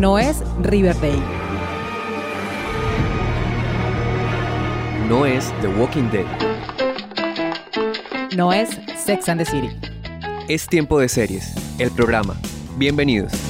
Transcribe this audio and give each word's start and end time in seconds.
No 0.00 0.18
es 0.18 0.42
Riverdale. 0.60 1.22
No 5.08 5.24
es 5.24 5.52
The 5.60 5.68
Walking 5.68 6.10
Dead. 6.10 6.26
No 8.36 8.52
es 8.52 8.70
Sex 8.96 9.28
and 9.28 9.40
the 9.40 9.44
City. 9.44 9.70
Es 10.48 10.66
tiempo 10.66 10.98
de 10.98 11.08
series, 11.08 11.54
el 11.78 11.92
programa. 11.92 12.36
Bienvenidos. 12.76 13.43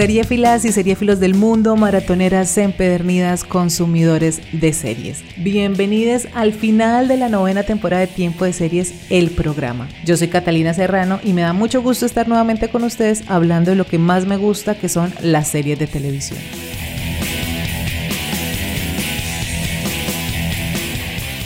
Seriefilas 0.00 0.64
y 0.64 0.72
seriefilos 0.72 1.20
del 1.20 1.34
mundo, 1.34 1.76
maratoneras 1.76 2.56
empedernidas, 2.56 3.44
consumidores 3.44 4.40
de 4.50 4.72
series. 4.72 5.22
Bienvenidos 5.36 6.26
al 6.32 6.54
final 6.54 7.06
de 7.06 7.18
la 7.18 7.28
novena 7.28 7.64
temporada 7.64 8.00
de 8.00 8.06
Tiempo 8.06 8.46
de 8.46 8.54
Series, 8.54 8.94
el 9.10 9.28
programa. 9.28 9.90
Yo 10.06 10.16
soy 10.16 10.28
Catalina 10.28 10.72
Serrano 10.72 11.20
y 11.22 11.34
me 11.34 11.42
da 11.42 11.52
mucho 11.52 11.82
gusto 11.82 12.06
estar 12.06 12.28
nuevamente 12.28 12.68
con 12.68 12.82
ustedes 12.84 13.24
hablando 13.28 13.72
de 13.72 13.76
lo 13.76 13.84
que 13.84 13.98
más 13.98 14.24
me 14.24 14.38
gusta, 14.38 14.74
que 14.74 14.88
son 14.88 15.12
las 15.20 15.48
series 15.48 15.78
de 15.78 15.86
televisión. 15.86 16.38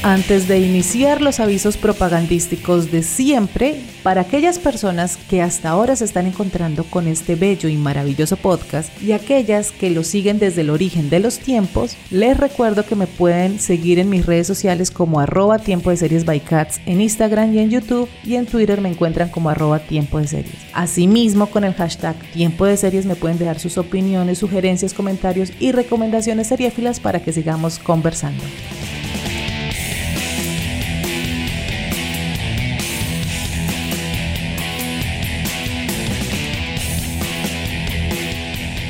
Antes 0.05 0.49
de 0.49 0.61
iniciar 0.61 1.23
los 1.23 1.41
avisos 1.41 1.79
propagandísticos 1.79 2.93
de 2.93 3.03
siempre, 3.03 3.81
para 4.03 4.21
aquellas 4.21 4.59
personas 4.59 5.17
que 5.17 5.41
hasta 5.41 5.71
ahora 5.71 5.97
se 5.97 6.05
están 6.05 6.27
encontrando 6.27 6.85
con 6.85 7.09
este 7.09 7.37
bello 7.37 7.71
y 7.71 7.79
maravilloso 7.79 8.37
podcast 8.37 8.91
y 9.03 9.13
aquellas 9.13 9.73
que 9.73 9.89
lo 9.89 10.05
siguen 10.05 10.39
desde 10.39 10.61
el 10.61 10.69
origen 10.69 11.09
de 11.09 11.21
los 11.21 11.39
tiempos, 11.39 11.97
les 12.11 12.37
recuerdo 12.37 12.85
que 12.85 12.97
me 12.97 13.07
pueden 13.07 13.59
seguir 13.59 13.99
en 13.99 14.11
mis 14.11 14.27
redes 14.27 14.47
sociales 14.47 14.91
como 14.91 15.21
arroba 15.21 15.59
tiempo 15.59 15.89
de 15.89 15.97
series 15.97 16.27
by 16.27 16.41
cats 16.41 16.83
en 16.85 17.01
Instagram 17.01 17.55
y 17.55 17.61
en 17.61 17.71
YouTube 17.71 18.11
y 18.25 18.35
en 18.35 18.45
Twitter 18.45 18.83
me 18.83 18.91
encuentran 18.91 19.31
como 19.31 19.49
arroba 19.49 19.79
tiempo 19.79 20.19
de 20.19 20.29
series. 20.29 20.55
Asimismo 20.75 21.47
con 21.47 21.65
el 21.65 21.73
hashtag 21.73 22.15
tiempo 22.35 22.67
de 22.67 22.77
series 22.77 23.07
me 23.07 23.17
pueden 23.17 23.39
dejar 23.39 23.59
sus 23.59 23.79
opiniones, 23.79 24.37
sugerencias, 24.37 24.93
comentarios 24.93 25.51
y 25.61 25.73
recomendaciones 25.73 26.49
seriéfilas 26.49 27.01
para 27.01 27.23
que 27.23 27.33
sigamos 27.33 27.79
conversando. 27.79 28.45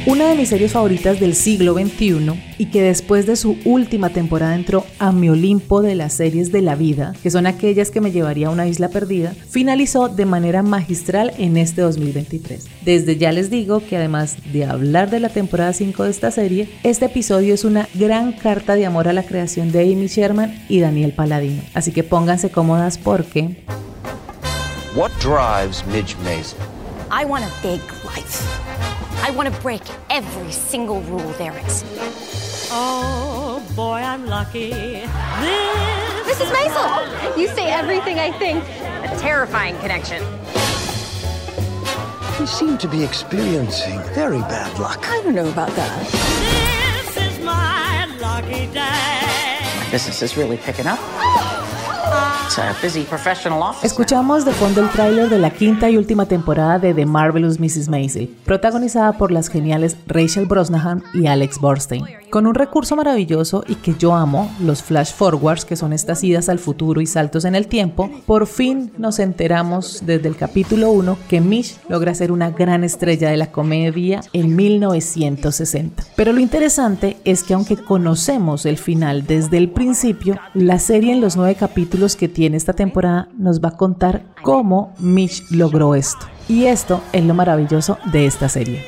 Una 0.06 0.28
de 0.28 0.34
mis 0.34 0.50
series 0.50 0.72
favoritas 0.72 1.18
del 1.18 1.34
siglo 1.34 1.72
XXI 1.72 2.38
y 2.58 2.66
que 2.66 2.82
después 2.82 3.24
de 3.24 3.36
su 3.36 3.56
última 3.64 4.10
temporada 4.10 4.54
entró 4.54 4.84
a 4.98 5.12
mi 5.12 5.30
Olimpo 5.30 5.80
de 5.80 5.94
las 5.94 6.12
series 6.12 6.52
de 6.52 6.60
la 6.60 6.74
vida, 6.74 7.14
que 7.22 7.30
son 7.30 7.46
aquellas 7.46 7.90
que 7.90 8.02
me 8.02 8.12
llevaría 8.12 8.48
a 8.48 8.50
una 8.50 8.66
isla 8.66 8.90
perdida, 8.90 9.32
finalizó 9.48 10.10
de 10.10 10.26
manera 10.26 10.62
magistral 10.62 11.32
en 11.38 11.56
este 11.56 11.80
2023. 11.80 12.66
Desde 12.84 13.16
ya 13.16 13.32
les 13.32 13.48
digo 13.48 13.80
que 13.80 13.96
además 13.96 14.36
de 14.52 14.66
hablar 14.66 15.08
de 15.08 15.20
la 15.20 15.30
temporada 15.30 15.72
5 15.72 16.04
de 16.04 16.10
esta 16.10 16.30
serie, 16.30 16.68
este 16.82 17.06
episodio 17.06 17.54
es 17.54 17.64
una 17.64 17.88
gran 17.94 18.32
carta 18.32 18.74
de 18.74 18.84
amor 18.84 19.08
a 19.08 19.14
la 19.14 19.22
creación 19.22 19.72
de 19.72 19.84
Amy 19.84 20.08
Sherman 20.08 20.66
y 20.68 20.80
Daniel 20.80 21.14
Paladino. 21.14 21.62
Así 21.72 21.92
que 21.92 22.04
pónganse 22.04 22.50
cómodas 22.50 22.98
porque... 22.98 23.64
What 24.94 25.12
drives 25.22 25.82
Midge 25.86 26.14
Mason? 26.22 26.58
I 27.10 27.24
want 27.24 27.42
a 27.42 27.66
big 27.66 27.80
life. 28.04 28.93
I 29.26 29.30
want 29.30 29.48
to 29.50 29.60
break 29.62 29.80
every 30.10 30.52
single 30.52 31.00
rule 31.00 31.32
there 31.38 31.56
is. 31.64 31.82
Oh, 32.70 33.66
boy, 33.74 33.94
I'm 33.94 34.26
lucky. 34.26 34.68
This 34.68 35.08
Mrs. 36.28 36.52
Maisel, 36.52 37.38
you 37.38 37.48
say 37.48 37.72
everything 37.72 38.18
I 38.18 38.30
think. 38.32 38.62
A 39.10 39.16
terrifying 39.18 39.78
connection. 39.78 40.22
You 42.38 42.46
seem 42.46 42.76
to 42.76 42.86
be 42.86 43.02
experiencing 43.02 43.98
very 44.12 44.40
bad 44.40 44.78
luck. 44.78 45.08
I 45.08 45.22
don't 45.22 45.34
know 45.34 45.48
about 45.48 45.70
that. 45.70 46.06
this 47.06 47.16
is 47.16 47.42
my 47.42 48.04
lucky 48.20 48.66
day. 48.74 49.80
My 49.80 49.88
business 49.90 50.20
is 50.20 50.36
really 50.36 50.58
picking 50.58 50.86
up. 50.86 50.98
It's 51.00 51.53
Escuchamos 53.82 54.44
de 54.44 54.52
fondo 54.52 54.80
el 54.80 54.88
tráiler 54.90 55.28
de 55.28 55.38
la 55.38 55.50
quinta 55.50 55.90
y 55.90 55.96
última 55.96 56.26
temporada 56.26 56.78
de 56.78 56.94
The 56.94 57.04
Marvelous 57.04 57.58
Mrs. 57.58 57.88
Maisel, 57.88 58.28
protagonizada 58.44 59.14
por 59.14 59.32
las 59.32 59.48
geniales 59.48 59.96
Rachel 60.06 60.46
Brosnahan 60.46 61.02
y 61.12 61.26
Alex 61.26 61.58
Borstein. 61.58 62.04
Con 62.30 62.46
un 62.46 62.54
recurso 62.54 62.94
maravilloso 62.94 63.64
y 63.66 63.76
que 63.76 63.94
yo 63.98 64.14
amo, 64.14 64.50
los 64.60 64.82
flash 64.82 65.12
forwards, 65.12 65.64
que 65.64 65.76
son 65.76 65.92
estas 65.92 66.22
idas 66.22 66.48
al 66.48 66.60
futuro 66.60 67.00
y 67.00 67.06
saltos 67.06 67.44
en 67.44 67.56
el 67.56 67.66
tiempo, 67.66 68.08
por 68.24 68.46
fin 68.46 68.92
nos 68.98 69.18
enteramos 69.18 70.02
desde 70.04 70.28
el 70.28 70.36
capítulo 70.36 70.90
1 70.90 71.16
que 71.28 71.40
Mish 71.40 71.76
logra 71.88 72.14
ser 72.14 72.30
una 72.30 72.50
gran 72.50 72.84
estrella 72.84 73.30
de 73.30 73.36
la 73.36 73.50
comedia 73.50 74.20
en 74.32 74.54
1960. 74.54 76.04
Pero 76.14 76.32
lo 76.32 76.40
interesante 76.40 77.16
es 77.24 77.42
que 77.42 77.54
aunque 77.54 77.76
conocemos 77.76 78.64
el 78.66 78.78
final 78.78 79.26
desde 79.26 79.58
el 79.58 79.70
principio, 79.70 80.38
la 80.54 80.78
serie 80.78 81.12
en 81.12 81.20
los 81.20 81.36
nueve 81.36 81.56
capítulos 81.56 82.16
que 82.16 82.28
tiene 82.28 82.43
esta 82.52 82.74
temporada 82.74 83.28
nos 83.38 83.60
va 83.60 83.70
a 83.70 83.76
contar 83.76 84.24
cómo 84.42 84.92
Mish 84.98 85.50
logró 85.50 85.94
esto. 85.94 86.26
Y 86.48 86.66
esto 86.66 87.00
es 87.12 87.24
lo 87.24 87.32
maravilloso 87.32 87.96
de 88.12 88.26
esta 88.26 88.50
serie. 88.50 88.84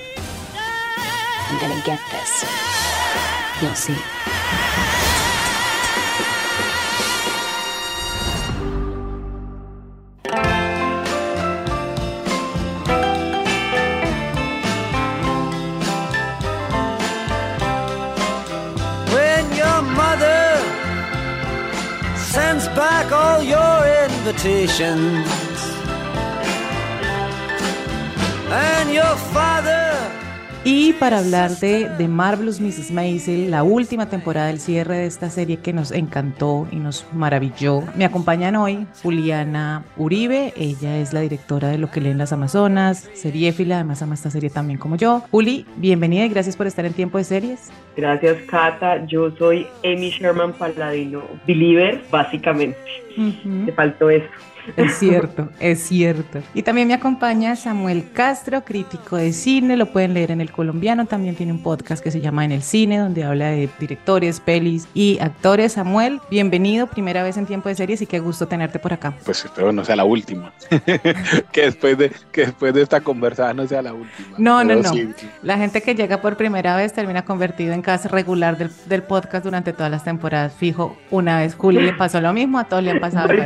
And 28.51 28.93
your 28.93 29.17
father 29.33 30.06
Y 30.69 30.95
para 30.95 31.21
hablar 31.21 31.53
de 31.59 31.89
The 31.97 32.09
Marvelous 32.09 32.61
Mrs. 32.61 32.91
Maisel, 32.91 33.53
la 33.53 33.63
última 33.63 34.09
temporada 34.09 34.49
del 34.49 34.59
cierre 34.59 34.97
de 34.97 35.07
esta 35.07 35.31
serie 35.31 35.59
que 35.59 35.73
nos 35.73 35.93
encantó 35.93 36.67
y 36.73 36.77
nos 36.77 37.07
maravilló, 37.13 37.85
me 37.95 38.05
acompañan 38.05 38.57
hoy 38.57 38.85
Juliana 39.01 39.85
Uribe. 39.97 40.53
Ella 40.57 40.99
es 40.99 41.13
la 41.13 41.21
directora 41.21 41.69
de 41.69 41.79
Lo 41.79 41.89
que 41.93 42.01
leen 42.01 42.19
las 42.19 42.33
Amazonas, 42.33 43.09
seriéfila, 43.15 43.77
además 43.77 44.03
ama 44.03 44.15
esta 44.15 44.29
serie 44.29 44.51
también 44.51 44.81
como 44.81 44.97
yo. 44.97 45.23
Juli, 45.31 45.65
bienvenida 45.77 46.25
y 46.25 46.31
gracias 46.31 46.57
por 46.57 46.67
estar 46.67 46.85
en 46.85 46.95
Tiempo 46.95 47.19
de 47.19 47.23
Series. 47.23 47.71
Gracias, 47.97 48.37
Cata. 48.49 49.07
Yo 49.07 49.31
soy 49.37 49.69
Amy 49.85 50.11
Sherman 50.11 50.53
Paladino, 50.53 51.23
believer, 51.47 52.03
básicamente. 52.11 52.77
Te 53.67 53.71
faltó 53.71 54.11
eso. 54.11 54.27
Es 54.77 54.99
cierto, 54.99 55.49
es 55.61 55.81
cierto. 55.83 56.41
Y 56.55 56.63
también 56.63 56.89
me 56.89 56.95
acompaña 56.95 57.57
Samuel 57.57 58.11
Castro, 58.13 58.65
crítico 58.65 59.17
de 59.17 59.33
cine, 59.33 59.77
lo 59.77 59.87
pueden 59.87 60.15
leer 60.15 60.31
en 60.31 60.41
El 60.41 60.51
Colombiano, 60.51 61.07
también 61.07 61.37
tiene 61.37 61.53
un 61.53 61.63
podcast 61.63 62.03
que 62.03 62.11
se 62.11 62.21
llama 62.21 62.45
En 62.45 62.53
el 62.53 62.63
Cine, 62.63 62.99
donde 62.99 63.25
habla 63.25 63.51
de 63.51 63.69
directores, 63.79 64.41
pelis 64.41 64.89
y 64.95 65.19
actores. 65.21 65.75
Samuel, 65.75 66.21
bienvenido, 66.31 66.87
primera 66.87 67.23
vez 67.23 67.37
en 67.37 67.47
Tiempo 67.47 67.69
de 67.69 67.75
Series 67.75 68.03
y 68.03 68.07
qué 68.07 68.19
gusto 68.19 68.47
tenerte 68.49 68.79
por 68.79 68.93
acá. 68.93 69.15
Pues 69.25 69.45
espero 69.45 69.73
no 69.73 69.85
sea 69.85 69.97
la 69.97 70.05
última. 70.05 70.53
que, 71.53 71.63
después 71.63 71.99
de, 71.99 72.13
que 72.33 72.47
después 72.47 72.75
de 72.75 72.83
esta 72.83 73.01
conversada 73.01 73.55
no 73.55 73.67
sea 73.67 73.83
la 73.83 73.93
última. 73.93 74.37
No, 74.39 74.65
no, 74.65 74.77
no. 74.77 74.93
sí, 74.93 75.09
La 75.43 75.57
gente 75.57 75.83
que 75.83 75.95
llega 75.95 76.21
por 76.21 76.37
primera 76.37 76.77
vez 76.77 76.93
termina 76.93 77.25
convertido 77.25 77.73
en 77.73 77.83
casa 77.83 78.09
regular 78.09 78.57
del, 78.59 78.71
del 78.87 79.03
podcast 79.03 79.45
durante 79.45 79.73
todas 79.73 79.91
las 79.91 80.05
temporadas. 80.05 80.55
Fijo, 80.55 80.97
una 81.11 81.41
vez 81.41 81.55
Juli 81.55 81.81
le 81.81 81.93
pasó 81.93 82.21
lo 82.21 82.33
mismo, 82.33 82.59
a 82.59 82.65
todos 82.65 82.83
le 82.83 82.93
han 82.93 83.01
pasado. 83.01 83.29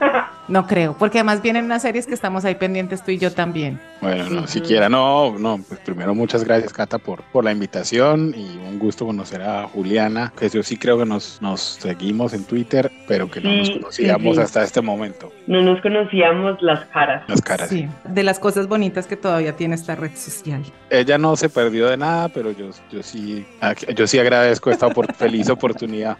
No 0.48 0.66
creo, 0.66 0.96
porque 0.98 1.18
además 1.18 1.42
vienen 1.42 1.66
unas 1.66 1.82
series 1.82 2.06
que 2.06 2.14
estamos 2.14 2.44
ahí 2.46 2.54
pendientes 2.54 3.04
tú 3.04 3.10
y 3.10 3.18
yo 3.18 3.30
también. 3.32 3.78
Bueno, 4.00 4.30
no, 4.30 4.46
siquiera, 4.46 4.88
no, 4.88 5.38
no, 5.38 5.60
pues 5.68 5.78
primero 5.80 6.14
muchas 6.14 6.42
gracias 6.44 6.72
Cata 6.72 6.98
por, 6.98 7.22
por 7.24 7.44
la 7.44 7.52
invitación 7.52 8.32
y 8.34 8.56
un 8.66 8.78
gusto 8.78 9.04
conocer 9.04 9.42
a 9.42 9.64
Juliana, 9.68 10.32
que 10.38 10.48
yo 10.48 10.62
sí 10.62 10.78
creo 10.78 10.96
que 10.98 11.04
nos, 11.04 11.42
nos 11.42 11.60
seguimos 11.60 12.32
en 12.32 12.44
Twitter, 12.44 12.90
pero 13.06 13.30
que 13.30 13.40
no 13.42 13.52
nos 13.52 13.70
conocíamos 13.70 14.36
sí, 14.36 14.40
sí. 14.40 14.40
hasta 14.40 14.62
este 14.62 14.80
momento, 14.80 15.30
No 15.46 15.60
nos 15.60 15.80
conocíamos 15.82 16.62
las 16.62 16.84
caras. 16.86 17.24
las 17.28 17.42
caras. 17.42 17.68
Sí, 17.68 17.86
de 18.04 18.22
las 18.22 18.38
cosas 18.38 18.68
bonitas 18.68 19.06
que 19.06 19.16
todavía 19.16 19.54
tiene 19.54 19.74
esta 19.74 19.96
red 19.96 20.12
social. 20.16 20.62
Ella 20.88 21.18
no 21.18 21.36
se 21.36 21.50
perdió 21.50 21.88
de 21.88 21.98
nada, 21.98 22.28
pero 22.30 22.52
yo, 22.52 22.70
yo 22.90 23.02
sí, 23.02 23.44
yo 23.94 24.06
sí 24.06 24.18
agradezco 24.18 24.70
esta 24.70 24.88
opor- 24.88 25.12
feliz 25.16 25.50
oportunidad. 25.50 26.16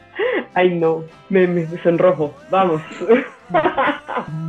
Ay, 0.52 0.74
no, 0.74 1.04
me, 1.30 1.46
me 1.46 1.66
sonrojo. 1.82 2.34
Vamos. 2.50 2.82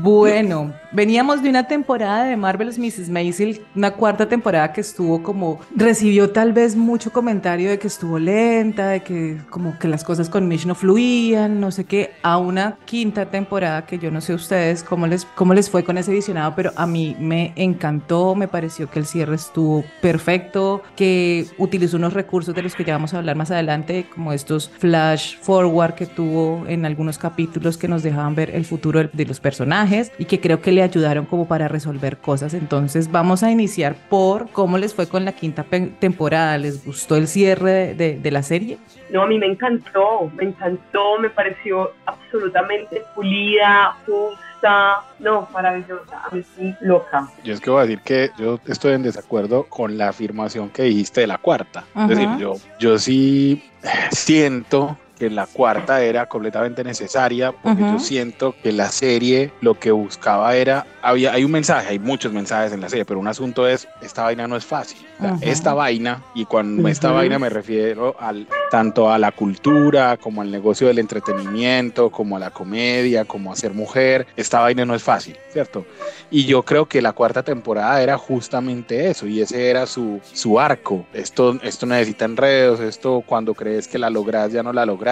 Bueno, 0.01 0.73
veníamos 0.91 1.41
de 1.43 1.49
una 1.49 1.67
temporada 1.67 2.25
de 2.25 2.35
Marvelous 2.35 2.77
Mrs. 2.77 3.09
Maisel, 3.09 3.61
una 3.75 3.91
cuarta 3.91 4.27
temporada 4.27 4.71
que 4.73 4.81
estuvo 4.81 5.21
como, 5.23 5.59
recibió 5.75 6.31
tal 6.31 6.53
vez 6.53 6.75
mucho 6.75 7.11
comentario 7.11 7.69
de 7.69 7.79
que 7.79 7.87
estuvo 7.87 8.19
lenta, 8.19 8.89
de 8.89 9.01
que 9.01 9.37
como 9.49 9.77
que 9.77 9.87
las 9.87 10.03
cosas 10.03 10.29
con 10.29 10.47
Mitch 10.47 10.65
no 10.65 10.75
fluían, 10.75 11.59
no 11.59 11.71
sé 11.71 11.85
qué, 11.85 12.11
a 12.21 12.37
una 12.37 12.77
quinta 12.85 13.25
temporada 13.27 13.85
que 13.85 13.99
yo 13.99 14.11
no 14.11 14.21
sé 14.21 14.33
ustedes 14.33 14.83
cómo 14.83 15.07
les, 15.07 15.25
cómo 15.25 15.53
les 15.53 15.69
fue 15.69 15.83
con 15.83 15.97
ese 15.97 16.11
visionado, 16.11 16.53
pero 16.55 16.71
a 16.75 16.85
mí 16.85 17.15
me 17.19 17.53
encantó, 17.55 18.35
me 18.35 18.47
pareció 18.47 18.89
que 18.89 18.99
el 18.99 19.05
cierre 19.05 19.35
estuvo 19.35 19.83
perfecto, 20.01 20.81
que 20.95 21.47
utilizó 21.57 21.97
unos 21.97 22.13
recursos 22.13 22.55
de 22.55 22.63
los 22.63 22.75
que 22.75 22.83
ya 22.83 22.93
vamos 22.93 23.13
a 23.13 23.19
hablar 23.19 23.35
más 23.35 23.51
adelante, 23.51 24.07
como 24.13 24.33
estos 24.33 24.69
flash 24.69 25.37
forward 25.41 25.93
que 25.93 26.05
tuvo 26.05 26.65
en 26.67 26.85
algunos 26.85 27.17
capítulos 27.17 27.77
que 27.77 27.87
nos 27.87 28.03
dejaban 28.03 28.35
ver 28.35 28.51
el 28.51 28.65
futuro 28.65 29.07
de 29.11 29.25
los 29.25 29.39
personajes 29.39 30.11
y 30.17 30.25
que 30.25 30.39
creo 30.39 30.61
que 30.61 30.71
le 30.71 30.78
ayudaron 30.81 31.25
como 31.25 31.47
para 31.47 31.67
resolver 31.67 32.17
cosas. 32.17 32.53
Entonces 32.53 33.11
vamos 33.11 33.43
a 33.43 33.51
iniciar 33.51 33.95
por 34.09 34.49
cómo 34.51 34.77
les 34.77 34.93
fue 34.93 35.07
con 35.07 35.25
la 35.25 35.33
quinta 35.33 35.65
temporada. 35.99 36.57
¿Les 36.57 36.85
gustó 36.85 37.15
el 37.15 37.27
cierre 37.27 37.93
de, 37.93 38.19
de 38.19 38.31
la 38.31 38.43
serie? 38.43 38.77
No, 39.11 39.23
a 39.23 39.27
mí 39.27 39.39
me 39.39 39.47
encantó, 39.47 40.31
me 40.35 40.43
encantó, 40.43 41.17
me 41.19 41.29
pareció 41.29 41.91
absolutamente 42.05 43.01
pulida, 43.15 43.97
justa, 44.05 45.03
no, 45.19 45.47
maravillosa, 45.53 46.23
a 46.25 46.33
mí 46.33 46.41
estoy 46.41 46.75
loca. 46.81 47.27
Yo 47.43 47.53
es 47.53 47.59
que 47.59 47.69
voy 47.69 47.79
a 47.79 47.83
decir 47.83 48.01
que 48.01 48.29
yo 48.37 48.59
estoy 48.67 48.93
en 48.93 49.03
desacuerdo 49.03 49.63
con 49.63 49.97
la 49.97 50.09
afirmación 50.09 50.69
que 50.69 50.83
dijiste 50.83 51.21
de 51.21 51.27
la 51.27 51.37
cuarta. 51.37 51.85
Es 51.95 52.09
decir, 52.09 52.29
yo, 52.37 52.55
yo 52.79 52.99
sí 52.99 53.63
siento 54.11 54.97
que 55.19 55.29
la 55.29 55.45
cuarta 55.45 56.01
era 56.01 56.27
completamente 56.27 56.83
necesaria 56.83 57.51
porque 57.51 57.81
yo 57.81 57.99
siento 57.99 58.55
que 58.63 58.71
la 58.71 58.89
serie 58.89 59.51
lo 59.61 59.77
que 59.77 59.91
buscaba 59.91 60.55
era 60.55 60.87
había 61.01 61.33
hay 61.33 61.43
un 61.43 61.51
mensaje 61.51 61.89
hay 61.89 61.99
muchos 61.99 62.31
mensajes 62.31 62.71
en 62.71 62.79
la 62.79 62.89
serie 62.89 63.05
pero 63.05 63.19
un 63.19 63.27
asunto 63.27 63.67
es 63.67 63.87
esta 64.01 64.23
vaina 64.23 64.47
no 64.47 64.55
es 64.55 64.65
fácil. 64.65 65.05
Esta 65.41 65.73
vaina 65.73 66.23
y 66.33 66.45
cuando 66.45 66.87
esta 66.87 67.11
vaina 67.11 67.37
me 67.37 67.49
refiero 67.49 68.15
al 68.19 68.47
tanto 68.71 69.11
a 69.11 69.17
la 69.17 69.33
cultura 69.33 70.15
como 70.15 70.41
al 70.41 70.49
negocio 70.49 70.87
del 70.87 70.99
entretenimiento 70.99 72.09
como 72.09 72.37
a 72.37 72.39
la 72.39 72.51
comedia 72.51 73.25
como 73.25 73.51
a 73.51 73.55
ser 73.57 73.73
mujer 73.73 74.27
esta 74.37 74.61
vaina 74.61 74.85
no 74.85 74.95
es 74.95 75.03
fácil 75.03 75.35
cierto 75.49 75.85
y 76.31 76.45
yo 76.45 76.63
creo 76.63 76.85
que 76.85 77.01
la 77.01 77.11
cuarta 77.11 77.43
temporada 77.43 78.01
era 78.01 78.17
justamente 78.17 79.09
eso 79.09 79.27
y 79.27 79.41
ese 79.41 79.69
era 79.69 79.85
su 79.85 80.21
su 80.31 80.59
arco. 80.59 81.05
Esto 81.13 81.59
esto 81.63 81.85
necesita 81.85 82.23
enredos 82.23 82.79
esto 82.79 83.21
cuando 83.25 83.53
crees 83.53 83.87
que 83.87 83.99
la 83.99 84.09
logras 84.09 84.53
ya 84.53 84.63
no 84.63 84.71
la 84.71 84.85
logras 84.85 85.08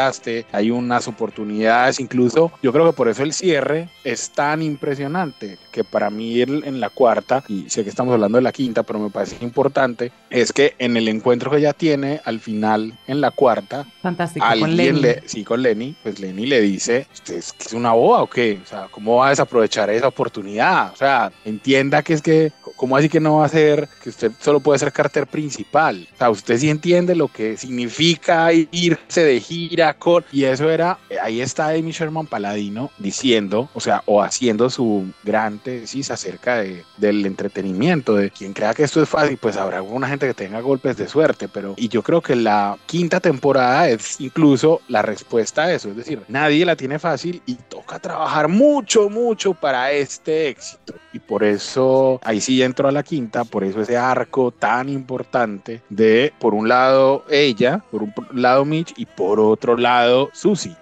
hay 0.52 0.72
unas 0.72 1.08
oportunidades, 1.08 2.00
incluso 2.00 2.52
yo 2.62 2.72
creo 2.72 2.86
que 2.86 2.96
por 2.96 3.08
eso 3.08 3.24
el 3.24 3.34
cierre 3.34 3.90
es 4.04 4.30
tan 4.30 4.62
impresionante, 4.62 5.58
que 5.72 5.84
para 5.84 6.10
mí 6.10 6.42
en 6.42 6.80
la 6.80 6.90
cuarta, 6.90 7.44
y 7.48 7.70
sé 7.70 7.84
que 7.84 7.90
estamos 7.90 8.14
hablando 8.14 8.38
de 8.38 8.42
la 8.44 8.52
quinta, 8.52 8.84
pero 8.84 9.00
me 9.00 9.10
parece 9.10 9.44
importante, 9.44 10.12
es 10.30 10.52
que 10.52 10.76
en 10.80 10.98
el 10.98 11.08
encuentro 11.08 11.52
que 11.52 11.58
ella 11.58 11.74
tiene 11.74 12.22
al 12.26 12.40
final, 12.40 12.94
en 13.08 13.22
la 13.22 13.32
cuarta, 13.32 13.86
Fantástico, 14.02 14.46
alguien 14.46 14.68
con 14.68 14.78
Lenny. 14.78 15.02
le, 15.02 15.24
sí, 15.26 15.44
con 15.44 15.62
Lenny, 15.62 15.96
pues 16.02 16.20
Lenny 16.20 16.46
le 16.46 16.62
dice, 16.62 17.08
¿usted 17.14 17.36
es, 17.36 17.54
es 17.60 17.74
una 17.74 17.94
boba 17.94 18.24
o 18.24 18.28
qué? 18.28 18.60
O 18.64 18.68
sea, 18.68 18.88
¿cómo 18.92 19.18
va 19.18 19.28
a 19.28 19.30
desaprovechar 19.32 19.90
esa 19.90 20.08
oportunidad? 20.08 20.92
O 20.94 20.96
sea, 20.96 21.32
entienda 21.46 22.02
que 22.04 22.14
es 22.14 22.22
que, 22.22 22.52
¿cómo 22.76 22.96
así 22.96 23.10
que 23.10 23.20
no 23.20 23.38
va 23.38 23.46
a 23.46 23.50
ser, 23.50 23.88
que 24.04 24.10
usted 24.10 24.32
solo 24.40 24.60
puede 24.60 24.80
ser 24.80 24.92
carter 24.92 25.28
principal? 25.28 26.08
O 26.14 26.18
sea, 26.18 26.30
usted 26.30 26.58
sí 26.58 26.70
entiende 26.70 27.16
lo 27.16 27.28
que 27.28 27.58
significa 27.58 28.52
irse 28.54 29.24
de 29.24 29.40
gira 29.40 29.87
y 30.32 30.44
eso 30.44 30.70
era, 30.70 30.98
ahí 31.22 31.42
está 31.42 31.70
Amy 31.70 31.92
Sherman 31.92 32.28
Paladino 32.28 32.92
diciendo, 32.98 33.70
o 33.74 33.80
sea, 33.80 34.04
o 34.06 34.22
haciendo 34.22 34.70
su 34.70 35.06
gran 35.24 35.60
tesis 35.60 36.12
acerca 36.12 36.58
de, 36.58 36.84
del 36.98 37.26
entretenimiento, 37.26 38.16
de 38.16 38.32
quien 38.32 38.54
crea 38.54 38.74
que 38.74 38.84
esto 38.84 39.02
es 39.02 39.10
fácil, 39.10 39.38
pues 39.38 39.58
habrá 39.58 39.78
alguna 39.78 40.08
gente 40.08 40.28
que 40.28 40.34
tenga 40.34 40.60
golpes 40.62 40.98
de 40.98 41.08
suerte, 41.08 41.48
pero, 41.48 41.74
y 41.78 41.90
yo 41.90 42.02
creo 42.04 42.22
que 42.22 42.36
la 42.36 42.78
quinta 42.86 43.20
temporada 43.20 43.90
es 43.90 44.20
incluso 44.20 44.82
la 44.88 45.02
respuesta 45.02 45.64
a 45.64 45.74
eso, 45.74 45.90
es 45.90 45.98
decir, 45.98 46.22
nadie 46.28 46.66
la 46.66 46.76
tiene 46.76 47.00
fácil 47.00 47.42
y 47.46 47.56
toca 47.56 48.00
trabajar 48.00 48.48
mucho, 48.48 49.10
mucho 49.10 49.54
para 49.54 49.92
este 49.92 50.50
éxito. 50.50 50.94
Y 51.18 51.20
por 51.20 51.44
eso, 51.44 52.20
ahí 52.24 52.40
sí 52.40 52.62
entro 52.62 52.88
a 52.88 52.92
la 52.92 53.02
quinta, 53.02 53.44
por 53.44 53.64
eso 53.64 53.82
ese 53.82 53.98
arco 53.98 54.52
tan 54.52 54.88
importante 54.88 55.82
de, 55.90 56.32
por 56.38 56.54
un 56.54 56.70
lado, 56.70 57.26
ella, 57.28 57.84
por 57.90 58.04
un 58.04 58.14
lado 58.34 58.66
Mitch 58.66 58.94
y 58.98 59.08
por 59.08 59.40
otro 59.40 59.76
lado 59.78 60.30
Susie, 60.34 60.76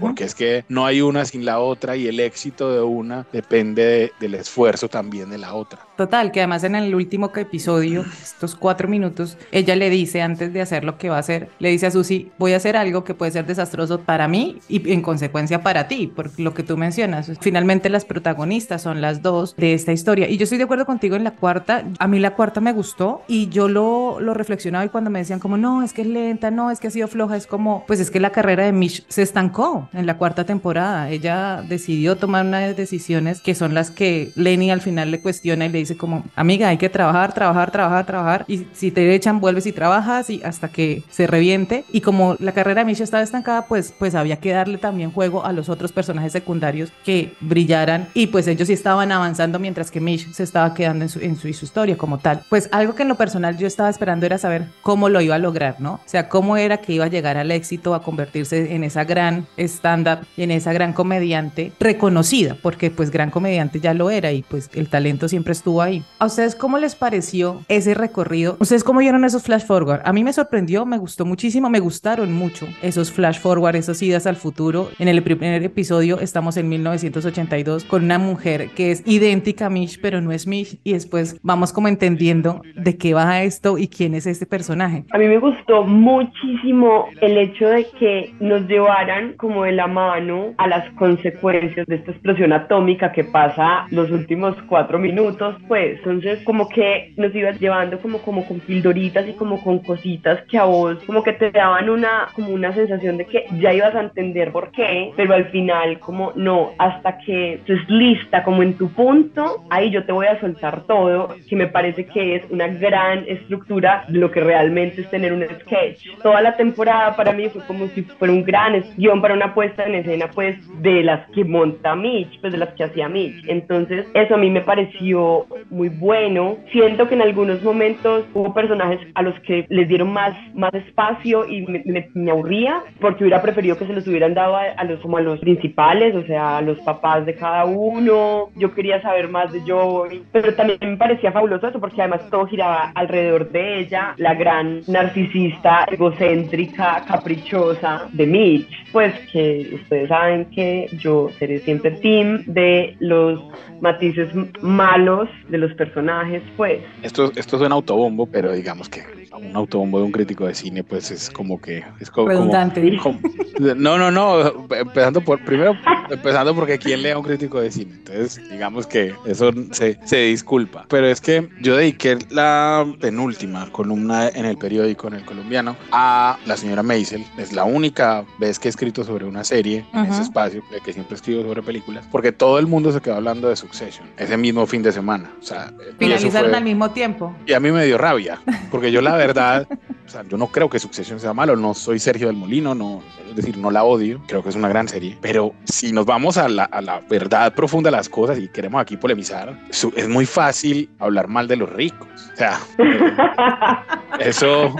porque 0.00 0.24
es 0.24 0.34
que 0.34 0.64
no 0.70 0.86
hay 0.86 1.02
una 1.02 1.26
sin 1.26 1.44
la 1.44 1.58
otra 1.58 1.96
y 1.96 2.06
el 2.06 2.18
éxito 2.18 2.72
de 2.72 2.80
una 2.80 3.26
depende 3.30 3.84
de- 3.84 4.12
del 4.20 4.34
esfuerzo 4.36 4.88
también 4.88 5.28
de 5.28 5.36
la 5.36 5.52
otra. 5.52 5.80
Total, 5.98 6.32
que 6.32 6.40
además 6.40 6.64
en 6.64 6.76
el 6.76 6.94
último 6.94 7.30
episodio, 7.36 8.06
estos 8.22 8.54
cuatro 8.54 8.88
minutos, 8.88 9.36
ella 9.52 9.76
le 9.76 9.90
dice, 9.90 10.22
antes 10.22 10.50
de 10.54 10.62
hacer 10.62 10.82
lo 10.84 10.96
que 10.96 11.10
va 11.10 11.16
a 11.16 11.20
hacer, 11.20 11.50
le 11.58 11.68
dice 11.68 11.86
a 11.86 11.90
Susi, 11.90 12.30
voy 12.38 12.54
a 12.54 12.56
hacer 12.56 12.76
algo 12.78 13.04
que 13.04 13.12
puede 13.14 13.32
ser 13.32 13.44
desastroso 13.44 14.00
para 14.00 14.28
mí 14.28 14.60
y 14.66 14.90
en 14.92 15.02
consecuencia 15.02 15.62
para 15.62 15.88
ti, 15.88 16.06
por 16.06 16.30
lo 16.40 16.54
que 16.54 16.62
tú 16.62 16.78
mencionas. 16.78 17.30
Finalmente 17.40 17.90
las 17.90 18.06
protagonistas 18.06 18.80
son 18.82 19.00
las 19.02 19.20
dos 19.22 19.54
de 19.56 19.73
esta 19.74 19.92
historia. 19.92 20.28
Y 20.28 20.36
yo 20.36 20.44
estoy 20.44 20.58
de 20.58 20.64
acuerdo 20.64 20.86
contigo 20.86 21.16
en 21.16 21.24
la 21.24 21.32
cuarta, 21.32 21.84
a 21.98 22.08
mí 22.08 22.18
la 22.18 22.34
cuarta 22.34 22.60
me 22.60 22.72
gustó 22.72 23.22
y 23.28 23.48
yo 23.48 23.68
lo, 23.68 24.20
lo 24.20 24.34
reflexionaba 24.34 24.84
y 24.84 24.88
cuando 24.88 25.10
me 25.10 25.18
decían 25.18 25.40
como, 25.40 25.56
no, 25.56 25.82
es 25.82 25.92
que 25.92 26.02
es 26.02 26.08
lenta, 26.08 26.50
no, 26.50 26.70
es 26.70 26.80
que 26.80 26.88
ha 26.88 26.90
sido 26.90 27.08
floja, 27.08 27.36
es 27.36 27.46
como, 27.46 27.84
pues 27.86 28.00
es 28.00 28.10
que 28.10 28.20
la 28.20 28.30
carrera 28.30 28.64
de 28.64 28.72
Mish 28.72 29.04
se 29.08 29.22
estancó 29.22 29.88
en 29.92 30.06
la 30.06 30.16
cuarta 30.18 30.44
temporada. 30.44 31.10
Ella 31.10 31.62
decidió 31.68 32.16
tomar 32.16 32.46
unas 32.46 32.76
decisiones 32.76 33.40
que 33.40 33.54
son 33.54 33.74
las 33.74 33.90
que 33.90 34.32
Lenny 34.34 34.70
al 34.70 34.80
final 34.80 35.10
le 35.10 35.20
cuestiona 35.20 35.66
y 35.66 35.68
le 35.68 35.78
dice 35.78 35.96
como, 35.96 36.24
amiga, 36.36 36.68
hay 36.68 36.78
que 36.78 36.88
trabajar, 36.88 37.32
trabajar, 37.32 37.70
trabajar, 37.70 38.06
trabajar. 38.06 38.44
Y 38.48 38.66
si 38.72 38.90
te 38.90 39.14
echan, 39.14 39.40
vuelves 39.40 39.66
y 39.66 39.72
trabajas 39.72 40.30
y 40.30 40.42
hasta 40.42 40.68
que 40.68 41.02
se 41.10 41.26
reviente. 41.26 41.84
Y 41.92 42.00
como 42.00 42.36
la 42.38 42.52
carrera 42.52 42.82
de 42.82 42.86
Mish 42.86 43.00
estaba 43.00 43.22
estancada, 43.22 43.66
pues, 43.66 43.94
pues 43.98 44.14
había 44.14 44.36
que 44.36 44.52
darle 44.52 44.78
también 44.78 45.10
juego 45.10 45.44
a 45.44 45.52
los 45.52 45.68
otros 45.68 45.92
personajes 45.92 46.32
secundarios 46.32 46.92
que 47.04 47.34
brillaran. 47.40 48.08
Y 48.14 48.28
pues 48.28 48.46
ellos 48.46 48.68
sí 48.68 48.74
estaban 48.74 49.12
avanzando 49.12 49.53
mientras 49.58 49.90
que 49.90 50.00
Mish 50.00 50.32
se 50.32 50.42
estaba 50.42 50.74
quedando 50.74 51.04
en 51.04 51.08
su, 51.08 51.20
en 51.20 51.36
su, 51.36 51.52
su 51.52 51.64
historia 51.64 51.96
como 51.96 52.18
tal. 52.18 52.42
Pues 52.48 52.68
algo 52.72 52.94
que 52.94 53.02
en 53.02 53.08
lo 53.08 53.16
personal 53.16 53.56
yo 53.56 53.66
estaba 53.66 53.90
esperando 53.90 54.26
era 54.26 54.38
saber 54.38 54.66
cómo 54.82 55.08
lo 55.08 55.20
iba 55.20 55.34
a 55.34 55.38
lograr, 55.38 55.80
¿no? 55.80 55.94
O 55.94 56.00
sea, 56.06 56.28
cómo 56.28 56.56
era 56.56 56.78
que 56.78 56.92
iba 56.92 57.04
a 57.04 57.08
llegar 57.08 57.36
al 57.36 57.50
éxito, 57.50 57.94
a 57.94 58.02
convertirse 58.02 58.74
en 58.74 58.84
esa 58.84 59.04
gran 59.04 59.46
stand-up 59.56 60.26
en 60.36 60.50
esa 60.50 60.72
gran 60.72 60.92
comediante 60.92 61.72
reconocida, 61.80 62.56
porque 62.60 62.90
pues 62.90 63.10
gran 63.10 63.30
comediante 63.30 63.80
ya 63.80 63.94
lo 63.94 64.10
era 64.10 64.32
y 64.32 64.42
pues 64.42 64.70
el 64.74 64.88
talento 64.88 65.28
siempre 65.28 65.52
estuvo 65.52 65.82
ahí. 65.82 66.04
¿A 66.18 66.26
ustedes 66.26 66.54
cómo 66.54 66.78
les 66.78 66.94
pareció 66.94 67.62
ese 67.68 67.94
recorrido? 67.94 68.56
¿Ustedes 68.60 68.84
cómo 68.84 69.00
vieron 69.00 69.24
esos 69.24 69.42
flash 69.42 69.64
forward? 69.64 70.02
A 70.04 70.12
mí 70.12 70.24
me 70.24 70.32
sorprendió, 70.32 70.86
me 70.86 70.98
gustó 70.98 71.24
muchísimo, 71.24 71.70
me 71.70 71.80
gustaron 71.80 72.32
mucho 72.32 72.66
esos 72.82 73.10
flash 73.10 73.38
forward, 73.38 73.76
esas 73.76 74.00
idas 74.02 74.26
al 74.26 74.36
futuro. 74.36 74.90
En 74.98 75.08
el 75.08 75.22
primer 75.22 75.62
episodio 75.62 76.18
estamos 76.20 76.56
en 76.56 76.68
1982 76.68 77.84
con 77.84 78.04
una 78.04 78.18
mujer 78.18 78.70
que 78.70 78.92
es 78.92 79.02
idéntica 79.06 79.43
Mish, 79.70 80.00
pero 80.00 80.20
no 80.20 80.32
es 80.32 80.46
Mish 80.46 80.78
y 80.84 80.92
después 80.92 81.38
vamos 81.42 81.72
como 81.72 81.88
entendiendo 81.88 82.62
de 82.74 82.96
qué 82.96 83.14
va 83.14 83.42
esto 83.42 83.78
y 83.78 83.88
quién 83.88 84.14
es 84.14 84.26
este 84.26 84.46
personaje. 84.46 85.04
A 85.10 85.18
mí 85.18 85.26
me 85.26 85.38
gustó 85.38 85.84
muchísimo 85.84 87.08
el 87.20 87.38
hecho 87.38 87.68
de 87.68 87.86
que 87.98 88.34
nos 88.40 88.66
llevaran 88.66 89.34
como 89.34 89.64
de 89.64 89.72
la 89.72 89.86
mano 89.86 90.54
a 90.58 90.66
las 90.66 90.90
consecuencias 90.94 91.86
de 91.86 91.96
esta 91.96 92.12
explosión 92.12 92.52
atómica 92.52 93.12
que 93.12 93.24
pasa 93.24 93.86
los 93.90 94.10
últimos 94.10 94.56
cuatro 94.68 94.98
minutos, 94.98 95.56
pues 95.68 95.98
entonces 95.98 96.42
como 96.44 96.68
que 96.68 97.12
nos 97.16 97.34
iba 97.34 97.50
llevando 97.52 97.98
como, 98.00 98.18
como 98.18 98.46
con 98.46 98.60
pildoritas 98.60 99.28
y 99.28 99.32
como 99.32 99.62
con 99.62 99.78
cositas 99.80 100.42
que 100.48 100.58
a 100.58 100.64
vos 100.64 100.98
como 101.06 101.22
que 101.22 101.32
te 101.32 101.50
daban 101.50 101.88
una, 101.90 102.28
como 102.34 102.50
una 102.50 102.72
sensación 102.72 103.16
de 103.16 103.26
que 103.26 103.44
ya 103.58 103.72
ibas 103.72 103.94
a 103.94 104.00
entender 104.00 104.52
por 104.52 104.70
qué, 104.70 105.12
pero 105.16 105.34
al 105.34 105.46
final 105.46 105.98
como 106.00 106.32
no, 106.34 106.72
hasta 106.78 107.18
que 107.18 107.54
estés 107.54 107.88
lista 107.88 108.42
como 108.42 108.62
en 108.62 108.74
tu 108.74 108.88
punto, 108.90 109.33
ahí 109.70 109.90
yo 109.90 110.04
te 110.04 110.12
voy 110.12 110.26
a 110.26 110.38
soltar 110.40 110.82
todo, 110.86 111.34
que 111.48 111.56
me 111.56 111.66
parece 111.66 112.06
que 112.06 112.36
es 112.36 112.42
una 112.50 112.68
gran 112.68 113.24
estructura 113.26 114.04
de 114.08 114.18
lo 114.18 114.30
que 114.30 114.40
realmente 114.40 115.00
es 115.02 115.10
tener 115.10 115.32
un 115.32 115.44
sketch. 115.44 116.06
Toda 116.22 116.40
la 116.42 116.56
temporada 116.56 117.16
para 117.16 117.32
mí 117.32 117.48
fue 117.48 117.62
como 117.66 117.86
si 117.88 118.02
fuera 118.02 118.32
un 118.32 118.44
gran 118.44 118.82
guion 118.96 119.20
para 119.20 119.34
una 119.34 119.54
puesta 119.54 119.84
en 119.84 119.94
escena 119.96 120.28
pues 120.34 120.56
de 120.82 121.02
las 121.02 121.28
que 121.30 121.44
monta 121.44 121.94
Mitch, 121.94 122.40
pues 122.40 122.52
de 122.52 122.58
las 122.58 122.70
que 122.74 122.84
hacía 122.84 123.08
Mitch. 123.08 123.44
Entonces 123.48 124.06
eso 124.14 124.34
a 124.34 124.38
mí 124.38 124.50
me 124.50 124.60
pareció 124.62 125.46
muy 125.70 125.88
bueno. 125.88 126.56
Siento 126.72 127.08
que 127.08 127.14
en 127.14 127.22
algunos 127.22 127.62
momentos 127.62 128.24
hubo 128.34 128.52
personajes 128.54 129.00
a 129.14 129.22
los 129.22 129.38
que 129.40 129.66
les 129.68 129.88
dieron 129.88 130.12
más, 130.12 130.34
más 130.54 130.72
espacio 130.74 131.46
y 131.48 131.62
me, 131.66 131.82
me- 131.86 132.08
me 132.14 132.30
aburría 132.30 132.82
porque 133.00 133.24
hubiera 133.24 133.42
preferido 133.42 133.76
que 133.78 133.86
se 133.86 133.92
los 133.92 134.06
hubieran 134.06 134.34
dado 134.34 134.56
a, 134.56 134.62
a 134.76 134.84
los 134.84 135.00
como 135.00 135.16
a 135.18 135.20
los 135.20 135.40
principales, 135.40 136.14
o 136.14 136.22
sea, 136.26 136.58
a 136.58 136.62
los 136.62 136.78
papás 136.80 137.26
de 137.26 137.34
cada 137.34 137.64
uno. 137.64 138.50
Yo 138.56 138.74
quería 138.74 139.00
saber 139.02 139.23
más 139.28 139.52
de 139.52 139.60
Joey, 139.66 140.22
pero 140.32 140.54
también 140.54 140.78
me 140.80 140.96
parecía 140.96 141.32
fabuloso 141.32 141.68
eso 141.68 141.80
porque 141.80 142.00
además 142.00 142.20
todo 142.30 142.46
giraba 142.46 142.92
alrededor 142.94 143.50
de 143.50 143.80
ella, 143.80 144.14
la 144.18 144.34
gran 144.34 144.82
narcisista, 144.86 145.84
egocéntrica, 145.90 147.04
caprichosa 147.06 148.08
de 148.12 148.26
Mitch, 148.26 148.68
pues 148.92 149.12
que 149.32 149.70
ustedes 149.74 150.08
saben 150.08 150.46
que 150.46 150.88
yo 150.98 151.30
seré 151.38 151.60
siempre 151.60 151.92
team 151.92 152.44
de 152.46 152.96
los 153.00 153.40
matices 153.80 154.28
malos 154.62 155.28
de 155.48 155.58
los 155.58 155.72
personajes, 155.74 156.42
pues. 156.56 156.80
Esto, 157.02 157.32
esto 157.36 157.56
es 157.56 157.62
un 157.62 157.72
autobombo, 157.72 158.26
pero 158.26 158.52
digamos 158.52 158.88
que 158.88 159.02
un 159.36 159.56
autobombo 159.56 159.98
de 159.98 160.04
un 160.04 160.12
crítico 160.12 160.46
de 160.46 160.54
cine, 160.54 160.84
pues 160.84 161.10
es 161.10 161.28
como 161.30 161.60
que 161.60 161.84
es 162.00 162.10
como, 162.10 162.28
Redundante. 162.28 162.96
como- 163.02 163.18
no, 163.58 163.98
no, 163.98 164.10
no, 164.10 164.66
empezando 164.74 165.20
por 165.20 165.44
primero 165.44 165.76
empezando 166.10 166.54
porque 166.54 166.78
quién 166.78 167.02
lee 167.02 167.10
a 167.10 167.18
un 167.18 167.24
crítico 167.24 167.60
de 167.60 167.70
cine, 167.70 167.94
entonces 167.94 168.40
digamos 168.50 168.86
que 168.86 169.13
eso 169.24 169.50
se, 169.72 169.98
se 170.04 170.16
disculpa, 170.18 170.86
pero 170.88 171.06
es 171.06 171.20
que 171.20 171.48
yo 171.60 171.76
dediqué 171.76 172.18
la 172.30 172.86
penúltima 173.00 173.68
columna 173.72 174.28
en 174.28 174.44
el 174.44 174.56
periódico 174.56 175.08
en 175.08 175.14
el 175.14 175.24
colombiano 175.24 175.76
a 175.92 176.38
la 176.46 176.56
señora 176.56 176.82
Maisel, 176.82 177.24
es 177.38 177.52
la 177.52 177.64
única 177.64 178.24
vez 178.38 178.58
que 178.58 178.68
he 178.68 178.70
escrito 178.70 179.04
sobre 179.04 179.24
una 179.24 179.44
serie 179.44 179.84
en 179.92 180.02
Ujú. 180.02 180.12
ese 180.12 180.22
espacio, 180.22 180.62
de 180.70 180.80
que 180.80 180.92
siempre 180.92 181.16
escribo 181.16 181.42
sobre 181.42 181.62
películas, 181.62 182.06
porque 182.10 182.32
todo 182.32 182.58
el 182.58 182.66
mundo 182.66 182.92
se 182.92 183.00
quedó 183.00 183.16
hablando 183.16 183.48
de 183.48 183.56
Succession 183.56 184.08
ese 184.16 184.36
mismo 184.36 184.66
fin 184.66 184.82
de 184.82 184.92
semana, 184.92 185.30
o 185.40 185.42
sea, 185.44 185.72
Finalizaron 185.98 186.50
fue- 186.50 186.58
al 186.58 186.64
mismo 186.64 186.90
tiempo. 186.90 187.34
y 187.46 187.52
a 187.52 187.60
mí 187.60 187.70
me 187.72 187.84
dio 187.86 187.98
rabia, 187.98 188.40
porque 188.70 188.90
yo 188.92 189.00
la 189.00 189.16
verdad, 189.16 189.66
o 190.06 190.08
sea, 190.08 190.22
yo 190.28 190.36
no 190.36 190.48
creo 190.48 190.68
que 190.68 190.78
Succession 190.78 191.20
sea 191.20 191.32
malo, 191.34 191.56
no 191.56 191.74
soy 191.74 191.98
Sergio 191.98 192.26
del 192.28 192.36
Molino, 192.36 192.74
no, 192.74 193.02
es 193.30 193.36
decir, 193.36 193.56
no 193.58 193.70
la 193.70 193.84
odio, 193.84 194.22
creo 194.26 194.42
que 194.42 194.48
es 194.50 194.56
una 194.56 194.68
gran 194.68 194.88
serie, 194.88 195.18
pero 195.20 195.54
si 195.64 195.92
nos 195.92 196.06
vamos 196.06 196.36
a 196.36 196.48
la, 196.48 196.64
a 196.64 196.80
la 196.80 197.00
verdad 197.08 197.52
profunda 197.54 197.90
de 197.90 197.96
las 197.96 198.08
cosas 198.08 198.38
y 198.38 198.48
queremos 198.48 198.80
aquí 198.80 198.96
polemizar, 199.04 199.54
es 199.68 200.08
muy 200.08 200.24
fácil 200.24 200.88
hablar 200.98 201.28
mal 201.28 201.46
de 201.46 201.56
los 201.56 201.70
ricos, 201.70 202.08
o 202.32 202.36
sea, 202.38 202.58
eso... 204.18 204.74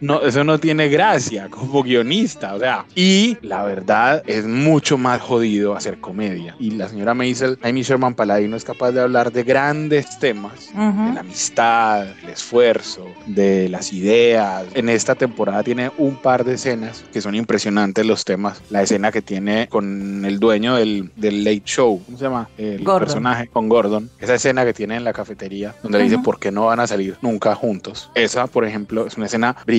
No, 0.00 0.22
eso 0.22 0.44
no 0.44 0.58
tiene 0.58 0.88
gracia 0.88 1.48
como 1.50 1.82
guionista, 1.82 2.54
o 2.54 2.58
sea, 2.58 2.84
y 2.94 3.36
la 3.42 3.64
verdad 3.64 4.22
es 4.26 4.46
mucho 4.46 4.98
más 4.98 5.20
jodido 5.20 5.74
hacer 5.74 6.00
comedia. 6.00 6.54
Y 6.58 6.72
la 6.72 6.88
señora 6.88 7.14
Maisel, 7.14 7.58
Amy 7.62 7.82
Sherman 7.82 8.14
Paladino 8.14 8.56
es 8.56 8.64
capaz 8.64 8.92
de 8.92 9.00
hablar 9.00 9.32
de 9.32 9.42
grandes 9.42 10.18
temas 10.18 10.70
de 10.72 11.14
la 11.14 11.20
amistad, 11.20 12.06
el 12.22 12.28
esfuerzo, 12.30 13.06
de 13.26 13.68
las 13.68 13.92
ideas. 13.92 14.66
En 14.74 14.88
esta 14.88 15.14
temporada 15.14 15.62
tiene 15.62 15.90
un 15.98 16.16
par 16.16 16.44
de 16.44 16.54
escenas 16.54 17.04
que 17.12 17.20
son 17.20 17.34
impresionantes 17.34 18.06
los 18.06 18.24
temas. 18.24 18.62
La 18.70 18.82
escena 18.82 19.10
que 19.10 19.22
tiene 19.22 19.68
con 19.68 20.24
el 20.24 20.38
dueño 20.38 20.76
del, 20.76 21.10
del 21.16 21.44
Late 21.44 21.62
Show, 21.64 22.02
¿cómo 22.04 22.18
se 22.18 22.24
llama? 22.24 22.48
El 22.56 22.84
Gordon. 22.84 23.06
personaje 23.06 23.48
con 23.48 23.68
Gordon. 23.68 24.10
Esa 24.20 24.34
escena 24.34 24.64
que 24.64 24.74
tiene 24.74 24.96
en 24.96 25.04
la 25.04 25.12
cafetería 25.12 25.74
donde 25.82 25.98
le 25.98 26.04
dice 26.04 26.18
por 26.18 26.38
qué 26.38 26.52
no 26.52 26.66
van 26.66 26.80
a 26.80 26.86
salir 26.86 27.16
nunca 27.22 27.54
juntos. 27.54 28.10
Esa, 28.14 28.46
por 28.46 28.64
ejemplo, 28.64 29.06
es 29.06 29.16
una 29.16 29.26
escena 29.26 29.56
brillante 29.66 29.77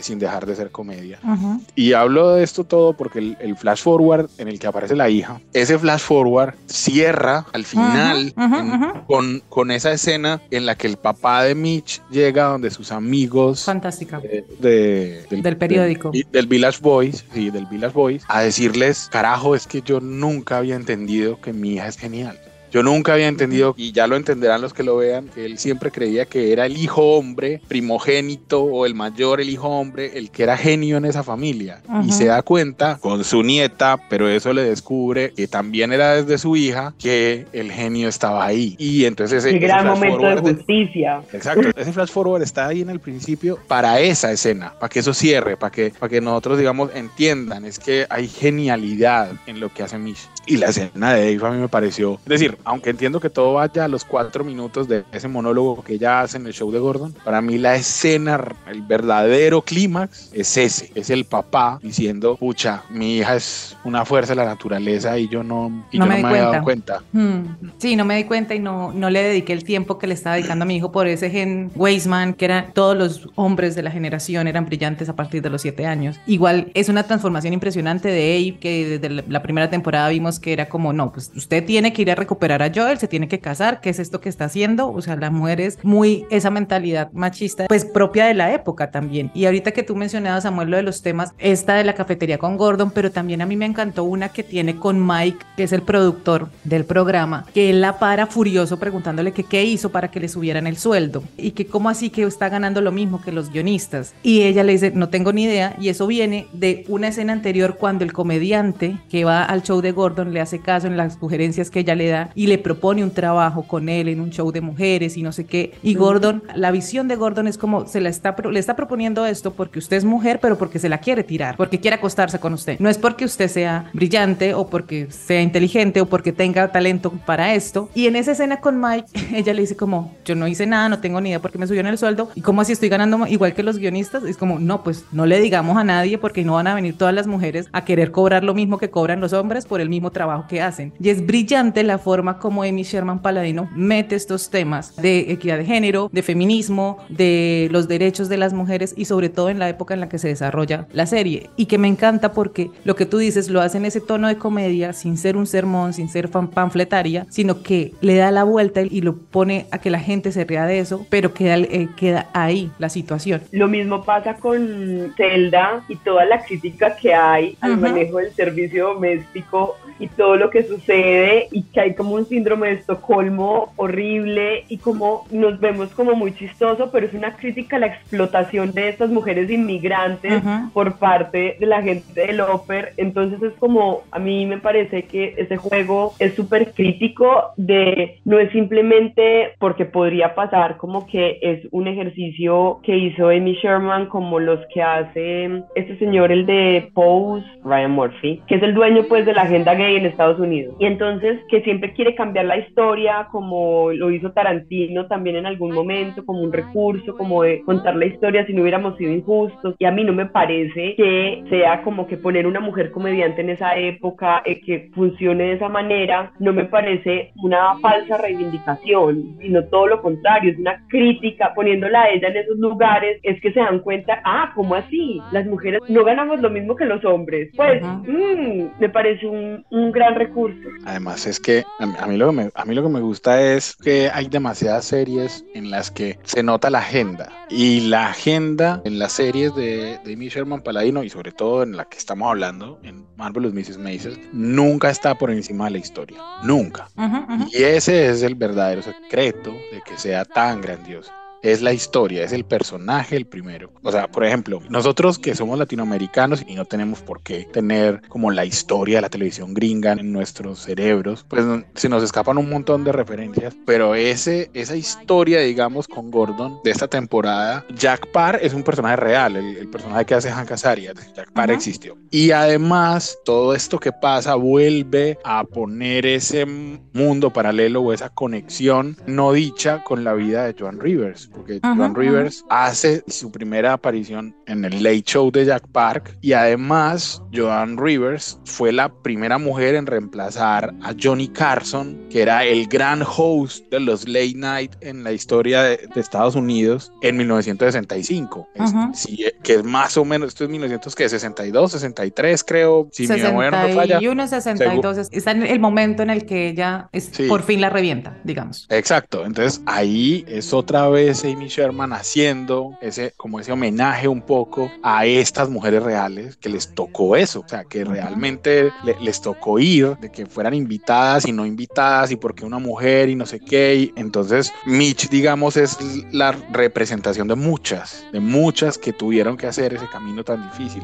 sin 0.00 0.18
dejar 0.18 0.46
de 0.46 0.56
ser 0.56 0.70
comedia. 0.70 1.18
Ujú. 1.22 1.60
Y 1.74 1.92
hablo 1.92 2.34
de 2.34 2.44
esto 2.44 2.64
todo 2.64 2.92
porque 2.94 3.18
el, 3.18 3.36
el 3.40 3.56
flash 3.56 3.82
forward 3.82 4.28
en 4.38 4.48
el 4.48 4.58
que 4.58 4.66
aparece 4.66 4.94
la 4.96 5.08
hija, 5.10 5.40
ese 5.52 5.78
flash 5.78 6.00
forward 6.00 6.54
cierra 6.66 7.46
al 7.52 7.64
final 7.64 8.32
Ujú, 8.36 8.44
ujú, 8.46 8.56
en- 8.56 8.72
ujú. 8.82 9.06
Con, 9.06 9.42
con 9.48 9.70
esa 9.70 9.92
escena 9.92 10.40
en 10.50 10.66
la 10.66 10.74
que 10.76 10.86
el 10.86 10.96
papá 10.96 11.42
de 11.44 11.54
Mitch 11.54 12.02
llega 12.10 12.44
donde 12.44 12.70
sus 12.70 12.92
amigos 12.92 13.64
Fantástica. 13.64 14.20
de- 14.20 14.44
de- 14.58 15.26
Del 15.42 15.56
periódico. 15.56 16.10
Del, 16.10 16.26
del 16.32 16.46
Village 16.46 16.78
Boys, 16.82 17.24
sí, 17.32 17.50
del 17.50 17.66
Village 17.66 17.94
Boys, 17.94 18.24
a 18.28 18.40
decirles, 18.40 19.08
carajo, 19.10 19.54
es 19.54 19.66
que 19.66 19.82
yo 19.82 20.00
nunca 20.00 20.58
había 20.58 20.74
entendido 20.76 21.40
que 21.40 21.52
mi 21.52 21.74
hija 21.74 21.86
es 21.88 21.96
genial. 21.98 22.38
Yo 22.76 22.82
nunca 22.82 23.14
había 23.14 23.26
entendido, 23.28 23.72
y 23.78 23.92
ya 23.92 24.06
lo 24.06 24.16
entenderán 24.16 24.60
los 24.60 24.74
que 24.74 24.82
lo 24.82 24.98
vean, 24.98 25.28
que 25.34 25.46
él 25.46 25.56
siempre 25.56 25.90
creía 25.90 26.26
que 26.26 26.52
era 26.52 26.66
el 26.66 26.76
hijo 26.76 27.16
hombre 27.16 27.62
primogénito 27.68 28.62
o 28.62 28.84
el 28.84 28.94
mayor, 28.94 29.40
el 29.40 29.48
hijo 29.48 29.66
hombre, 29.68 30.18
el 30.18 30.30
que 30.30 30.42
era 30.42 30.58
genio 30.58 30.98
en 30.98 31.06
esa 31.06 31.22
familia. 31.22 31.80
Y 32.04 32.12
se 32.12 32.26
da 32.26 32.42
cuenta 32.42 32.98
con 33.00 33.24
su 33.24 33.42
nieta, 33.42 33.96
pero 34.10 34.28
eso 34.28 34.52
le 34.52 34.62
descubre 34.62 35.32
que 35.34 35.48
también 35.48 35.90
era 35.90 36.16
desde 36.16 36.36
su 36.36 36.54
hija, 36.54 36.92
que 36.98 37.46
el 37.54 37.72
genio 37.72 38.10
estaba 38.10 38.44
ahí. 38.44 38.74
Y 38.78 39.06
entonces 39.06 39.42
ese, 39.42 39.56
ese 39.56 39.58
gran 39.66 39.80
flash 39.80 39.94
momento 39.94 40.16
de 40.16 40.20
forward 40.34 40.44
de- 40.44 40.54
justicia. 40.56 41.22
Exacto, 41.32 41.68
ese 41.80 41.92
flash 41.94 42.10
forward 42.10 42.42
está 42.42 42.66
ahí 42.66 42.82
en 42.82 42.90
el 42.90 43.00
principio 43.00 43.58
para 43.68 44.00
esa 44.00 44.30
escena, 44.32 44.74
para 44.78 44.90
que 44.90 44.98
eso 44.98 45.14
cierre, 45.14 45.56
para 45.56 45.72
que, 45.72 45.94
para 45.98 46.10
que 46.10 46.20
nosotros, 46.20 46.58
digamos, 46.58 46.90
entiendan, 46.94 47.64
es 47.64 47.78
que 47.78 48.04
hay 48.10 48.28
genialidad 48.28 49.32
en 49.46 49.60
lo 49.60 49.72
que 49.72 49.82
hace 49.82 49.96
Mish. 49.96 50.28
Y 50.46 50.56
la 50.58 50.66
escena 50.68 51.12
de 51.12 51.34
Dave 51.34 51.46
a 51.46 51.50
mí 51.50 51.60
me 51.60 51.68
pareció, 51.68 52.14
es 52.24 52.28
decir, 52.28 52.56
aunque 52.64 52.90
entiendo 52.90 53.18
que 53.20 53.30
todo 53.30 53.54
vaya 53.54 53.84
a 53.84 53.88
los 53.88 54.04
cuatro 54.04 54.44
minutos 54.44 54.86
de 54.88 55.04
ese 55.12 55.26
monólogo 55.28 55.82
que 55.82 55.94
ella 55.94 56.20
hace 56.20 56.36
en 56.36 56.46
el 56.46 56.52
show 56.52 56.70
de 56.70 56.78
Gordon, 56.78 57.14
para 57.24 57.40
mí 57.42 57.58
la 57.58 57.74
escena, 57.74 58.40
el 58.70 58.82
verdadero 58.82 59.62
clímax 59.62 60.30
es 60.32 60.56
ese, 60.56 60.90
es 60.94 61.10
el 61.10 61.24
papá 61.24 61.78
diciendo, 61.82 62.36
pucha, 62.36 62.84
mi 62.90 63.18
hija 63.18 63.36
es 63.36 63.76
una 63.84 64.04
fuerza 64.04 64.32
de 64.32 64.36
la 64.36 64.44
naturaleza 64.44 65.18
y 65.18 65.28
yo 65.28 65.42
no, 65.42 65.86
y 65.90 65.98
No 65.98 66.04
yo 66.06 66.10
me 66.12 66.22
no 66.22 66.28
me 66.28 66.38
había 66.38 66.62
cuenta. 66.62 66.92
dado 66.92 67.02
cuenta. 67.02 67.02
Mm, 67.12 67.70
Sí, 67.78 67.96
no 67.96 68.04
me 68.04 68.16
di 68.16 68.24
cuenta 68.24 68.54
y 68.54 68.58
no, 68.60 68.92
no 68.92 69.10
le 69.10 69.22
dediqué 69.22 69.52
el 69.52 69.64
tiempo 69.64 69.98
que 69.98 70.06
le 70.06 70.14
estaba 70.14 70.36
dedicando 70.36 70.62
a 70.62 70.66
mi 70.66 70.76
hijo 70.76 70.92
por 70.92 71.06
ese 71.08 71.30
gen 71.30 71.70
Weisman, 71.74 72.34
que 72.34 72.44
era 72.44 72.70
todos 72.72 72.96
los 72.96 73.28
hombres 73.34 73.74
de 73.74 73.82
la 73.82 73.90
generación 73.90 74.46
eran 74.46 74.66
brillantes 74.66 75.08
a 75.08 75.16
partir 75.16 75.42
de 75.42 75.50
los 75.50 75.62
siete 75.62 75.86
años. 75.86 76.16
Igual 76.26 76.70
es 76.74 76.88
una 76.88 77.02
transformación 77.02 77.52
impresionante 77.52 78.08
de 78.08 78.36
Abe, 78.36 78.58
que 78.60 78.98
desde 78.98 79.22
la 79.28 79.42
primera 79.42 79.68
temporada 79.70 80.08
vimos 80.08 80.35
que 80.40 80.52
era 80.52 80.68
como, 80.68 80.92
no, 80.92 81.12
pues 81.12 81.32
usted 81.34 81.64
tiene 81.64 81.92
que 81.92 82.02
ir 82.02 82.10
a 82.10 82.14
recuperar 82.14 82.62
a 82.62 82.72
Joel, 82.74 82.98
se 82.98 83.08
tiene 83.08 83.28
que 83.28 83.40
casar, 83.40 83.80
¿qué 83.80 83.90
es 83.90 83.98
esto 83.98 84.20
que 84.20 84.28
está 84.28 84.46
haciendo? 84.46 84.90
O 84.90 85.02
sea, 85.02 85.16
la 85.16 85.30
mujer 85.30 85.60
es 85.60 85.78
muy 85.82 86.26
esa 86.30 86.50
mentalidad 86.50 87.10
machista, 87.12 87.66
pues 87.68 87.84
propia 87.84 88.26
de 88.26 88.34
la 88.34 88.52
época 88.52 88.90
también. 88.90 89.30
Y 89.34 89.46
ahorita 89.46 89.72
que 89.72 89.82
tú 89.82 89.96
mencionabas, 89.96 90.44
Samuel, 90.44 90.70
lo 90.70 90.76
de 90.76 90.82
los 90.82 91.02
temas, 91.02 91.32
esta 91.38 91.74
de 91.74 91.84
la 91.84 91.94
cafetería 91.94 92.38
con 92.38 92.56
Gordon, 92.56 92.90
pero 92.90 93.10
también 93.10 93.42
a 93.42 93.46
mí 93.46 93.56
me 93.56 93.66
encantó 93.66 94.04
una 94.04 94.28
que 94.28 94.42
tiene 94.42 94.76
con 94.76 95.04
Mike, 95.06 95.44
que 95.56 95.64
es 95.64 95.72
el 95.72 95.82
productor 95.82 96.48
del 96.64 96.84
programa, 96.84 97.46
que 97.54 97.70
él 97.70 97.80
la 97.80 97.98
para 97.98 98.26
furioso 98.26 98.78
preguntándole 98.78 99.32
que 99.32 99.44
qué 99.44 99.64
hizo 99.64 99.90
para 99.90 100.10
que 100.10 100.20
le 100.20 100.28
subieran 100.28 100.66
el 100.66 100.76
sueldo 100.76 101.22
y 101.36 101.52
que 101.52 101.66
cómo 101.66 101.88
así 101.88 102.10
que 102.10 102.22
está 102.22 102.48
ganando 102.48 102.80
lo 102.80 102.92
mismo 102.92 103.22
que 103.22 103.32
los 103.32 103.50
guionistas. 103.50 104.14
Y 104.22 104.42
ella 104.42 104.64
le 104.64 104.72
dice, 104.72 104.92
no 104.94 105.08
tengo 105.08 105.32
ni 105.32 105.44
idea, 105.44 105.76
y 105.80 105.88
eso 105.88 106.06
viene 106.06 106.48
de 106.52 106.84
una 106.88 107.08
escena 107.08 107.32
anterior 107.32 107.76
cuando 107.76 108.04
el 108.04 108.12
comediante 108.12 108.98
que 109.08 109.24
va 109.24 109.44
al 109.44 109.62
show 109.62 109.80
de 109.80 109.92
Gordon 109.92 110.25
le 110.32 110.40
hace 110.40 110.60
caso 110.60 110.86
en 110.86 110.96
las 110.96 111.14
sugerencias 111.14 111.70
que 111.70 111.80
ella 111.80 111.94
le 111.94 112.08
da 112.08 112.30
y 112.34 112.46
le 112.46 112.58
propone 112.58 113.02
un 113.02 113.10
trabajo 113.10 113.62
con 113.62 113.88
él 113.88 114.08
en 114.08 114.20
un 114.20 114.30
show 114.30 114.50
de 114.52 114.60
mujeres 114.60 115.16
y 115.16 115.22
no 115.22 115.32
sé 115.32 115.46
qué. 115.46 115.72
Y 115.82 115.94
Gordon, 115.94 116.42
la 116.54 116.70
visión 116.70 117.08
de 117.08 117.16
Gordon 117.16 117.46
es 117.46 117.58
como 117.58 117.86
se 117.86 118.00
la 118.00 118.08
está, 118.08 118.36
le 118.50 118.58
está 118.58 118.76
proponiendo 118.76 119.26
esto 119.26 119.52
porque 119.52 119.78
usted 119.78 119.96
es 119.96 120.04
mujer, 120.04 120.38
pero 120.40 120.58
porque 120.58 120.78
se 120.78 120.88
la 120.88 120.98
quiere 120.98 121.24
tirar, 121.24 121.56
porque 121.56 121.80
quiere 121.80 121.96
acostarse 121.96 122.38
con 122.38 122.52
usted. 122.52 122.78
No 122.78 122.88
es 122.88 122.98
porque 122.98 123.24
usted 123.24 123.48
sea 123.48 123.90
brillante 123.92 124.54
o 124.54 124.68
porque 124.68 125.08
sea 125.10 125.42
inteligente 125.42 126.00
o 126.00 126.06
porque 126.06 126.32
tenga 126.32 126.70
talento 126.72 127.10
para 127.24 127.54
esto. 127.54 127.88
Y 127.94 128.06
en 128.06 128.16
esa 128.16 128.32
escena 128.32 128.60
con 128.60 128.80
Mike, 128.80 129.08
ella 129.34 129.54
le 129.54 129.62
dice 129.62 129.76
como, 129.76 130.14
yo 130.24 130.34
no 130.34 130.48
hice 130.48 130.66
nada, 130.66 130.88
no 130.88 131.00
tengo 131.00 131.20
ni 131.20 131.30
idea 131.30 131.40
porque 131.40 131.58
me 131.58 131.66
subieron 131.66 131.90
el 131.90 131.98
sueldo. 131.98 132.30
¿Y 132.34 132.40
cómo 132.40 132.60
así 132.60 132.72
estoy 132.72 132.88
ganando 132.88 133.26
igual 133.26 133.54
que 133.54 133.62
los 133.62 133.78
guionistas? 133.78 134.24
Es 134.24 134.36
como, 134.36 134.58
no, 134.58 134.82
pues 134.82 135.04
no 135.12 135.26
le 135.26 135.40
digamos 135.40 135.76
a 135.76 135.84
nadie 135.84 136.18
porque 136.18 136.44
no 136.44 136.54
van 136.54 136.66
a 136.66 136.74
venir 136.74 136.96
todas 136.96 137.14
las 137.14 137.26
mujeres 137.26 137.68
a 137.72 137.84
querer 137.84 138.10
cobrar 138.10 138.44
lo 138.44 138.54
mismo 138.54 138.78
que 138.78 138.90
cobran 138.90 139.20
los 139.20 139.32
hombres 139.32 139.66
por 139.66 139.80
el 139.80 139.88
mismo 139.88 140.10
trabajo 140.16 140.46
que 140.48 140.62
hacen. 140.62 140.94
Y 140.98 141.10
es 141.10 141.26
brillante 141.26 141.82
la 141.82 141.98
forma 141.98 142.38
como 142.38 142.62
Amy 142.62 142.84
Sherman 142.84 143.20
Paladino 143.20 143.68
mete 143.74 144.14
estos 144.14 144.48
temas 144.48 144.96
de 144.96 145.30
equidad 145.30 145.58
de 145.58 145.66
género, 145.66 146.08
de 146.10 146.22
feminismo, 146.22 146.96
de 147.10 147.68
los 147.70 147.86
derechos 147.86 148.30
de 148.30 148.38
las 148.38 148.54
mujeres 148.54 148.94
y 148.96 149.04
sobre 149.04 149.28
todo 149.28 149.50
en 149.50 149.58
la 149.58 149.68
época 149.68 149.92
en 149.92 150.00
la 150.00 150.08
que 150.08 150.18
se 150.18 150.28
desarrolla 150.28 150.86
la 150.94 151.04
serie. 151.04 151.50
Y 151.56 151.66
que 151.66 151.76
me 151.76 151.86
encanta 151.88 152.32
porque 152.32 152.70
lo 152.84 152.96
que 152.96 153.04
tú 153.04 153.18
dices 153.18 153.50
lo 153.50 153.60
hace 153.60 153.76
en 153.76 153.84
ese 153.84 154.00
tono 154.00 154.26
de 154.28 154.38
comedia, 154.38 154.94
sin 154.94 155.18
ser 155.18 155.36
un 155.36 155.46
sermón, 155.46 155.92
sin 155.92 156.08
ser 156.08 156.30
panfletaria, 156.30 157.26
sino 157.28 157.62
que 157.62 157.92
le 158.00 158.16
da 158.16 158.30
la 158.30 158.44
vuelta 158.44 158.80
y 158.80 159.02
lo 159.02 159.16
pone 159.16 159.66
a 159.70 159.78
que 159.78 159.90
la 159.90 160.00
gente 160.00 160.32
se 160.32 160.44
ría 160.44 160.64
de 160.64 160.78
eso, 160.78 161.04
pero 161.10 161.34
queda, 161.34 161.58
eh, 161.58 161.88
queda 161.94 162.30
ahí 162.32 162.70
la 162.78 162.88
situación. 162.88 163.42
Lo 163.52 163.68
mismo 163.68 164.02
pasa 164.02 164.34
con 164.36 165.12
Zelda 165.16 165.82
y 165.88 165.96
toda 165.96 166.24
la 166.24 166.42
crítica 166.42 166.96
que 166.96 167.12
hay 167.12 167.56
al 167.60 167.72
Ujú. 167.72 167.80
manejo 167.82 168.16
del 168.18 168.32
servicio 168.32 168.94
doméstico 168.94 169.76
y 169.98 170.08
todo 170.08 170.36
lo 170.36 170.50
que 170.50 170.64
sucede 170.64 171.48
y 171.50 171.62
que 171.64 171.80
hay 171.80 171.94
como 171.94 172.14
un 172.14 172.26
síndrome 172.26 172.68
de 172.68 172.74
Estocolmo 172.74 173.72
horrible 173.76 174.64
y 174.68 174.78
como 174.78 175.24
nos 175.30 175.58
vemos 175.60 175.88
como 175.94 176.14
muy 176.14 176.34
chistoso, 176.34 176.90
pero 176.90 177.06
es 177.06 177.14
una 177.14 177.36
crítica 177.36 177.76
a 177.76 177.80
la 177.80 177.86
explotación 177.86 178.72
de 178.72 178.88
estas 178.88 179.10
mujeres 179.10 179.50
inmigrantes 179.50 180.44
Ujú. 180.44 180.70
por 180.72 180.98
parte 180.98 181.56
de 181.58 181.66
la 181.66 181.82
gente 181.82 182.26
del 182.26 182.40
Oper. 182.40 182.92
Entonces 182.96 183.42
es 183.42 183.52
como, 183.54 184.02
a 184.10 184.18
mí 184.18 184.46
me 184.46 184.58
parece 184.58 185.04
que 185.04 185.34
ese 185.36 185.56
juego 185.56 186.14
es 186.18 186.34
súper 186.34 186.72
crítico 186.72 187.52
de, 187.56 188.20
no 188.24 188.38
es 188.38 188.50
simplemente 188.52 189.54
porque 189.58 189.84
podría 189.84 190.34
pasar 190.34 190.76
como 190.76 191.06
que 191.06 191.38
es 191.42 191.66
un 191.70 191.86
ejercicio 191.86 192.80
que 192.82 192.96
hizo 192.96 193.28
Amy 193.28 193.54
Sherman 193.54 194.06
como 194.06 194.40
los 194.40 194.60
que 194.72 194.82
hace 194.82 195.62
este 195.74 195.98
señor, 195.98 196.32
el 196.32 196.46
de 196.46 196.90
Pose, 196.94 197.46
Ryan 197.64 197.90
Murphy, 197.92 198.42
que 198.46 198.56
es 198.56 198.62
el 198.62 198.74
dueño 198.74 199.04
pues 199.08 199.26
de 199.26 199.32
la 199.32 199.42
agenda 199.42 199.74
gay 199.74 199.85
en 199.94 200.06
Estados 200.06 200.40
Unidos. 200.40 200.74
Y 200.80 200.86
entonces 200.86 201.40
que 201.48 201.62
siempre 201.62 201.92
quiere 201.92 202.14
cambiar 202.14 202.46
la 202.46 202.58
historia 202.58 203.28
como 203.30 203.92
lo 203.92 204.10
hizo 204.10 204.32
Tarantino 204.32 205.06
también 205.06 205.36
en 205.36 205.46
algún 205.46 205.72
momento, 205.72 206.24
como 206.24 206.40
un 206.40 206.52
recurso, 206.52 207.16
como 207.16 207.42
de 207.42 207.62
contar 207.62 207.96
la 207.96 208.06
historia 208.06 208.46
si 208.46 208.52
no 208.52 208.62
hubiéramos 208.62 208.96
sido 208.96 209.12
injustos. 209.12 209.74
Y 209.78 209.84
a 209.84 209.90
mí 209.90 210.02
no 210.04 210.12
me 210.12 210.26
parece 210.26 210.94
que 210.96 211.44
sea 211.48 211.82
como 211.82 212.06
que 212.06 212.16
poner 212.16 212.46
una 212.46 212.60
mujer 212.60 212.90
comediante 212.90 213.42
en 213.42 213.50
esa 213.50 213.76
época, 213.76 214.42
eh, 214.44 214.60
que 214.60 214.90
funcione 214.94 215.44
de 215.44 215.52
esa 215.52 215.68
manera, 215.68 216.32
no 216.38 216.52
me 216.52 216.64
parece 216.64 217.32
una 217.42 217.78
falsa 217.80 218.18
reivindicación, 218.18 219.36
sino 219.40 219.64
todo 219.64 219.86
lo 219.86 220.02
contrario, 220.02 220.52
es 220.52 220.58
una 220.58 220.84
crítica, 220.88 221.52
poniéndola 221.54 222.02
a 222.02 222.10
ella 222.10 222.28
en 222.28 222.36
esos 222.36 222.58
lugares, 222.58 223.20
es 223.22 223.40
que 223.40 223.52
se 223.52 223.60
dan 223.60 223.80
cuenta, 223.80 224.20
ah, 224.24 224.52
¿cómo 224.54 224.74
así? 224.74 225.20
Las 225.32 225.46
mujeres 225.46 225.80
no 225.88 226.04
ganamos 226.04 226.40
lo 226.40 226.50
mismo 226.50 226.76
que 226.76 226.84
los 226.84 227.04
hombres. 227.04 227.50
Pues, 227.56 227.82
mmm, 227.82 228.66
me 228.78 228.88
parece 228.88 229.26
un, 229.26 229.64
un, 229.76 229.92
gran 229.92 230.14
recurso. 230.14 230.68
Además 230.84 231.26
es 231.26 231.40
que 231.40 231.64
a 231.78 232.06
mí, 232.06 232.16
lo 232.16 232.26
que 232.28 232.32
me, 232.32 232.50
a 232.54 232.64
mí 232.64 232.74
lo 232.74 232.82
que 232.82 232.88
me 232.88 233.00
gusta 233.00 233.40
es 233.42 233.76
que 233.76 234.10
hay 234.12 234.28
demasiadas 234.28 234.84
series 234.86 235.44
en 235.54 235.70
las 235.70 235.90
que 235.90 236.18
se 236.24 236.42
nota 236.42 236.70
la 236.70 236.78
agenda 236.78 237.30
y 237.48 237.80
la 237.80 238.08
agenda 238.08 238.80
en 238.84 238.98
las 238.98 239.12
series 239.12 239.54
de, 239.54 239.98
de 240.04 240.14
Amy 240.14 240.28
Sherman 240.28 240.62
Paladino 240.62 241.02
y 241.02 241.10
sobre 241.10 241.32
todo 241.32 241.62
en 241.62 241.76
la 241.76 241.84
que 241.86 241.98
estamos 241.98 242.28
hablando, 242.28 242.78
en 242.82 243.06
Marvelous 243.16 243.54
Mrs. 243.54 243.78
Maisel, 243.78 244.18
nunca 244.32 244.90
está 244.90 245.16
por 245.16 245.30
encima 245.30 245.66
de 245.66 245.72
la 245.72 245.78
historia. 245.78 246.18
Nunca. 246.42 246.88
Uh 246.96 247.02
-huh, 247.02 247.24
uh 247.24 247.28
-huh. 247.28 247.48
Y 247.52 247.62
ese 247.62 248.08
es 248.08 248.22
el 248.22 248.34
verdadero 248.34 248.82
secreto 248.82 249.52
de 249.72 249.82
que 249.84 249.96
sea 249.98 250.24
tan 250.24 250.60
grandioso 250.60 251.12
es 251.42 251.62
la 251.62 251.72
historia, 251.72 252.24
es 252.24 252.32
el 252.32 252.44
personaje 252.44 253.16
el 253.16 253.26
primero. 253.26 253.70
O 253.82 253.92
sea, 253.92 254.08
por 254.08 254.24
ejemplo, 254.24 254.60
nosotros 254.68 255.18
que 255.18 255.34
somos 255.34 255.58
latinoamericanos 255.58 256.44
y 256.46 256.54
no 256.54 256.64
tenemos 256.64 257.00
por 257.00 257.22
qué 257.22 257.44
tener 257.52 258.02
como 258.08 258.30
la 258.30 258.44
historia 258.44 258.98
de 258.98 259.02
la 259.02 259.08
televisión 259.10 259.54
gringa 259.54 259.92
en 259.92 260.12
nuestros 260.12 260.60
cerebros, 260.60 261.24
pues 261.28 261.44
se 261.74 261.88
nos 261.88 262.02
escapan 262.02 262.38
un 262.38 262.50
montón 262.50 262.84
de 262.84 262.92
referencias, 262.92 263.56
pero 263.64 263.94
ese, 263.94 264.50
esa 264.54 264.76
historia, 264.76 265.40
digamos, 265.40 265.88
con 265.88 266.10
Gordon 266.10 266.60
de 266.64 266.70
esta 266.70 266.88
temporada, 266.88 267.64
Jack 267.74 268.10
Parr 268.12 268.38
es 268.42 268.54
un 268.54 268.62
personaje 268.62 268.96
real, 268.96 269.36
el, 269.36 269.56
el 269.56 269.68
personaje 269.68 270.04
que 270.04 270.14
hace 270.14 270.30
Hank 270.30 270.52
Azaria, 270.52 270.92
Jack 271.14 271.32
Parr 271.32 271.50
uh 271.50 271.52
-huh. 271.52 271.56
existió. 271.56 271.96
Y 272.10 272.30
además, 272.30 273.18
todo 273.24 273.54
esto 273.54 273.78
que 273.78 273.92
pasa 273.92 274.34
vuelve 274.34 275.18
a 275.24 275.44
poner 275.44 276.06
ese 276.06 276.46
mundo 276.46 277.32
paralelo 277.32 277.82
o 277.82 277.92
esa 277.92 278.08
conexión 278.08 278.96
no 279.06 279.32
dicha 279.32 279.82
con 279.84 280.04
la 280.04 280.14
vida 280.14 280.44
de 280.44 280.54
Joan 280.58 280.80
Rivers 280.80 281.30
porque 281.36 281.60
-huh, 281.60 281.76
Joan 281.76 281.94
Rivers 281.94 282.44
hace 282.48 283.02
su 283.06 283.30
primera 283.30 283.74
aparición 283.74 284.34
en 284.46 284.64
el 284.64 284.82
Late 284.82 285.02
Show 285.02 285.30
de 285.30 285.44
Jack 285.44 285.66
Park 285.68 286.16
y 286.20 286.32
además 286.32 287.22
Joan 287.32 287.76
Rivers 287.76 288.38
fue 288.44 288.72
la 288.72 288.88
primera 288.88 289.38
mujer 289.38 289.74
en 289.74 289.86
reemplazar 289.86 290.74
a 290.82 290.94
Johnny 291.00 291.28
Carson, 291.28 291.96
que 292.10 292.22
era 292.22 292.44
el 292.44 292.66
gran 292.66 293.02
host 293.02 293.70
de 293.70 293.80
los 293.80 294.08
Late 294.08 294.34
Night 294.34 294.72
en 294.80 295.04
la 295.04 295.12
historia 295.12 295.62
de, 295.62 295.88
de 295.94 296.00
Estados 296.00 296.34
Unidos 296.34 296.92
en 297.02 297.16
1965, 297.16 298.48
uh 298.54 298.62
-huh. 298.62 298.92
es, 298.92 298.98
sí, 298.98 299.24
que 299.42 299.54
es 299.54 299.64
más 299.64 299.96
o 299.96 300.04
menos, 300.04 300.28
esto 300.28 300.44
es 300.44 300.50
1962, 300.50 301.72
63 301.72 302.44
creo, 302.44 302.88
si 302.92 303.06
61, 303.06 303.50
mi 303.50 303.68
no 303.68 303.74
falla. 303.74 304.00
62, 304.26 305.08
está 305.12 305.30
en 305.32 305.42
el 305.42 305.60
momento 305.60 306.02
en 306.02 306.10
el 306.10 306.26
que 306.26 306.48
ella 306.48 306.88
es, 306.92 307.10
sí. 307.12 307.26
por 307.28 307.42
fin 307.42 307.60
la 307.60 307.70
revienta, 307.70 308.18
digamos. 308.24 308.66
Exacto, 308.70 309.24
entonces 309.24 309.62
ahí 309.66 310.24
es 310.28 310.52
otra 310.52 310.88
vez 310.88 311.24
Amy 311.32 311.48
Sherman 311.48 311.92
haciendo 311.92 312.76
ese, 312.80 313.12
como 313.16 313.40
ese 313.40 313.52
homenaje 313.52 314.08
un 314.08 314.22
poco 314.22 314.70
a 314.82 315.06
estas 315.06 315.48
mujeres 315.48 315.82
reales 315.82 316.36
que 316.36 316.48
les 316.48 316.74
tocó 316.74 317.16
eso, 317.16 317.40
o 317.40 317.48
sea, 317.48 317.64
que 317.64 317.84
realmente 317.84 318.72
le, 318.84 318.96
les 319.00 319.20
tocó 319.20 319.58
ir, 319.58 319.96
de 319.98 320.10
que 320.10 320.26
fueran 320.26 320.54
invitadas 320.54 321.26
y 321.26 321.32
no 321.32 321.46
invitadas 321.46 322.10
y 322.10 322.16
porque 322.16 322.44
una 322.44 322.58
mujer 322.58 323.08
y 323.08 323.14
no 323.14 323.26
sé 323.26 323.40
qué. 323.40 323.74
Y 323.76 323.92
entonces 323.96 324.52
Mitch, 324.64 325.08
digamos, 325.08 325.56
es 325.56 325.78
la 326.12 326.32
representación 326.32 327.28
de 327.28 327.34
muchas, 327.34 328.04
de 328.12 328.20
muchas 328.20 328.78
que 328.78 328.92
tuvieron 328.92 329.36
que 329.36 329.46
hacer 329.46 329.74
ese 329.74 329.86
camino 329.88 330.24
tan 330.24 330.42
difícil. 330.50 330.82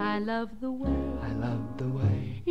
I 0.00 0.20
love 0.20 0.50
the 0.60 0.68
way, 0.68 0.92
I 1.22 1.34
love 1.34 1.76
the 1.78 1.84
way 1.84 2.42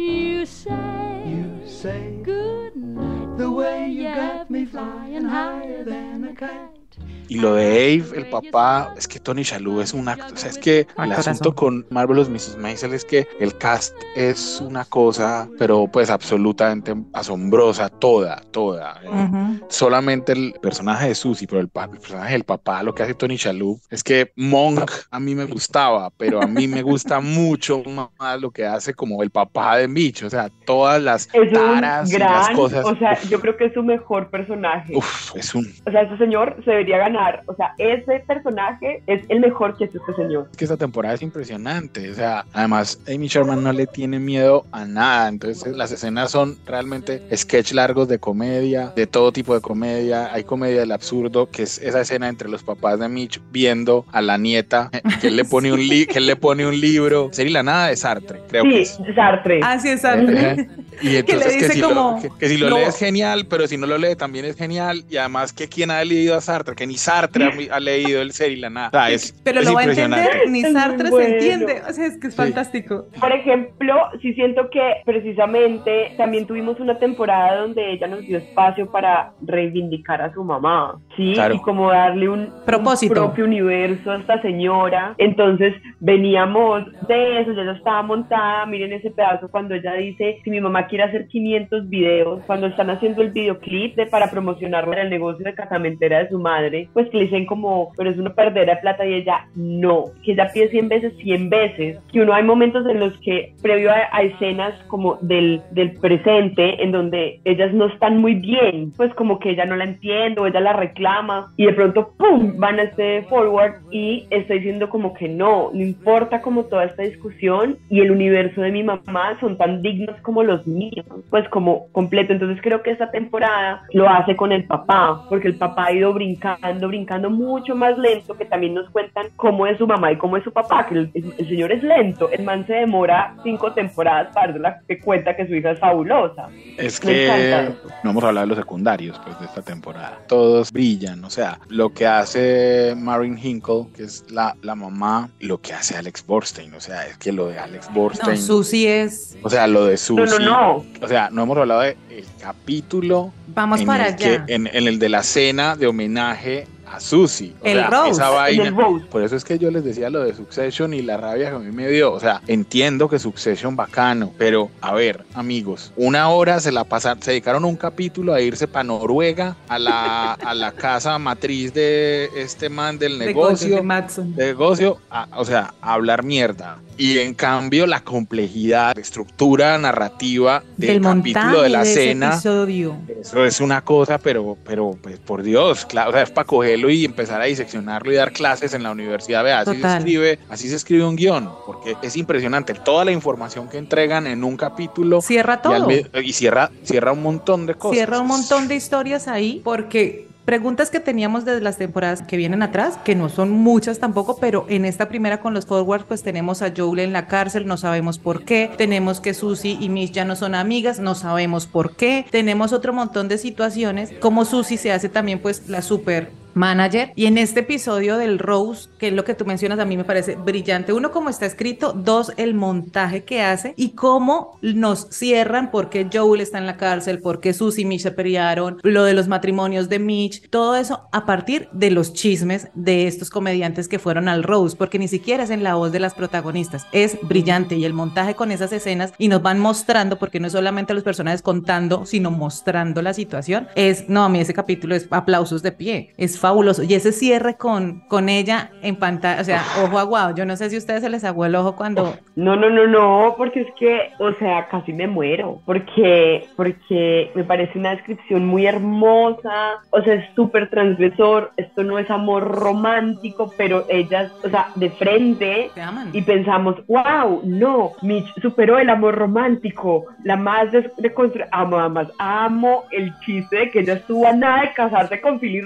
you 0.41 0.45
say, 0.45 1.23
you 1.25 1.67
say 1.67 2.19
good 2.23 2.75
night, 2.75 3.10
the 3.41 3.49
way 3.49 3.89
you 3.89 4.03
got 4.03 4.51
me 4.51 4.65
flying 4.65 5.25
higher 5.25 5.83
than 5.83 6.25
a 6.25 6.33
kite. 6.35 6.80
Y 7.27 7.39
lo 7.39 7.55
de 7.55 7.65
Ave, 7.65 8.19
el 8.19 8.25
papá, 8.29 8.93
es 8.97 9.07
que 9.07 9.19
Tony 9.19 9.43
Shalhoub 9.43 9.79
es 9.79 9.93
un 9.93 10.09
acto. 10.09 10.33
O 10.33 10.37
sea, 10.37 10.49
es 10.49 10.57
que 10.57 10.85
el 10.97 11.11
asunto 11.13 11.55
con 11.55 11.85
Marvelous 11.89 12.29
Mrs. 12.29 12.57
Maisel 12.57 12.93
es 12.93 13.05
que 13.05 13.25
el 13.39 13.57
cast 13.57 13.95
es 14.15 14.59
una 14.59 14.83
cosa, 14.83 15.47
pero 15.57 15.87
pues 15.87 16.09
absolutamente 16.09 16.93
asombrosa, 17.13 17.87
toda, 17.89 18.41
toda. 18.51 18.99
Uh 19.05 19.09
-huh. 19.09 19.63
Solamente 19.69 20.33
el 20.33 20.53
personaje 20.61 21.07
de 21.07 21.15
Susie, 21.15 21.47
pero 21.47 21.61
el, 21.61 21.71
el, 21.73 21.99
personaje 21.99 22.33
del 22.33 22.43
papá, 22.43 22.83
lo 22.83 22.93
que 22.93 23.03
hace 23.03 23.13
Tony 23.13 23.37
Shalhoub, 23.37 23.79
es 23.89 24.03
que 24.03 24.33
Monk 24.35 24.91
a 25.09 25.19
mí 25.19 25.33
me 25.33 25.45
gustaba, 25.45 26.09
pero 26.17 26.41
a 26.41 26.47
mí 26.47 26.67
me 26.67 26.81
gusta 26.81 27.19
mucho 27.21 27.81
más 28.19 28.41
lo 28.41 28.51
que 28.51 28.65
hace 28.65 28.93
como 28.93 29.23
el 29.23 29.29
papá 29.29 29.77
de 29.77 29.87
Mitch. 29.87 30.23
O 30.23 30.29
sea, 30.29 30.49
todas 30.65 31.01
las 31.01 31.29
es 31.33 31.53
taras 31.53 32.09
gran, 32.11 32.31
y 32.31 32.33
las 32.33 32.49
cosas. 32.49 32.85
O 32.85 32.95
sea, 32.97 33.13
uf. 33.13 33.29
yo 33.29 33.39
creo 33.39 33.55
que 33.55 33.65
es 33.65 33.73
su 33.73 33.83
mejor 33.83 34.29
personaje. 34.29 34.95
Uf, 34.95 35.35
es 35.35 35.55
un. 35.55 35.65
O 35.85 35.91
sea, 35.91 36.01
ese 36.01 36.17
señor 36.17 36.57
se 36.65 36.71
debería 36.71 36.90
ganar 36.97 37.41
o 37.45 37.55
sea, 37.55 37.73
ese 37.77 38.23
personaje 38.25 39.03
es 39.07 39.23
el 39.29 39.39
mejor 39.39 39.77
que 39.77 39.85
es 39.85 39.95
este 39.95 40.13
señor. 40.15 40.47
Es 40.51 40.57
que 40.57 40.65
esta 40.65 40.77
temporada 40.77 41.15
es 41.15 41.21
impresionante. 41.21 42.09
O 42.09 42.13
sea, 42.13 42.45
además, 42.53 42.99
Amy 43.07 43.27
Sherman 43.27 43.63
no 43.63 43.71
le 43.73 43.87
tiene 43.87 44.19
miedo 44.19 44.65
a 44.71 44.85
nada. 44.85 45.27
Entonces, 45.27 45.75
las 45.75 45.91
escenas 45.91 46.31
son 46.31 46.57
realmente 46.65 47.21
sketch 47.35 47.73
largos 47.73 48.07
de 48.07 48.19
comedia, 48.19 48.93
de 48.95 49.07
todo 49.07 49.31
tipo 49.31 49.53
de 49.53 49.61
comedia. 49.61 50.33
Hay 50.33 50.43
comedia 50.43 50.81
del 50.81 50.91
absurdo, 50.91 51.49
que 51.49 51.63
es 51.63 51.79
esa 51.79 52.01
escena 52.01 52.27
entre 52.27 52.49
los 52.49 52.63
papás 52.63 52.99
de 52.99 53.09
Mitch 53.09 53.41
viendo 53.51 54.05
a 54.11 54.21
la 54.21 54.37
nieta, 54.37 54.89
que 55.19 55.27
él 55.27 55.35
le 55.35 55.45
pone 55.45 55.71
un, 55.71 55.79
li 55.79 56.05
que 56.05 56.19
él 56.19 56.27
le 56.27 56.35
pone 56.35 56.65
un 56.65 56.79
libro. 56.79 57.29
Sería 57.31 57.53
la 57.53 57.63
nada 57.63 57.87
de 57.87 57.97
Sartre, 57.97 58.41
creo 58.49 58.63
sí, 58.63 58.69
que 58.69 58.81
es. 58.81 58.99
Sartre. 59.15 59.59
Ah, 59.63 59.79
sí, 59.79 59.89
es 59.89 60.01
Sartre. 60.01 60.51
Eh, 60.51 60.67
y 61.01 61.15
entonces 61.17 61.53
que, 61.53 61.59
que, 61.59 61.69
si 61.69 61.81
como, 61.81 62.15
lo, 62.15 62.21
que, 62.21 62.29
que, 62.39 62.49
si 62.49 62.57
lo, 62.57 62.69
lee 62.69 62.83
es 62.83 62.97
genial, 62.97 63.45
pero 63.49 63.67
si 63.67 63.77
no 63.77 63.87
lo 63.87 63.97
lee 63.97 64.15
también 64.15 64.45
es 64.45 64.55
genial. 64.55 65.03
Y 65.09 65.17
además 65.17 65.53
que 65.53 65.67
quien 65.67 65.91
ha 65.91 66.03
leído 66.03 66.35
a 66.35 66.41
Sartre, 66.41 66.70
que 66.75 66.87
ni 66.87 66.95
Sartre 66.95 67.45
ha, 67.45 67.75
ha 67.75 67.79
leído 67.79 68.21
el 68.21 68.31
ser 68.31 68.51
y 68.51 68.57
la 68.57 68.69
nada. 68.69 68.87
O 68.87 68.91
sea, 68.91 69.09
es, 69.09 69.33
pero 69.43 69.59
es 69.61 69.65
lo 69.65 69.73
va 69.73 69.81
a 69.81 69.83
entender, 69.85 70.49
ni 70.49 70.61
Sartre 70.61 71.09
bueno. 71.09 71.27
se 71.27 71.33
entiende. 71.33 71.81
O 71.87 71.93
sea, 71.93 72.05
es 72.05 72.17
que 72.17 72.27
es 72.27 72.33
sí. 72.33 72.37
fantástico. 72.37 73.05
Por 73.19 73.31
ejemplo, 73.31 73.95
sí 74.21 74.33
siento 74.33 74.69
que 74.69 75.01
precisamente 75.05 76.13
también 76.17 76.45
tuvimos 76.45 76.79
una 76.79 76.97
temporada 76.99 77.61
donde 77.61 77.93
ella 77.93 78.07
nos 78.07 78.21
dio 78.21 78.37
espacio 78.37 78.91
para 78.91 79.33
reivindicar 79.41 80.21
a 80.21 80.33
su 80.33 80.43
mamá, 80.43 80.99
¿sí? 81.15 81.33
Claro. 81.33 81.55
Y 81.55 81.61
como 81.61 81.89
darle 81.89 82.29
un, 82.29 82.49
Propósito. 82.65 83.13
un 83.13 83.27
propio 83.27 83.45
universo 83.45 84.11
a 84.11 84.17
esta 84.17 84.41
señora. 84.41 85.15
Entonces 85.17 85.73
veníamos 85.99 86.85
de 87.07 87.41
eso, 87.41 87.53
ya 87.53 87.63
ya 87.63 87.71
estaba 87.71 88.01
montada. 88.03 88.65
Miren 88.65 88.93
ese 88.93 89.11
pedazo 89.11 89.49
cuando 89.49 89.75
ella 89.75 89.93
dice: 89.93 90.39
Si 90.43 90.49
mi 90.49 90.61
mamá 90.61 90.87
quiere 90.87 91.05
hacer 91.05 91.27
500 91.27 91.89
videos, 91.89 92.41
cuando 92.45 92.67
están 92.67 92.89
haciendo 92.89 93.21
el 93.21 93.31
videoclip 93.31 93.95
de, 93.95 94.05
para 94.05 94.29
promocionarle 94.29 95.01
el 95.01 95.09
negocio 95.09 95.43
de 95.43 95.53
casamentera 95.53 96.19
de 96.19 96.29
su 96.29 96.39
madre, 96.39 96.60
pues 96.93 97.09
que 97.09 97.17
le 97.17 97.23
dicen 97.25 97.45
como, 97.45 97.91
pero 97.97 98.09
es 98.09 98.17
una 98.17 98.33
perdera 98.33 98.75
de 98.75 98.81
plata 98.81 99.05
y 99.05 99.13
ella 99.13 99.47
no, 99.55 100.05
que 100.23 100.33
ella 100.33 100.49
pide 100.53 100.69
100 100.69 100.89
veces, 100.89 101.13
100 101.17 101.49
veces, 101.49 101.99
que 102.11 102.21
uno 102.21 102.33
hay 102.33 102.43
momentos 102.43 102.85
en 102.87 102.99
los 102.99 103.17
que 103.19 103.53
previo 103.61 103.91
a, 103.91 104.07
a 104.11 104.21
escenas 104.21 104.73
como 104.87 105.17
del, 105.21 105.61
del, 105.71 105.91
presente, 105.99 106.83
en 106.83 106.91
donde 106.91 107.41
ellas 107.45 107.73
no 107.73 107.85
están 107.85 108.17
muy 108.17 108.35
bien, 108.35 108.91
pues 108.95 109.13
como 109.15 109.39
que 109.39 109.51
ella 109.51 109.65
no 109.65 109.75
la 109.75 109.83
entiende 109.83 110.41
o 110.41 110.47
ella 110.47 110.59
la 110.59 110.73
reclama 110.73 111.51
y 111.57 111.65
de 111.65 111.73
pronto, 111.73 112.13
¡pum!, 112.17 112.53
van 112.57 112.79
a 112.79 112.83
este 112.83 113.23
forward 113.23 113.73
y 113.91 114.25
estoy 114.29 114.59
diciendo 114.59 114.89
como 114.89 115.13
que 115.13 115.27
no, 115.27 115.71
no 115.73 115.81
importa 115.81 116.41
como 116.41 116.65
toda 116.65 116.85
esta 116.85 117.03
discusión 117.03 117.77
y 117.89 118.01
el 118.01 118.11
universo 118.11 118.61
de 118.61 118.71
mi 118.71 118.83
mamá 118.83 119.37
son 119.39 119.57
tan 119.57 119.81
dignos 119.81 120.15
como 120.21 120.43
los 120.43 120.65
míos, 120.65 121.05
pues 121.29 121.47
como 121.49 121.87
completo, 121.91 122.33
entonces 122.33 122.59
creo 122.61 122.81
que 122.81 122.91
esta 122.91 123.11
temporada 123.11 123.83
lo 123.93 124.09
hace 124.09 124.35
con 124.35 124.51
el 124.51 124.65
papá, 124.65 125.25
porque 125.29 125.47
el 125.47 125.55
papá 125.55 125.85
ha 125.87 125.93
ido 125.93 126.13
brincando, 126.13 126.50
brincando 126.87 127.29
mucho 127.29 127.75
más 127.75 127.97
lento, 127.97 128.35
que 128.35 128.45
también 128.45 128.73
nos 128.73 128.89
cuentan 128.89 129.27
cómo 129.35 129.67
es 129.67 129.77
su 129.77 129.87
mamá 129.87 130.11
y 130.11 130.17
cómo 130.17 130.37
es 130.37 130.43
su 130.43 130.51
papá, 130.51 130.85
que 130.87 130.95
el, 130.95 131.11
el, 131.13 131.33
el 131.37 131.47
señor 131.47 131.71
es 131.71 131.83
lento, 131.83 132.29
el 132.31 132.43
man 132.43 132.65
se 132.67 132.73
demora 132.73 133.35
cinco 133.43 133.71
temporadas 133.73 134.33
para 134.33 134.57
la 134.57 134.79
que 134.87 134.99
cuenta 134.99 135.35
que 135.35 135.47
su 135.47 135.55
hija 135.55 135.71
es 135.71 135.79
fabulosa. 135.79 136.47
Es 136.77 136.99
que 136.99 137.71
no 138.03 138.11
hemos 138.11 138.23
hablado 138.23 138.47
de 138.47 138.49
los 138.49 138.57
secundarios 138.57 139.19
pues, 139.23 139.39
de 139.39 139.45
esta 139.45 139.61
temporada. 139.61 140.19
Todos 140.27 140.71
brillan, 140.71 141.23
o 141.23 141.29
sea, 141.29 141.59
lo 141.69 141.93
que 141.93 142.07
hace 142.07 142.93
Marin 142.97 143.37
Hinkle, 143.37 143.87
que 143.95 144.03
es 144.03 144.25
la, 144.31 144.55
la 144.61 144.75
mamá, 144.75 145.29
lo 145.39 145.59
que 145.59 145.73
hace 145.73 145.97
Alex 145.97 146.25
Borstein, 146.25 146.73
o 146.73 146.79
sea, 146.79 147.05
es 147.07 147.17
que 147.17 147.31
lo 147.31 147.47
de 147.47 147.59
Alex 147.59 147.91
Borstein. 147.93 148.31
No, 148.31 148.37
Susie 148.37 149.01
es. 149.01 149.37
O 149.43 149.49
sea, 149.49 149.67
lo 149.67 149.85
de 149.85 149.97
Susie. 149.97 150.25
No, 150.25 150.39
no, 150.39 150.45
no. 150.45 150.85
O 151.01 151.07
sea, 151.07 151.29
no 151.31 151.43
hemos 151.43 151.57
hablado 151.57 151.81
del 151.81 151.95
de 152.09 152.25
capítulo. 152.41 153.31
Vamos 153.53 153.83
para 153.83 154.05
allá. 154.05 154.15
Que, 154.15 154.53
en, 154.53 154.67
en 154.67 154.87
el 154.87 154.97
de 154.97 155.09
la 155.09 155.23
cena 155.23 155.75
de 155.75 155.87
homenaje 155.87 156.40
a 156.85 156.99
Susie. 156.99 157.53
el 157.63 157.83
Rose. 157.85 158.21
vaina. 158.21 158.75
Por 159.09 159.23
eso 159.23 159.35
es 159.35 159.43
que 159.43 159.57
yo 159.57 159.71
les 159.71 159.83
decía 159.83 160.09
lo 160.09 160.21
de 160.21 160.33
Succession 160.33 160.93
y 160.93 161.01
la 161.01 161.17
rabia 161.17 161.49
que 161.49 161.55
a 161.55 161.59
mí 161.59 161.71
me 161.71 161.87
dio. 161.87 162.11
O 162.11 162.19
sea, 162.19 162.41
entiendo 162.47 163.07
que 163.07 163.19
Succession 163.19 163.75
bacano, 163.75 164.31
pero 164.37 164.69
a 164.81 164.93
ver, 164.93 165.23
amigos, 165.33 165.93
una 165.95 166.29
hora 166.29 166.59
se 166.59 166.71
la 166.71 166.83
pasaron, 166.83 167.21
se 167.21 167.31
dedicaron 167.31 167.65
un 167.65 167.75
capítulo 167.75 168.33
a 168.33 168.41
irse 168.41 168.67
para 168.67 168.83
Noruega, 168.83 169.55
a 169.67 169.79
la, 169.79 170.33
a 170.45 170.53
la 170.53 170.71
casa 170.73 171.17
matriz 171.17 171.73
de 171.73 172.29
este 172.35 172.69
man 172.69 172.97
del 172.99 173.17
negocio. 173.19 173.77
De, 173.77 174.45
negocio, 174.47 174.97
o 175.35 175.45
sea, 175.45 175.73
a 175.81 175.93
hablar 175.93 176.23
mierda. 176.23 176.77
Y 177.01 177.17
en 177.17 177.33
cambio, 177.33 177.87
la 177.87 178.03
complejidad, 178.03 178.93
la 178.93 179.01
estructura 179.01 179.75
narrativa 179.79 180.61
del, 180.77 181.01
capítulo 181.01 181.63
de 181.63 181.69
la 181.69 181.83
cena. 181.83 182.35
Eso 182.35 183.43
es 183.43 183.59
una 183.59 183.83
cosa, 183.83 184.19
pero, 184.19 184.55
pero 184.63 184.91
pues 185.01 185.17
por 185.17 185.41
Dios, 185.41 185.83
claro, 185.87 186.11
o 186.11 186.13
sea, 186.13 186.21
es 186.21 186.29
para 186.29 186.45
cogerlo 186.45 186.91
y 186.91 187.03
empezar 187.03 187.41
a 187.41 187.45
diseccionarlo 187.45 188.11
y 188.11 188.17
dar 188.17 188.31
clases 188.31 188.75
en 188.75 188.83
la 188.83 188.91
universidad. 188.91 189.43
Vea, 189.43 189.61
así 189.61 189.81
se 189.81 189.97
escribe, 189.97 190.39
así 190.47 190.69
se 190.69 190.75
escribe 190.75 191.03
un 191.03 191.15
guion, 191.15 191.49
porque 191.65 191.97
es 192.03 192.15
impresionante 192.17 192.75
toda 192.75 193.03
la 193.03 193.11
información 193.11 193.67
que 193.67 193.79
entregan 193.79 194.27
en 194.27 194.43
un 194.43 194.55
capítulo. 194.55 195.21
Cierra 195.21 195.59
todo. 195.59 195.89
Y, 196.21 196.33
cierra, 196.33 196.69
cierra 196.83 197.13
un 197.13 197.23
montón 197.23 197.65
de 197.65 197.73
cosas. 197.73 197.97
Cierra 197.97 198.19
un 198.19 198.27
montón 198.27 198.67
de 198.67 198.75
historias 198.75 199.27
ahí, 199.27 199.59
porque 199.63 200.27
Preguntas 200.51 200.89
que 200.89 200.99
teníamos 200.99 201.45
desde 201.45 201.61
las 201.61 201.77
temporadas 201.77 202.23
que 202.23 202.35
vienen 202.35 202.61
atrás, 202.61 202.99
que 203.05 203.15
no 203.15 203.29
son 203.29 203.51
muchas 203.51 203.99
tampoco, 203.99 204.35
pero 204.35 204.65
en 204.67 204.83
esta 204.83 205.07
primera 205.07 205.39
con 205.39 205.53
los 205.53 205.65
forwards, 205.65 206.03
pues 206.05 206.23
tenemos 206.23 206.61
a 206.61 206.73
Joel 206.75 206.99
en 206.99 207.13
la 207.13 207.25
cárcel, 207.27 207.65
no 207.65 207.77
sabemos 207.77 208.19
por 208.19 208.43
qué. 208.43 208.69
Tenemos 208.75 209.21
que 209.21 209.33
Susie 209.33 209.77
y 209.79 209.87
Mish 209.87 210.11
ya 210.11 210.25
no 210.25 210.35
son 210.35 210.53
amigas, 210.53 210.99
no 210.99 211.15
sabemos 211.15 211.67
por 211.67 211.95
qué. 211.95 212.25
Tenemos 212.31 212.73
otro 212.73 212.91
montón 212.91 213.29
de 213.29 213.37
situaciones, 213.37 214.11
como 214.19 214.43
Susie 214.43 214.77
se 214.77 214.91
hace 214.91 215.07
también 215.07 215.39
pues 215.39 215.69
la 215.69 215.81
super 215.81 216.40
manager. 216.53 217.13
Y 217.15 217.25
en 217.25 217.37
este 217.37 217.61
episodio 217.61 218.17
del 218.17 218.39
Rose, 218.39 218.89
que 218.97 219.07
es 219.07 219.13
lo 219.13 219.23
que 219.23 219.35
tú 219.35 219.45
mencionas, 219.45 219.79
a 219.79 219.85
mí 219.85 219.97
me 219.97 220.03
parece 220.03 220.35
brillante. 220.35 220.93
Uno, 220.93 221.11
como 221.11 221.29
está 221.29 221.45
escrito. 221.45 221.93
Dos, 221.93 222.33
el 222.37 222.53
montaje 222.53 223.23
que 223.23 223.41
hace 223.41 223.73
y 223.77 223.91
cómo 223.91 224.57
nos 224.61 225.07
cierran 225.09 225.71
porque 225.71 226.07
Joel 226.11 226.41
está 226.41 226.57
en 226.57 226.65
la 226.65 226.77
cárcel, 226.77 227.19
porque 227.19 227.53
Susie 227.53 227.83
y 227.83 227.85
Mitch 227.85 228.01
se 228.01 228.11
pelearon, 228.11 228.79
lo 228.83 229.03
de 229.03 229.13
los 229.13 229.27
matrimonios 229.27 229.89
de 229.89 229.99
Mitch, 229.99 230.49
todo 230.49 230.75
eso 230.75 231.07
a 231.11 231.25
partir 231.25 231.69
de 231.71 231.91
los 231.91 232.13
chismes 232.13 232.69
de 232.73 233.07
estos 233.07 233.29
comediantes 233.29 233.87
que 233.87 233.99
fueron 233.99 234.27
al 234.27 234.43
Rose, 234.43 234.75
porque 234.75 234.99
ni 234.99 235.07
siquiera 235.07 235.43
es 235.43 235.49
en 235.49 235.63
la 235.63 235.75
voz 235.75 235.91
de 235.91 235.99
las 235.99 236.13
protagonistas. 236.13 236.85
Es 236.91 237.17
brillante 237.21 237.75
y 237.75 237.85
el 237.85 237.93
montaje 237.93 238.35
con 238.35 238.51
esas 238.51 238.71
escenas 238.71 239.13
y 239.17 239.27
nos 239.27 239.41
van 239.41 239.59
mostrando, 239.59 240.17
porque 240.17 240.39
no 240.39 240.47
es 240.47 240.53
solamente 240.53 240.93
los 240.93 241.03
personajes 241.03 241.41
contando, 241.41 242.05
sino 242.05 242.31
mostrando 242.31 243.01
la 243.01 243.13
situación. 243.13 243.67
Es, 243.75 244.09
no, 244.09 244.23
a 244.23 244.29
mí 244.29 244.39
ese 244.39 244.53
capítulo 244.53 244.95
es 244.95 245.07
aplausos 245.11 245.61
de 245.61 245.71
pie. 245.71 246.13
Es 246.17 246.39
fabuloso. 246.41 246.83
Y 246.83 246.93
ese 246.93 247.11
cierre 247.11 247.55
con, 247.55 248.01
con 248.07 248.27
ella 248.27 248.71
en 248.81 248.95
pantalla, 248.97 249.41
o 249.41 249.45
sea, 249.45 249.63
ojo 249.83 249.99
aguado. 249.99 250.35
Yo 250.35 250.45
no 250.45 250.57
sé 250.57 250.69
si 250.69 250.75
a 250.75 250.79
ustedes 250.79 251.01
se 251.01 251.09
les 251.09 251.23
aguó 251.23 251.45
el 251.45 251.55
ojo 251.55 251.75
cuando. 251.75 252.15
No, 252.35 252.55
no, 252.55 252.69
no, 252.69 252.87
no, 252.87 253.35
porque 253.37 253.61
es 253.61 253.67
que, 253.79 254.09
o 254.19 254.33
sea, 254.33 254.67
casi 254.67 254.91
me 254.91 255.07
muero. 255.07 255.61
Porque, 255.65 256.47
porque 256.57 257.31
me 257.35 257.43
parece 257.43 257.77
una 257.77 257.91
descripción 257.91 258.45
muy 258.45 258.65
hermosa. 258.65 259.79
O 259.91 260.01
sea, 260.01 260.15
es 260.15 260.25
súper 260.35 260.69
transgresor. 260.69 261.51
Esto 261.57 261.83
no 261.83 261.99
es 261.99 262.09
amor 262.09 262.43
romántico, 262.43 263.53
pero 263.55 263.85
ellas, 263.87 264.31
o 264.43 264.49
sea, 264.49 264.69
de 264.75 264.89
frente. 264.89 265.71
Y 266.11 266.21
pensamos, 266.23 266.75
wow, 266.87 267.41
no, 267.45 267.91
Mitch 268.01 268.27
superó 268.41 268.79
el 268.79 268.89
amor 268.89 269.15
romántico. 269.15 270.05
La 270.23 270.35
más 270.35 270.71
de, 270.71 270.91
de 270.97 271.13
amo, 271.51 271.77
amo, 271.77 272.01
amo 272.17 272.83
el 272.91 273.13
chiste 273.19 273.57
de 273.57 273.69
que 273.69 273.79
ella 273.81 273.93
estuvo 273.93 274.27
a 274.27 274.33
nada 274.33 274.61
de 274.61 274.73
casarse 274.73 275.21
con 275.21 275.39
Philip 275.39 275.61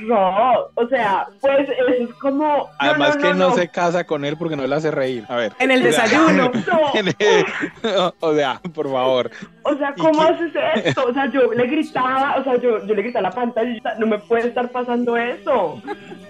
O 0.73 0.87
sea, 0.87 1.27
pues 1.39 1.69
eso 1.69 1.87
es 1.87 2.13
como. 2.15 2.69
Además 2.79 3.17
que 3.17 3.33
no, 3.33 3.53
se 3.53 3.69
casa 3.69 4.05
con 4.05 4.25
él 4.25 4.35
porque 4.37 4.55
no 4.55 4.65
le 4.65 4.75
hace 4.75 4.91
reír. 4.91 5.23
A 5.29 5.35
ver. 5.35 5.53
En 5.59 5.71
el 5.71 5.83
desayuno. 5.83 6.51
o 8.19 8.33
sea, 8.33 8.61
por 8.73 8.91
favor. 8.91 9.31
O 9.63 9.75
sea, 9.77 9.93
¿cómo 9.97 10.21
haces 10.21 10.51
esto? 10.83 11.05
O 11.05 11.13
sea, 11.13 11.29
yo 11.31 11.51
le 11.53 11.67
gritaba, 11.67 12.35
o 12.39 12.43
sea, 12.43 12.55
yo, 12.57 12.85
yo 12.85 12.93
le 12.93 13.01
gritaba 13.01 13.27
a 13.27 13.29
la 13.29 13.35
pantalla, 13.35 13.95
no 13.97 14.07
me 14.07 14.19
puede 14.19 14.47
estar 14.47 14.69
pasando 14.69 15.17
eso. 15.17 15.81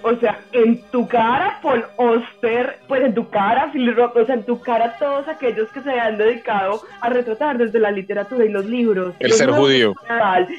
O 0.04 0.16
sea, 0.20 0.40
en 0.52 0.82
tu 0.92 1.08
cara, 1.08 1.60
Paul 1.62 1.84
Oster, 1.98 2.80
pues 2.88 3.04
en 3.04 3.14
tu 3.14 3.30
cara, 3.30 3.72
Phil 3.74 3.96
Rock, 3.96 4.16
o 4.16 4.26
sea, 4.26 4.36
en 4.36 4.44
tu 4.44 4.60
cara 4.62 4.96
todos 5.00 5.28
aquellos 5.28 5.70
que 5.72 5.82
se 5.82 6.00
han 6.00 6.18
dedicado 6.18 6.82
a 7.02 7.10
retratar 7.10 7.58
desde 7.58 7.80
la 7.80 7.92
literatura 7.92 8.46
y 8.46 8.50
los 8.50 8.66
libros. 8.66 9.16
El 9.20 9.34
ser 9.34 9.52
judío. 9.52 9.94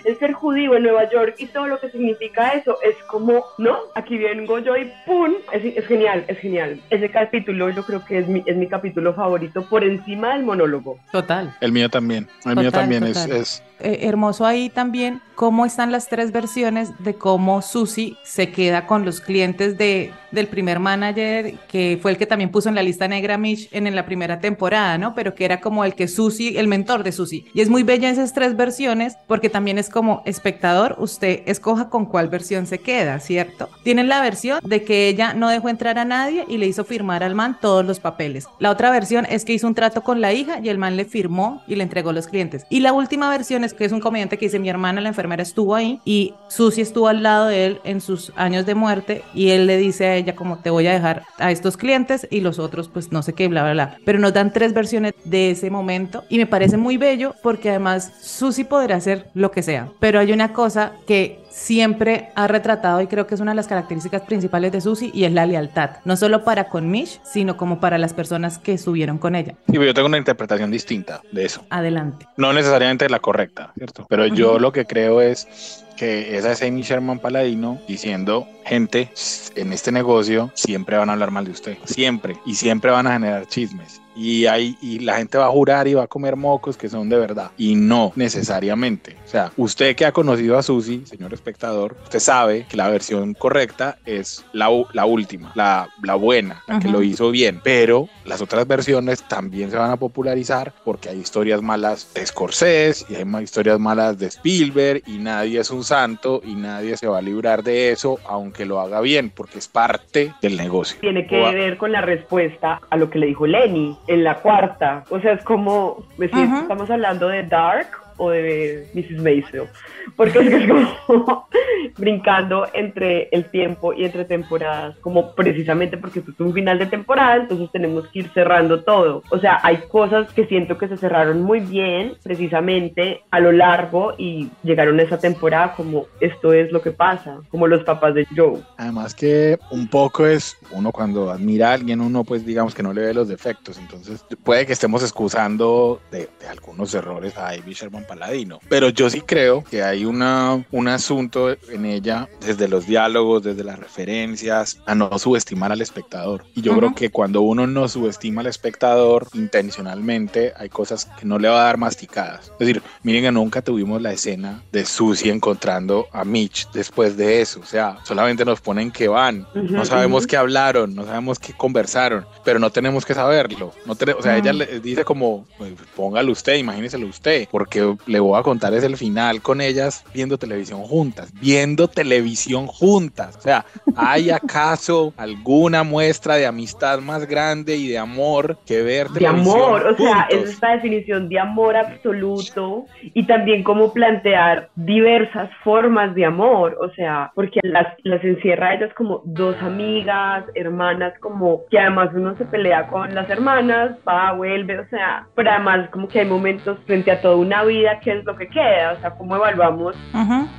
El 0.04 0.18
ser 0.18 0.32
judío 0.32 0.74
en 0.74 0.82
Nueva 0.82 1.08
York 1.10 1.36
y 1.38 1.46
todo 1.46 1.66
lo 1.66 1.78
que 1.78 1.90
significa 1.90 2.50
eso 2.50 2.78
es 2.82 2.96
como 3.04 3.44
¿no? 3.66 3.78
Aquí 3.96 4.16
vengo 4.16 4.60
yo 4.60 4.76
y 4.76 4.90
¡pum! 5.04 5.34
Es, 5.52 5.86
genial, 5.86 6.24
es 6.28 6.38
genial. 6.38 6.80
Ese 6.90 7.10
capítulo 7.10 7.68
yo 7.70 7.84
creo 7.84 8.04
que 8.04 8.18
es 8.18 8.28
mi, 8.28 8.42
es 8.46 8.56
mi 8.56 8.68
capítulo 8.68 9.12
favorito 9.12 9.68
por 9.68 9.82
encima 9.82 10.34
del 10.34 10.44
monólogo. 10.44 10.98
Total. 11.10 11.52
El 11.60 11.72
mío 11.72 11.88
también. 11.88 12.28
El 12.44 12.56
mío 12.56 12.70
también 12.70 13.02
es 13.04 13.62
eh, 13.78 13.98
hermoso 14.02 14.46
ahí 14.46 14.70
también 14.70 15.20
cómo 15.34 15.66
están 15.66 15.92
las 15.92 16.08
tres 16.08 16.32
versiones 16.32 16.92
de 17.00 17.14
cómo 17.14 17.60
Susi 17.60 18.16
se 18.22 18.50
queda 18.50 18.86
con 18.86 19.04
los 19.04 19.20
clientes 19.20 19.76
de, 19.76 20.12
del 20.36 20.46
primer 20.46 20.78
manager, 20.78 21.54
que 21.68 21.98
fue 22.00 22.12
el 22.12 22.16
que 22.16 22.26
también 22.26 22.50
puso 22.50 22.68
en 22.68 22.76
la 22.76 22.84
lista 22.84 23.08
negra 23.08 23.36
Mitch 23.36 23.68
en, 23.72 23.88
en 23.88 23.96
la 23.96 24.06
primera 24.06 24.38
temporada, 24.38 24.96
¿no? 24.96 25.16
Pero 25.16 25.34
que 25.34 25.44
era 25.44 25.60
como 25.60 25.84
el 25.84 25.96
que 25.96 26.06
Susi, 26.06 26.56
el 26.56 26.68
mentor 26.68 27.02
de 27.02 27.10
Susi. 27.10 27.46
Y 27.52 27.60
es 27.60 27.68
muy 27.68 27.82
bella 27.82 28.08
esas 28.08 28.32
tres 28.32 28.56
versiones 28.56 29.16
porque 29.26 29.50
también 29.50 29.78
es 29.78 29.90
como 29.90 30.22
espectador, 30.24 30.94
usted 30.98 31.42
escoja 31.46 31.88
con 31.88 32.06
cuál 32.06 32.28
versión 32.28 32.66
se 32.66 32.78
queda, 32.78 33.18
¿cierto? 33.18 33.68
Tienen 33.82 34.08
la 34.08 34.20
versión 34.20 34.60
de 34.62 34.84
que 34.84 35.08
ella 35.08 35.34
no 35.34 35.48
dejó 35.48 35.68
entrar 35.68 35.98
a 35.98 36.04
nadie 36.04 36.44
y 36.48 36.58
le 36.58 36.66
hizo 36.66 36.84
firmar 36.84 37.24
al 37.24 37.34
man 37.34 37.58
todos 37.60 37.84
los 37.84 37.98
papeles. 37.98 38.46
La 38.60 38.70
otra 38.70 38.92
versión 38.92 39.26
es 39.28 39.44
que 39.44 39.54
hizo 39.54 39.66
un 39.66 39.74
trato 39.74 40.02
con 40.02 40.20
la 40.20 40.32
hija 40.32 40.60
y 40.62 40.68
el 40.68 40.78
man 40.78 40.96
le 40.96 41.04
firmó 41.04 41.64
y 41.66 41.74
le 41.74 41.82
entregó 41.82 42.12
los 42.12 42.28
clientes. 42.28 42.64
Y 42.70 42.80
la 42.80 42.92
última 42.92 43.28
versión 43.28 43.56
que 43.76 43.84
es 43.84 43.92
un 43.92 44.00
comediante 44.00 44.38
que 44.38 44.46
dice, 44.46 44.58
mi 44.58 44.68
hermana, 44.68 45.00
la 45.00 45.08
enfermera, 45.08 45.42
estuvo 45.42 45.74
ahí 45.74 46.00
y 46.04 46.34
Susie 46.48 46.82
estuvo 46.82 47.08
al 47.08 47.22
lado 47.22 47.46
de 47.46 47.66
él 47.66 47.80
en 47.84 48.00
sus 48.00 48.32
años 48.36 48.66
de 48.66 48.74
muerte 48.74 49.22
y 49.34 49.50
él 49.50 49.66
le 49.66 49.76
dice 49.76 50.06
a 50.06 50.16
ella 50.16 50.25
como 50.34 50.58
te 50.58 50.70
voy 50.70 50.86
a 50.86 50.92
dejar 50.92 51.22
a 51.38 51.50
estos 51.50 51.76
clientes 51.76 52.26
y 52.30 52.40
los 52.40 52.58
otros 52.58 52.88
pues 52.88 53.12
no 53.12 53.22
sé 53.22 53.32
qué, 53.32 53.48
bla, 53.48 53.62
bla, 53.62 53.72
bla. 53.72 53.98
Pero 54.04 54.18
nos 54.18 54.32
dan 54.32 54.52
tres 54.52 54.74
versiones 54.74 55.14
de 55.24 55.50
ese 55.50 55.70
momento 55.70 56.24
y 56.28 56.38
me 56.38 56.46
parece 56.46 56.76
muy 56.76 56.96
bello 56.96 57.34
porque 57.42 57.70
además 57.70 58.12
Susie 58.20 58.64
podrá 58.64 58.96
hacer 58.96 59.28
lo 59.34 59.50
que 59.50 59.62
sea. 59.62 59.88
Pero 60.00 60.18
hay 60.18 60.32
una 60.32 60.52
cosa 60.52 60.92
que 61.06 61.44
siempre 61.56 62.30
ha 62.34 62.46
retratado 62.46 63.00
y 63.00 63.06
creo 63.06 63.26
que 63.26 63.34
es 63.34 63.40
una 63.40 63.52
de 63.52 63.56
las 63.56 63.66
características 63.66 64.22
principales 64.22 64.72
de 64.72 64.80
Susie 64.80 65.10
y 65.14 65.24
es 65.24 65.32
la 65.32 65.46
lealtad, 65.46 65.90
no 66.04 66.16
solo 66.16 66.44
para 66.44 66.68
con 66.68 66.90
Mish, 66.90 67.18
sino 67.24 67.56
como 67.56 67.80
para 67.80 67.96
las 67.96 68.12
personas 68.12 68.58
que 68.58 68.74
estuvieron 68.74 69.16
con 69.16 69.34
ella. 69.34 69.54
Sí, 69.66 69.74
yo 69.74 69.94
tengo 69.94 70.08
una 70.08 70.18
interpretación 70.18 70.70
distinta 70.70 71.22
de 71.32 71.46
eso. 71.46 71.64
Adelante. 71.70 72.26
No 72.36 72.52
necesariamente 72.52 73.08
la 73.08 73.20
correcta, 73.20 73.72
¿cierto? 73.76 74.06
Pero 74.08 74.26
yo 74.26 74.58
lo 74.58 74.70
que 74.72 74.84
creo 74.84 75.22
es 75.22 75.85
que 75.96 76.36
esa 76.36 76.52
es 76.52 76.62
Amy 76.62 76.82
Sherman 76.82 77.18
Paladino 77.18 77.80
diciendo, 77.88 78.48
gente, 78.64 79.10
en 79.54 79.72
este 79.72 79.92
negocio 79.92 80.50
siempre 80.54 80.96
van 80.96 81.10
a 81.10 81.14
hablar 81.14 81.30
mal 81.30 81.44
de 81.44 81.50
usted, 81.50 81.76
siempre, 81.84 82.36
y 82.46 82.54
siempre 82.54 82.90
van 82.90 83.06
a 83.06 83.12
generar 83.12 83.46
chismes 83.46 84.00
y, 84.16 84.46
hay, 84.46 84.76
y 84.80 85.00
la 85.00 85.16
gente 85.16 85.38
va 85.38 85.46
a 85.46 85.50
jurar 85.50 85.86
y 85.88 85.94
va 85.94 86.04
a 86.04 86.06
comer 86.06 86.36
mocos 86.36 86.76
que 86.76 86.88
son 86.88 87.08
de 87.08 87.18
verdad. 87.18 87.50
Y 87.56 87.74
no 87.74 88.12
necesariamente. 88.16 89.16
O 89.24 89.28
sea, 89.28 89.52
usted 89.56 89.94
que 89.94 90.04
ha 90.04 90.12
conocido 90.12 90.56
a 90.56 90.62
Susi, 90.62 91.02
señor 91.04 91.34
espectador, 91.34 91.96
usted 92.04 92.20
sabe 92.20 92.66
que 92.68 92.76
la 92.76 92.88
versión 92.88 93.34
correcta 93.34 93.98
es 94.06 94.44
la, 94.52 94.68
la 94.92 95.04
última, 95.04 95.52
la, 95.54 95.88
la 96.02 96.14
buena, 96.14 96.62
la 96.66 96.78
que 96.78 96.88
lo 96.88 97.02
hizo 97.02 97.30
bien. 97.30 97.60
Pero 97.62 98.08
las 98.24 98.40
otras 98.40 98.66
versiones 98.66 99.22
también 99.22 99.70
se 99.70 99.76
van 99.76 99.90
a 99.90 99.96
popularizar 99.96 100.72
porque 100.84 101.08
hay 101.08 101.18
historias 101.18 101.62
malas 101.62 102.12
de 102.14 102.26
Scorsese 102.26 103.06
y 103.08 103.16
hay 103.16 103.26
historias 103.42 103.78
malas 103.78 104.18
de 104.18 104.26
Spielberg 104.26 105.02
y 105.06 105.18
nadie 105.18 105.60
es 105.60 105.70
un 105.70 105.84
santo 105.84 106.40
y 106.44 106.54
nadie 106.54 106.96
se 106.96 107.06
va 107.06 107.18
a 107.18 107.22
librar 107.22 107.62
de 107.62 107.90
eso 107.90 108.18
aunque 108.26 108.64
lo 108.64 108.80
haga 108.80 109.00
bien 109.00 109.30
porque 109.30 109.58
es 109.58 109.68
parte 109.68 110.32
del 110.40 110.56
negocio. 110.56 110.98
Tiene 111.00 111.26
que 111.26 111.36
ver 111.36 111.76
con 111.76 111.92
la 111.92 112.00
respuesta 112.00 112.80
a 112.90 112.96
lo 112.96 113.10
que 113.10 113.18
le 113.18 113.26
dijo 113.26 113.46
Lenny 113.46 113.96
en 114.06 114.24
la 114.24 114.36
cuarta. 114.36 115.04
O 115.10 115.20
sea, 115.20 115.32
es 115.32 115.44
como, 115.44 116.04
estamos 116.18 116.90
hablando 116.90 117.28
de 117.28 117.42
Dark 117.42 118.05
o 118.16 118.30
de 118.30 118.88
Mrs. 118.94 119.22
Maisel, 119.22 119.68
porque 120.16 120.38
es 120.38 120.48
que 120.48 120.56
es 120.56 120.70
como 121.06 121.48
brincando 121.96 122.66
entre 122.72 123.28
el 123.32 123.50
tiempo 123.50 123.92
y 123.92 124.04
entre 124.04 124.24
temporadas, 124.24 124.96
como 125.00 125.34
precisamente 125.34 125.96
porque 125.96 126.20
esto 126.20 126.32
es 126.32 126.40
un 126.40 126.52
final 126.52 126.78
de 126.78 126.86
temporada, 126.86 127.36
entonces 127.36 127.70
tenemos 127.72 128.06
que 128.08 128.20
ir 128.20 128.30
cerrando 128.32 128.82
todo. 128.82 129.22
O 129.30 129.38
sea, 129.38 129.60
hay 129.62 129.78
cosas 129.88 130.32
que 130.32 130.46
siento 130.46 130.78
que 130.78 130.88
se 130.88 130.96
cerraron 130.96 131.42
muy 131.42 131.60
bien 131.60 132.14
precisamente 132.22 133.22
a 133.30 133.40
lo 133.40 133.52
largo 133.52 134.14
y 134.16 134.50
llegaron 134.62 134.98
a 135.00 135.02
esa 135.02 135.18
temporada 135.18 135.74
como 135.74 136.06
esto 136.20 136.52
es 136.52 136.72
lo 136.72 136.82
que 136.82 136.90
pasa, 136.90 137.38
como 137.50 137.66
los 137.66 137.84
papás 137.84 138.14
de 138.14 138.26
Joe. 138.34 138.60
Además 138.76 139.14
que 139.14 139.58
un 139.70 139.88
poco 139.88 140.26
es, 140.26 140.56
uno 140.70 140.92
cuando 140.92 141.30
admira 141.30 141.70
a 141.70 141.74
alguien, 141.74 142.00
uno 142.00 142.24
pues 142.24 142.44
digamos 142.44 142.74
que 142.74 142.82
no 142.82 142.92
le 142.92 143.02
ve 143.02 143.14
los 143.14 143.28
defectos, 143.28 143.78
entonces 143.78 144.24
puede 144.42 144.66
que 144.66 144.72
estemos 144.72 145.02
excusando 145.02 146.00
de, 146.10 146.28
algunos 146.48 146.94
errores 146.94 147.36
a 147.36 147.56
Ivy 147.56 147.72
Sherman 147.72 148.04
Paladino. 148.06 148.60
Pero 148.68 148.88
yo 148.88 149.10
sí 149.10 149.20
creo 149.20 149.64
que 149.64 149.82
hay 149.82 150.04
una, 150.04 150.64
un 150.70 150.88
asunto 150.88 151.50
en 151.50 151.86
ella, 151.86 152.28
desde 152.40 152.68
los 152.68 152.86
diálogos, 152.86 153.42
desde 153.42 153.64
las 153.64 153.78
referencias, 153.78 154.80
a 154.86 154.94
no 154.94 155.18
subestimar 155.18 155.72
al 155.72 155.80
espectador. 155.80 156.44
Y 156.54 156.62
yo 156.62 156.76
creo 156.76 156.94
que 156.94 157.10
cuando 157.10 157.42
uno 157.42 157.66
no 157.66 157.88
subestima 157.88 158.40
al 158.40 158.46
espectador 158.46 159.28
intencionalmente, 159.34 160.52
hay 160.56 160.68
cosas 160.68 161.06
que 161.18 161.26
no 161.26 161.38
le 161.38 161.48
va 161.48 161.60
a 161.60 161.64
dar 161.64 161.78
masticadas. 161.78 162.52
Es 162.52 162.58
decir, 162.58 162.82
miren 163.02 163.24
que 163.24 163.32
nunca 163.32 163.62
tuvimos 163.62 164.00
la 164.00 164.12
escena 164.12 164.62
de 164.72 164.84
Susie 164.84 165.32
encontrando 165.32 166.06
a 166.12 166.24
Mitch 166.24 166.70
después 166.72 167.16
de 167.16 167.40
eso. 167.40 167.60
O 167.60 167.66
sea, 167.66 167.98
solamente 168.04 168.44
nos 168.44 168.60
ponen 168.60 168.90
que 168.90 169.08
van, 169.08 169.46
no 169.54 169.84
sabemos 169.84 170.26
qué 170.26 170.36
hablaron, 170.36 170.94
no 170.94 171.04
sabemos 171.04 171.38
qué 171.38 171.52
conversaron, 171.52 172.26
pero 172.44 172.58
no 172.58 172.70
tenemos 172.70 173.04
que 173.04 173.14
saberlo. 173.14 173.72
No 173.84 173.92
o 173.92 174.22
sea, 174.22 174.36
ella 174.36 174.52
le 174.52 174.80
dice 174.80 175.04
como, 175.04 175.46
pues, 175.58 175.72
póngalo 175.94 176.32
usted, 176.32 176.56
imagínenselo 176.56 177.06
usted, 177.06 177.48
porque 177.50 177.95
le 178.06 178.20
voy 178.20 178.38
a 178.38 178.42
contar 178.42 178.74
es 178.74 178.84
el 178.84 178.96
final 178.96 179.42
con 179.42 179.60
ellas 179.60 180.04
viendo 180.12 180.38
televisión 180.38 180.82
juntas, 180.82 181.32
viendo 181.40 181.88
televisión 181.88 182.66
juntas. 182.66 183.36
O 183.36 183.40
sea, 183.40 183.64
¿hay 183.96 184.30
acaso 184.30 185.12
alguna 185.16 185.82
muestra 185.82 186.36
de 186.36 186.46
amistad 186.46 187.00
más 187.00 187.26
grande 187.26 187.76
y 187.76 187.88
de 187.88 187.98
amor 187.98 188.58
que 188.66 188.82
ver 188.82 189.08
televisión 189.08 189.44
De 189.44 189.50
amor, 189.50 189.86
o 189.86 189.96
sea, 189.96 190.26
es 190.30 190.50
esta 190.50 190.72
definición 190.72 191.28
de 191.28 191.38
amor 191.38 191.76
absoluto 191.76 192.86
y 193.02 193.26
también 193.26 193.62
cómo 193.62 193.92
plantear 193.92 194.68
diversas 194.74 195.50
formas 195.62 196.14
de 196.14 196.24
amor, 196.24 196.76
o 196.80 196.90
sea, 196.94 197.30
porque 197.34 197.60
las, 197.62 197.86
las 198.04 198.22
encierra 198.24 198.74
ellas 198.74 198.92
como 198.94 199.22
dos 199.24 199.56
amigas, 199.60 200.44
hermanas, 200.54 201.14
como 201.20 201.62
que 201.70 201.78
además 201.78 202.10
uno 202.14 202.36
se 202.36 202.44
pelea 202.44 202.88
con 202.88 203.14
las 203.14 203.28
hermanas, 203.28 203.96
va, 204.06 204.32
vuelve, 204.32 204.78
o 204.78 204.88
sea, 204.88 205.26
pero 205.34 205.50
además 205.50 205.88
como 205.90 206.08
que 206.08 206.20
hay 206.20 206.26
momentos 206.26 206.78
frente 206.86 207.10
a 207.10 207.20
toda 207.20 207.36
una 207.36 207.64
vida, 207.64 207.85
¿qué 208.00 208.18
es 208.18 208.24
lo 208.24 208.36
que 208.36 208.48
queda? 208.48 208.92
O 208.92 209.00
sea, 209.00 209.10
¿cómo 209.10 209.36
evaluamos 209.36 209.96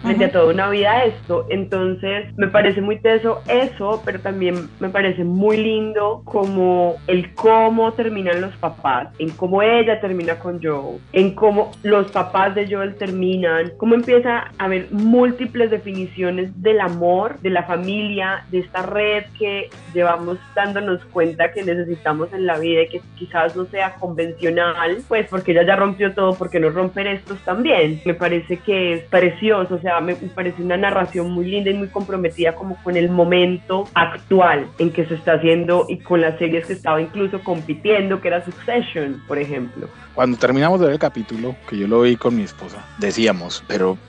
frente 0.02 0.26
a 0.26 0.32
toda 0.32 0.54
una 0.54 0.70
vida 0.70 1.04
esto? 1.04 1.46
Entonces, 1.50 2.26
me 2.38 2.48
parece 2.48 2.82
muy 2.82 3.00
teso 3.00 3.42
eso, 3.48 4.02
pero 4.06 4.20
también 4.20 4.70
me 4.80 4.90
parece 4.90 5.24
muy 5.24 5.58
lindo 5.58 6.22
como 6.26 6.96
el 7.08 7.34
cómo 7.36 7.94
terminan 7.94 8.42
los 8.42 8.56
papás, 8.58 9.10
en 9.20 9.30
cómo 9.32 9.62
ella 9.62 10.00
termina 10.00 10.40
con 10.40 10.62
Joe, 10.62 11.00
en 11.13 11.36
cómo 11.36 11.72
los 11.84 12.12
papás 12.12 12.56
de 12.56 12.68
Joel 12.70 12.96
terminan, 12.96 13.72
cómo 13.78 13.96
empieza 13.96 14.52
a 14.58 14.66
haber 14.66 14.88
múltiples 14.92 15.70
definiciones 15.70 16.62
del 16.62 16.80
amor, 16.80 17.40
de 17.40 17.50
la 17.50 17.63
familia, 17.63 18.46
de 18.52 18.60
esta 18.60 18.84
red 18.84 19.26
que 19.38 19.70
llevamos 19.94 20.38
dándonos 20.56 21.04
cuenta 21.06 21.52
que 21.52 21.63
necesitamos 21.63 22.32
en 22.34 22.46
la 22.46 22.58
vida 22.58 22.84
y 22.84 22.90
que 22.90 23.02
quizás 23.18 23.56
no 23.56 23.66
sea 23.66 23.96
convencional, 23.96 24.98
pues 25.08 25.28
porque 25.30 25.52
ella 25.52 25.63
ya 25.63 25.76
rompió 25.76 26.13
todo, 26.13 26.36
porque 26.36 26.60
no 26.60 26.70
romper 26.70 27.08
estos 27.18 27.40
también. 27.40 28.02
Me 28.06 28.14
parece 28.14 28.58
que 28.58 28.94
es 28.94 29.04
precioso, 29.04 29.76
o 29.76 29.80
sea, 29.80 30.00
me 30.02 30.16
parece 30.16 30.62
una 30.62 30.78
narración 30.78 31.32
muy 31.32 31.46
linda 31.46 31.70
y 31.70 31.74
muy 31.74 31.88
comprometida 31.88 32.56
como 32.56 32.82
con 32.84 32.96
el 32.98 33.10
momento 33.10 33.88
actual 33.94 34.68
en 34.80 34.92
que 34.92 35.06
se 35.06 35.16
está 35.16 35.34
haciendo 35.34 35.86
y 35.88 35.98
con 35.98 36.22
las 36.22 36.38
series 36.38 36.66
que 36.66 36.74
estaba 36.74 37.02
incluso 37.02 37.44
compitiendo, 37.44 38.22
que 38.22 38.30
era 38.30 38.44
Succession, 38.44 39.22
por 39.28 39.38
ejemplo. 39.38 39.88
Cuando 40.18 40.36
terminamos 40.36 40.80
de 40.80 40.88
ver 40.88 40.94
el 40.94 41.00
capítulo, 41.00 41.56
que 41.70 41.78
yo 41.78 41.88
lo 41.88 42.02
vi 42.02 42.16
con 42.16 42.36
mi 42.36 42.42
esposa, 42.42 42.84
decíamos, 42.98 43.64
pero 43.68 44.00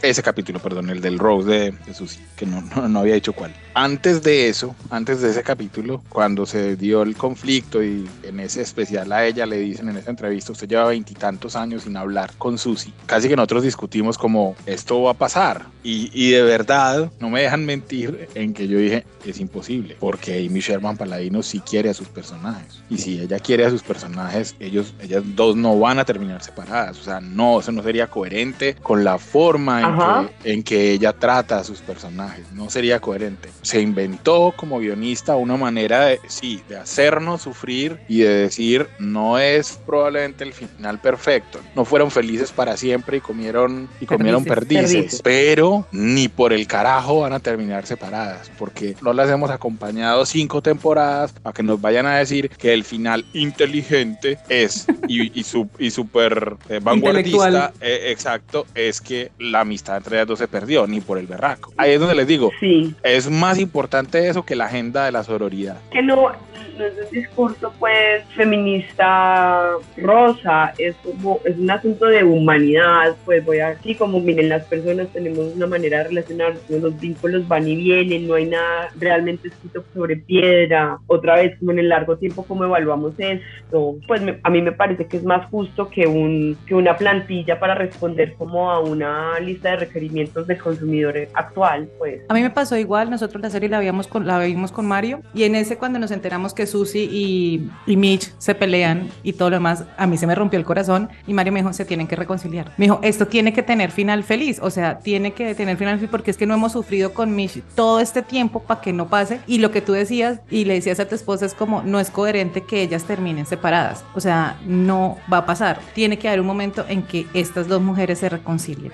ese 0.00 0.22
capítulo, 0.22 0.58
perdón, 0.58 0.88
el 0.88 1.02
del 1.02 1.18
Rose 1.18 1.50
de, 1.50 1.70
de 1.72 1.94
que 2.34 2.46
no, 2.46 2.62
no, 2.88 3.00
había 3.00 3.12
dicho 3.12 3.34
cuál. 3.34 3.54
Antes 3.74 4.22
de 4.22 4.48
eso, 4.48 4.74
antes 4.88 5.20
de 5.20 5.28
ese 5.28 5.42
capítulo, 5.42 6.02
cuando 6.08 6.46
se 6.46 6.76
dio 6.76 7.02
el 7.02 7.14
conflicto 7.14 7.84
y 7.84 8.08
en 8.22 8.40
ese 8.40 8.62
especial 8.62 9.12
a 9.12 9.26
ella 9.26 9.44
le 9.44 9.58
dicen 9.58 9.90
en 9.90 9.98
esa 9.98 10.08
entrevista, 10.08 10.52
usted 10.52 10.66
lleva 10.66 10.86
veintitantos 10.86 11.54
años 11.56 11.82
sin 11.82 11.94
hablar 11.98 12.32
con 12.38 12.56
Susi, 12.56 12.94
casi 13.04 13.28
que 13.28 13.36
nosotros 13.36 13.62
discutimos 13.62 14.16
como 14.16 14.56
esto 14.64 15.02
va 15.02 15.10
a 15.10 15.14
pasar. 15.14 15.66
Y, 15.82 16.10
y 16.14 16.30
de 16.30 16.42
verdad, 16.42 17.12
no 17.20 17.28
me 17.28 17.42
dejan 17.42 17.66
mentir 17.66 18.28
en 18.34 18.54
que 18.54 18.66
yo 18.66 18.78
dije, 18.78 19.04
es 19.26 19.40
imposible, 19.40 19.96
porque 20.00 20.46
Amy 20.46 20.60
Sherman 20.60 20.96
Paladino 20.96 21.42
sí 21.42 21.60
quiere 21.60 21.90
a 21.90 21.94
sus 21.94 22.08
personajes. 22.08 22.82
Y 22.88 22.96
si 22.96 23.20
ella 23.20 23.38
quiere 23.38 23.66
a 23.66 23.70
sus 23.70 23.82
personajes, 23.82 24.56
ellos, 24.58 24.94
ellas 25.00 25.22
dos 25.36 25.49
no 25.56 25.78
van 25.78 25.98
a 25.98 26.04
terminar 26.04 26.42
separadas. 26.42 26.98
O 26.98 27.02
sea, 27.02 27.20
no, 27.20 27.60
eso 27.60 27.72
no 27.72 27.82
sería 27.82 28.08
coherente 28.08 28.76
con 28.82 29.04
la 29.04 29.18
forma 29.18 30.30
en 30.44 30.62
que, 30.62 30.90
ella 30.90 31.12
trata 31.12 31.58
a 31.58 31.64
sus 31.64 31.80
personajes. 31.80 32.50
No 32.52 32.70
sería 32.70 33.00
coherente. 33.00 33.50
Se 33.62 33.80
inventó 33.80 34.52
como 34.56 34.78
guionista 34.80 35.36
una 35.36 35.56
manera 35.56 36.06
de, 36.06 36.20
sí, 36.26 36.62
de 36.68 36.78
hacernos 36.78 37.42
sufrir 37.42 38.00
y 38.08 38.20
de 38.20 38.34
decir, 38.34 38.88
no 38.98 39.38
es 39.38 39.78
probablemente 39.86 40.44
el 40.44 40.52
final 40.52 40.98
perfecto. 41.00 41.60
No 41.74 41.84
fueron 41.84 42.10
felices 42.10 42.50
para 42.50 42.76
siempre 42.76 43.18
y 43.18 43.20
comieron, 43.20 43.88
y 44.00 44.06
comieron 44.06 44.44
perdices, 44.44 45.20
pero 45.22 45.86
ni 45.92 46.28
por 46.28 46.52
el 46.52 46.66
carajo 46.66 47.20
van 47.20 47.32
a 47.32 47.40
terminar 47.40 47.86
separadas, 47.86 48.50
porque 48.58 48.96
no 49.02 49.12
las 49.12 49.30
hemos 49.30 49.50
acompañado 49.50 50.26
cinco 50.26 50.62
temporadas 50.62 51.32
para 51.32 51.52
que 51.52 51.62
nos 51.62 51.80
vayan 51.80 52.06
a 52.06 52.16
decir 52.16 52.50
que 52.50 52.72
el 52.72 52.84
final 52.84 53.24
inteligente 53.32 54.38
es 54.48 54.86
y, 55.08 55.39
y, 55.78 55.90
súper 55.90 56.56
eh, 56.68 56.80
vanguardista, 56.82 57.72
eh, 57.80 58.06
exacto, 58.10 58.66
es 58.74 59.00
que 59.00 59.30
la 59.38 59.60
amistad 59.60 59.96
entre 59.96 60.16
ellas 60.16 60.28
dos 60.28 60.38
se 60.38 60.48
perdió, 60.48 60.86
ni 60.86 61.00
por 61.00 61.18
el 61.18 61.26
berraco. 61.26 61.72
Ahí 61.76 61.92
es 61.92 62.00
donde 62.00 62.14
les 62.14 62.26
digo, 62.26 62.50
sí. 62.60 62.94
es 63.02 63.30
más 63.30 63.58
importante 63.58 64.28
eso 64.28 64.44
que 64.44 64.56
la 64.56 64.66
agenda 64.66 65.04
de 65.04 65.12
la 65.12 65.24
sororidad. 65.24 65.78
Que 65.90 66.02
no, 66.02 66.32
no 66.80 66.86
es 66.86 66.94
un 66.96 67.10
discurso 67.12 67.72
pues 67.78 68.24
feminista 68.34 69.72
rosa, 69.96 70.72
es 70.78 70.96
como, 70.96 71.40
es 71.44 71.56
un 71.58 71.70
asunto 71.70 72.06
de 72.06 72.24
humanidad, 72.24 73.16
pues 73.24 73.44
voy 73.44 73.60
aquí 73.60 73.94
como 73.94 74.18
miren 74.20 74.48
las 74.48 74.64
personas 74.64 75.08
tenemos 75.12 75.54
una 75.54 75.66
manera 75.66 75.98
de 75.98 76.04
relacionarnos, 76.04 76.62
los 76.68 76.98
vínculos 76.98 77.46
van 77.46 77.68
y 77.68 77.76
vienen, 77.76 78.26
no 78.26 78.34
hay 78.34 78.46
nada 78.46 78.88
realmente 78.98 79.48
escrito 79.48 79.84
sobre 79.92 80.16
piedra, 80.16 80.98
otra 81.06 81.36
vez 81.36 81.58
como 81.58 81.72
en 81.72 81.80
el 81.80 81.88
largo 81.88 82.16
tiempo 82.16 82.44
cómo 82.44 82.64
evaluamos 82.64 83.12
esto, 83.18 83.96
pues 84.06 84.22
a 84.42 84.50
mí 84.50 84.62
me 84.62 84.72
parece 84.72 85.06
que 85.06 85.18
es 85.18 85.24
más 85.24 85.46
justo 85.50 85.88
que, 85.88 86.06
un, 86.06 86.56
que 86.66 86.74
una 86.74 86.96
plantilla 86.96 87.60
para 87.60 87.74
responder 87.74 88.34
como 88.34 88.70
a 88.70 88.80
una 88.80 89.38
lista 89.40 89.72
de 89.72 89.76
requerimientos 89.76 90.46
del 90.46 90.58
consumidor 90.58 91.28
actual, 91.34 91.88
pues. 91.98 92.22
A 92.28 92.34
mí 92.34 92.42
me 92.42 92.50
pasó 92.50 92.76
igual, 92.76 93.10
nosotros 93.10 93.42
la 93.42 93.50
serie 93.50 93.68
la, 93.68 93.78
habíamos 93.78 94.06
con, 94.06 94.26
la 94.26 94.38
vimos 94.38 94.72
con 94.72 94.86
Mario 94.86 95.20
y 95.34 95.44
en 95.44 95.54
ese 95.54 95.76
cuando 95.76 95.98
nos 95.98 96.10
enteramos 96.10 96.54
que 96.54 96.66
Susie 96.70 97.04
y, 97.04 97.70
y 97.86 97.96
Mitch 97.96 98.32
se 98.38 98.54
pelean 98.54 99.10
y 99.22 99.32
todo 99.32 99.50
lo 99.50 99.56
demás, 99.56 99.84
a 99.96 100.06
mí 100.06 100.16
se 100.16 100.26
me 100.26 100.34
rompió 100.34 100.58
el 100.58 100.64
corazón 100.64 101.08
y 101.26 101.34
Mario 101.34 101.52
me 101.52 101.60
dijo, 101.60 101.72
se 101.72 101.84
tienen 101.84 102.06
que 102.06 102.16
reconciliar. 102.16 102.72
Me 102.76 102.86
dijo, 102.86 103.00
esto 103.02 103.26
tiene 103.26 103.52
que 103.52 103.62
tener 103.62 103.90
final 103.90 104.22
feliz, 104.22 104.58
o 104.62 104.70
sea, 104.70 104.98
tiene 104.98 105.32
que 105.32 105.54
tener 105.54 105.76
final 105.76 105.96
feliz 105.96 106.10
porque 106.10 106.30
es 106.30 106.36
que 106.36 106.46
no 106.46 106.54
hemos 106.54 106.72
sufrido 106.72 107.12
con 107.12 107.34
Mitch 107.34 107.62
todo 107.74 108.00
este 108.00 108.22
tiempo 108.22 108.60
para 108.60 108.80
que 108.80 108.92
no 108.92 109.08
pase 109.08 109.40
y 109.46 109.58
lo 109.58 109.70
que 109.70 109.80
tú 109.80 109.92
decías 109.92 110.40
y 110.50 110.64
le 110.64 110.74
decías 110.74 111.00
a 111.00 111.08
tu 111.08 111.14
esposa 111.14 111.46
es 111.46 111.54
como, 111.54 111.82
no 111.82 112.00
es 112.00 112.10
coherente 112.10 112.62
que 112.62 112.82
ellas 112.82 113.04
terminen 113.04 113.46
separadas, 113.46 114.04
o 114.14 114.20
sea, 114.20 114.58
no 114.66 115.18
va 115.32 115.38
a 115.38 115.46
pasar. 115.46 115.80
Tiene 115.94 116.18
que 116.18 116.28
haber 116.28 116.40
un 116.40 116.46
momento 116.46 116.84
en 116.88 117.02
que 117.02 117.26
estas 117.34 117.68
dos 117.68 117.80
mujeres 117.80 118.18
se 118.18 118.28
reconcilien. 118.28 118.92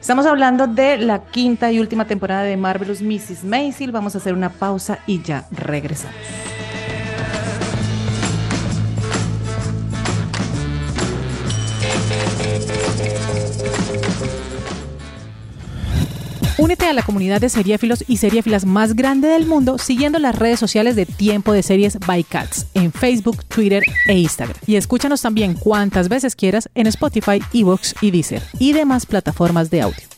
Estamos 0.00 0.26
hablando 0.26 0.68
de 0.68 0.98
la 0.98 1.24
quinta 1.24 1.72
y 1.72 1.80
última 1.80 2.06
temporada 2.06 2.42
de 2.42 2.56
Marvelous 2.56 3.02
Mrs. 3.02 3.42
Maisel. 3.42 3.90
Vamos 3.90 4.14
a 4.14 4.18
hacer 4.18 4.34
una 4.34 4.50
pausa 4.50 5.00
y 5.06 5.20
ya 5.20 5.46
regresamos. 5.50 6.14
Únete 16.58 16.86
a 16.86 16.94
la 16.94 17.02
comunidad 17.02 17.40
de 17.40 17.50
seriéfilos 17.50 18.02
y 18.08 18.16
seriéfilas 18.16 18.64
más 18.64 18.96
grande 18.96 19.28
del 19.28 19.46
mundo 19.46 19.76
siguiendo 19.78 20.18
las 20.18 20.34
redes 20.34 20.58
sociales 20.58 20.96
de 20.96 21.04
Tiempo 21.04 21.52
de 21.52 21.62
Series 21.62 21.98
by 22.06 22.24
Cats 22.24 22.66
en 22.72 22.92
Facebook, 22.92 23.44
Twitter 23.44 23.82
e 24.06 24.14
Instagram. 24.14 24.56
Y 24.66 24.76
escúchanos 24.76 25.20
también 25.20 25.54
cuantas 25.54 26.08
veces 26.08 26.34
quieras 26.34 26.70
en 26.74 26.86
Spotify, 26.86 27.42
Evox 27.52 27.94
y 28.00 28.10
Deezer 28.10 28.42
y 28.58 28.72
demás 28.72 29.04
plataformas 29.04 29.68
de 29.70 29.82
audio. 29.82 30.15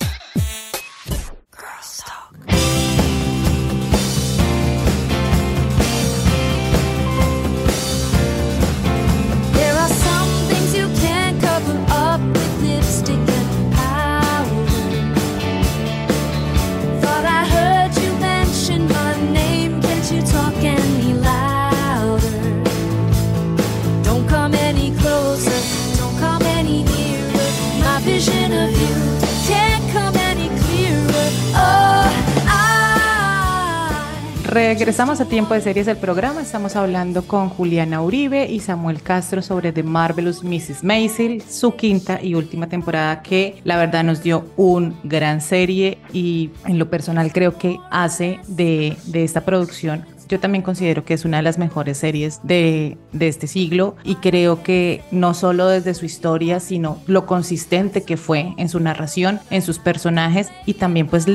Regresamos 34.59 35.21
a 35.21 35.27
Tiempo 35.27 35.55
de 35.55 35.61
Series 35.61 35.87
del 35.87 35.99
programa. 35.99 36.43
Estamos 36.43 36.75
hablando 36.75 37.23
con 37.23 37.49
Juliana 37.49 38.03
Uribe 38.03 38.51
y 38.51 38.59
Samuel 38.59 39.01
Castro 39.01 39.41
sobre 39.41 39.71
The 39.71 39.85
Marvelous 39.85 40.43
Mrs. 40.43 40.83
Maisel, 40.83 41.45
su 41.49 41.77
quinta 41.77 42.19
y 42.21 42.35
última 42.35 42.69
temporada 42.69 43.23
que 43.23 43.61
la 43.63 43.77
verdad 43.77 44.03
nos 44.03 44.21
dio 44.21 44.47
un 44.57 44.99
gran 45.05 45.41
serie 45.43 45.99
y 46.13 46.51
en 46.67 46.77
lo 46.77 46.91
personal 46.91 47.33
creo 47.33 47.57
que 47.57 47.79
hace 47.93 48.41
de, 48.49 48.97
de 49.07 49.23
esta 49.23 49.45
producción 49.45 50.05
yo 50.29 50.41
también 50.41 50.63
considero 50.63 51.05
que 51.05 51.15
es 51.15 51.25
una 51.25 51.39
de 51.39 51.43
las 51.43 51.57
mejores 51.57 51.97
series 51.97 52.41
de, 52.43 52.99
de, 53.13 53.29
este 53.29 53.47
siglo 53.47 53.97
y 54.05 54.17
creo 54.17 54.63
que 54.63 55.03
no 55.11 55.33
solo 55.33 55.69
desde 55.69 55.95
su 55.95 56.05
historia, 56.05 56.61
sino 56.61 56.99
lo 57.07 57.25
consistente 57.25 58.03
que 58.03 58.19
fue 58.19 58.53
en 58.59 58.69
su 58.69 58.79
narración, 58.79 59.41
en 59.49 59.63
sus 59.63 59.79
personajes 59.79 60.49
y 60.67 60.75
también 60.75 61.07
pues 61.07 61.27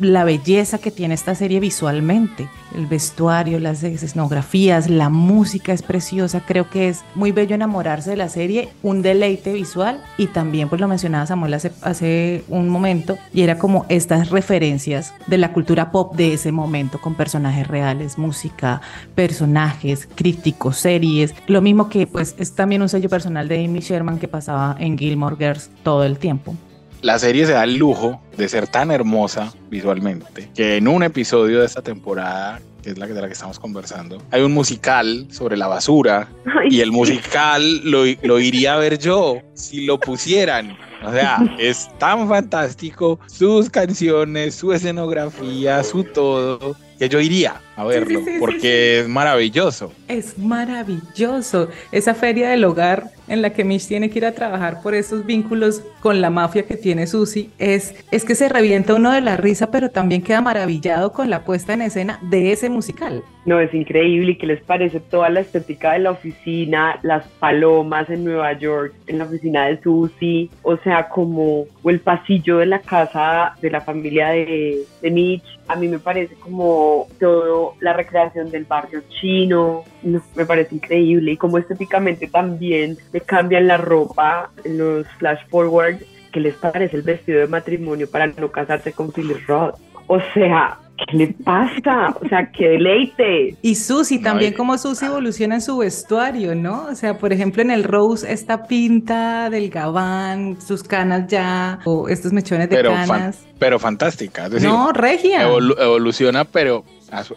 la 0.00 0.24
belleza 0.24 0.78
que 0.78 0.90
tiene 0.90 1.14
esta 1.14 1.34
serie 1.34 1.60
visualmente. 1.60 2.48
El 2.74 2.86
vestuario, 2.86 3.58
las 3.58 3.82
escenografías, 3.82 4.90
la 4.90 5.08
música 5.08 5.72
es 5.72 5.82
preciosa. 5.82 6.42
Creo 6.46 6.68
que 6.68 6.88
es 6.88 7.02
muy 7.14 7.32
bello 7.32 7.54
enamorarse 7.54 8.10
de 8.10 8.16
la 8.16 8.28
serie, 8.28 8.68
un 8.82 9.02
deleite 9.02 9.52
visual 9.52 10.02
y 10.18 10.26
también, 10.26 10.68
pues 10.68 10.80
lo 10.80 10.88
mencionaba 10.88 11.26
Samuel 11.26 11.54
hace, 11.54 11.72
hace 11.82 12.44
un 12.48 12.68
momento, 12.68 13.18
y 13.32 13.42
era 13.42 13.58
como 13.58 13.86
estas 13.88 14.30
referencias 14.30 15.14
de 15.26 15.38
la 15.38 15.52
cultura 15.52 15.90
pop 15.90 16.14
de 16.16 16.34
ese 16.34 16.52
momento 16.52 17.00
con 17.00 17.14
personajes 17.14 17.66
reales, 17.66 18.18
música, 18.18 18.80
personajes, 19.14 20.08
críticos, 20.14 20.76
series. 20.76 21.34
Lo 21.46 21.62
mismo 21.62 21.88
que 21.88 22.06
pues 22.06 22.34
es 22.38 22.54
también 22.54 22.82
un 22.82 22.88
sello 22.88 23.08
personal 23.08 23.48
de 23.48 23.64
Amy 23.64 23.80
Sherman 23.80 24.18
que 24.18 24.28
pasaba 24.28 24.76
en 24.78 24.98
Gilmore 24.98 25.36
Girls 25.36 25.70
todo 25.82 26.04
el 26.04 26.18
tiempo 26.18 26.54
la 27.02 27.18
serie 27.18 27.46
se 27.46 27.52
da 27.52 27.64
el 27.64 27.76
lujo 27.76 28.20
de 28.36 28.48
ser 28.48 28.66
tan 28.66 28.90
hermosa 28.90 29.52
visualmente 29.70 30.50
que 30.54 30.76
en 30.76 30.88
un 30.88 31.02
episodio 31.02 31.60
de 31.60 31.66
esta 31.66 31.82
temporada 31.82 32.60
que 32.86 32.92
es 32.92 32.98
la 32.98 33.06
de 33.08 33.20
la 33.20 33.26
que 33.26 33.32
estamos 33.32 33.58
conversando, 33.58 34.22
hay 34.30 34.42
un 34.42 34.52
musical 34.52 35.26
sobre 35.30 35.56
la 35.56 35.66
basura 35.66 36.28
y 36.70 36.82
el 36.82 36.92
musical 36.92 37.80
lo, 37.82 38.04
lo 38.22 38.38
iría 38.38 38.74
a 38.74 38.76
ver 38.76 38.96
yo 38.96 39.42
si 39.54 39.86
lo 39.86 39.98
pusieran. 39.98 40.78
O 41.04 41.10
sea, 41.10 41.38
es 41.58 41.88
tan 41.98 42.28
fantástico 42.28 43.18
sus 43.26 43.70
canciones, 43.70 44.54
su 44.54 44.72
escenografía, 44.72 45.82
su 45.82 46.04
todo, 46.04 46.76
que 46.96 47.08
yo 47.08 47.18
iría 47.18 47.60
a 47.76 47.84
verlo, 47.84 48.20
porque 48.38 49.00
es 49.00 49.08
maravilloso. 49.08 49.92
Es 50.08 50.38
maravilloso. 50.38 51.68
Esa 51.92 52.14
feria 52.14 52.48
del 52.48 52.64
hogar 52.64 53.10
en 53.28 53.42
la 53.42 53.50
que 53.50 53.64
Mish 53.64 53.86
tiene 53.86 54.10
que 54.10 54.18
ir 54.18 54.26
a 54.26 54.32
trabajar 54.32 54.82
por 54.82 54.94
esos 54.94 55.26
vínculos 55.26 55.82
con 56.00 56.20
la 56.20 56.30
mafia 56.30 56.64
que 56.64 56.76
tiene 56.76 57.06
Susie, 57.06 57.50
es, 57.58 57.94
es 58.10 58.24
que 58.24 58.34
se 58.34 58.48
revienta 58.48 58.94
uno 58.94 59.12
de 59.12 59.20
la 59.20 59.36
risa, 59.36 59.70
pero 59.70 59.90
también 59.90 60.22
queda 60.22 60.40
maravillado 60.40 61.12
con 61.12 61.30
la 61.30 61.44
puesta 61.44 61.74
en 61.74 61.82
escena 61.82 62.18
de 62.22 62.52
ese 62.52 62.70
musical. 62.70 63.22
No, 63.44 63.60
es 63.60 63.72
increíble. 63.72 64.32
¿Y 64.32 64.38
qué 64.38 64.46
les 64.46 64.62
parece 64.62 64.98
toda 64.98 65.28
la 65.28 65.40
estética 65.40 65.92
de 65.92 66.00
la 66.00 66.10
oficina, 66.10 66.98
las 67.02 67.26
palomas 67.38 68.10
en 68.10 68.24
Nueva 68.24 68.52
York, 68.58 68.92
en 69.06 69.18
la 69.18 69.24
oficina 69.24 69.66
de 69.66 69.80
Susie? 69.80 70.50
O 70.62 70.76
sea, 70.78 71.08
como 71.08 71.66
el 71.84 72.00
pasillo 72.00 72.58
de 72.58 72.66
la 72.66 72.80
casa 72.80 73.54
de 73.60 73.70
la 73.70 73.80
familia 73.80 74.30
de, 74.30 74.78
de 75.00 75.10
Mitch. 75.10 75.44
A 75.68 75.76
mí 75.76 75.88
me 75.88 75.98
parece 75.98 76.34
como 76.34 77.06
todo 77.18 77.65
la 77.80 77.92
recreación 77.92 78.50
del 78.50 78.64
barrio 78.64 79.02
chino, 79.08 79.84
me 80.02 80.46
parece 80.46 80.74
increíble 80.74 81.32
y 81.32 81.36
como 81.36 81.58
estéticamente 81.58 82.26
también 82.26 82.96
le 83.12 83.20
cambian 83.20 83.66
la 83.66 83.76
ropa 83.76 84.50
en 84.64 84.78
los 84.78 85.06
flash 85.18 85.40
forward, 85.48 85.98
que 86.32 86.40
les 86.40 86.54
parece 86.54 86.96
el 86.96 87.02
vestido 87.02 87.40
de 87.40 87.46
matrimonio 87.46 88.10
para 88.10 88.26
no 88.26 88.50
casarse 88.50 88.92
con 88.92 89.12
Philip 89.12 89.46
Roth. 89.46 89.76
O 90.06 90.20
sea, 90.34 90.78
¿Qué 90.96 91.16
le 91.16 91.26
pasa? 91.44 92.16
O 92.22 92.28
sea, 92.28 92.50
qué 92.50 92.68
deleite. 92.70 93.56
Y 93.60 93.74
Susi, 93.74 94.18
también 94.18 94.54
como 94.54 94.78
Susi 94.78 95.04
evoluciona 95.04 95.56
en 95.56 95.60
su 95.60 95.76
vestuario, 95.76 96.54
¿no? 96.54 96.86
O 96.86 96.94
sea, 96.94 97.18
por 97.18 97.32
ejemplo, 97.32 97.60
en 97.60 97.70
el 97.70 97.84
Rose, 97.84 98.30
esta 98.32 98.66
pinta 98.66 99.50
del 99.50 99.68
gabán, 99.68 100.58
sus 100.60 100.82
canas 100.82 101.26
ya, 101.28 101.80
o 101.84 102.08
estos 102.08 102.32
mechones 102.32 102.70
de 102.70 102.82
canas. 102.82 103.44
pero 103.58 103.78
fantástica. 103.78 104.48
no, 104.48 104.92
regia. 104.92 105.42
evoluciona, 105.42 106.44
pero 106.44 106.84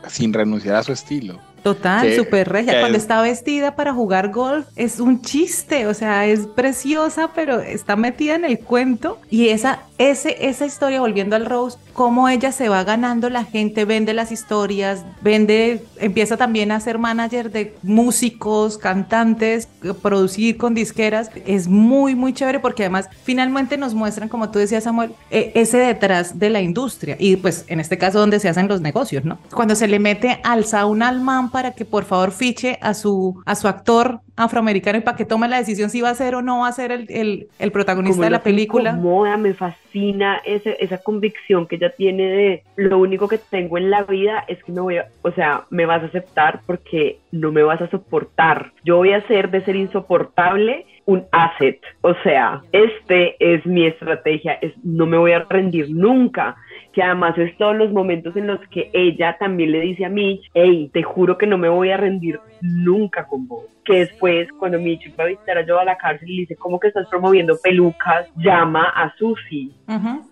sin 0.07 0.33
renunciar 0.33 0.75
a 0.75 0.83
su 0.83 0.91
estilo. 0.91 1.39
Total, 1.63 2.15
súper 2.15 2.49
regia. 2.49 2.79
Cuando 2.79 2.97
está 2.97 3.21
vestida 3.21 3.75
para 3.75 3.93
jugar 3.93 4.29
golf 4.29 4.65
es 4.75 4.99
un 4.99 5.21
chiste, 5.21 5.87
o 5.87 5.93
sea, 5.93 6.25
es 6.25 6.47
preciosa, 6.47 7.31
pero 7.33 7.59
está 7.59 7.95
metida 7.95 8.35
en 8.35 8.45
el 8.45 8.59
cuento. 8.59 9.19
Y 9.29 9.49
esa, 9.49 9.79
ese, 9.97 10.47
esa 10.47 10.65
historia, 10.65 11.01
volviendo 11.01 11.35
al 11.35 11.45
Rose, 11.45 11.77
cómo 11.93 12.29
ella 12.29 12.51
se 12.51 12.69
va 12.69 12.83
ganando 12.83 13.29
la 13.29 13.43
gente, 13.43 13.85
vende 13.85 14.13
las 14.13 14.31
historias, 14.31 15.03
vende, 15.21 15.83
empieza 15.97 16.37
también 16.37 16.71
a 16.71 16.79
ser 16.79 16.97
manager 16.97 17.51
de 17.51 17.75
músicos, 17.83 18.77
cantantes, 18.77 19.67
producir 20.01 20.57
con 20.57 20.73
disqueras. 20.73 21.29
Es 21.45 21.67
muy, 21.67 22.15
muy 22.15 22.33
chévere 22.33 22.59
porque 22.59 22.83
además 22.83 23.09
finalmente 23.23 23.77
nos 23.77 23.93
muestran, 23.93 24.29
como 24.29 24.49
tú 24.49 24.59
decías, 24.59 24.85
Samuel, 24.85 25.11
e, 25.29 25.51
ese 25.55 25.77
detrás 25.77 26.39
de 26.39 26.49
la 26.49 26.61
industria. 26.61 27.17
Y 27.19 27.35
pues 27.35 27.65
en 27.67 27.79
este 27.79 27.97
caso 27.97 28.19
donde 28.19 28.39
se 28.39 28.47
hacen 28.47 28.67
los 28.67 28.81
negocios, 28.81 29.25
¿no? 29.25 29.37
Cuando 29.53 29.75
se 29.75 29.87
le 29.87 29.99
mete 29.99 30.39
alza 30.43 30.85
un 30.85 31.03
alma 31.03 31.37
para 31.59 31.73
que 31.73 31.83
por 31.83 32.05
favor 32.05 32.31
fiche 32.31 32.77
a 32.81 32.93
su, 32.93 33.43
a 33.45 33.53
su 33.53 33.67
actor 33.67 34.21
afroamericano 34.37 34.97
y 34.97 35.01
para 35.01 35.17
que 35.17 35.25
tome 35.25 35.49
la 35.49 35.57
decisión 35.57 35.89
si 35.89 35.99
va 35.99 36.09
a 36.09 36.15
ser 36.15 36.33
o 36.35 36.41
no 36.41 36.59
va 36.59 36.69
a 36.69 36.71
ser 36.71 36.93
el, 36.93 37.49
el, 37.59 37.71
protagonista 37.73 38.23
de 38.23 38.29
la 38.29 38.41
película. 38.41 38.93
Me 38.93 39.35
me 39.35 39.53
fascina 39.53 40.39
ese, 40.45 40.77
esa 40.79 40.99
convicción 40.99 41.67
que 41.67 41.75
ella 41.75 41.89
tiene 41.89 42.23
de 42.23 42.63
lo 42.77 42.97
único 42.97 43.27
que 43.27 43.39
tengo 43.39 43.77
en 43.77 43.89
la 43.89 44.03
vida 44.03 44.45
es 44.47 44.63
que 44.63 44.71
me 44.71 44.79
voy 44.79 44.99
a, 44.99 45.09
o 45.21 45.31
sea, 45.31 45.65
me 45.69 45.85
vas 45.85 46.01
a 46.01 46.05
aceptar 46.05 46.61
porque 46.65 47.19
no 47.33 47.51
me 47.51 47.61
vas 47.61 47.81
a 47.81 47.89
soportar. 47.89 48.71
Yo 48.85 48.95
voy 48.95 49.11
a 49.11 49.17
hacer 49.17 49.51
de 49.51 49.65
ser 49.65 49.75
insoportable 49.75 50.85
un 51.09 51.25
asset. 51.31 51.81
O 52.01 52.13
sea, 52.23 52.61
este 52.71 53.35
es 53.39 53.65
mi 53.65 53.85
estrategia, 53.85 54.53
es 54.61 54.73
no 54.83 55.05
me 55.07 55.17
voy 55.17 55.33
a 55.33 55.45
rendir 55.49 55.89
nunca 55.89 56.55
que 56.93 57.03
además 57.03 57.37
es 57.37 57.55
todos 57.57 57.75
los 57.75 57.91
momentos 57.91 58.35
en 58.35 58.47
los 58.47 58.59
que 58.69 58.89
ella 58.93 59.37
también 59.39 59.71
le 59.71 59.81
dice 59.81 60.05
a 60.05 60.09
Mitch, 60.09 60.49
hey, 60.53 60.89
te 60.93 61.03
juro 61.03 61.37
que 61.37 61.47
no 61.47 61.57
me 61.57 61.69
voy 61.69 61.91
a 61.91 61.97
rendir 61.97 62.39
nunca 62.61 63.25
con 63.25 63.47
vos. 63.47 63.65
Que 63.85 63.99
después, 63.99 64.47
cuando 64.59 64.79
Mitch 64.79 65.11
va 65.19 65.23
a 65.23 65.27
visitar 65.27 65.57
a 65.57 65.65
Joe 65.65 65.81
a 65.81 65.85
la 65.85 65.97
cárcel 65.97 66.29
y 66.29 66.39
dice, 66.41 66.55
¿cómo 66.55 66.79
que 66.79 66.89
estás 66.89 67.07
promoviendo 67.07 67.57
pelucas? 67.61 68.27
Llama 68.35 68.83
a 68.83 69.13
Susie. 69.17 69.71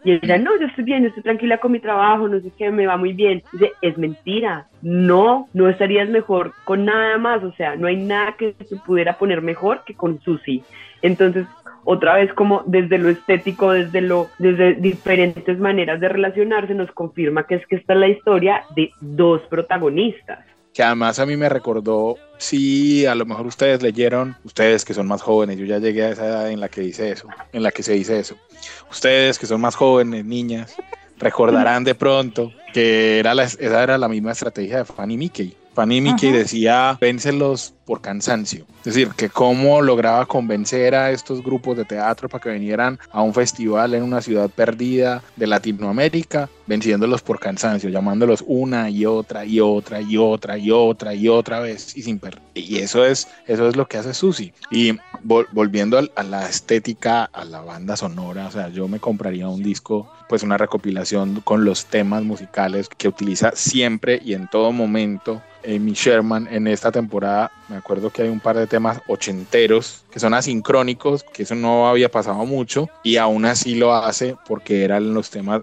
Y 0.04 0.12
ella, 0.12 0.38
no, 0.38 0.52
yo 0.60 0.68
estoy 0.68 0.84
bien, 0.84 1.02
yo 1.02 1.10
estoy 1.10 1.24
tranquila 1.24 1.58
con 1.58 1.72
mi 1.72 1.80
trabajo, 1.80 2.28
no 2.28 2.40
sé 2.40 2.52
qué, 2.58 2.70
me 2.70 2.86
va 2.86 2.98
muy 2.98 3.14
bien. 3.14 3.42
Dice, 3.54 3.72
es 3.82 3.98
mentira. 3.98 4.68
No, 4.84 5.48
no 5.54 5.70
estarías 5.70 6.08
mejor 6.08 6.54
con 6.66 6.86
nada 6.86 7.18
más. 7.18 7.44
O 7.44 7.52
sea, 7.54 7.76
no 7.76 7.88
hay 7.88 7.98
nada 7.98 8.36
que 8.38 8.54
se 8.54 8.76
pudiera 8.76 9.18
poner 9.18 9.42
mejor 9.42 9.84
que 9.86 9.96
con 9.96 10.20
Susie. 10.22 10.64
Entonces, 11.02 11.46
otra 11.89 12.15
vez 12.15 12.34
como 12.34 12.63
desde 12.65 12.97
lo 12.97 13.08
estético, 13.08 13.71
desde 13.71 14.02
lo, 14.02 14.30
desde 14.39 14.73
diferentes 14.73 15.58
maneras 15.58 16.02
de 16.02 16.10
relacionarse, 16.10 16.73
nos 16.73 16.91
confirma 16.91 17.47
que 17.47 17.56
es 17.56 17.65
que 17.65 17.78
esta 17.78 17.93
es 17.93 18.00
la 18.00 18.10
historia 18.10 18.63
de 18.76 18.91
dos 19.00 19.41
protagonistas. 19.50 20.39
Que 20.73 20.84
además 20.84 21.17
a 21.19 21.26
mí 21.26 21.38
me 21.38 21.47
recordó, 21.47 22.17
sí, 22.38 23.06
a 23.06 23.15
lo 23.15 23.26
mejor 23.26 23.47
ustedes 23.47 23.82
leyeron, 23.82 24.36
ustedes 24.43 24.84
que 24.84 24.93
son 24.93 25.08
más 25.08 25.21
jóvenes, 25.21 25.58
yo 25.58 25.65
ya 25.65 25.80
llegué 25.80 26.04
a 26.04 26.10
esa 26.10 26.26
edad 26.26 26.52
en 26.52 26.60
la 26.60 26.67
que 26.67 26.82
dice 26.82 27.10
eso, 27.10 27.30
en 27.54 27.63
la 27.63 27.71
que 27.71 27.84
se 27.84 27.93
dice 27.93 28.19
eso. 28.19 28.36
Ustedes 28.91 29.39
que 29.39 29.45
son 29.45 29.62
más 29.62 29.76
jóvenes, 29.76 30.26
niñas, 30.26 30.76
recordarán 31.17 31.86
de 31.86 31.95
pronto 31.95 32.52
que 32.73 33.17
era 33.19 33.34
la, 33.34 33.43
esa 33.43 33.82
era 33.82 33.97
la 33.97 34.10
misma 34.10 34.34
estrategia 34.34 34.80
de 34.80 34.86
Fanny 34.86 35.15
Mickey 35.15 35.56
Fanny 35.78 36.02
Mickey 36.02 36.32
decía, 36.32 36.97
vénselos 37.00 37.76
por 37.86 38.02
cansancio. 38.02 38.65
Es 38.88 38.93
decir, 38.93 39.10
que 39.17 39.28
cómo 39.28 39.82
lograba 39.82 40.26
convencer 40.26 40.95
a 40.95 41.12
estos 41.12 41.43
grupos 41.43 41.76
de 41.76 41.84
teatro 41.84 42.30
para 42.30 42.41
que 42.41 42.52
vinieran 42.52 42.97
a 43.12 43.21
un 43.21 43.34
festival 43.34 43.93
en 43.93 44.02
una 44.02 44.21
ciudad 44.21 44.50
perdida 44.50 45.21
de 45.36 45.45
Latinoamérica, 45.45 46.50
venciéndolos 46.67 47.21
por 47.21 47.38
cansancio, 47.38 47.89
llamándolos 47.89 48.45
una 48.47 48.89
y 48.89 49.06
otra 49.06 49.43
y 49.43 49.60
otra 49.60 50.00
y 50.00 50.15
otra 50.15 50.58
y 50.58 50.71
otra 50.71 51.13
y 51.13 51.28
otra 51.28 51.60
vez 51.60 51.97
y 51.97 52.04
sin 52.04 52.17
per 52.17 52.39
Y 52.54 52.78
eso 52.78 53.06
es, 53.06 53.28
eso 53.45 53.67
es 53.67 53.76
lo 53.76 53.89
que 53.89 53.97
hace 53.97 54.13
Susi. 54.13 54.54
Y 54.71 54.97
volviendo 55.21 55.97
a, 55.97 56.23
la 56.23 56.47
estética, 56.47 57.26
a 57.26 57.43
la 57.43 57.60
banda 57.60 57.97
sonora, 57.97 58.47
o 58.47 58.52
sea, 58.52 58.69
yo 58.69 58.88
me 58.88 59.02
compraría 59.02 59.50
un 59.50 59.63
disco, 59.63 60.10
pues 60.30 60.43
una 60.43 60.58
recopilación 60.58 61.41
con 61.41 61.65
los 61.65 61.88
temas 61.88 62.23
musicales 62.23 62.88
que 62.88 63.10
utiliza 63.10 63.52
siempre 63.54 64.21
y 64.23 64.34
en 64.34 64.47
todo 64.47 64.71
momento 64.71 65.41
Amy 65.67 65.93
Sherman 65.93 66.47
en 66.50 66.67
esta 66.67 66.91
temporada. 66.91 67.52
Me 67.67 67.76
acuerdo 67.76 68.10
que 68.10 68.21
hay 68.21 68.30
un 68.30 68.39
par 68.39 68.56
de 68.56 68.67
temas 68.67 68.77
ochenteros 69.08 70.06
que 70.12 70.20
son 70.20 70.34
asincrónicos, 70.34 71.24
que 71.24 71.44
eso 71.44 71.56
no 71.56 71.88
había 71.88 72.10
pasado 72.10 72.46
mucho 72.46 72.90
y 73.04 73.18
aún 73.18 73.46
así 73.46 73.76
lo 73.76 73.94
hace 73.94 74.36
porque 74.48 74.84
eran 74.84 75.13
los 75.13 75.30
temas, 75.30 75.62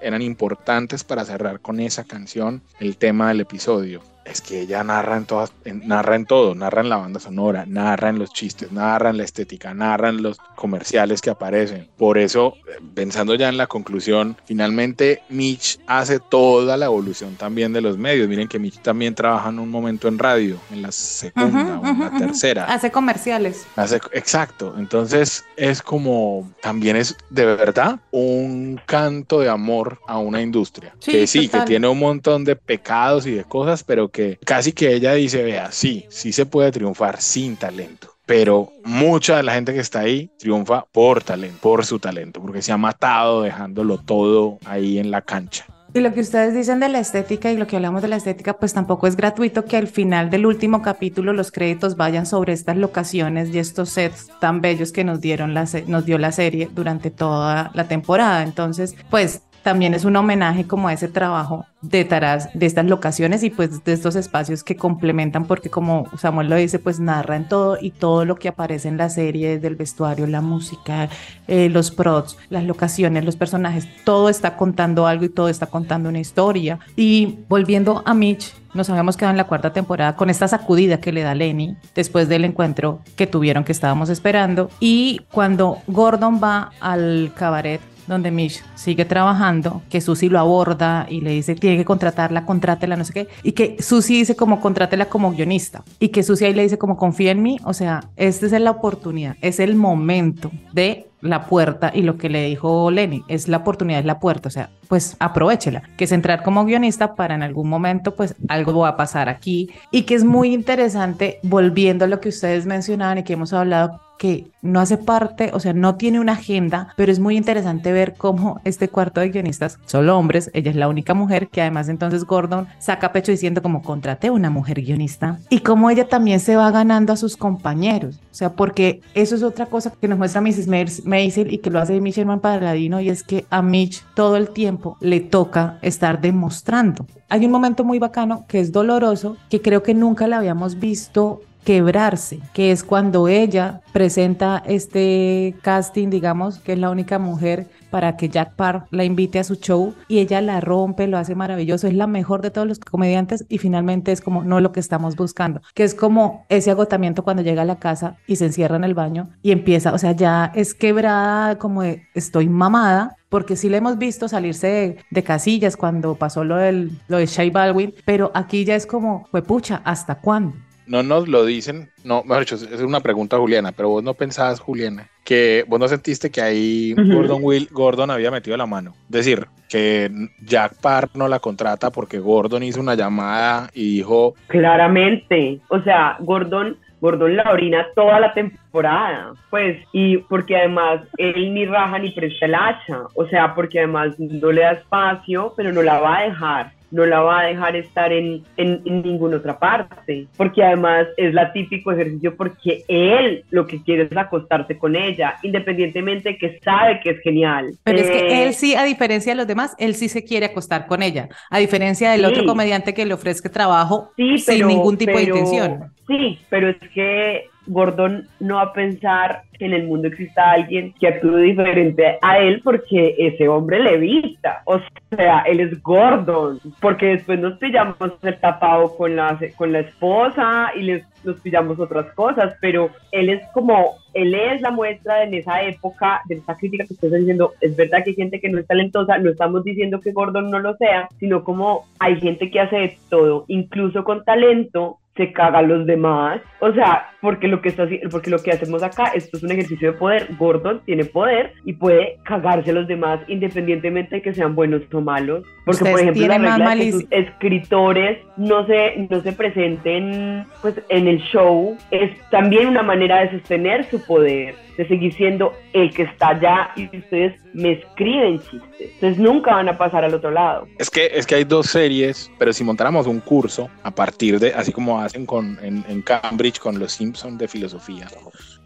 eran 0.00 0.22
importantes 0.22 1.04
para 1.04 1.24
cerrar 1.24 1.60
con 1.60 1.80
esa 1.80 2.04
canción 2.04 2.62
el 2.78 2.96
tema 2.96 3.28
del 3.28 3.40
episodio. 3.40 4.02
Es 4.30 4.40
que 4.40 4.60
ella 4.60 4.84
narra 4.84 5.16
en 5.16 5.24
todas, 5.24 5.52
narra 5.64 6.16
en 6.16 6.24
todo, 6.24 6.54
narra 6.54 6.82
en 6.82 6.88
la 6.88 6.96
banda 6.96 7.20
sonora, 7.20 7.64
narra 7.66 8.08
en 8.08 8.18
los 8.18 8.32
chistes, 8.32 8.70
narra 8.72 9.10
en 9.10 9.16
la 9.16 9.24
estética, 9.24 9.74
narra 9.74 10.08
en 10.08 10.22
los 10.22 10.38
comerciales 10.56 11.20
que 11.20 11.30
aparecen. 11.30 11.88
Por 11.96 12.16
eso, 12.18 12.54
pensando 12.94 13.34
ya 13.34 13.48
en 13.48 13.56
la 13.56 13.66
conclusión, 13.66 14.36
finalmente 14.44 15.22
Mitch 15.28 15.80
hace 15.86 16.20
toda 16.20 16.76
la 16.76 16.86
evolución 16.86 17.34
también 17.36 17.72
de 17.72 17.80
los 17.80 17.98
medios. 17.98 18.28
Miren 18.28 18.48
que 18.48 18.58
Mitch 18.58 18.80
también 18.80 19.14
trabaja 19.14 19.48
en 19.48 19.58
un 19.58 19.68
momento 19.68 20.08
en 20.08 20.18
radio, 20.18 20.58
en 20.70 20.82
la 20.82 20.92
segunda 20.92 21.80
o 21.80 21.86
en 21.86 22.00
la 22.00 22.10
tercera. 22.18 22.64
Hace 22.66 22.90
comerciales. 22.90 23.66
Hace, 23.76 23.96
exacto. 24.12 24.74
Entonces 24.78 25.44
es 25.56 25.82
como, 25.82 26.50
también 26.62 26.96
es 26.96 27.16
de 27.30 27.44
verdad 27.46 28.00
un 28.10 28.80
canto 28.86 29.40
de 29.40 29.48
amor 29.48 29.98
a 30.06 30.18
una 30.18 30.40
industria. 30.40 30.94
que 31.04 31.26
sí, 31.26 31.48
que 31.48 31.60
tiene 31.62 31.88
un 31.88 31.98
montón 31.98 32.44
de 32.44 32.54
pecados 32.56 33.26
y 33.26 33.32
de 33.32 33.44
cosas, 33.44 33.82
pero 33.82 34.08
que 34.08 34.19
casi 34.44 34.72
que 34.72 34.94
ella 34.94 35.14
dice, 35.14 35.42
vea, 35.42 35.72
sí, 35.72 36.06
sí 36.08 36.32
se 36.32 36.46
puede 36.46 36.72
triunfar 36.72 37.20
sin 37.20 37.56
talento 37.56 38.10
pero 38.30 38.70
mucha 38.84 39.38
de 39.38 39.42
la 39.42 39.54
gente 39.54 39.74
que 39.74 39.80
está 39.80 40.02
ahí 40.02 40.30
triunfa 40.38 40.84
por 40.92 41.20
talento, 41.20 41.58
por 41.60 41.84
su 41.84 41.98
talento, 41.98 42.40
porque 42.40 42.62
se 42.62 42.70
ha 42.70 42.76
matado 42.76 43.42
dejándolo 43.42 43.98
todo 43.98 44.60
ahí 44.66 45.00
en 45.00 45.10
la 45.10 45.22
cancha. 45.22 45.66
Y 45.92 45.98
lo 45.98 46.14
que 46.14 46.20
ustedes 46.20 46.54
dicen 46.54 46.78
de 46.78 46.88
la 46.88 47.00
estética 47.00 47.50
y 47.50 47.56
lo 47.56 47.66
que 47.66 47.74
hablamos 47.74 48.02
de 48.02 48.06
la 48.06 48.14
estética, 48.14 48.52
pues 48.52 48.72
tampoco 48.72 49.08
es 49.08 49.16
gratuito 49.16 49.64
que 49.64 49.76
al 49.76 49.88
final 49.88 50.30
del 50.30 50.46
último 50.46 50.80
capítulo 50.80 51.32
los 51.32 51.50
créditos 51.50 51.96
vayan 51.96 52.24
sobre 52.24 52.52
estas 52.52 52.76
locaciones 52.76 53.52
y 53.52 53.58
estos 53.58 53.88
sets 53.88 54.28
tan 54.40 54.60
bellos 54.60 54.92
que 54.92 55.02
nos 55.02 55.20
dieron 55.20 55.52
la, 55.52 55.66
nos 55.88 56.06
dio 56.06 56.16
la 56.16 56.30
serie 56.30 56.70
durante 56.72 57.10
toda 57.10 57.72
la 57.74 57.88
temporada. 57.88 58.44
Entonces, 58.44 58.94
pues 59.10 59.42
también 59.62 59.94
es 59.94 60.04
un 60.04 60.16
homenaje 60.16 60.66
como 60.66 60.88
a 60.88 60.92
ese 60.92 61.08
trabajo 61.08 61.66
de 61.82 62.04
Taraz, 62.04 62.48
de 62.52 62.66
estas 62.66 62.86
locaciones 62.86 63.42
y 63.42 63.50
pues 63.50 63.84
de 63.84 63.92
estos 63.92 64.16
espacios 64.16 64.62
que 64.62 64.76
complementan 64.76 65.46
porque 65.46 65.70
como 65.70 66.06
Samuel 66.18 66.48
lo 66.48 66.56
dice, 66.56 66.78
pues 66.78 67.00
narra 67.00 67.36
en 67.36 67.48
todo 67.48 67.78
y 67.80 67.90
todo 67.90 68.24
lo 68.24 68.36
que 68.36 68.48
aparece 68.48 68.88
en 68.88 68.96
la 68.96 69.08
serie, 69.08 69.58
del 69.58 69.76
vestuario, 69.76 70.26
la 70.26 70.40
música, 70.40 71.08
eh, 71.48 71.68
los 71.68 71.90
prods, 71.90 72.36
las 72.50 72.64
locaciones, 72.64 73.24
los 73.24 73.36
personajes, 73.36 73.88
todo 74.04 74.28
está 74.28 74.56
contando 74.56 75.06
algo 75.06 75.24
y 75.24 75.30
todo 75.30 75.48
está 75.48 75.66
contando 75.66 76.08
una 76.08 76.20
historia. 76.20 76.78
Y 76.96 77.38
volviendo 77.48 78.02
a 78.04 78.14
Mitch, 78.14 78.54
nos 78.74 78.88
habíamos 78.88 79.16
quedado 79.16 79.32
en 79.32 79.36
la 79.36 79.46
cuarta 79.46 79.72
temporada 79.72 80.16
con 80.16 80.30
esta 80.30 80.46
sacudida 80.46 81.00
que 81.00 81.12
le 81.12 81.22
da 81.22 81.34
Lenny 81.34 81.76
después 81.94 82.28
del 82.28 82.44
encuentro 82.44 83.00
que 83.16 83.26
tuvieron 83.26 83.64
que 83.64 83.72
estábamos 83.72 84.10
esperando 84.10 84.70
y 84.78 85.22
cuando 85.32 85.78
Gordon 85.88 86.40
va 86.42 86.70
al 86.80 87.32
cabaret 87.34 87.80
donde 88.10 88.30
Mish 88.30 88.62
sigue 88.74 89.04
trabajando, 89.04 89.82
que 89.88 90.00
Susie 90.00 90.28
lo 90.28 90.38
aborda 90.38 91.06
y 91.08 91.20
le 91.20 91.30
dice, 91.30 91.54
tiene 91.54 91.76
que 91.76 91.84
contratarla, 91.84 92.44
contrátela, 92.44 92.96
no 92.96 93.04
sé 93.04 93.12
qué, 93.12 93.28
y 93.42 93.52
que 93.52 93.76
Susie 93.80 94.18
dice 94.18 94.36
como, 94.36 94.60
contrátela 94.60 95.06
como 95.06 95.32
guionista, 95.32 95.82
y 95.98 96.08
que 96.08 96.22
Susie 96.22 96.46
ahí 96.46 96.54
le 96.54 96.62
dice 96.62 96.78
como, 96.78 96.96
confía 96.96 97.30
en 97.30 97.42
mí, 97.42 97.58
o 97.64 97.72
sea, 97.72 98.04
esta 98.16 98.46
es 98.46 98.52
la 98.52 98.70
oportunidad, 98.70 99.36
es 99.40 99.60
el 99.60 99.76
momento 99.76 100.50
de 100.72 101.06
la 101.20 101.46
puerta 101.46 101.92
y 101.94 102.02
lo 102.02 102.16
que 102.16 102.28
le 102.28 102.46
dijo 102.46 102.90
Lenny, 102.90 103.22
es 103.28 103.48
la 103.48 103.58
oportunidad, 103.58 104.00
es 104.00 104.06
la 104.06 104.18
puerta, 104.18 104.48
o 104.48 104.50
sea, 104.50 104.70
pues 104.88 105.16
aprovechela, 105.18 105.82
que 105.96 106.04
es 106.04 106.12
entrar 106.12 106.42
como 106.42 106.64
guionista 106.64 107.14
para 107.14 107.34
en 107.34 107.42
algún 107.42 107.68
momento 107.68 108.14
pues 108.16 108.34
algo 108.48 108.80
va 108.80 108.88
a 108.88 108.96
pasar 108.96 109.28
aquí 109.28 109.70
y 109.90 110.02
que 110.02 110.14
es 110.14 110.24
muy 110.24 110.52
interesante 110.52 111.38
volviendo 111.42 112.04
a 112.04 112.08
lo 112.08 112.20
que 112.20 112.30
ustedes 112.30 112.66
mencionaban 112.66 113.18
y 113.18 113.22
que 113.22 113.34
hemos 113.34 113.52
hablado 113.52 114.00
que 114.20 114.50
no 114.60 114.80
hace 114.80 114.98
parte, 114.98 115.50
o 115.54 115.60
sea, 115.60 115.72
no 115.72 115.94
tiene 115.94 116.20
una 116.20 116.32
agenda, 116.32 116.92
pero 116.94 117.10
es 117.10 117.18
muy 117.18 117.38
interesante 117.38 117.90
ver 117.90 118.16
cómo 118.18 118.60
este 118.64 118.90
cuarto 118.90 119.22
de 119.22 119.30
guionistas, 119.30 119.78
solo 119.86 120.18
hombres, 120.18 120.50
ella 120.52 120.70
es 120.70 120.76
la 120.76 120.88
única 120.88 121.14
mujer, 121.14 121.48
que 121.48 121.62
además 121.62 121.88
entonces 121.88 122.24
Gordon 122.24 122.66
saca 122.80 123.12
pecho 123.12 123.32
diciendo 123.32 123.62
como 123.62 123.80
contraté 123.80 124.28
una 124.28 124.50
mujer 124.50 124.82
guionista, 124.82 125.38
y 125.48 125.60
cómo 125.60 125.88
ella 125.88 126.06
también 126.06 126.38
se 126.38 126.54
va 126.54 126.70
ganando 126.70 127.14
a 127.14 127.16
sus 127.16 127.38
compañeros, 127.38 128.20
o 128.30 128.34
sea, 128.34 128.52
porque 128.52 129.00
eso 129.14 129.36
es 129.36 129.42
otra 129.42 129.64
cosa 129.64 129.90
que 129.98 130.06
nos 130.06 130.18
muestra 130.18 130.42
Mrs. 130.42 131.06
Maisel 131.06 131.50
y 131.50 131.56
que 131.56 131.70
lo 131.70 131.80
hace 131.80 131.98
Michelle 131.98 132.36
Paladino, 132.42 133.00
y 133.00 133.08
es 133.08 133.22
que 133.22 133.46
a 133.48 133.62
Mitch 133.62 134.04
todo 134.12 134.36
el 134.36 134.50
tiempo 134.50 134.98
le 135.00 135.20
toca 135.20 135.78
estar 135.80 136.20
demostrando. 136.20 137.06
Hay 137.30 137.46
un 137.46 137.52
momento 137.52 137.84
muy 137.84 137.98
bacano 137.98 138.44
que 138.48 138.60
es 138.60 138.70
doloroso, 138.70 139.38
que 139.48 139.62
creo 139.62 139.82
que 139.82 139.94
nunca 139.94 140.26
la 140.26 140.36
habíamos 140.36 140.78
visto 140.78 141.40
quebrarse, 141.64 142.40
que 142.52 142.72
es 142.72 142.84
cuando 142.84 143.28
ella 143.28 143.80
presenta 143.92 144.62
este 144.66 145.54
casting, 145.62 146.08
digamos, 146.08 146.58
que 146.58 146.72
es 146.72 146.78
la 146.78 146.90
única 146.90 147.18
mujer 147.18 147.66
para 147.90 148.16
que 148.16 148.28
Jack 148.28 148.54
Parr 148.54 148.86
la 148.90 149.04
invite 149.04 149.38
a 149.40 149.44
su 149.44 149.56
show 149.56 149.94
y 150.08 150.20
ella 150.20 150.40
la 150.40 150.60
rompe, 150.60 151.06
lo 151.06 151.18
hace 151.18 151.34
maravilloso, 151.34 151.86
es 151.86 151.94
la 151.94 152.06
mejor 152.06 152.40
de 152.40 152.50
todos 152.50 152.66
los 152.66 152.78
comediantes 152.78 153.44
y 153.48 153.58
finalmente 153.58 154.12
es 154.12 154.20
como 154.20 154.44
no 154.44 154.60
lo 154.60 154.72
que 154.72 154.80
estamos 154.80 155.16
buscando, 155.16 155.60
que 155.74 155.84
es 155.84 155.94
como 155.94 156.46
ese 156.48 156.70
agotamiento 156.70 157.24
cuando 157.24 157.42
llega 157.42 157.62
a 157.62 157.66
la 157.66 157.78
casa 157.78 158.16
y 158.26 158.36
se 158.36 158.46
encierra 158.46 158.76
en 158.76 158.84
el 158.84 158.94
baño 158.94 159.30
y 159.42 159.50
empieza, 159.50 159.92
o 159.92 159.98
sea, 159.98 160.12
ya 160.12 160.52
es 160.54 160.74
quebrada 160.74 161.58
como 161.58 161.82
estoy 162.14 162.48
mamada, 162.48 163.16
porque 163.28 163.56
sí 163.56 163.68
le 163.68 163.76
hemos 163.76 163.98
visto 163.98 164.28
salirse 164.28 164.98
de, 165.10 165.22
casillas 165.22 165.76
cuando 165.76 166.16
pasó 166.16 166.42
lo, 166.42 166.56
del, 166.56 166.90
lo 167.06 167.18
de 167.18 167.26
Shea 167.26 167.50
Baldwin, 167.50 167.94
pero 168.04 168.32
aquí 168.34 168.64
ya 168.64 168.74
es 168.74 168.86
como, 168.86 169.26
fue 169.30 169.42
pucha, 169.42 169.82
¿hasta 169.84 170.16
cuándo? 170.16 170.54
No 170.90 171.04
nos 171.04 171.28
lo 171.28 171.44
dicen, 171.44 171.88
no, 172.02 172.24
mejor 172.24 172.40
dicho, 172.40 172.56
es 172.56 172.80
una 172.80 172.98
pregunta 172.98 173.38
Juliana, 173.38 173.70
pero 173.70 173.90
vos 173.90 174.02
no 174.02 174.14
pensabas, 174.14 174.58
Juliana, 174.58 175.08
que 175.24 175.64
vos 175.68 175.78
no 175.78 175.86
sentiste 175.86 176.30
que 176.30 176.42
ahí 176.42 176.94
Gordon 176.94 177.38
Will, 177.42 177.68
Gordon 177.70 178.10
había 178.10 178.32
metido 178.32 178.56
la 178.56 178.66
mano. 178.66 178.92
Es 179.04 179.24
decir, 179.24 179.46
que 179.68 180.10
Jack 180.44 180.80
Parr 180.80 181.08
no 181.14 181.28
la 181.28 181.38
contrata 181.38 181.90
porque 181.90 182.18
Gordon 182.18 182.64
hizo 182.64 182.80
una 182.80 182.96
llamada 182.96 183.70
y 183.72 183.98
dijo. 183.98 184.34
Claramente. 184.48 185.60
O 185.68 185.80
sea, 185.80 186.16
Gordon. 186.20 186.76
Gordon 187.02 187.34
la 187.34 187.50
orina 187.50 187.86
toda 187.94 188.20
la 188.20 188.34
temporada, 188.34 189.32
pues, 189.48 189.78
y 189.90 190.18
porque 190.18 190.54
además 190.54 191.00
él 191.16 191.54
ni 191.54 191.64
raja 191.64 191.98
ni 191.98 192.10
presta 192.10 192.44
el 192.44 192.54
hacha, 192.54 193.04
o 193.14 193.26
sea, 193.26 193.54
porque 193.54 193.78
además 193.78 194.18
no 194.18 194.52
le 194.52 194.60
da 194.60 194.72
espacio, 194.72 195.54
pero 195.56 195.72
no 195.72 195.80
la 195.80 195.98
va 195.98 196.18
a 196.18 196.24
dejar 196.24 196.72
no 196.90 197.06
la 197.06 197.20
va 197.20 197.40
a 197.40 197.46
dejar 197.46 197.76
estar 197.76 198.12
en, 198.12 198.44
en, 198.56 198.82
ninguna 198.84 199.36
otra 199.36 199.58
parte, 199.58 200.26
porque 200.36 200.62
además 200.62 201.06
es 201.16 201.32
la 201.34 201.52
típico 201.52 201.92
ejercicio 201.92 202.36
porque 202.36 202.84
él 202.88 203.44
lo 203.50 203.66
que 203.66 203.82
quiere 203.82 204.08
es 204.10 204.16
acostarse 204.16 204.78
con 204.78 204.96
ella, 204.96 205.36
independientemente 205.42 206.36
que 206.36 206.58
sabe 206.62 207.00
que 207.00 207.10
es 207.10 207.20
genial. 207.20 207.72
Pero 207.84 207.98
es 207.98 208.10
que 208.10 208.18
eh, 208.18 208.44
él 208.44 208.54
sí, 208.54 208.74
a 208.74 208.84
diferencia 208.84 209.32
de 209.32 209.36
los 209.36 209.46
demás, 209.46 209.74
él 209.78 209.94
sí 209.94 210.08
se 210.08 210.24
quiere 210.24 210.46
acostar 210.46 210.86
con 210.86 211.02
ella, 211.02 211.28
a 211.50 211.58
diferencia 211.58 212.10
del 212.10 212.24
otro 212.24 212.44
comediante 212.44 212.94
que 212.94 213.06
le 213.06 213.14
ofrezca 213.14 213.48
trabajo 213.50 214.10
sin 214.16 214.66
ningún 214.66 214.96
tipo 214.96 215.16
de 215.16 215.24
intención. 215.24 215.92
Sí, 216.06 216.38
pero 216.48 216.70
es 216.70 216.76
que 216.92 217.49
Gordon 217.66 218.26
no 218.40 218.56
va 218.56 218.62
a 218.62 218.72
pensar 218.72 219.42
que 219.58 219.66
en 219.66 219.74
el 219.74 219.86
mundo 219.86 220.08
exista 220.08 220.52
alguien 220.52 220.94
que 220.98 221.08
actúe 221.08 221.36
diferente 221.36 222.18
a 222.22 222.38
él 222.38 222.60
porque 222.64 223.14
ese 223.18 223.48
hombre 223.48 223.80
le 223.80 223.94
evita. 223.94 224.62
O 224.64 224.80
sea, 225.14 225.40
él 225.40 225.60
es 225.60 225.82
Gordon. 225.82 226.60
Porque 226.80 227.06
después 227.06 227.38
nos 227.38 227.58
pillamos 227.58 227.96
el 228.22 228.38
tapado 228.40 228.96
con 228.96 229.16
la, 229.16 229.38
con 229.56 229.72
la 229.72 229.80
esposa 229.80 230.72
y 230.74 230.82
les, 230.82 231.04
nos 231.24 231.38
pillamos 231.40 231.78
otras 231.78 232.12
cosas. 232.14 232.54
Pero 232.60 232.90
él 233.12 233.28
es 233.28 233.42
como, 233.52 233.96
él 234.14 234.34
es 234.34 234.62
la 234.62 234.70
muestra 234.70 235.22
en 235.22 235.34
esa 235.34 235.62
época 235.62 236.22
de 236.26 236.36
esta 236.36 236.56
crítica 236.56 236.86
que 236.86 236.94
ustedes 236.94 237.20
diciendo. 237.20 237.52
Es 237.60 237.76
verdad 237.76 238.02
que 238.02 238.10
hay 238.10 238.16
gente 238.16 238.40
que 238.40 238.48
no 238.48 238.58
es 238.58 238.66
talentosa. 238.66 239.18
No 239.18 239.30
estamos 239.30 239.62
diciendo 239.64 240.00
que 240.00 240.12
Gordon 240.12 240.50
no 240.50 240.58
lo 240.58 240.74
sea, 240.76 241.08
sino 241.18 241.44
como 241.44 241.84
hay 241.98 242.18
gente 242.20 242.50
que 242.50 242.60
hace 242.60 242.76
de 242.76 242.98
todo, 243.10 243.44
incluso 243.48 244.04
con 244.04 244.24
talento 244.24 244.99
se 245.20 245.32
caga 245.32 245.58
a 245.58 245.62
los 245.62 245.84
demás. 245.86 246.40
O 246.60 246.72
sea, 246.72 247.10
porque 247.20 247.46
lo 247.48 247.60
que 247.60 247.68
está 247.68 247.86
porque 248.10 248.30
lo 248.30 248.38
que 248.38 248.50
hacemos 248.50 248.82
acá, 248.82 249.12
esto 249.14 249.36
es 249.36 249.42
un 249.42 249.52
ejercicio 249.52 249.92
de 249.92 249.98
poder. 249.98 250.28
Gordon 250.38 250.80
tiene 250.86 251.04
poder 251.04 251.52
y 251.64 251.74
puede 251.74 252.16
cagarse 252.24 252.70
a 252.70 252.74
los 252.74 252.88
demás 252.88 253.20
independientemente 253.28 254.16
de 254.16 254.22
que 254.22 254.34
sean 254.34 254.54
buenos 254.54 254.82
o 254.92 255.00
malos. 255.00 255.44
Porque, 255.66 255.84
por 255.84 256.00
ejemplo, 256.00 256.26
la 256.26 256.38
regla 256.38 256.74
de 256.74 256.80
que 256.80 256.92
sus 256.92 257.06
escritores 257.10 258.18
no 258.36 258.66
se, 258.66 258.96
no 259.10 259.20
se 259.20 259.32
presenten 259.32 260.46
pues, 260.62 260.80
en 260.88 261.06
el 261.06 261.18
show 261.18 261.76
es 261.90 262.10
también 262.30 262.68
una 262.68 262.82
manera 262.82 263.20
de 263.20 263.30
sostener 263.32 263.84
su 263.84 264.04
poder 264.06 264.54
de 264.80 264.88
seguir 264.88 265.12
siendo 265.12 265.52
el 265.74 265.92
que 265.92 266.04
está 266.04 266.28
allá 266.28 266.70
y 266.74 266.84
ustedes 266.96 267.34
me 267.52 267.72
escriben 267.72 268.38
chistes. 268.38 268.90
Entonces 268.94 269.18
nunca 269.18 269.54
van 269.54 269.68
a 269.68 269.78
pasar 269.78 270.04
al 270.04 270.14
otro 270.14 270.30
lado. 270.30 270.66
Es 270.78 270.90
que, 270.90 271.06
es 271.06 271.26
que 271.26 271.36
hay 271.36 271.44
dos 271.44 271.66
series, 271.66 272.30
pero 272.38 272.52
si 272.52 272.64
montáramos 272.64 273.06
un 273.06 273.20
curso 273.20 273.68
a 273.82 273.90
partir 273.90 274.38
de, 274.38 274.52
así 274.54 274.72
como 274.72 275.00
hacen 275.00 275.26
con, 275.26 275.58
en, 275.62 276.02
Cambridge 276.02 276.58
con 276.58 276.78
los 276.78 276.92
Simpsons 276.92 277.38
de 277.38 277.48
filosofía, 277.48 278.08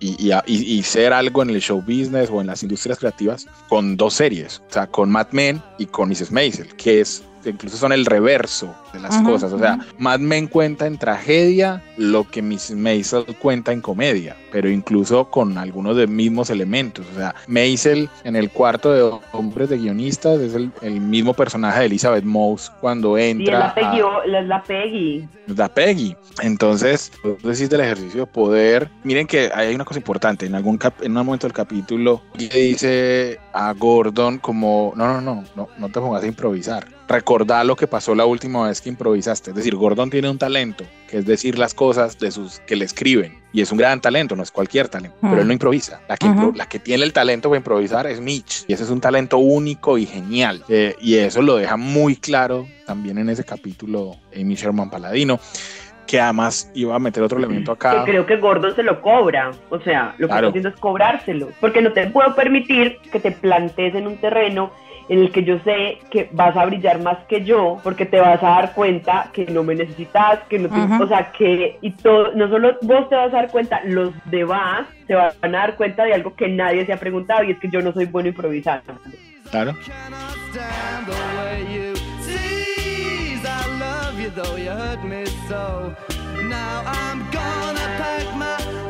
y, 0.01 0.17
y, 0.19 0.33
y, 0.47 0.83
ser 0.83 1.13
algo 1.13 1.43
en 1.43 1.51
el 1.51 1.61
show 1.61 1.81
business 1.81 2.29
o 2.31 2.41
en 2.41 2.49
las 2.49 2.63
industrias 2.63 2.99
creativas 2.99 3.47
con 3.69 3.97
dos 3.97 4.15
series, 4.15 4.63
o 4.69 4.73
sea, 4.73 4.87
con 4.87 5.11
Mad 5.11 5.29
Men 5.31 5.63
y 5.79 5.87
con 5.87 6.09
Mrs. 6.09 6.31
Maisel, 6.33 6.75
que 6.77 7.01
es 7.01 7.25
incluso 7.51 7.77
son 7.77 7.93
el 7.93 8.07
reverso 8.07 8.75
de 8.93 9.01
las 9.01 9.17
cosas. 9.23 9.53
O 9.53 9.59
sea, 9.59 9.79
Mad 9.99 10.21
Men 10.21 10.47
cuenta 10.47 10.87
en 10.87 10.99
tragedia 10.99 11.83
lo 11.97 12.29
que 12.29 12.43
Miss 12.43 12.71
Maisel 12.71 13.25
cuenta 13.39 13.73
en 13.73 13.81
comedia, 13.81 14.37
pero 14.53 14.69
incluso 14.69 15.27
con 15.31 15.59
algunos 15.59 15.97
de 15.97 16.07
mismos 16.07 16.51
elementos. 16.51 17.07
O 17.13 17.19
sea, 17.19 17.35
Maisel 17.47 18.09
en 18.25 18.37
el 18.37 18.51
cuarto 18.51 18.93
de 18.93 19.19
hombres 19.33 19.69
de 19.69 19.79
guionistas 19.79 20.41
es 20.41 20.55
el, 20.55 20.71
mismo 21.01 21.35
personaje 21.35 21.81
de 21.81 21.87
Elizabeth 21.87 22.25
Moss 22.25 22.73
cuando 22.81 23.19
entra. 23.19 23.45
Y 23.45 23.45
es 23.47 23.53
la, 24.27 24.43
la 24.43 24.63
Peggy. 24.63 25.29
La 25.47 25.69
Peggy. 25.69 26.17
Entonces, 26.43 27.13
decís 27.43 27.71
del 27.71 27.81
ejercicio 27.81 28.21
de 28.21 28.27
poder. 28.27 28.91
Miren 29.03 29.27
que 29.27 29.51
hay 29.55 29.75
una 29.75 29.85
cosa 29.85 29.99
importante. 29.99 30.47
En 30.47 30.55
algún 30.55 30.79
en 31.01 31.17
un 31.17 31.27
momento 31.27 31.47
del 31.47 31.55
capítulo, 31.55 32.23
dice 32.35 33.39
a 33.55 33.73
Gordon 33.73 34.39
como, 34.39 34.93
no, 34.97 35.07
no, 35.07 35.21
no, 35.21 35.45
no, 35.57 35.69
no 35.79 35.89
te 35.89 36.01
pongas 36.01 36.23
a 36.25 36.27
improvisar 36.27 36.87
recordar 37.09 37.67
lo 37.67 37.77
que 37.77 37.87
pasó 37.87 38.15
la 38.15 38.25
última 38.25 38.67
vez 38.67 38.81
que 38.81 38.89
improvisaste. 38.89 39.51
Es 39.51 39.57
decir, 39.57 39.75
Gordon 39.77 40.11
tiene 40.11 40.31
un 40.31 40.39
talento, 40.39 40.85
que 41.09 41.19
es 41.19 41.27
decir 41.27 41.59
las 41.59 41.75
cosas 41.75 42.19
de 42.19 42.31
sus 42.31 42.61
que 42.61 42.77
le 42.77 42.85
escriben. 42.85 43.43
Y 43.53 43.61
es 43.61 43.71
un 43.71 43.79
gran 43.79 44.01
talento, 44.01 44.35
no 44.35 44.43
es 44.43 44.51
cualquier 44.51 44.89
talento, 44.89 45.17
pero 45.21 45.41
él 45.41 45.47
no 45.47 45.53
improvisa. 45.53 46.01
La 46.09 46.17
que, 46.17 46.27
la 46.57 46.69
que 46.69 46.81
tiene 46.81 47.05
el 47.05 47.13
talento 47.13 47.49
para 47.49 47.59
improvisar 47.59 48.07
es 48.07 48.21
Mitch. 48.21 48.65
Y 48.67 48.73
ese 48.73 48.83
es 48.83 48.91
un 48.91 49.01
talento 49.01 49.39
único 49.39 49.97
y 49.97 50.07
genial. 50.07 50.65
Eh, 50.69 50.97
y 51.01 51.15
eso 51.15 51.41
lo 51.41 51.57
deja 51.57 51.77
muy 51.77 52.17
claro 52.17 52.67
también 52.85 53.19
en 53.19 53.29
ese 53.29 53.45
capítulo 53.45 54.17
Amy 54.35 54.57
Sherman 54.57 54.91
Paladino 54.91 55.39
que 56.15 56.21
además 56.21 56.71
iba 56.75 56.95
a 56.95 57.01
meter 57.01 57.25
otro 57.25 57.39
elemento 57.39 57.73
acá. 57.73 58.05
Que 58.05 58.13
creo 58.13 58.25
que 58.25 58.37
Gordon 58.37 58.77
se 58.77 58.85
lo 58.85 59.01
cobra, 59.01 59.51
o 59.69 59.81
sea, 59.81 60.15
lo 60.19 60.29
que 60.29 60.35
está 60.35 60.47
haciendo 60.47 60.69
es 60.69 60.77
cobrárselo, 60.77 61.49
porque 61.61 61.83
no 61.83 61.93
te 61.93 62.07
puedo 62.07 62.37
permitir 62.37 62.99
que 63.11 63.19
te 63.19 63.33
plantes 63.33 63.97
en 63.97 64.07
un 64.07 64.17
terreno 64.19 64.71
en 65.09 65.19
el 65.19 65.33
que 65.33 65.43
yo 65.43 65.59
sé 65.65 65.99
que 66.13 66.29
vas 66.31 66.57
a 66.57 66.67
brillar 66.67 67.03
más 67.03 67.19
que 67.25 67.45
yo, 67.45 67.81
porque 67.83 68.07
te 68.07 68.21
vas 68.21 68.41
a 68.45 68.51
dar 68.51 68.75
cuenta 68.75 69.31
que 69.33 69.47
no 69.47 69.65
me 69.65 69.75
necesitas, 69.75 70.39
que 70.49 70.61
no 70.61 70.69
te, 70.69 71.03
o 71.03 71.09
sea, 71.09 71.33
que 71.33 71.79
y 71.81 71.91
todo, 71.91 72.33
no 72.37 72.49
solo 72.49 72.79
vos 72.83 73.09
te 73.09 73.17
vas 73.17 73.35
a 73.35 73.37
dar 73.39 73.51
cuenta, 73.51 73.81
los 73.85 74.13
demás 74.27 74.87
se 75.09 75.17
van 75.17 75.33
a 75.43 75.49
dar 75.49 75.75
cuenta 75.75 76.05
de 76.05 76.15
algo 76.15 76.37
que 76.37 76.47
nadie 76.47 76.87
se 76.87 76.93
ha 76.93 76.97
preguntado 76.97 77.43
y 77.43 77.51
es 77.51 77.59
que 77.59 77.69
yo 77.69 77.83
no 77.83 77.93
soy 77.93 78.07
bueno 78.07 78.29
improvisando. 78.29 78.95
Claro. 79.51 79.75
though 84.35 84.57
you 84.57 84.71
hurt 84.71 85.05
me 85.05 85.25
so. 85.49 85.95
Now 86.49 86.83
I'm 86.85 87.21
gonna 87.31 87.87
pack 88.01 88.37
my 88.37 88.84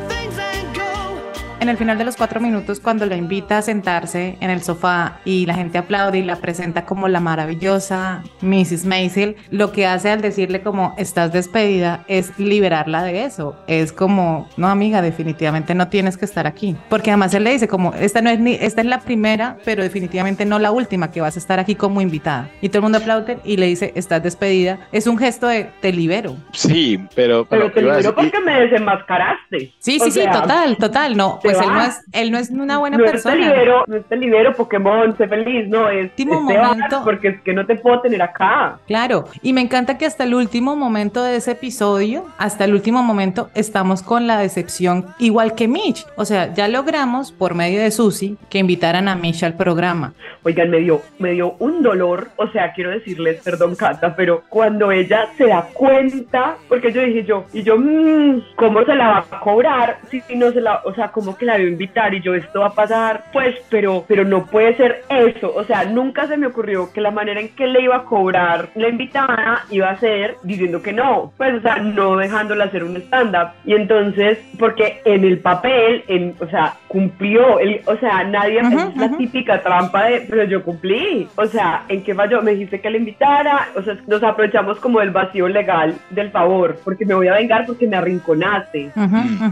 En 1.65 1.69
el 1.69 1.77
final 1.77 1.97
de 1.97 2.03
los 2.03 2.15
cuatro 2.15 2.39
minutos, 2.39 2.79
cuando 2.79 3.07
la 3.07 3.15
invita 3.15 3.57
a 3.57 3.61
sentarse 3.63 4.37
en 4.39 4.51
el 4.51 4.61
sofá 4.61 5.17
y 5.25 5.47
la 5.47 5.55
gente 5.55 5.79
aplaude 5.79 6.19
y 6.19 6.21
la 6.21 6.35
presenta 6.35 6.85
como 6.85 7.07
la 7.07 7.19
maravillosa 7.19 8.21
Mrs. 8.41 8.85
Maisel, 8.85 9.35
lo 9.49 9.71
que 9.71 9.87
hace 9.87 10.11
al 10.11 10.21
decirle 10.21 10.61
como 10.61 10.93
estás 10.99 11.33
despedida 11.33 12.05
es 12.07 12.37
liberarla 12.37 13.01
de 13.01 13.23
eso. 13.23 13.55
Es 13.65 13.91
como, 13.91 14.47
no 14.57 14.67
amiga, 14.67 15.01
definitivamente 15.01 15.73
no 15.73 15.87
tienes 15.87 16.17
que 16.17 16.25
estar 16.25 16.45
aquí. 16.45 16.75
Porque 16.87 17.09
además 17.09 17.33
él 17.33 17.45
le 17.45 17.53
dice 17.53 17.67
como, 17.67 17.95
esta 17.95 18.21
no 18.21 18.29
es 18.29 18.39
ni, 18.39 18.53
esta 18.53 18.81
es 18.81 18.87
la 18.87 18.99
primera, 18.99 19.57
pero 19.65 19.81
definitivamente 19.81 20.45
no 20.45 20.59
la 20.59 20.69
última 20.69 21.09
que 21.09 21.19
vas 21.19 21.35
a 21.35 21.39
estar 21.39 21.59
aquí 21.59 21.73
como 21.73 21.99
invitada. 21.99 22.47
Y 22.61 22.69
todo 22.69 22.77
el 22.77 22.83
mundo 22.83 22.99
aplaude 22.99 23.39
y 23.43 23.57
le 23.57 23.65
dice, 23.65 23.91
estás 23.95 24.21
despedida. 24.21 24.87
Es 24.91 25.07
un 25.07 25.17
gesto 25.17 25.47
de 25.47 25.71
te 25.81 25.91
libero. 25.91 26.37
Sí, 26.51 27.03
pero... 27.15 27.47
Pero, 27.49 27.71
te 27.71 27.81
libero 27.81 28.13
porque 28.13 28.39
me 28.39 28.61
desenmascaraste. 28.61 29.73
Sí, 29.79 29.99
sí, 29.99 30.11
sí, 30.11 30.21
total, 30.31 30.77
total. 30.77 31.17
No, 31.17 31.39
pues 31.41 31.54
él 31.59 31.73
no, 31.73 31.81
es, 31.81 32.05
él 32.11 32.31
no 32.31 32.37
es 32.37 32.49
una 32.49 32.77
buena 32.77 32.97
no 32.97 33.05
persona. 33.05 33.35
Te 33.35 33.41
libero, 33.41 33.83
no 33.87 34.01
te 34.01 34.15
libero 34.15 34.53
Pokémon, 34.53 35.17
sé 35.17 35.27
feliz, 35.27 35.67
no, 35.67 35.89
es 35.89 36.05
último 36.05 36.41
momento, 36.41 37.01
porque 37.03 37.29
es 37.29 37.41
que 37.41 37.53
no 37.53 37.65
te 37.65 37.75
puedo 37.75 38.01
tener 38.01 38.21
acá. 38.21 38.77
Claro, 38.87 39.25
y 39.41 39.53
me 39.53 39.61
encanta 39.61 39.97
que 39.97 40.05
hasta 40.05 40.23
el 40.23 40.33
último 40.33 40.75
momento 40.75 41.23
de 41.23 41.37
ese 41.37 41.51
episodio, 41.51 42.25
hasta 42.37 42.65
el 42.65 42.73
último 42.73 43.03
momento, 43.03 43.49
estamos 43.53 44.01
con 44.01 44.27
la 44.27 44.39
decepción 44.39 45.05
igual 45.19 45.55
que 45.55 45.67
Mitch. 45.67 46.05
O 46.15 46.25
sea, 46.25 46.53
ya 46.53 46.67
logramos 46.67 47.31
por 47.31 47.55
medio 47.55 47.81
de 47.81 47.91
Susie 47.91 48.35
que 48.49 48.59
invitaran 48.59 49.07
a 49.07 49.15
Mitch 49.15 49.43
al 49.43 49.55
programa. 49.55 50.13
Oigan, 50.43 50.69
me 50.69 50.79
dio, 50.79 51.01
me 51.19 51.31
dio 51.31 51.55
un 51.59 51.81
dolor, 51.81 52.29
o 52.35 52.47
sea, 52.49 52.73
quiero 52.73 52.91
decirles, 52.91 53.41
perdón 53.43 53.75
Cata, 53.75 54.15
pero 54.15 54.43
cuando 54.49 54.91
ella 54.91 55.27
se 55.37 55.47
da 55.47 55.67
cuenta, 55.73 56.57
porque 56.69 56.91
yo 56.91 57.01
dije 57.01 57.23
yo, 57.23 57.45
y 57.53 57.63
yo, 57.63 57.77
mmm, 57.77 58.41
¿cómo 58.55 58.83
se 58.85 58.95
la 58.95 59.07
va 59.09 59.25
a 59.29 59.39
cobrar? 59.39 59.97
Si 60.09 60.21
no 60.35 60.51
se 60.51 60.61
la, 60.61 60.81
o 60.85 60.93
sea, 60.93 61.11
como 61.11 61.35
que 61.37 61.44
la 61.45 61.57
debo 61.57 61.69
invitar 61.69 62.13
y 62.13 62.21
yo, 62.21 62.33
esto 62.33 62.61
va 62.61 62.67
a 62.67 62.73
pasar, 62.73 63.25
pues, 63.31 63.55
pero, 63.69 64.05
pero 64.07 64.25
no 64.25 64.45
puede 64.45 64.75
ser 64.75 65.03
eso, 65.09 65.53
o 65.55 65.63
sea, 65.63 65.85
nunca 65.85 66.27
se 66.27 66.37
me 66.37 66.47
ocurrió 66.47 66.91
que 66.91 67.01
la 67.01 67.11
manera 67.11 67.39
en 67.39 67.49
que 67.49 67.67
le 67.67 67.81
iba 67.81 67.97
a 67.97 68.03
cobrar 68.03 68.69
la 68.75 68.89
invitada 68.89 69.63
iba 69.69 69.89
a 69.89 69.99
ser 69.99 70.35
diciendo 70.43 70.81
que 70.81 70.93
no, 70.93 71.31
pues, 71.37 71.55
o 71.55 71.61
sea, 71.61 71.77
no 71.77 72.17
dejándola 72.17 72.65
hacer 72.65 72.83
un 72.83 72.97
stand-up. 72.97 73.49
Y 73.65 73.73
entonces, 73.73 74.39
porque 74.57 75.01
en 75.05 75.23
el 75.23 75.39
papel, 75.39 76.03
en, 76.07 76.35
o 76.39 76.47
sea, 76.47 76.75
cumplió, 76.87 77.59
el, 77.59 77.81
o 77.85 77.95
sea, 77.97 78.23
nadie, 78.23 78.59
es 78.59 78.95
la 78.95 79.15
típica 79.17 79.61
trampa 79.61 80.05
de, 80.05 80.21
pero 80.29 80.43
yo 80.45 80.63
cumplí, 80.63 81.27
o 81.35 81.45
sea, 81.45 81.83
¿en 81.89 82.03
qué 82.03 82.15
falló? 82.15 82.41
Me 82.41 82.51
dijiste 82.51 82.79
que 82.81 82.89
la 82.89 82.97
invitara, 82.97 83.69
o 83.75 83.81
sea, 83.81 83.97
nos 84.07 84.23
aprovechamos 84.23 84.79
como 84.79 84.99
del 84.99 85.11
vacío 85.11 85.47
legal 85.47 85.95
del 86.09 86.31
favor, 86.31 86.79
porque 86.83 87.05
me 87.05 87.13
voy 87.13 87.27
a 87.27 87.33
vengar 87.33 87.65
porque 87.65 87.87
me 87.87 87.97
arrinconaste. 87.97 88.91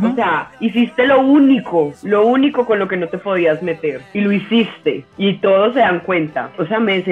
O 0.03 0.15
sea, 0.15 0.49
hiciste 0.59 1.05
lo 1.05 1.21
único, 1.21 1.82
lo 2.03 2.25
único 2.25 2.65
con 2.65 2.79
lo 2.79 2.87
que 2.87 2.97
no 2.97 3.07
te 3.07 3.17
podías 3.17 3.61
meter. 3.61 4.01
Y 4.13 4.21
lo 4.21 4.31
hiciste. 4.31 5.05
Y 5.17 5.35
todos 5.37 5.73
se 5.73 5.79
dan 5.79 5.99
cuenta. 5.99 6.49
O 6.57 6.65
sea, 6.65 6.79
me 6.79 7.03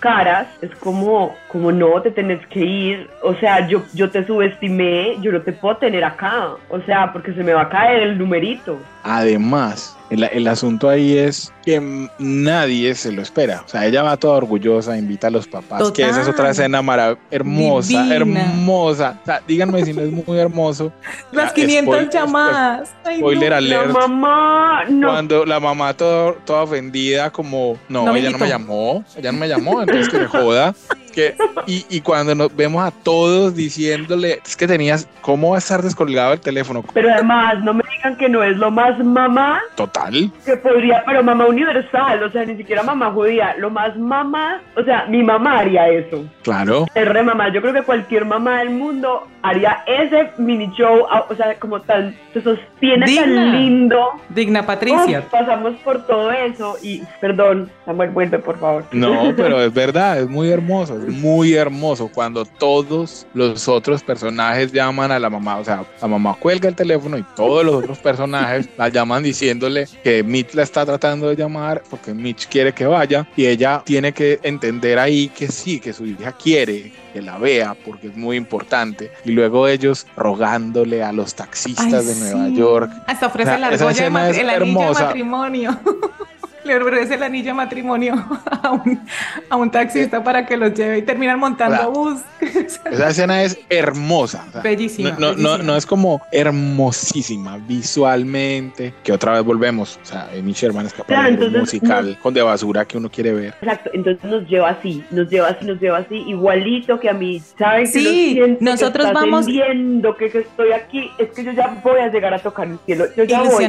caras 0.00 0.48
Es 0.62 0.70
como, 0.76 1.34
como 1.48 1.72
no, 1.72 2.00
te 2.02 2.10
tenés 2.10 2.44
que 2.48 2.60
ir. 2.60 3.10
O 3.22 3.34
sea, 3.36 3.66
yo, 3.66 3.82
yo 3.94 4.10
te 4.10 4.26
subestimé, 4.26 5.16
yo 5.20 5.32
no 5.32 5.42
te 5.42 5.52
puedo 5.52 5.76
tener 5.76 6.04
acá. 6.04 6.50
O 6.68 6.80
sea, 6.80 7.12
porque 7.12 7.32
se 7.32 7.42
me 7.42 7.52
va 7.52 7.62
a 7.62 7.68
caer 7.68 8.02
el 8.02 8.18
numerito. 8.18 8.78
Además, 9.02 9.97
el, 10.10 10.48
asunto 10.48 10.88
ahí 10.88 11.16
es 11.16 11.52
que 11.64 12.08
nadie 12.18 12.94
se 12.94 13.12
lo 13.12 13.22
espera. 13.22 13.62
O 13.66 13.68
sea, 13.68 13.86
ella 13.86 14.02
va 14.02 14.16
toda 14.16 14.36
orgullosa, 14.36 14.96
invita 14.96 15.26
a 15.26 15.30
los 15.30 15.46
papás, 15.46 15.90
que 15.92 16.02
esa 16.02 16.22
es 16.22 16.28
otra 16.28 16.50
escena 16.50 16.82
hermosa, 17.30 18.14
hermosa. 18.14 19.18
O 19.22 19.24
sea, 19.26 19.42
díganme 19.46 19.84
si 19.84 19.92
no 19.92 20.02
es 20.02 20.10
muy 20.10 20.38
hermoso. 20.38 20.92
Las 21.32 21.52
500 21.52 22.08
llamadas. 22.10 22.94
spoiler 23.16 23.52
alert. 23.52 23.92
La 23.92 24.08
mamá, 24.08 24.84
no. 24.88 25.08
Cuando 25.08 25.44
la 25.44 25.60
mamá 25.60 25.94
toda, 25.94 26.34
toda 26.44 26.62
ofendida, 26.62 27.30
como, 27.30 27.76
no, 27.88 28.14
ella 28.14 28.30
no 28.30 28.38
me 28.38 28.48
llamó, 28.48 29.04
ella 29.16 29.32
no 29.32 29.38
me 29.38 29.48
llamó, 29.48 29.80
entonces 29.80 30.08
que 30.08 30.18
se 30.18 30.26
joda. 30.26 30.74
Que, 31.18 31.34
y, 31.66 31.84
y, 31.90 32.00
cuando 32.00 32.32
nos 32.32 32.54
vemos 32.54 32.80
a 32.80 32.92
todos 32.92 33.52
diciéndole, 33.52 34.40
es 34.46 34.56
que 34.56 34.68
tenías, 34.68 35.08
¿cómo 35.20 35.50
va 35.50 35.56
a 35.56 35.58
estar 35.58 35.82
descolgado 35.82 36.32
el 36.32 36.38
teléfono? 36.38 36.84
Pero 36.94 37.12
además, 37.12 37.56
no 37.64 37.74
me 37.74 37.82
digan 37.92 38.16
que 38.16 38.28
no 38.28 38.44
es 38.44 38.56
lo 38.56 38.70
más 38.70 38.96
mamá. 39.04 39.60
Total. 39.74 40.30
Que 40.44 40.56
podría, 40.56 41.02
pero 41.04 41.24
mamá 41.24 41.46
universal, 41.46 42.22
o 42.22 42.30
sea, 42.30 42.44
ni 42.44 42.56
siquiera 42.56 42.84
mamá 42.84 43.10
judía, 43.10 43.56
lo 43.58 43.68
más 43.68 43.96
mamá, 43.96 44.62
o 44.76 44.84
sea, 44.84 45.06
mi 45.06 45.24
mamá 45.24 45.58
haría 45.58 45.88
eso. 45.88 46.24
Claro. 46.44 46.86
Es 46.94 47.08
re 47.08 47.24
mamá, 47.24 47.52
yo 47.52 47.60
creo 47.62 47.74
que 47.74 47.82
cualquier 47.82 48.24
mamá 48.24 48.60
del 48.60 48.70
mundo 48.70 49.26
haría 49.42 49.82
ese 49.86 50.30
mini 50.38 50.70
show, 50.76 51.04
o 51.28 51.34
sea, 51.34 51.58
como 51.58 51.80
tan, 51.80 52.14
se 52.32 52.42
sostiene 52.42 53.06
tan 53.14 53.52
lindo. 53.52 53.98
Digna 54.28 54.64
Patricia. 54.64 55.24
pasamos 55.30 55.74
por 55.84 56.06
todo 56.06 56.30
eso 56.30 56.76
y, 56.82 57.02
perdón, 57.20 57.70
Samuel, 57.84 58.10
vuelve 58.10 58.38
por 58.38 58.58
favor. 58.58 58.84
No, 58.92 59.32
pero 59.36 59.60
es 59.60 59.72
verdad, 59.72 60.20
es 60.20 60.28
muy 60.28 60.48
hermoso, 60.50 60.98
muy 61.08 61.54
hermoso 61.54 62.08
cuando 62.12 62.44
todos 62.44 63.26
los 63.34 63.68
otros 63.68 64.02
personajes 64.02 64.72
llaman 64.72 65.12
a 65.12 65.18
la 65.18 65.30
mamá, 65.30 65.58
o 65.58 65.64
sea, 65.64 65.84
la 66.00 66.08
mamá 66.08 66.36
cuelga 66.38 66.68
el 66.68 66.74
teléfono 66.74 67.18
y 67.18 67.24
todos 67.34 67.64
los 67.64 67.76
otros 67.76 67.98
personajes 67.98 68.68
la 68.76 68.88
llaman 68.88 69.22
diciéndole 69.22 69.86
que 70.02 70.22
Mitch 70.22 70.54
la 70.54 70.62
está 70.62 70.84
tratando 70.84 71.28
de 71.28 71.36
llamar 71.36 71.82
porque 71.88 72.14
Mitch 72.14 72.48
quiere 72.48 72.72
que 72.72 72.86
vaya 72.86 73.28
y 73.36 73.46
ella 73.46 73.82
tiene 73.84 74.12
que 74.12 74.40
entender 74.42 74.98
ahí 74.98 75.28
que 75.28 75.48
sí, 75.48 75.80
que 75.80 75.92
su 75.92 76.06
hija 76.06 76.32
quiere 76.32 76.92
que 77.12 77.22
la 77.22 77.38
vea 77.38 77.74
porque 77.84 78.08
es 78.08 78.16
muy 78.16 78.36
importante 78.36 79.10
y 79.24 79.32
luego 79.32 79.68
ellos 79.68 80.06
rogándole 80.16 81.02
a 81.02 81.12
los 81.12 81.34
taxistas 81.34 82.06
de 82.06 82.14
Nueva 82.16 82.48
York. 82.48 82.90
Hasta 83.06 83.26
ofrece 83.26 83.58
la 83.58 83.68
argolla 83.68 84.06
el 84.06 84.50
anillo 84.50 84.80
de 84.80 84.94
matrimonio. 84.94 85.78
le 86.68 86.76
ofrece 86.76 87.14
el 87.14 87.22
anillo 87.22 87.48
de 87.48 87.54
matrimonio 87.54 88.14
a 88.62 88.72
un, 88.72 89.00
a 89.48 89.56
un 89.56 89.70
taxista 89.70 90.22
para 90.22 90.46
que 90.46 90.56
los 90.56 90.74
lleve 90.74 90.98
y 90.98 91.02
terminan 91.02 91.38
montando 91.38 91.90
bus. 91.90 92.20
Esa 92.40 93.08
escena 93.08 93.42
es 93.42 93.58
hermosa. 93.68 94.44
bellísima, 94.62 95.16
no, 95.18 95.34
No, 95.34 95.58
no, 95.58 95.76
es 95.76 95.86
como 95.86 96.20
hermosísima 96.32 97.58
visualmente, 97.58 98.94
que 99.02 99.12
otra 99.12 99.32
vez 99.32 99.44
volvemos. 99.44 99.98
O 100.02 100.06
sea, 100.06 100.28
Amy 100.38 100.52
Sherman 100.52 100.86
es 100.86 100.92
capaz 100.92 101.30
de 101.30 101.46
un 101.46 101.52
musical 101.60 102.18
con 102.22 102.34
de 102.34 102.42
basura 102.42 102.84
que 102.84 102.98
uno 102.98 103.10
quiere 103.10 103.32
ver. 103.32 103.54
Exacto, 103.60 103.90
entonces 103.92 104.24
nos 104.30 104.46
lleva 104.48 104.70
así, 104.70 105.04
nos 105.10 105.28
lleva 105.28 105.48
así, 105.48 105.64
nos 105.64 105.80
lleva 105.80 105.98
así, 105.98 106.16
igualito 106.16 107.00
que 107.00 107.08
a 107.08 107.14
mí. 107.14 107.40
¿Saben? 107.58 107.86
Sí, 107.86 108.40
nosotros 108.60 109.12
vamos 109.12 109.46
viendo 109.46 110.16
que, 110.16 110.26
estoy 110.26 110.72
aquí, 110.72 111.10
es 111.18 111.30
que 111.30 111.44
yo 111.44 111.52
ya 111.52 111.80
voy 111.82 112.00
a 112.00 112.08
llegar 112.08 112.34
a 112.34 112.38
tocar 112.38 112.68
el 112.68 112.78
cielo. 112.84 113.06
Yo 113.16 113.24
ya 113.24 113.42
voy. 113.42 113.64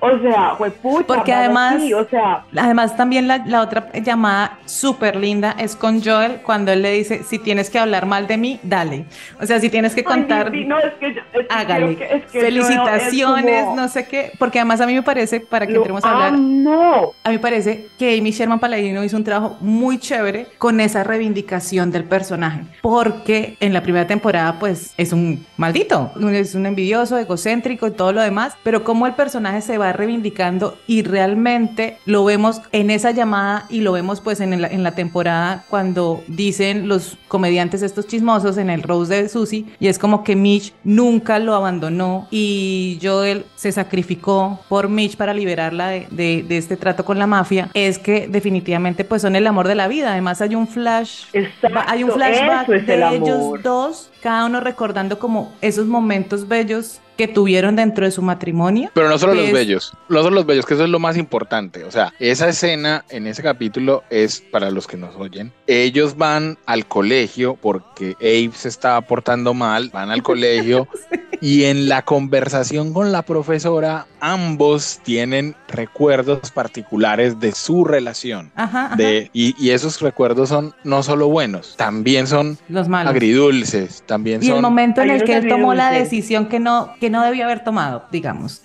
O 0.00 0.18
sea, 0.20 0.54
fue 0.56 0.70
puta. 0.70 1.06
Porque 1.06 1.32
además, 1.32 1.82
o 1.94 2.04
sea, 2.08 2.33
Además, 2.56 2.96
también 2.96 3.28
la, 3.28 3.62
otra 3.62 3.90
llamada 3.92 4.58
súper 4.64 5.16
linda 5.16 5.54
es 5.58 5.76
con 5.76 6.02
Joel 6.02 6.40
cuando 6.42 6.72
él 6.72 6.82
le 6.82 6.92
dice, 6.92 7.22
si 7.24 7.38
tienes 7.38 7.70
que 7.70 7.78
hablar 7.78 8.06
mal 8.06 8.26
de 8.26 8.36
mí, 8.36 8.60
dale. 8.62 9.06
O 9.40 9.46
sea, 9.46 9.60
si 9.60 9.70
tienes 9.70 9.94
que 9.94 10.04
contar, 10.04 10.50
Ay, 10.52 10.60
sí, 10.62 10.64
no, 10.66 10.78
es 10.78 10.92
que 10.94 11.14
yo- 11.14 11.20
es 11.40 11.46
hágale. 11.50 11.96
que- 11.96 12.04
es 12.16 12.24
que 12.30 12.40
Felicitaciones, 12.40 13.64
como- 13.64 13.76
no 13.76 13.88
sé 13.88 14.06
qué, 14.06 14.32
porque 14.38 14.58
además 14.58 14.80
a 14.80 14.86
mí 14.86 14.94
me 14.94 15.02
parece, 15.02 15.40
para 15.40 15.66
que 15.66 15.72
Lo 15.72 15.78
entremos 15.78 16.04
a 16.04 16.10
hablar, 16.12 16.34
amo. 16.34 17.12
a 17.22 17.28
mí 17.28 17.34
me 17.36 17.38
parece 17.40 17.88
que 17.98 18.18
Amy 18.18 18.30
Sherman 18.30 18.58
Paladino 18.60 19.02
hizo 19.04 19.16
un 19.16 19.24
trabajo 19.24 19.56
muy 19.60 19.98
chévere 19.98 20.46
con 20.58 20.80
esa 20.80 21.04
reivindicación 21.04 21.90
del 21.90 22.04
personaje, 22.04 22.62
porque 22.82 23.56
en 23.60 23.72
la 23.72 23.82
primera 23.82 24.06
temporada 24.06 24.58
pues 24.58 24.92
es 24.96 25.12
un 25.12 25.44
maldito, 25.56 26.12
es 26.32 26.54
un 26.54 26.66
envidioso, 26.66 27.18
egocéntrico 27.18 27.86
y 27.86 27.90
todo 27.92 28.12
lo 28.12 28.20
demás, 28.22 28.54
pero 28.62 28.84
como 28.84 29.06
el 29.06 29.14
personaje 29.14 29.60
se 29.60 29.78
va 29.78 29.92
reivindicando 29.92 30.76
y 30.86 31.02
realmente 31.02 31.98
lo 32.06 32.23
vemos 32.24 32.60
en 32.72 32.90
esa 32.90 33.10
llamada 33.10 33.66
y 33.68 33.80
lo 33.80 33.92
vemos 33.92 34.20
pues 34.20 34.40
en 34.40 34.60
la, 34.60 34.68
en 34.68 34.82
la 34.82 34.92
temporada 34.94 35.64
cuando 35.68 36.22
dicen 36.28 36.88
los 36.88 37.16
comediantes 37.28 37.82
estos 37.82 38.06
chismosos 38.06 38.56
en 38.58 38.70
el 38.70 38.82
Rose 38.82 39.14
de 39.22 39.28
Susie 39.28 39.66
y 39.80 39.88
es 39.88 39.98
como 39.98 40.24
que 40.24 40.36
Mitch 40.36 40.72
nunca 40.84 41.38
lo 41.38 41.54
abandonó 41.54 42.28
y 42.30 42.98
Joel 43.02 43.44
se 43.56 43.72
sacrificó 43.72 44.60
por 44.68 44.88
Mitch 44.88 45.16
para 45.16 45.34
liberarla 45.34 45.88
de, 45.88 46.06
de- 46.10 46.44
de 46.46 46.56
este 46.58 46.76
trato 46.76 47.04
con 47.04 47.18
la 47.18 47.26
mafia. 47.26 47.70
Es 47.74 47.98
que 47.98 48.28
definitivamente 48.28 49.04
pues 49.04 49.22
son 49.22 49.36
el 49.36 49.46
amor 49.46 49.68
de 49.68 49.74
la 49.74 49.88
vida. 49.88 50.12
Además 50.12 50.40
hay 50.40 50.54
un 50.54 50.66
flash 50.68 51.24
Exacto, 51.32 51.78
hay 51.86 52.04
un 52.04 52.10
flashback 52.10 52.68
de 52.68 52.94
el 52.94 53.02
ellos 53.14 53.62
dos 53.62 54.10
cada 54.22 54.46
uno 54.46 54.60
recordando 54.60 55.18
como 55.18 55.52
esos 55.60 55.86
momentos 55.86 56.48
bellos 56.48 57.00
que 57.16 57.28
tuvieron 57.28 57.76
dentro 57.76 58.04
de 58.04 58.10
su 58.10 58.22
matrimonio 58.22 58.90
Pero 58.94 59.08
no 59.08 59.18
solo 59.18 59.34
los 59.34 59.52
bellos, 59.52 59.92
no 60.08 60.22
solo 60.22 60.36
los 60.36 60.46
bellos, 60.46 60.66
que 60.66 60.74
eso 60.74 60.84
es 60.84 60.90
lo 60.90 60.98
más 60.98 61.16
importante. 61.16 61.84
O 61.84 61.90
sea, 61.90 62.12
esa 62.18 62.48
escena 62.48 63.04
en 63.08 63.26
ese 63.26 63.42
capítulo 63.42 64.02
es 64.10 64.40
para 64.40 64.70
los 64.70 64.86
que 64.86 64.96
nos 64.96 65.14
oyen. 65.16 65.52
Ellos 65.66 66.16
van 66.16 66.58
al 66.66 66.86
colegio 66.86 67.56
porque 67.60 68.16
Abe 68.20 68.50
se 68.54 68.68
estaba 68.68 69.00
portando 69.02 69.54
mal, 69.54 69.90
van 69.92 70.10
al 70.10 70.22
colegio 70.22 70.88
y 71.40 71.64
en 71.64 71.88
la 71.88 72.02
conversación 72.02 72.92
con 72.92 73.12
la 73.12 73.22
profesora, 73.22 74.06
ambos 74.20 75.00
tienen 75.02 75.54
recuerdos 75.68 76.50
particulares 76.50 77.38
de 77.40 77.52
su 77.52 77.84
relación. 77.84 78.50
Ajá, 78.54 78.86
ajá. 78.86 78.96
De, 78.96 79.30
y, 79.32 79.54
y 79.62 79.70
esos 79.70 80.00
recuerdos 80.00 80.48
son 80.48 80.74
no 80.84 81.02
solo 81.02 81.28
buenos, 81.28 81.76
también 81.76 82.26
son 82.26 82.58
los 82.68 82.88
malos 82.88 83.10
agridulces, 83.10 84.02
también 84.06 84.42
y 84.42 84.46
son... 84.46 84.56
el 84.56 84.62
momento 84.62 85.02
en 85.02 85.10
el 85.10 85.24
que 85.24 85.36
él 85.36 85.48
tomó 85.48 85.74
la 85.74 85.90
decisión 85.90 86.46
que 86.46 86.60
no 86.60 86.94
que 87.04 87.10
no 87.10 87.22
debía 87.22 87.44
haber 87.44 87.62
tomado 87.62 88.04
digamos. 88.10 88.62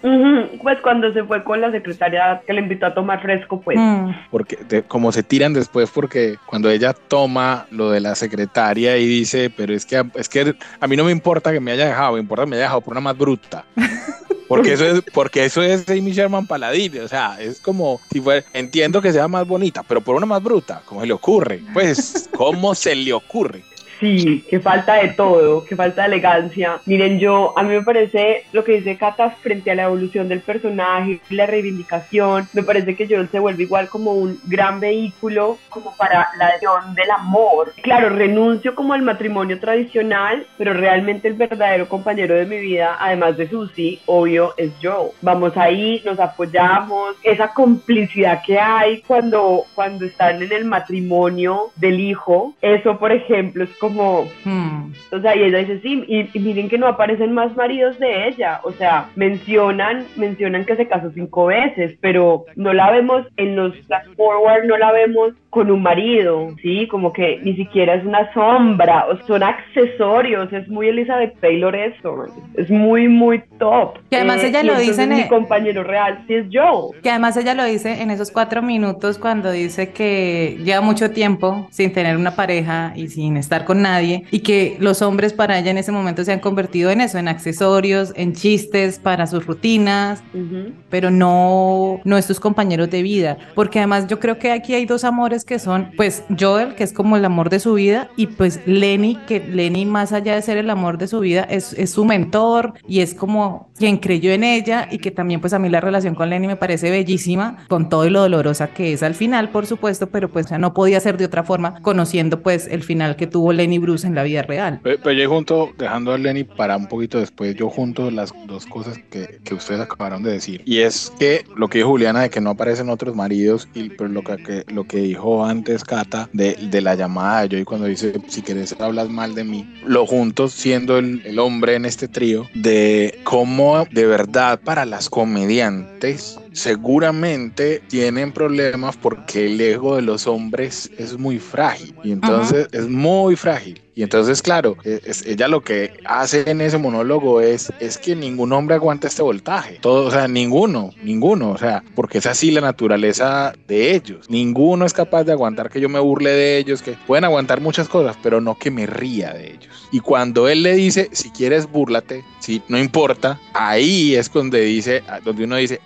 Pues 0.62 0.78
cuando 0.82 1.12
se 1.12 1.24
fue 1.26 1.44
con 1.44 1.60
la 1.60 1.72
secretaria 1.72 2.42
que 2.48 2.54
le 2.54 2.62
invitó 2.62 2.86
a 2.86 2.94
tomar 2.94 3.22
fresco, 3.22 3.60
pues. 3.60 3.78
Mm. 3.78 4.12
porque 4.32 4.56
de- 4.68 4.84
como 4.84 5.12
se 5.12 5.24
tiran 5.24 5.54
después 5.54 5.90
porque 5.90 6.38
cuando 6.46 6.70
ella 6.70 6.94
toma 6.94 7.66
lo 7.72 7.92
de 7.92 8.00
la 8.00 8.16
secretaria 8.16 8.96
y 8.98 9.06
dice 9.06 9.50
pero 9.50 9.74
es 9.74 9.86
que 9.86 10.04
es 10.16 10.30
que 10.30 10.56
a 10.80 10.88
mí 10.88 10.96
no 10.96 11.04
me 11.04 11.12
importa 11.12 11.52
que 11.52 11.60
me 11.60 11.72
haya 11.72 11.88
dejado 11.88 12.14
me 12.14 12.20
importa 12.22 12.44
que 12.46 12.50
me 12.52 12.56
haya 12.56 12.64
dejado 12.64 12.82
por 12.82 12.94
una 12.94 13.02
más 13.02 13.18
bruta 13.18 13.66
porque 14.48 14.74
eso 14.74 14.86
es 14.86 15.02
porque 15.14 15.44
eso 15.46 15.62
es 15.62 15.88
Amy 15.90 16.12
Sherman 16.12 16.48
Paladín 16.48 17.00
o 17.02 17.08
sea 17.08 17.40
es 17.42 17.60
como 17.60 18.00
si 18.12 18.22
fuera 18.22 18.46
entiendo 18.54 19.02
que 19.02 19.12
sea 19.12 19.28
más 19.28 19.46
bonita 19.48 19.84
pero 19.84 20.02
por 20.02 20.16
una 20.16 20.26
más 20.26 20.42
bruta 20.42 20.82
cómo 20.86 21.02
se 21.02 21.08
le 21.08 21.14
ocurre 21.14 21.62
pues 21.74 22.30
cómo 22.36 22.74
se 22.76 22.96
le 22.96 23.12
ocurre 23.14 23.64
Sí, 24.00 24.46
que 24.50 24.60
falta 24.60 24.96
de 24.96 25.10
todo, 25.10 25.66
que 25.66 25.76
falta 25.76 26.04
de 26.04 26.08
elegancia. 26.08 26.80
Miren, 26.86 27.20
yo, 27.20 27.54
a 27.58 27.64
mí 27.64 27.76
me 27.76 27.84
parece 27.84 28.46
lo 28.54 28.64
que 28.64 28.74
dice 28.74 28.98
Cata 28.98 29.32
frente 29.42 29.72
a 29.72 29.76
la 29.76 29.84
evolución 29.84 30.30
del 30.30 30.42
personaje, 30.42 31.20
la 31.30 31.46
reivindicación, 31.46 32.48
me 32.54 32.64
parece 32.64 32.96
que 32.96 33.08
Joel 33.08 33.30
se 33.30 33.40
vuelve 33.40 33.64
igual 33.64 33.90
como 33.90 34.14
un 34.14 34.40
gran 34.46 34.80
vehículo 34.80 35.58
como 35.70 35.96
para 35.98 36.30
la 36.38 36.48
acción 36.48 36.96
del 36.96 37.12
amor. 37.12 37.74
Claro, 37.82 38.10
renuncio 38.10 38.76
como 38.76 38.94
al 38.94 39.02
matrimonio 39.02 39.60
tradicional, 39.60 40.46
pero 40.58 40.74
realmente 40.74 41.28
el 41.28 41.34
verdadero 41.34 41.90
compañero 41.90 42.36
de 42.36 42.46
mi 42.46 42.60
vida, 42.60 42.98
además 43.00 43.38
de 43.38 43.50
Susie, 43.50 44.00
obvio, 44.06 44.54
es 44.58 44.72
Joe. 44.82 45.12
Vamos 45.22 45.58
ahí, 45.58 46.02
nos 46.06 46.20
apoyamos, 46.20 47.16
esa 47.24 47.54
complicidad 47.54 48.42
que 48.46 48.60
hay 48.60 49.02
cuando, 49.02 49.66
cuando 49.76 50.06
están 50.06 50.42
en 50.42 50.52
el 50.52 50.66
matrimonio 50.66 51.72
del 51.76 52.00
hijo, 52.00 52.54
eso 52.62 52.98
por 52.98 53.12
ejemplo 53.12 53.64
es 53.64 53.72
como, 53.78 53.89
Mm. 53.90 54.92
o 55.12 55.20
sea, 55.20 55.36
y 55.36 55.44
ella 55.44 55.60
dice, 55.60 55.80
sí, 55.82 56.04
y, 56.08 56.30
y 56.38 56.40
miren 56.40 56.70
que 56.70 56.78
no 56.78 56.88
aparecen 56.88 57.34
más 57.34 57.56
maridos 57.56 58.00
de 58.00 58.28
ella, 58.28 58.62
o 58.64 58.72
sea, 58.72 59.10
mencionan, 59.16 60.06
mencionan 60.16 60.66
que 60.66 60.76
se 60.76 60.88
casó 60.88 61.12
cinco 61.12 61.48
veces, 61.48 61.98
pero 62.02 62.46
no 62.56 62.74
la 62.74 62.92
vemos 62.92 63.26
en 63.38 63.56
los 63.56 63.76
flash 63.82 64.08
forward, 64.16 64.66
no 64.66 64.78
la 64.78 64.92
vemos 64.92 65.34
con 65.50 65.72
un 65.72 65.82
marido, 65.82 66.56
sí, 66.62 66.88
como 66.88 67.12
que 67.12 67.40
ni 67.44 67.56
siquiera 67.56 67.96
es 67.96 68.06
una 68.06 68.32
sombra, 68.34 69.06
o 69.12 69.18
son 69.26 69.42
accesorios, 69.42 70.52
es 70.54 70.68
muy 70.68 70.90
Elizabeth 70.90 71.40
Taylor 71.40 71.76
eso, 71.76 72.26
es 72.56 72.70
muy, 72.70 73.08
muy 73.08 73.42
top. 73.58 73.98
Que 74.10 74.18
además 74.18 74.44
ella 74.44 74.62
y 74.62 74.68
lo 74.68 74.78
dice 74.78 75.04
en 75.04 75.10
mi 75.10 75.22
el- 75.22 75.28
compañero 75.28 75.84
real, 75.84 76.24
sí 76.28 76.36
es 76.36 76.46
Joe. 76.52 77.00
Que 77.02 77.10
además 77.10 77.36
ella 77.38 77.54
lo 77.56 77.64
dice 77.64 78.02
en 78.02 78.12
esos 78.12 78.30
cuatro 78.32 78.62
minutos 78.62 79.18
cuando 79.18 79.50
dice 79.52 79.92
que 79.92 80.58
lleva 80.64 80.82
mucho 80.82 81.12
tiempo 81.12 81.68
sin 81.72 81.94
tener 81.94 82.16
una 82.18 82.36
pareja 82.36 82.94
y 82.96 83.08
sin 83.08 83.36
estar 83.38 83.66
con 83.66 83.82
nadie 83.82 84.26
y 84.32 84.42
que 84.42 84.78
los 84.80 85.02
hombres 85.02 85.34
para 85.34 85.58
ella 85.58 85.72
en 85.72 85.78
ese 85.80 85.92
momento 85.92 86.24
se 86.24 86.32
han 86.32 86.40
convertido 86.40 86.92
en 86.92 87.02
eso, 87.02 87.18
en 87.18 87.28
accesorios, 87.28 88.14
en 88.16 88.34
chistes 88.34 89.00
para 89.00 89.26
sus 89.28 89.46
rutinas, 89.48 90.24
Ujú. 90.34 90.74
pero 90.90 91.10
no, 91.12 92.02
no 92.04 92.18
estos 92.18 92.40
compañeros 92.40 92.90
de 92.92 93.02
vida. 93.02 93.38
Porque 93.56 93.80
además 93.80 94.08
yo 94.08 94.20
creo 94.20 94.38
que 94.38 94.52
aquí 94.52 94.74
hay 94.76 94.86
dos 94.86 95.04
amores 95.04 95.39
que 95.46 95.60
son, 95.60 95.92
pues 95.98 96.24
Joel, 96.40 96.76
que 96.76 96.84
es 96.84 96.94
como 96.94 97.18
el 97.18 97.26
amor 97.26 97.50
de 97.50 97.60
su 97.60 97.74
vida, 97.74 98.10
y 98.16 98.28
pues 98.28 98.60
Lenny, 98.66 99.18
que 99.28 99.40
Lenny 99.40 99.86
más 99.86 100.12
allá 100.14 100.36
de 100.36 100.42
ser 100.42 100.58
el 100.58 100.70
amor 100.70 100.98
de 100.98 101.08
su 101.08 101.20
vida, 101.20 101.44
es, 101.44 101.74
es 101.74 101.92
su 101.92 102.06
mentor 102.06 102.74
y 102.88 103.00
es 103.02 103.14
como 103.14 103.70
quien 103.78 103.98
creyó 103.98 104.32
en 104.32 104.44
ella 104.44 104.88
y 104.92 104.98
que 104.98 105.12
también 105.12 105.40
pues 105.42 105.54
a 105.54 105.60
mí 105.60 105.70
la 105.70 105.80
relación 105.82 106.16
con 106.16 106.30
Lenny 106.30 106.48
me 106.48 106.56
parece 106.56 106.92
bellísima, 106.92 107.66
con 107.70 107.90
todo 107.90 108.06
y 108.06 108.10
lo 108.10 108.22
dolorosa 108.22 108.68
que 108.68 108.94
es 108.94 109.04
al 109.04 109.16
final, 109.16 109.50
por 109.50 109.66
supuesto, 109.66 110.08
pero 110.08 110.30
pues 110.30 110.48
ya 110.50 110.58
no 110.58 110.74
podía 110.74 111.00
ser 111.00 111.18
de 111.18 111.26
otra 111.26 111.44
forma, 111.44 111.82
conociendo 111.82 112.42
pues 112.42 112.68
el 112.68 112.84
final 112.84 113.16
que 113.16 113.28
tuvo 113.28 113.54
Lenny 113.54 113.78
Bruce 113.80 114.06
en 114.06 114.16
la 114.16 114.24
vida 114.24 114.42
real. 114.42 114.80
Pero, 114.84 115.12
yo 115.12 115.30
junto, 115.30 115.70
dejando 115.78 116.12
a 116.14 116.18
Lenny 116.18 116.44
para 116.44 116.76
un 116.78 116.88
poquito 116.88 117.20
después, 117.20 117.56
yo 117.56 117.70
junto 117.70 118.12
las 118.12 118.34
dos 118.48 118.66
cosas 118.66 118.98
que, 119.10 119.40
que 119.44 119.54
ustedes 119.54 119.82
acabaron 119.82 120.24
de 120.24 120.32
decir. 120.32 120.62
Y 120.66 120.80
es 120.80 121.12
que 121.20 121.46
lo 121.56 121.68
que 121.70 121.80
dijo 121.80 121.90
Juliana 121.90 122.22
de 122.22 122.30
que 122.30 122.42
no 122.42 122.52
aparecen 122.52 122.90
otros 122.90 123.16
maridos, 123.16 123.68
y 123.74 123.90
pero 123.90 124.10
lo 124.10 124.24
que- 124.24 124.64
lo 124.68 124.84
que 124.86 124.98
dijo 124.98 125.29
antes 125.46 125.84
Cata 125.84 126.30
de, 126.34 126.82
la 126.82 126.96
llamada 126.96 127.42
de 127.42 127.50
Joy 127.50 127.64
cuando 127.66 127.88
dice, 127.88 128.14
si 128.28 128.42
quieres 128.42 128.76
hablas 128.80 129.10
mal 129.10 129.36
de 129.36 129.44
mí, 129.44 129.70
lo 129.86 130.06
junto 130.06 130.48
siendo 130.48 130.98
el, 130.98 131.22
el 131.26 131.40
hombre 131.40 131.76
en 131.76 131.86
este 131.86 132.08
trío, 132.08 132.48
de 132.54 133.20
cómo 133.24 133.86
de 133.92 134.06
verdad 134.06 134.60
para 134.64 134.86
las 134.86 135.10
comediantes 135.10 136.40
seguramente 136.52 137.82
tienen 137.88 138.32
problemas 138.32 138.98
porque 138.98 139.46
el 139.48 139.60
ego 139.62 139.96
de 139.96 140.02
los 140.02 140.28
hombres 140.28 140.90
es 140.98 141.18
muy 141.18 141.40
frágil 141.40 141.94
y 142.04 142.12
entonces 142.12 142.68
es 142.72 142.88
muy 142.88 143.36
frágil. 143.36 143.82
Y 143.96 144.04
entonces 144.04 144.42
claro 144.42 144.78
e- 144.86 145.02
es- 145.04 145.26
ella 145.26 145.50
lo 145.50 145.62
que 145.62 145.92
hace 146.06 146.50
en 146.50 146.62
ese 146.62 146.78
monólogo 146.78 147.42
es 147.42 147.74
es 147.80 147.98
que 147.98 148.16
ningún 148.16 148.54
hombre 148.54 148.76
aguanta 148.76 149.08
este 149.08 149.22
voltaje. 149.22 149.80
Todo 149.82 150.06
o 150.08 150.12
sea 150.12 150.28
ninguno 150.30 150.92
ninguno 151.04 151.52
o 151.52 151.58
sea 151.58 151.84
porque 151.96 152.20
es 152.20 152.26
así 152.26 152.50
la 152.52 152.62
naturaleza 152.62 153.54
de 153.68 153.96
ellos. 153.96 154.30
Ninguno 154.30 154.86
es 154.86 154.94
capaz 154.94 155.26
de 155.26 155.34
aguantar 155.34 155.70
que 155.70 155.82
yo 155.82 155.90
me 155.90 156.00
burle 156.00 156.30
de 156.32 156.58
ellos 156.58 156.82
que 156.82 156.94
pueden 157.08 157.26
aguantar 157.26 157.60
muchas 157.62 157.90
cosas 157.90 158.16
pero 158.24 158.40
no 158.40 158.56
que 158.58 158.72
me 158.72 158.86
ría 158.86 159.34
de 159.34 159.52
ellos. 159.52 159.90
Y 159.92 160.00
cuando 160.00 160.48
él 160.48 160.64
le 160.64 160.76
dice 160.76 161.10
si 161.12 161.30
quieres 161.32 161.70
búrlate 161.70 162.24
si 162.40 162.62
no 162.70 162.80
importa 162.80 163.42
ahí 163.54 164.16
es 164.16 164.32
donde 164.32 164.62
dice 164.62 165.04
donde 165.26 165.44
uno 165.44 165.58
dice 165.58 165.82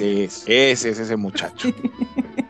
ese 0.00 0.24
es. 0.24 0.44
Ese 0.46 0.90
es 0.90 0.98
ese 0.98 1.16
muchacho 1.16 1.68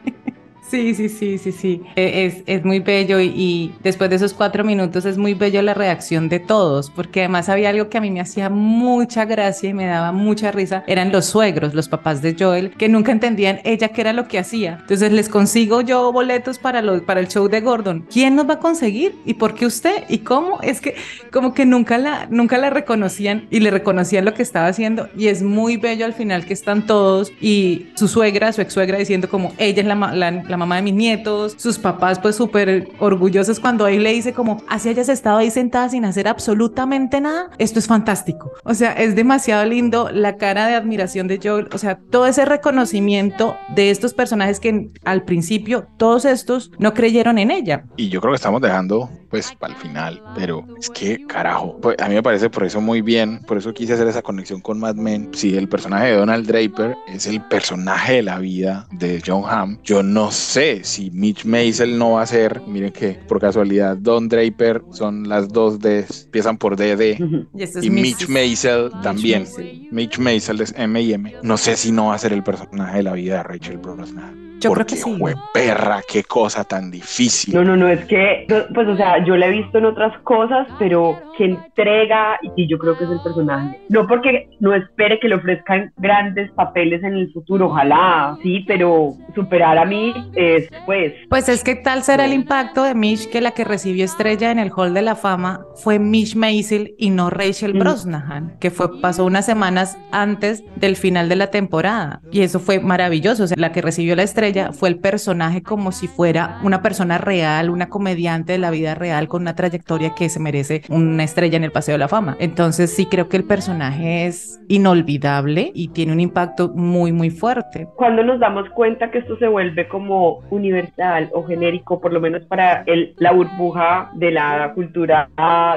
Sí, 0.71 0.95
sí, 0.95 1.09
sí, 1.09 1.39
sí, 1.39 1.51
sí. 1.53 1.83
E- 1.97 2.27
Es, 2.27 2.43
es 2.47 2.63
muy 2.63 2.81
bello 2.81 3.19
y, 3.21 3.75
después 3.83 4.11
de 4.11 4.17
esos 4.17 4.35
cuatro 4.35 4.65
minutos 4.65 5.07
es 5.07 5.17
muy 5.17 5.33
bello 5.33 5.63
la 5.63 5.73
reacción 5.73 6.29
de 6.29 6.41
todos, 6.41 6.91
porque 6.91 7.21
además 7.21 7.49
había 7.49 7.71
algo 7.71 7.89
que 7.89 7.97
a 7.97 8.03
mí 8.03 8.11
me 8.11 8.21
hacía 8.21 8.51
mucha 8.51 9.25
gracia 9.25 9.71
y 9.71 9.73
me 9.75 9.87
daba 9.87 10.13
mucha 10.13 10.51
risa, 10.53 10.85
eran 10.87 11.11
los 11.11 11.25
suegros, 11.25 11.73
los 11.73 11.89
papás 11.89 12.21
de 12.21 12.37
Joel, 12.39 12.73
que 12.77 12.91
nunca 12.91 13.13
entendían 13.13 13.61
ella 13.65 13.89
qué 13.89 14.03
era 14.03 14.13
lo 14.13 14.29
que 14.29 14.39
hacía. 14.39 14.77
Entonces 14.83 15.11
les 15.11 15.31
consigo 15.31 15.81
yo 15.81 16.13
boletos 16.13 16.59
para, 16.59 16.83
lo- 16.83 17.03
para 17.07 17.21
el 17.21 17.29
show 17.29 17.49
de 17.49 17.63
Gordon. 17.63 18.05
¿Quién 18.13 18.37
nos 18.37 18.47
va 18.47 18.55
a 18.55 18.59
conseguir? 18.59 19.15
¿Y 19.25 19.35
por 19.35 19.55
qué 19.55 19.65
usted? 19.65 20.05
¿Y 20.11 20.19
cómo? 20.19 20.61
Es 20.61 20.83
que 20.83 20.97
como 21.33 21.55
que 21.55 21.65
nunca 21.65 21.97
la, 21.97 22.27
nunca 22.31 22.59
la 22.59 22.69
reconocían 22.69 23.47
y 23.51 23.61
le 23.61 23.71
reconocían 23.71 24.27
lo 24.27 24.35
que 24.35 24.43
estaba 24.43 24.67
haciendo 24.67 25.09
y 25.17 25.29
es 25.29 25.43
muy 25.43 25.79
bello 25.79 26.05
al 26.05 26.13
final 26.13 26.45
que 26.45 26.53
están 26.53 26.85
todos 26.85 27.33
y 27.41 27.87
su 27.95 28.07
suegra, 28.07 28.53
su 28.53 28.61
ex 28.61 28.75
suegra 28.75 28.99
diciendo 28.99 29.31
como 29.31 29.55
ella 29.57 29.81
es 29.81 29.87
la 29.87 30.58
mamá 30.59 30.77
de 30.77 30.83
mis 30.83 30.95
nietos, 30.95 31.55
sus 31.57 31.79
papás 31.79 32.19
pues 32.19 32.37
súper 32.37 32.91
orgullosos 32.99 33.61
cuando 33.61 33.87
él 33.87 34.03
le 34.03 34.13
dice 34.13 34.33
como, 34.33 34.63
así 34.69 34.91
hayas 34.91 35.09
estado 35.09 35.39
ahí 35.39 35.51
sentada 35.51 35.89
sin 35.89 36.05
hacer 36.05 36.29
absolutamente 36.29 37.21
nada, 37.21 37.51
esto 37.59 37.79
es 37.79 37.87
fantástico. 37.87 38.53
O 38.65 38.75
sea, 38.75 38.93
es 38.93 39.17
demasiado 39.17 39.65
lindo 39.65 40.11
la 40.13 40.37
cara 40.37 40.67
de 40.67 40.75
admiración 40.75 41.29
de 41.29 41.41
Joel, 41.43 41.69
o 41.73 41.79
sea, 41.79 41.99
todo 42.11 42.27
ese 42.27 42.45
reconocimiento 42.45 43.57
de 43.75 43.91
estos 43.91 44.15
personajes 44.15 44.61
que 44.61 44.91
al 45.05 45.25
principio 45.25 45.87
todos 45.97 46.25
estos 46.25 46.71
no 46.79 46.95
creyeron 46.95 47.39
en 47.39 47.51
ella. 47.51 47.85
Y 47.97 48.09
yo 48.09 48.21
creo 48.21 48.33
que 48.33 48.37
estamos 48.37 48.61
dejando 48.61 49.09
pues 49.31 49.55
para 49.59 49.75
el 49.75 49.79
final, 49.79 50.23
pero 50.35 50.65
es 50.79 50.91
que 50.91 51.27
carajo, 51.27 51.79
pues, 51.81 51.97
a 51.99 52.09
mí 52.09 52.15
me 52.15 52.23
parece 52.23 52.51
por 52.51 52.65
eso 52.65 52.81
muy 52.81 53.03
bien, 53.03 53.41
por 53.47 53.59
eso 53.59 53.73
quise 53.75 53.95
hacer 53.95 54.09
esa 54.09 54.23
conexión 54.23 54.61
con 54.61 54.79
Mad 54.79 54.95
Men. 54.95 55.31
Si 55.33 55.57
el 55.57 55.69
personaje 55.69 56.09
de 56.09 56.17
Donald 56.17 56.47
Draper 56.47 56.97
es 57.09 57.27
el 57.27 57.43
personaje 57.43 58.15
de 58.15 58.23
la 58.23 58.39
vida 58.39 58.87
de 58.93 59.23
John 59.25 59.45
Hamm, 59.47 59.79
yo 59.83 60.03
no 60.03 60.31
sé 60.31 60.83
si 60.85 61.11
Mitch 61.11 61.45
Maisel 61.45 61.99
no 61.99 62.13
va 62.13 62.23
a 62.23 62.27
ser, 62.27 62.63
miren 62.67 62.93
que 62.93 63.21
por 63.29 63.41
casualidad 63.41 63.97
Don 63.97 64.29
Draper 64.29 64.83
son 64.91 65.29
las 65.29 65.49
dos 65.49 65.79
D, 65.79 66.07
empiezan 66.25 66.57
por 66.59 66.77
DD 66.77 67.19
y, 67.83 67.87
y 67.87 67.91
Mitch 67.91 68.29
Maisel 68.29 68.91
también. 69.03 69.47
Mitch 69.91 70.19
Maisel 70.19 70.61
es 70.61 70.75
M 70.77 71.01
y 71.01 71.13
M. 71.13 71.35
No 71.43 71.57
sé 71.57 71.77
si 71.77 71.93
no 71.93 72.07
va 72.07 72.15
a 72.15 72.19
ser 72.19 72.33
el 72.33 72.43
personaje 72.43 72.99
de 72.99 73.03
la 73.03 73.13
vida 73.13 73.39
de 73.39 73.43
Rachel 73.43 73.79
Brosnahan. 73.79 74.48
Yo 74.61 74.73
creo 74.73 74.87
que 74.87 74.97
sí. 74.97 75.19
perra, 75.53 76.01
qué 76.07 76.25
cosa 76.25 76.65
tan 76.65 76.91
difícil. 76.91 77.55
No, 77.55 77.65
no, 77.65 77.77
no, 77.77 77.89
es 77.89 78.05
que, 78.07 78.47
pues, 78.75 78.89
o 78.89 78.97
sea, 78.97 79.25
yo 79.25 79.37
la 79.37 79.47
he 79.47 79.51
visto 79.51 79.79
en 79.79 79.85
otras 79.85 80.19
cosas, 80.23 80.67
pero 80.79 81.19
que 81.37 81.45
entrega, 81.45 82.39
y 82.57 82.69
yo 82.69 82.79
creo 82.79 82.99
que 82.99 83.05
es 83.05 83.11
el 83.11 83.21
personaje. 83.21 83.81
No 83.89 84.07
porque 84.07 84.49
no 84.61 84.75
espere 84.75 85.21
que 85.21 85.29
le 85.29 85.37
ofrezcan 85.37 85.93
grandes 85.97 86.51
papeles 86.53 87.03
en 87.05 87.15
el 87.15 87.33
futuro, 87.33 87.67
ojalá, 87.67 88.37
sí, 88.43 88.65
pero 88.67 89.15
superar 89.35 89.79
a 89.79 89.85
mí 89.85 90.13
es, 90.35 90.69
pues. 90.87 91.13
Pues 91.29 91.49
es 91.49 91.63
que 91.63 91.77
tal 91.77 92.03
será 92.03 92.25
el 92.25 92.33
impacto 92.33 92.83
de 92.83 92.95
Mitch 92.95 93.29
que 93.31 93.41
la 93.41 93.53
que 93.53 93.65
recibió 93.65 94.05
estrella 94.05 94.51
en 94.51 94.59
el 94.59 94.73
Hall 94.75 94.95
de 94.95 95.03
la 95.03 95.15
Fama 95.15 95.61
fue 95.77 95.99
Mitch 95.99 96.35
Maisel 96.35 96.95
y 96.99 97.11
no 97.11 97.31
Rachel 97.31 97.75
mm. 97.75 97.79
Brosnahan, 97.79 98.57
que 98.59 98.71
fue, 98.71 99.01
pasó 99.01 99.25
unas 99.25 99.47
semanas 99.47 99.99
antes 100.11 100.65
del 100.77 100.97
final 100.97 101.29
de 101.29 101.37
la 101.37 101.51
temporada. 101.51 102.21
Y 102.33 102.41
eso 102.41 102.59
fue 102.59 102.81
maravilloso. 102.81 103.45
O 103.45 103.47
sea, 103.47 103.57
la 103.59 103.73
que 103.73 103.83
recibió 103.83 104.17
la 104.17 104.23
estrella 104.23 104.48
fue 104.73 104.89
el 104.89 104.99
personaje 104.99 105.63
como 105.63 105.93
si 105.93 106.09
fuera 106.09 106.59
una 106.63 106.83
persona 106.83 107.19
real, 107.19 107.71
una 107.71 107.89
comediante 107.89 108.53
de 108.53 108.59
la 108.59 108.71
vida 108.71 108.95
real 108.95 109.29
con 109.29 109.43
una 109.43 109.55
trayectoria 109.55 110.15
que 110.17 110.29
se 110.29 110.41
merece 110.41 110.83
una 110.89 111.25
estrella 111.25 111.57
en 111.57 111.65
el 111.65 111.73
Paseo 111.73 111.95
de 111.95 111.99
la 111.99 112.09
Fama. 112.09 112.37
Entonces 112.41 112.95
sí 112.95 113.07
creo 113.07 113.29
que 113.29 113.37
el 113.37 113.45
personaje 113.45 114.27
es 114.27 114.61
inolvidable 114.69 115.71
y 115.75 115.89
tiene 115.89 116.13
un 116.13 116.21
impacto 116.21 116.69
muy, 116.75 117.13
muy 117.13 117.31
fuerte. 117.31 117.87
Cuando 117.97 118.23
nos 118.23 118.41
damos 118.41 118.69
cuenta 118.71 119.11
que 119.11 119.19
esto 119.19 119.37
se 119.39 119.49
vuelve 119.49 119.89
como 119.89 120.41
universal 120.51 121.31
o 121.33 121.45
genérico, 121.45 122.01
por 122.01 122.13
lo 122.13 122.21
menos 122.21 122.43
para 122.45 122.83
el, 122.87 123.15
la 123.19 123.33
burbuja 123.33 124.11
de 124.15 124.31
la 124.31 124.73
cultura 124.75 125.29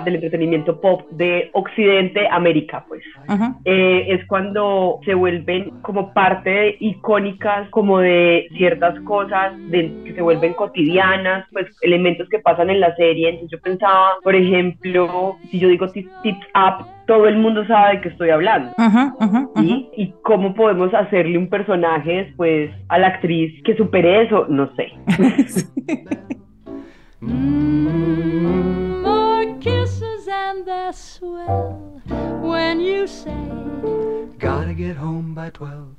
del 0.04 0.16
entretenimiento 0.16 0.80
pop 0.80 1.10
de 1.12 1.50
Occidente, 1.54 2.28
América, 2.30 2.86
pues, 2.88 3.02
eh, 3.66 4.06
es 4.10 4.26
cuando 4.28 5.00
se 5.06 5.14
vuelven 5.14 5.82
como 5.82 6.14
parte 6.14 6.78
icónicas 6.80 7.70
como 7.70 8.00
de 8.00 8.48
ciertas 8.62 9.00
cosas 9.06 9.54
que 9.72 10.14
se 10.14 10.22
vuelven 10.22 10.54
cotidianas, 10.54 11.48
pues 11.52 11.66
elementos 11.82 12.30
que 12.30 12.38
pasan 12.38 12.70
en 12.70 12.80
la 12.80 12.96
serie. 12.96 13.30
Entonces 13.30 13.58
yo 13.58 13.60
pensaba, 13.60 14.12
por 14.24 14.36
ejemplo, 14.36 15.36
si 15.50 15.58
yo 15.58 15.68
digo 15.68 15.90
tips, 15.90 16.12
up, 16.54 16.86
todo 17.08 17.26
el 17.26 17.40
mundo 17.40 17.66
sabe 17.66 17.96
de 17.96 18.02
qué 18.02 18.10
estoy 18.10 18.30
hablando. 18.30 18.72
¿Y 19.98 20.14
cómo 20.22 20.54
podemos 20.54 20.94
hacerle 20.94 21.40
un 21.40 21.50
personaje 21.50 22.26
después 22.26 22.70
a 22.90 23.00
la 23.00 23.08
actriz 23.08 23.52
que 23.64 23.76
supere 23.76 24.26
eso? 24.26 24.46
No 24.48 24.70
sé. 24.76 24.92
more 27.22 29.56
kisses 29.60 30.28
and 30.28 30.68
they're 30.68 30.94
swell 30.94 32.00
when 32.42 32.80
you 32.80 33.08
say, 33.08 33.34
Gotta 34.38 34.76
get 34.76 34.98
home 34.98 35.34
by 35.34 35.50
12. 35.50 35.96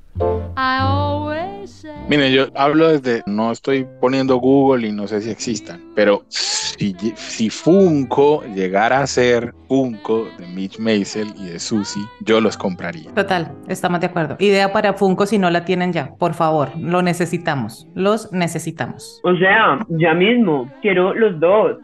Miren, 2.07 2.33
yo 2.33 2.45
hablo 2.55 2.89
desde, 2.89 3.23
no 3.25 3.51
estoy 3.51 3.87
poniendo 3.99 4.35
Google 4.37 4.87
y 4.87 4.91
no 4.91 5.07
sé 5.07 5.21
si 5.21 5.31
existan, 5.31 5.81
pero 5.95 6.23
si, 6.27 6.93
si 7.15 7.49
Funko 7.49 8.43
llegara 8.53 8.99
a 8.99 9.07
ser 9.07 9.53
Funko 9.67 10.27
de 10.37 10.45
Mitch 10.47 10.79
Maisel 10.79 11.33
y 11.37 11.47
de 11.47 11.59
Susie, 11.59 12.03
yo 12.21 12.41
los 12.41 12.57
compraría. 12.57 13.11
Total, 13.13 13.51
estamos 13.67 14.01
de 14.01 14.07
acuerdo. 14.07 14.35
Idea 14.39 14.71
para 14.71 14.93
Funko 14.93 15.25
si 15.25 15.39
no 15.39 15.49
la 15.49 15.65
tienen 15.65 15.93
ya, 15.93 16.13
por 16.19 16.33
favor, 16.33 16.69
lo 16.77 17.01
necesitamos, 17.01 17.87
los 17.95 18.31
necesitamos. 18.31 19.21
O 19.23 19.35
sea, 19.37 19.79
ya 19.89 20.13
mismo, 20.13 20.71
quiero 20.81 21.13
los 21.13 21.39
dos. 21.39 21.77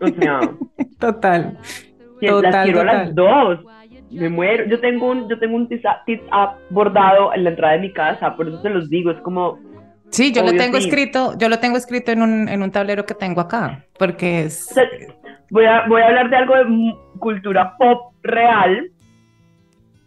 O 0.00 0.06
sea, 0.20 0.40
total. 1.00 1.58
Total, 2.20 2.50
las 2.50 2.64
quiero 2.64 2.84
las 2.84 3.14
dos 3.14 3.60
me 4.10 4.28
muero. 4.28 4.64
Yo 4.66 4.80
tengo 4.80 5.10
un, 5.10 5.28
yo 5.28 5.38
tengo 5.38 5.56
un 5.56 5.68
tip 5.68 5.84
up 6.32 6.58
bordado 6.70 7.32
en 7.34 7.44
la 7.44 7.50
entrada 7.50 7.74
de 7.74 7.80
mi 7.80 7.92
casa, 7.92 8.34
por 8.36 8.48
eso 8.48 8.60
se 8.62 8.70
los 8.70 8.88
digo, 8.88 9.10
es 9.10 9.20
como... 9.20 9.58
Sí, 10.10 10.32
yo 10.32 10.42
lo 10.42 10.52
tengo 10.52 10.78
escrito, 10.78 11.36
yo 11.38 11.50
lo 11.50 11.58
tengo 11.58 11.76
escrito 11.76 12.12
en 12.12 12.22
un, 12.22 12.48
en 12.48 12.62
un 12.62 12.70
tablero 12.70 13.04
que 13.04 13.14
tengo 13.14 13.42
acá, 13.42 13.84
porque 13.98 14.44
es... 14.44 14.74
voy, 15.50 15.66
a, 15.66 15.86
voy 15.86 16.00
a 16.00 16.06
hablar 16.06 16.30
de 16.30 16.36
algo 16.36 16.54
de 16.56 16.94
cultura 17.18 17.74
pop 17.76 18.14
real, 18.22 18.90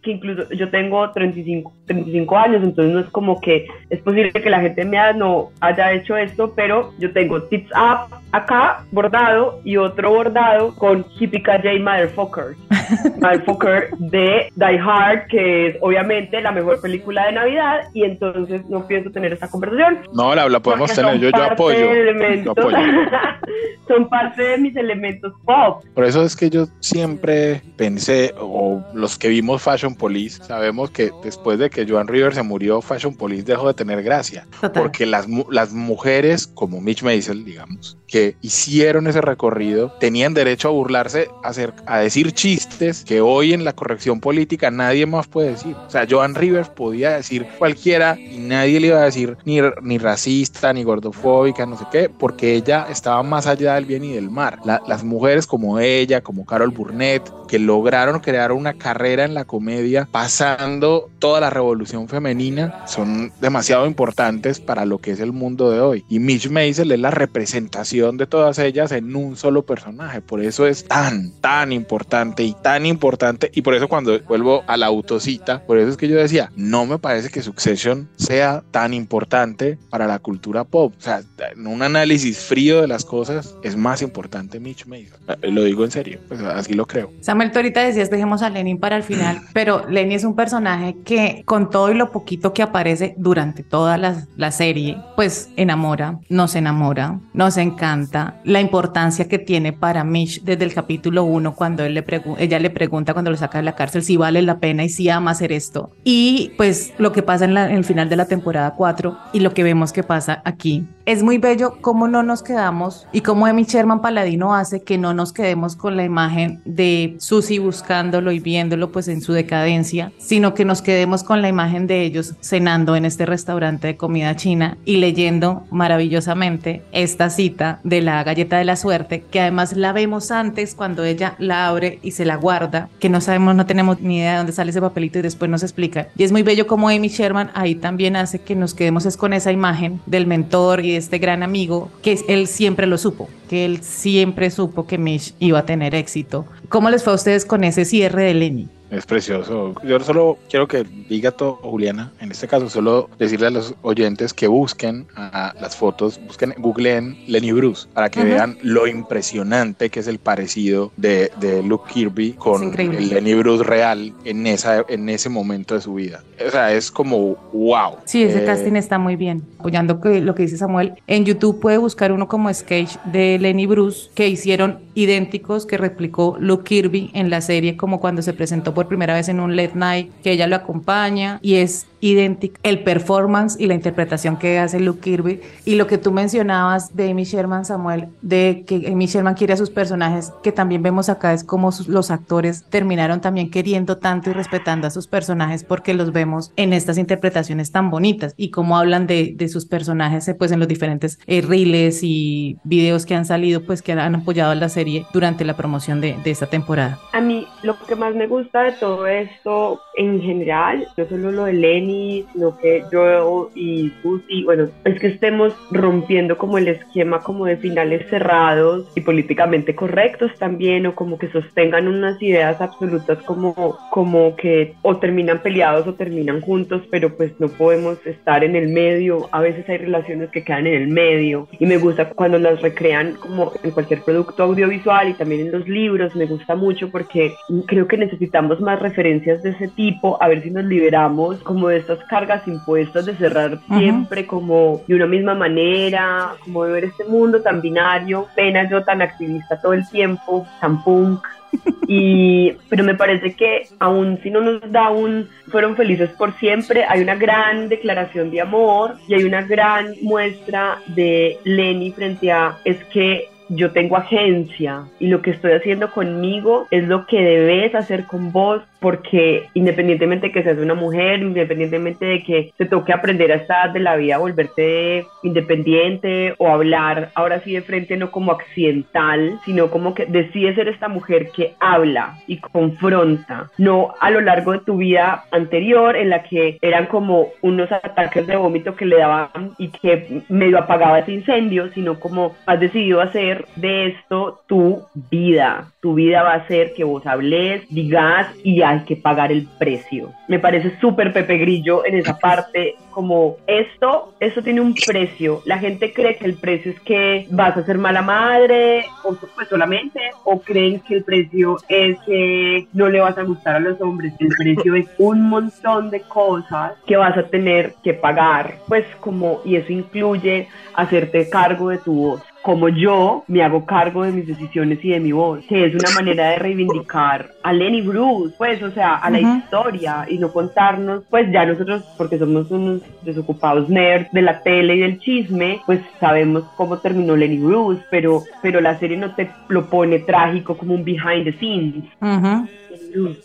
que 0.01 0.11
incluso 0.11 0.49
yo 0.53 0.69
tengo 0.69 1.09
35, 1.11 1.71
35 1.85 2.37
años, 2.37 2.63
entonces 2.63 2.93
no 2.93 2.99
es 2.99 3.07
como 3.07 3.39
que 3.39 3.67
es 3.89 3.99
posible 4.01 4.31
que 4.31 4.49
la 4.49 4.61
gente 4.61 4.85
me 4.85 4.97
no 5.15 5.49
haya 5.59 5.91
hecho 5.93 6.15
esto, 6.15 6.53
pero 6.55 6.93
yo 6.99 7.11
tengo 7.11 7.41
tips 7.43 7.71
up 7.71 8.15
acá 8.31 8.85
bordado 8.91 9.59
y 9.63 9.77
otro 9.77 10.11
bordado 10.11 10.73
con 10.75 11.05
Hippie 11.19 11.43
J 11.45 11.61
Motherfucker, 11.79 12.55
Motherfucker 13.21 13.89
de 13.97 14.51
Die 14.55 14.79
Hard, 14.79 15.27
que 15.27 15.67
es 15.67 15.77
obviamente 15.81 16.41
la 16.41 16.51
mejor 16.51 16.79
película 16.81 17.25
de 17.25 17.33
Navidad 17.33 17.81
y 17.93 18.03
entonces 18.03 18.65
no 18.69 18.87
pienso 18.87 19.11
tener 19.11 19.33
esta 19.33 19.49
conversación. 19.49 19.99
No, 20.13 20.33
la, 20.35 20.59
podemos 20.59 20.93
tener, 20.93 21.19
yo, 21.19 21.29
yo 21.29 21.43
apoyo. 21.43 21.89
son 23.87 24.07
parte 24.07 24.41
de 24.41 24.57
mis 24.57 24.75
elementos 24.75 25.33
pop. 25.45 25.83
Por 25.93 26.05
eso 26.05 26.23
es 26.23 26.35
que 26.35 26.49
yo 26.49 26.67
siempre 26.79 27.61
pensé, 27.75 28.33
o 28.39 28.81
los 28.93 29.17
que 29.17 29.27
vimos 29.27 29.61
Fashion 29.61 29.90
Police, 29.95 30.43
sabemos 30.43 30.91
que 30.91 31.11
después 31.23 31.59
de 31.59 31.69
que 31.69 31.87
Joan 31.87 32.07
Rivers 32.07 32.35
se 32.35 32.43
murió, 32.43 32.81
Fashion 32.81 33.15
Police 33.15 33.43
dejó 33.43 33.67
de 33.67 33.73
tener 33.73 34.03
gracia. 34.03 34.47
Porque 34.73 35.05
las, 35.05 35.27
las 35.49 35.73
mujeres, 35.73 36.47
como 36.47 36.81
Mitch 36.81 37.03
Maisel, 37.03 37.45
digamos, 37.45 37.97
que 38.07 38.35
hicieron 38.41 39.07
ese 39.07 39.21
recorrido, 39.21 39.91
tenían 39.99 40.33
derecho 40.33 40.67
a 40.67 40.71
burlarse, 40.71 41.29
a, 41.43 41.49
hacer, 41.49 41.73
a 41.85 41.99
decir 41.99 42.33
chistes 42.33 43.03
que 43.05 43.21
hoy 43.21 43.53
en 43.53 43.63
la 43.63 43.73
corrección 43.73 44.19
política 44.19 44.69
nadie 44.69 45.05
más 45.05 45.27
puede 45.27 45.51
decir. 45.51 45.75
O 45.75 45.89
sea, 45.89 46.05
Joan 46.09 46.35
Rivers 46.35 46.69
podía 46.69 47.11
decir 47.11 47.47
cualquiera 47.57 48.19
y 48.19 48.37
nadie 48.37 48.79
le 48.79 48.87
iba 48.87 49.01
a 49.01 49.05
decir 49.05 49.37
ni, 49.45 49.59
ni 49.81 49.97
racista, 49.97 50.73
ni 50.73 50.83
gordofóbica, 50.83 51.65
no 51.65 51.77
sé 51.77 51.85
qué, 51.91 52.09
porque 52.09 52.55
ella 52.55 52.87
estaba 52.89 53.23
más 53.23 53.47
allá 53.47 53.75
del 53.75 53.85
bien 53.85 54.03
y 54.03 54.13
del 54.13 54.29
mal. 54.29 54.59
las 54.65 55.03
mujeres 55.03 55.47
como 55.47 55.79
ella, 55.79 56.21
como 56.21 56.45
Carol 56.45 56.71
Burnett, 56.71 57.31
que 57.47 57.59
lograron 57.59 58.19
crear 58.19 58.51
una 58.51 58.73
carrera 58.73 59.25
en 59.25 59.33
la 59.33 59.45
comedia, 59.45 59.80
pasando 60.11 61.09
toda 61.19 61.39
la 61.39 61.49
revolución 61.49 62.07
femenina 62.07 62.85
son 62.87 63.31
demasiado 63.39 63.85
importantes 63.85 64.59
para 64.59 64.85
lo 64.85 64.99
que 64.99 65.11
es 65.11 65.19
el 65.19 65.31
mundo 65.31 65.71
de 65.71 65.79
hoy. 65.79 66.05
Y 66.09 66.19
Mitch 66.19 66.49
Maisel 66.49 66.91
es 66.91 66.99
la 66.99 67.11
representación 67.11 68.17
de 68.17 68.27
todas 68.27 68.59
ellas 68.59 68.91
en 68.91 69.15
un 69.15 69.35
solo 69.35 69.65
personaje. 69.65 70.21
Por 70.21 70.41
eso 70.41 70.67
es 70.67 70.85
tan, 70.85 71.31
tan 71.41 71.71
importante 71.71 72.43
y 72.43 72.53
tan 72.53 72.85
importante. 72.85 73.51
Y 73.53 73.61
por 73.61 73.75
eso 73.75 73.87
cuando 73.87 74.19
vuelvo 74.21 74.63
a 74.67 74.77
la 74.77 74.87
autocita, 74.87 75.63
por 75.65 75.77
eso 75.77 75.89
es 75.89 75.97
que 75.97 76.07
yo 76.07 76.17
decía, 76.17 76.51
no 76.55 76.85
me 76.85 76.97
parece 76.97 77.29
que 77.29 77.41
Succession 77.41 78.09
sea 78.15 78.63
tan 78.71 78.93
importante 78.93 79.77
para 79.89 80.07
la 80.07 80.19
cultura 80.19 80.63
pop. 80.63 80.93
O 80.97 81.01
sea, 81.01 81.21
en 81.53 81.67
un 81.67 81.81
análisis 81.81 82.39
frío 82.39 82.81
de 82.81 82.87
las 82.87 83.05
cosas 83.05 83.55
es 83.63 83.75
más 83.75 84.01
importante 84.01 84.59
Mitch 84.59 84.85
Maisel. 84.85 85.19
Lo 85.41 85.63
digo 85.63 85.85
en 85.85 85.91
serio, 85.91 86.19
pues 86.27 86.41
así 86.41 86.73
lo 86.73 86.85
creo. 86.85 87.11
Samuel, 87.21 87.51
tú 87.51 87.59
ahorita 87.59 87.81
decías, 87.81 88.09
dejemos 88.09 88.41
a 88.41 88.49
Lenin 88.49 88.79
para 88.79 88.97
el 88.97 89.03
final, 89.03 89.41
pero 89.53 89.70
Lenny 89.79 90.15
es 90.15 90.23
un 90.23 90.35
personaje 90.35 90.97
que 91.03 91.43
con 91.45 91.69
todo 91.69 91.91
y 91.91 91.95
lo 91.95 92.11
poquito 92.11 92.53
que 92.53 92.61
aparece 92.61 93.15
durante 93.17 93.63
toda 93.63 93.97
la, 93.97 94.51
serie, 94.51 94.97
pues 95.15 95.49
enamora, 95.55 96.19
nos 96.29 96.55
enamora, 96.55 97.19
nos 97.33 97.57
encanta. 97.57 98.41
La 98.43 98.59
importancia 98.59 99.27
que 99.27 99.39
tiene 99.39 99.71
para 99.73 100.03
Mitch 100.03 100.43
desde 100.43 100.65
el 100.65 100.73
capítulo 100.73 101.23
1 101.23 101.55
cuando 101.55 101.83
él 101.85 101.93
le 101.93 102.05
ella 102.37 102.59
le 102.59 102.69
pregunta 102.69 103.13
cuando 103.13 103.31
lo 103.31 103.37
saca 103.37 103.59
de 103.59 103.63
la 103.63 103.75
cárcel 103.75 104.03
si 104.03 104.17
vale 104.17 104.41
la 104.41 104.59
pena 104.59 104.83
y 104.83 104.89
si 104.89 105.09
ama 105.09 105.31
hacer 105.31 105.51
esto. 105.51 105.91
Y 106.03 106.51
pues 106.57 106.93
lo 106.97 107.11
que 107.11 107.23
pasa 107.23 107.45
en, 107.45 107.55
en 107.55 107.71
el 107.71 107.85
final 107.85 108.09
de 108.09 108.17
la 108.17 108.25
temporada 108.25 108.75
4 108.75 109.17
y 109.33 109.39
lo 109.39 109.53
que 109.53 109.63
vemos 109.63 109.93
que 109.93 110.03
pasa 110.03 110.41
aquí 110.43 110.87
es 111.11 111.23
muy 111.23 111.37
bello 111.39 111.75
cómo 111.81 112.07
no 112.07 112.23
nos 112.23 112.41
quedamos 112.41 113.05
y 113.11 113.19
cómo 113.19 113.45
Amy 113.45 113.65
Sherman 113.65 114.01
Paladino 114.01 114.55
hace 114.55 114.81
que 114.81 114.97
no 114.97 115.13
nos 115.13 115.33
quedemos 115.33 115.75
con 115.75 115.97
la 115.97 116.05
imagen 116.05 116.61
de 116.63 117.17
Susie 117.19 117.59
buscándolo 117.59 118.31
y 118.31 118.39
viéndolo 118.39 118.93
pues 118.93 119.09
en 119.09 119.21
su 119.21 119.33
decadencia, 119.33 120.13
sino 120.17 120.53
que 120.53 120.63
nos 120.63 120.81
quedemos 120.81 121.23
con 121.23 121.41
la 121.41 121.49
imagen 121.49 121.85
de 121.85 122.03
ellos 122.03 122.35
cenando 122.39 122.95
en 122.95 123.03
este 123.03 123.25
restaurante 123.25 123.87
de 123.87 123.97
comida 123.97 124.37
china 124.37 124.77
y 124.85 124.97
leyendo 124.97 125.65
maravillosamente 125.69 126.81
esta 126.93 127.29
cita 127.29 127.81
de 127.83 128.01
la 128.01 128.23
galleta 128.23 128.57
de 128.57 128.63
la 128.63 128.77
suerte, 128.77 129.25
que 129.29 129.41
además 129.41 129.73
la 129.75 129.91
vemos 129.91 130.31
antes 130.31 130.75
cuando 130.75 131.03
ella 131.03 131.35
la 131.39 131.67
abre 131.67 131.99
y 132.03 132.11
se 132.11 132.23
la 132.23 132.37
guarda, 132.37 132.87
que 133.01 133.09
no 133.09 133.19
sabemos, 133.19 133.53
no 133.53 133.65
tenemos 133.65 133.99
ni 133.99 134.19
idea 134.19 134.31
de 134.31 134.37
dónde 134.37 134.53
sale 134.53 134.71
ese 134.71 134.79
papelito 134.79 135.19
y 135.19 135.23
después 135.23 135.51
nos 135.51 135.63
explica. 135.63 136.07
Y 136.15 136.23
es 136.23 136.31
muy 136.31 136.43
bello 136.43 136.67
como 136.67 136.87
Amy 136.87 137.09
Sherman 137.09 137.51
ahí 137.53 137.75
también 137.75 138.15
hace 138.15 138.39
que 138.39 138.55
nos 138.55 138.73
quedemos 138.73 139.05
es 139.05 139.17
con 139.17 139.33
esa 139.33 139.51
imagen 139.51 139.99
del 140.05 140.25
mentor 140.25 140.85
y 140.85 140.93
de 140.93 141.00
este 141.01 141.17
gran 141.17 141.43
amigo, 141.43 141.91
que 142.01 142.23
él 142.27 142.47
siempre 142.47 142.87
lo 142.87 142.97
supo, 142.97 143.29
que 143.49 143.65
él 143.65 143.83
siempre 143.83 144.49
supo 144.49 144.87
que 144.87 144.97
Mitch 144.97 145.33
iba 145.39 145.59
a 145.59 145.65
tener 145.65 145.93
éxito. 145.93 146.45
¿Cómo 146.69 146.89
les 146.89 147.03
fue 147.03 147.13
a 147.13 147.17
ustedes 147.17 147.45
con 147.45 147.63
ese 147.63 147.83
cierre 147.83 148.23
de 148.23 148.33
Lenny? 148.33 148.69
Es 148.91 149.05
precioso. 149.05 149.73
Yo 149.83 149.99
solo 150.01 150.37
quiero 150.49 150.67
que 150.67 150.85
diga 151.07 151.31
todo, 151.31 151.53
Juliana, 151.55 152.11
en 152.19 152.31
este 152.31 152.47
caso, 152.47 152.69
solo 152.69 153.09
decirle 153.17 153.47
a 153.47 153.51
los 153.51 153.73
oyentes 153.81 154.33
que 154.33 154.47
busquen 154.47 155.07
a 155.15 155.53
las 155.59 155.77
fotos, 155.77 156.19
busquen, 156.27 156.53
googleen 156.57 157.17
Lenny 157.25 157.53
Bruce 157.53 157.87
para 157.93 158.09
que 158.09 158.23
vean 158.23 158.57
lo 158.61 158.87
impresionante 158.87 159.89
que 159.89 160.01
es 160.01 160.07
el 160.07 160.19
parecido 160.19 160.91
de, 160.97 161.31
de 161.39 161.63
Luke 161.63 161.89
Kirby 161.91 162.33
con 162.33 162.77
el 162.77 163.09
Lenny 163.09 163.33
Bruce 163.35 163.63
real 163.63 164.13
en, 164.25 164.45
esa, 164.45 164.83
en 164.89 165.07
ese 165.07 165.29
momento 165.29 165.75
de 165.75 165.81
su 165.81 165.93
vida. 165.93 166.23
O 166.45 166.51
sea, 166.51 166.73
es 166.73 166.91
como 166.91 167.35
wow. 167.53 167.97
Sí, 168.05 168.23
ese 168.23 168.43
eh, 168.43 168.45
casting 168.45 168.75
está 168.75 168.99
muy 168.99 169.15
bien. 169.15 169.43
Apoyando 169.59 170.01
que, 170.01 170.19
lo 170.19 170.35
que 170.35 170.43
dice 170.43 170.57
Samuel, 170.57 170.95
en 171.07 171.23
YouTube 171.23 171.59
puede 171.61 171.77
buscar 171.77 172.11
uno 172.11 172.27
como 172.27 172.53
sketch 172.53 172.97
de 173.05 173.39
Lenny 173.39 173.67
Bruce 173.67 174.09
que 174.13 174.27
hicieron 174.27 174.79
idénticos 174.95 175.65
que 175.65 175.77
replicó 175.77 176.35
Luke 176.39 176.63
Kirby 176.63 177.11
en 177.13 177.29
la 177.29 177.39
serie 177.39 177.77
como 177.77 177.99
cuando 178.01 178.21
se 178.21 178.33
presentó 178.33 178.73
por 178.73 178.80
por 178.81 178.87
primera 178.87 179.13
vez 179.13 179.29
en 179.29 179.39
un 179.39 179.55
late 179.55 179.73
night, 179.75 180.11
que 180.23 180.31
ella 180.31 180.47
lo 180.47 180.55
acompaña 180.55 181.37
y 181.43 181.57
es 181.57 181.85
idéntica 182.01 182.59
el 182.63 182.83
performance 182.83 183.55
y 183.59 183.67
la 183.67 183.75
interpretación 183.75 184.37
que 184.37 184.59
hace 184.59 184.79
Luke 184.79 184.99
Kirby 185.01 185.39
y 185.65 185.75
lo 185.75 185.87
que 185.87 185.97
tú 185.97 186.11
mencionabas 186.11 186.95
de 186.95 187.11
Amy 187.11 187.23
Sherman 187.23 187.63
Samuel 187.63 188.09
de 188.21 188.63
que 188.67 188.87
Amy 188.91 189.05
Sherman 189.05 189.35
quiere 189.35 189.53
a 189.53 189.57
sus 189.57 189.69
personajes 189.69 190.33
que 190.43 190.51
también 190.51 190.83
vemos 190.83 191.07
acá 191.09 191.33
es 191.33 191.43
como 191.43 191.69
los 191.87 192.11
actores 192.11 192.65
terminaron 192.69 193.21
también 193.21 193.49
queriendo 193.49 193.97
tanto 193.97 194.29
y 194.31 194.33
respetando 194.33 194.87
a 194.87 194.89
sus 194.89 195.07
personajes 195.07 195.63
porque 195.63 195.93
los 195.93 196.11
vemos 196.11 196.51
en 196.55 196.73
estas 196.73 196.97
interpretaciones 196.97 197.71
tan 197.71 197.89
bonitas 197.89 198.33
y 198.35 198.49
cómo 198.49 198.77
hablan 198.77 199.07
de, 199.07 199.33
de 199.35 199.47
sus 199.47 199.65
personajes 199.65 200.27
eh, 200.27 200.35
pues 200.35 200.51
en 200.51 200.59
los 200.59 200.67
diferentes 200.67 201.19
eh, 201.27 201.41
reels 201.41 202.01
y 202.01 202.57
videos 202.63 203.05
que 203.05 203.15
han 203.15 203.25
salido 203.25 203.63
pues 203.63 203.81
que 203.81 203.91
han 203.91 204.15
apoyado 204.15 204.51
a 204.51 204.55
la 204.55 204.69
serie 204.69 205.05
durante 205.13 205.45
la 205.45 205.55
promoción 205.55 206.01
de, 206.01 206.15
de 206.23 206.31
esta 206.31 206.47
temporada. 206.47 206.99
A 207.13 207.21
mí 207.21 207.47
lo 207.61 207.77
que 207.85 207.95
más 207.95 208.15
me 208.15 208.27
gusta 208.27 208.63
de 208.63 208.71
todo 208.73 209.05
esto 209.05 209.79
en 209.95 210.21
general, 210.21 210.87
no 210.97 211.07
solo 211.07 211.31
lo 211.31 211.45
de 211.45 211.53
Lenny, 211.53 211.90
sino 212.33 212.57
que 212.57 212.83
yo 212.91 213.49
y 213.55 213.91
Susi, 214.01 214.43
bueno, 214.43 214.69
es 214.85 214.99
que 214.99 215.07
estemos 215.07 215.53
rompiendo 215.71 216.37
como 216.37 216.57
el 216.57 216.67
esquema 216.67 217.19
como 217.19 217.45
de 217.45 217.57
finales 217.57 218.09
cerrados 218.09 218.87
y 218.95 219.01
políticamente 219.01 219.75
correctos 219.75 220.31
también, 220.39 220.85
o 220.87 220.95
como 220.95 221.17
que 221.17 221.29
sostengan 221.29 221.87
unas 221.87 222.21
ideas 222.21 222.59
absolutas 222.61 223.19
como, 223.23 223.77
como 223.89 224.35
que 224.35 224.75
o 224.81 224.97
terminan 224.97 225.41
peleados 225.41 225.87
o 225.87 225.93
terminan 225.93 226.41
juntos, 226.41 226.83
pero 226.89 227.15
pues 227.15 227.31
no 227.39 227.47
podemos 227.47 228.05
estar 228.05 228.43
en 228.43 228.55
el 228.55 228.69
medio, 228.69 229.29
a 229.31 229.41
veces 229.41 229.67
hay 229.69 229.77
relaciones 229.77 230.29
que 230.31 230.43
quedan 230.43 230.67
en 230.67 230.81
el 230.81 230.87
medio. 230.87 231.47
Y 231.59 231.65
me 231.65 231.77
gusta 231.77 232.09
cuando 232.09 232.37
las 232.37 232.61
recrean 232.61 233.15
como 233.15 233.51
en 233.63 233.71
cualquier 233.71 234.01
producto 234.01 234.43
audiovisual 234.43 235.09
y 235.09 235.13
también 235.13 235.47
en 235.47 235.51
los 235.51 235.67
libros, 235.67 236.15
me 236.15 236.25
gusta 236.25 236.55
mucho 236.55 236.89
porque 236.89 237.33
creo 237.67 237.87
que 237.87 237.97
necesitamos 237.97 238.59
más 238.61 238.79
referencias 238.79 239.43
de 239.43 239.51
ese 239.51 239.67
tipo, 239.69 240.21
a 240.21 240.27
ver 240.27 240.43
si 240.43 240.51
nos 240.51 240.65
liberamos 240.65 241.39
como 241.43 241.67
de 241.67 241.80
estas 241.81 241.99
cargas 242.05 242.47
impuestas 242.47 243.05
de 243.05 243.15
cerrar 243.15 243.59
siempre 243.77 244.25
como 244.25 244.81
de 244.87 244.95
una 244.95 245.07
misma 245.07 245.35
manera, 245.35 246.35
como 246.43 246.63
de 246.65 246.73
ver 246.73 246.83
este 246.85 247.05
mundo 247.05 247.41
tan 247.41 247.61
binario, 247.61 248.27
pena 248.35 248.69
yo 248.69 248.83
tan 248.83 249.01
activista 249.01 249.59
todo 249.59 249.73
el 249.73 249.87
tiempo, 249.89 250.47
tan 250.59 250.83
punk. 250.83 251.21
y 251.87 252.53
pero 252.69 252.85
me 252.85 252.95
parece 252.95 253.35
que 253.35 253.67
aún 253.79 254.17
si 254.23 254.29
no 254.29 254.39
nos 254.39 254.71
da 254.71 254.89
un 254.89 255.27
fueron 255.49 255.75
felices 255.75 256.09
por 256.11 256.33
siempre 256.37 256.85
hay 256.85 257.01
una 257.01 257.15
gran 257.15 257.67
declaración 257.67 258.31
de 258.31 258.39
amor 258.39 258.95
y 259.05 259.15
hay 259.15 259.25
una 259.25 259.41
gran 259.41 259.95
muestra 260.01 260.79
de 260.87 261.37
Lenny 261.43 261.91
frente 261.91 262.31
a 262.31 262.57
es 262.63 262.81
que 262.85 263.30
yo 263.53 263.71
tengo 263.71 263.97
agencia 263.97 264.85
y 264.99 265.07
lo 265.07 265.21
que 265.21 265.31
estoy 265.31 265.51
haciendo 265.51 265.91
conmigo 265.91 266.67
es 266.71 266.87
lo 266.87 267.05
que 267.05 267.21
debes 267.21 267.75
hacer 267.75 268.05
con 268.05 268.31
vos 268.31 268.61
porque 268.79 269.47
independientemente 269.53 270.27
de 270.27 270.33
que 270.33 270.41
seas 270.41 270.57
una 270.57 270.73
mujer, 270.73 271.21
independientemente 271.21 272.03
de 272.03 272.23
que 272.23 272.51
te 272.57 272.65
toque 272.65 272.91
aprender 272.91 273.31
a 273.31 273.35
esta 273.35 273.65
edad 273.65 273.73
de 273.73 273.79
la 273.79 273.95
vida, 273.95 274.17
volverte 274.17 275.05
independiente 275.21 276.33
o 276.39 276.47
hablar 276.47 277.11
ahora 277.13 277.41
sí 277.41 277.53
de 277.53 277.61
frente 277.61 277.95
no 277.95 278.09
como 278.09 278.31
accidental, 278.31 279.39
sino 279.45 279.69
como 279.69 279.93
que 279.93 280.07
decides 280.07 280.55
ser 280.55 280.67
esta 280.67 280.87
mujer 280.87 281.29
que 281.29 281.53
habla 281.59 282.17
y 282.25 282.37
confronta, 282.37 283.51
no 283.59 283.93
a 283.99 284.09
lo 284.09 284.19
largo 284.21 284.53
de 284.53 284.59
tu 284.59 284.77
vida 284.77 285.25
anterior 285.31 285.95
en 285.95 286.09
la 286.09 286.23
que 286.23 286.57
eran 286.61 286.87
como 286.87 287.27
unos 287.41 287.71
ataques 287.71 288.25
de 288.25 288.35
vómito 288.35 288.75
que 288.75 288.87
le 288.87 288.97
daban 288.97 289.51
y 289.59 289.67
que 289.67 290.23
medio 290.27 290.57
apagaba 290.57 290.99
ese 290.99 291.11
incendio, 291.11 291.69
sino 291.73 291.99
como 291.99 292.35
has 292.47 292.59
decidido 292.59 292.99
hacer 293.01 293.40
de 293.55 293.87
esto 293.87 294.41
tu 294.47 294.83
vida. 295.09 295.71
Tu 295.81 295.95
vida 295.95 296.21
va 296.21 296.33
a 296.33 296.47
ser 296.47 296.73
que 296.73 296.83
vos 296.83 297.05
hables, 297.07 297.67
digas 297.69 298.27
y 298.43 298.61
hay 298.61 298.81
que 298.81 298.95
pagar 298.95 299.31
el 299.31 299.47
precio. 299.57 300.11
Me 300.27 300.39
parece 300.39 300.79
súper 300.79 301.11
Pepe 301.11 301.37
Grillo 301.37 301.85
en 301.85 301.95
esa 301.95 302.17
parte, 302.17 302.75
como 302.91 303.37
esto, 303.47 304.13
esto 304.19 304.43
tiene 304.43 304.61
un 304.61 304.75
precio. 304.75 305.41
La 305.45 305.57
gente 305.57 305.91
cree 305.91 306.17
que 306.17 306.25
el 306.25 306.35
precio 306.35 306.71
es 306.71 306.79
que 306.81 307.27
vas 307.31 307.57
a 307.57 307.65
ser 307.65 307.77
mala 307.77 308.01
madre, 308.01 308.85
o 309.03 309.15
pues 309.35 309.47
solamente, 309.49 309.99
o 310.23 310.39
creen 310.39 310.79
que 310.81 310.95
el 310.95 311.03
precio 311.03 311.57
es 311.67 311.97
que 312.05 312.67
no 312.73 312.87
le 312.89 312.99
vas 312.99 313.17
a 313.17 313.23
gustar 313.23 313.55
a 313.55 313.59
los 313.59 313.81
hombres. 313.81 314.13
El 314.19 314.29
precio 314.37 314.75
es 314.75 314.87
un 314.99 315.29
montón 315.29 315.89
de 315.89 316.01
cosas 316.01 316.73
que 316.85 316.97
vas 316.97 317.17
a 317.17 317.23
tener 317.23 317.73
que 317.83 317.93
pagar, 317.93 318.59
pues 318.67 318.85
como, 318.99 319.41
y 319.43 319.55
eso 319.55 319.71
incluye 319.73 320.47
hacerte 320.75 321.29
cargo 321.29 321.69
de 321.69 321.79
tu 321.79 321.93
voz 321.93 322.21
como 322.41 322.69
yo 322.69 323.23
me 323.27 323.43
hago 323.43 323.65
cargo 323.65 324.03
de 324.03 324.11
mis 324.11 324.25
decisiones 324.25 324.79
y 324.83 324.89
de 324.89 324.99
mi 324.99 325.11
voz, 325.11 325.45
que 325.47 325.65
es 325.65 325.75
una 325.75 325.91
manera 325.91 326.31
de 326.31 326.37
reivindicar 326.37 327.31
a 327.43 327.53
Lenny 327.53 327.81
Bruce, 327.81 328.33
pues, 328.37 328.61
o 328.63 328.71
sea, 328.71 328.95
a 328.95 329.09
la 329.09 329.19
historia 329.19 330.05
y 330.09 330.17
no 330.17 330.31
contarnos, 330.31 331.03
pues 331.09 331.31
ya 331.31 331.45
nosotros, 331.45 331.83
porque 331.97 332.17
somos 332.17 332.49
unos 332.49 332.81
desocupados 333.03 333.69
nerds 333.69 334.11
de 334.11 334.21
la 334.21 334.41
tele 334.41 334.75
y 334.75 334.79
del 334.79 334.99
chisme, 334.99 335.61
pues 335.65 335.81
sabemos 335.99 336.43
cómo 336.55 336.79
terminó 336.79 337.15
Lenny 337.15 337.37
Bruce, 337.37 337.83
pero, 337.91 338.23
pero 338.41 338.59
la 338.59 338.79
serie 338.79 338.97
no 338.97 339.13
te 339.13 339.29
lo 339.47 339.67
pone 339.67 339.99
trágico 339.99 340.57
como 340.57 340.73
un 340.73 340.83
behind 340.83 341.25
the 341.25 341.33
scenes. 341.33 341.83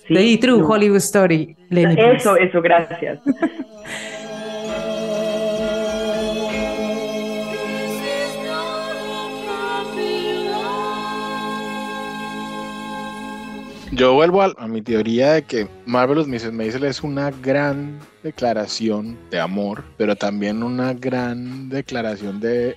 ¿sí? 0.06 0.38
True 0.38 0.62
Hollywood 0.62 0.98
Story. 0.98 1.56
Lenny 1.70 1.96
eso, 1.98 2.36
eso, 2.36 2.60
gracias. 2.60 3.20
Yo 13.96 14.12
vuelvo 14.12 14.42
a, 14.42 14.68
mi 14.68 14.82
teoría 14.82 15.32
de 15.32 15.44
que 15.44 15.68
Marvelous 15.86 16.28
Mrs. 16.28 16.52
Maisel 16.52 16.84
es 16.84 17.02
una 17.02 17.30
gran 17.30 17.98
declaración 18.22 19.16
de 19.30 19.40
amor, 19.40 19.84
pero 19.96 20.14
también 20.14 20.62
una 20.62 20.92
gran 20.92 21.70
declaración 21.70 22.38
de, 22.38 22.76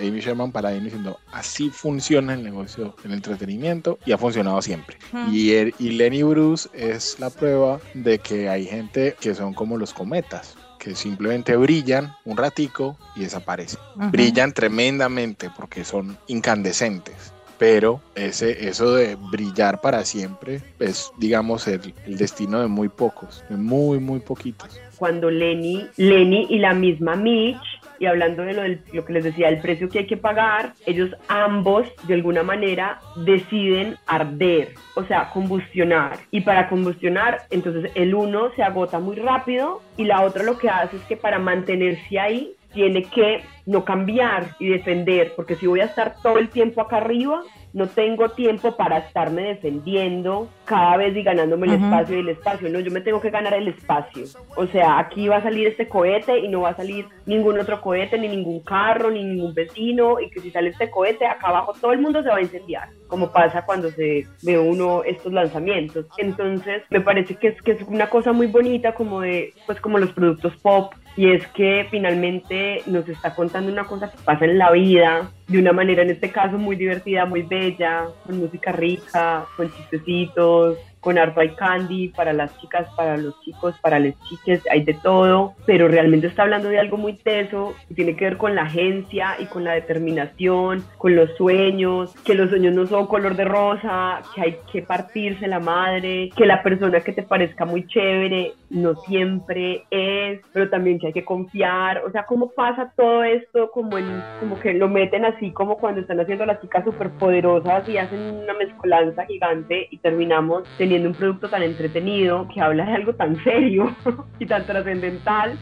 Amy 0.00 0.20
Sherman 0.20 0.52
para 0.52 0.70
diciendo 0.70 1.18
así 1.32 1.68
funciona 1.68 2.34
el 2.34 2.44
negocio 2.44 2.94
del 3.02 3.12
entretenimiento 3.12 3.98
y 4.06 4.12
ha 4.12 4.18
funcionado 4.18 4.62
siempre. 4.62 4.98
y, 5.32 5.50
y 5.50 5.90
Lenny 5.90 6.22
Bruce 6.22 6.68
es 6.74 7.18
la 7.18 7.30
prueba 7.30 7.80
de 7.94 8.20
que 8.20 8.48
hay 8.48 8.64
gente 8.64 9.16
que 9.20 9.34
son 9.34 9.54
como 9.54 9.76
los 9.76 9.92
cometas 9.92 10.54
que 10.78 10.94
simplemente 10.94 11.56
brillan 11.56 12.14
un 12.24 12.36
ratico 12.36 12.96
y 13.16 13.20
desaparecen. 13.20 13.80
Brillan 14.12 14.52
tremendamente 14.52 15.50
porque 15.56 15.84
son 15.84 16.18
incandescentes 16.28 17.31
pero 17.62 18.00
ese, 18.16 18.66
eso 18.66 18.92
de 18.92 19.14
brillar 19.14 19.80
para 19.80 20.04
siempre 20.04 20.60
es, 20.80 21.12
digamos, 21.16 21.68
el, 21.68 21.94
destino 22.08 22.60
de 22.60 22.66
muy 22.66 22.88
pocos, 22.88 23.44
de 23.48 23.56
muy, 23.56 24.00
muy 24.00 24.18
poquitos. 24.18 24.80
Cuando 24.96 25.30
Lenny, 25.30 25.86
Lenny 25.96 26.48
y 26.50 26.58
la 26.58 26.74
misma 26.74 27.14
Mitch 27.14 27.62
y 28.00 28.06
hablando 28.06 28.42
de 28.42 28.54
lo, 28.54 28.80
lo, 28.92 29.04
que 29.04 29.12
les 29.12 29.22
decía, 29.22 29.48
el 29.48 29.60
precio 29.60 29.88
que 29.88 30.00
hay 30.00 30.06
que 30.08 30.16
pagar, 30.16 30.74
ellos 30.86 31.14
ambos 31.28 31.86
de 32.08 32.14
alguna 32.14 32.42
manera 32.42 33.00
deciden 33.14 33.96
arder, 34.06 34.74
o 34.96 35.04
sea, 35.04 35.30
combustionar. 35.30 36.18
Y 36.32 36.40
para 36.40 36.68
combustionar, 36.68 37.42
entonces 37.50 37.92
el 37.94 38.12
uno 38.16 38.50
se 38.56 38.64
agota 38.64 38.98
muy 38.98 39.14
rápido 39.14 39.82
y 39.96 40.06
la 40.06 40.22
otra 40.22 40.42
lo 40.42 40.58
que 40.58 40.68
hace 40.68 40.96
es 40.96 41.02
que 41.04 41.16
para 41.16 41.38
mantenerse 41.38 42.18
ahí 42.18 42.56
tiene 42.72 43.04
que 43.04 43.44
no 43.66 43.84
cambiar 43.84 44.56
y 44.58 44.68
defender, 44.68 45.32
porque 45.36 45.56
si 45.56 45.66
voy 45.66 45.80
a 45.80 45.84
estar 45.84 46.14
todo 46.22 46.38
el 46.38 46.48
tiempo 46.48 46.80
acá 46.80 46.96
arriba, 46.96 47.42
no 47.72 47.88
tengo 47.88 48.28
tiempo 48.30 48.76
para 48.76 48.98
estarme 48.98 49.42
defendiendo 49.42 50.48
cada 50.64 50.96
vez 50.98 51.16
y 51.16 51.22
ganándome 51.22 51.68
el 51.68 51.74
espacio 51.74 52.16
y 52.16 52.20
el 52.20 52.28
espacio. 52.28 52.68
No, 52.68 52.80
yo 52.80 52.90
me 52.90 53.00
tengo 53.00 53.20
que 53.20 53.30
ganar 53.30 53.54
el 53.54 53.68
espacio. 53.68 54.24
O 54.56 54.66
sea, 54.66 54.98
aquí 54.98 55.28
va 55.28 55.36
a 55.36 55.42
salir 55.42 55.68
este 55.68 55.88
cohete 55.88 56.38
y 56.38 56.48
no 56.48 56.62
va 56.62 56.70
a 56.70 56.76
salir 56.76 57.06
ningún 57.24 57.58
otro 57.58 57.80
cohete, 57.80 58.18
ni 58.18 58.28
ningún 58.28 58.60
carro, 58.60 59.10
ni 59.10 59.24
ningún 59.24 59.54
vecino. 59.54 60.20
Y 60.20 60.28
que 60.28 60.40
si 60.40 60.50
sale 60.50 60.70
este 60.70 60.90
cohete, 60.90 61.26
acá 61.26 61.48
abajo 61.48 61.72
todo 61.80 61.92
el 61.92 62.00
mundo 62.00 62.22
se 62.22 62.28
va 62.28 62.36
a 62.36 62.42
incendiar, 62.42 62.90
como 63.12 63.30
pasa 63.30 63.66
cuando 63.66 63.90
se 63.90 64.26
ve 64.40 64.58
uno 64.58 65.04
estos 65.04 65.34
lanzamientos. 65.34 66.06
Entonces, 66.16 66.82
me 66.88 67.02
parece 67.02 67.34
que 67.34 67.48
es, 67.48 67.60
que 67.60 67.72
es 67.72 67.82
una 67.82 68.08
cosa 68.08 68.32
muy 68.32 68.46
bonita, 68.46 68.94
como 68.94 69.20
de, 69.20 69.52
pues 69.66 69.78
como 69.82 69.98
los 69.98 70.12
productos 70.12 70.56
pop 70.56 70.94
y 71.14 71.30
es 71.30 71.46
que 71.48 71.86
finalmente 71.90 72.80
nos 72.86 73.06
está 73.06 73.34
contando 73.34 73.70
una 73.70 73.84
cosa 73.84 74.10
que 74.10 74.16
pasa 74.24 74.46
en 74.46 74.56
la 74.56 74.70
vida 74.70 75.30
de 75.46 75.58
una 75.58 75.74
manera 75.74 76.00
en 76.00 76.08
este 76.08 76.30
caso 76.30 76.56
muy 76.56 76.74
divertida, 76.74 77.26
muy 77.26 77.42
bella, 77.42 78.06
con 78.24 78.38
música 78.38 78.72
rica, 78.72 79.44
con 79.58 79.70
chistecitos, 79.70 80.78
con 81.02 81.18
harto 81.18 81.40
hay 81.40 81.50
candy 81.50 82.08
para 82.08 82.32
las 82.32 82.56
chicas, 82.60 82.86
para 82.96 83.16
los 83.16 83.38
chicos, 83.40 83.74
para 83.82 83.98
las 83.98 84.14
chiques, 84.28 84.62
hay 84.70 84.84
de 84.84 84.94
todo, 84.94 85.54
pero 85.66 85.88
realmente 85.88 86.28
está 86.28 86.44
hablando 86.44 86.68
de 86.68 86.78
algo 86.78 86.96
muy 86.96 87.14
teso 87.14 87.74
que 87.88 87.94
tiene 87.94 88.14
que 88.14 88.24
ver 88.24 88.36
con 88.36 88.54
la 88.54 88.62
agencia 88.62 89.34
y 89.40 89.46
con 89.46 89.64
la 89.64 89.72
determinación, 89.72 90.84
con 90.98 91.16
los 91.16 91.28
sueños, 91.36 92.14
que 92.24 92.34
los 92.34 92.50
sueños 92.50 92.72
no 92.72 92.86
son 92.86 93.08
color 93.08 93.34
de 93.34 93.44
rosa, 93.44 94.22
que 94.32 94.42
hay 94.42 94.56
que 94.72 94.82
partirse 94.82 95.48
la 95.48 95.58
madre, 95.58 96.30
que 96.36 96.46
la 96.46 96.62
persona 96.62 97.00
que 97.00 97.12
te 97.12 97.24
parezca 97.24 97.64
muy 97.64 97.84
chévere 97.88 98.52
no 98.70 98.94
siempre 98.94 99.82
es, 99.90 100.40
pero 100.52 100.70
también 100.70 101.00
que 101.00 101.08
hay 101.08 101.12
que 101.12 101.24
confiar, 101.24 102.04
o 102.06 102.12
sea, 102.12 102.26
cómo 102.26 102.52
pasa 102.52 102.92
todo 102.96 103.24
esto 103.24 103.72
como 103.72 103.98
en, 103.98 104.22
como 104.38 104.58
que 104.60 104.72
lo 104.72 104.88
meten 104.88 105.24
así 105.24 105.50
como 105.50 105.78
cuando 105.78 106.00
están 106.00 106.20
haciendo 106.20 106.46
las 106.46 106.60
chicas 106.60 106.84
súper 106.84 107.10
poderosas 107.10 107.88
y 107.88 107.98
hacen 107.98 108.20
una 108.20 108.54
mezcolanza 108.54 109.26
gigante 109.26 109.88
y 109.90 109.98
terminamos 109.98 110.62
teniendo 110.78 110.91
un 111.00 111.14
producto 111.14 111.48
tan 111.48 111.62
entretenido 111.62 112.48
que 112.52 112.60
habla 112.60 112.84
de 112.84 112.92
algo 112.92 113.14
tan 113.14 113.42
serio 113.42 113.94
y 114.38 114.46
tan 114.46 114.64
trascendental 114.64 115.58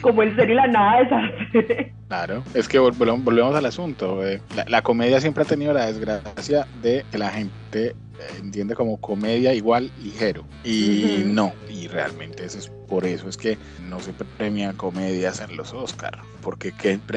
como 0.00 0.22
el 0.22 0.34
serio 0.36 0.54
y 0.54 0.56
la 0.56 0.66
nada 0.66 1.02
de 1.52 1.92
Claro, 2.08 2.42
es 2.54 2.68
que 2.68 2.78
volvemos, 2.78 3.54
al 3.54 3.66
asunto. 3.66 4.26
Eh. 4.26 4.40
La, 4.66 4.82
comedia 4.82 5.20
siempre 5.20 5.42
ha 5.42 5.46
tenido 5.46 5.72
la 5.74 5.86
desgracia 5.86 6.66
de 6.82 7.04
que 7.10 7.18
la 7.18 7.28
gente 7.30 7.94
entiende 8.40 8.74
como 8.74 8.98
comedia 8.98 9.52
igual 9.52 9.90
ligero. 10.02 10.44
Y 10.64 11.22
no, 11.26 11.52
y 11.68 11.86
realmente 11.88 12.44
eso 12.44 12.58
es 12.58 12.72
por 12.88 13.04
eso 13.04 13.28
es 13.28 13.36
que 13.36 13.58
no 13.88 14.00
se 14.00 14.12
premian 14.12 14.76
comedias 14.76 15.40
en 15.40 15.56
los 15.56 15.72
Oscars, 15.72 16.18
porque 16.42 16.72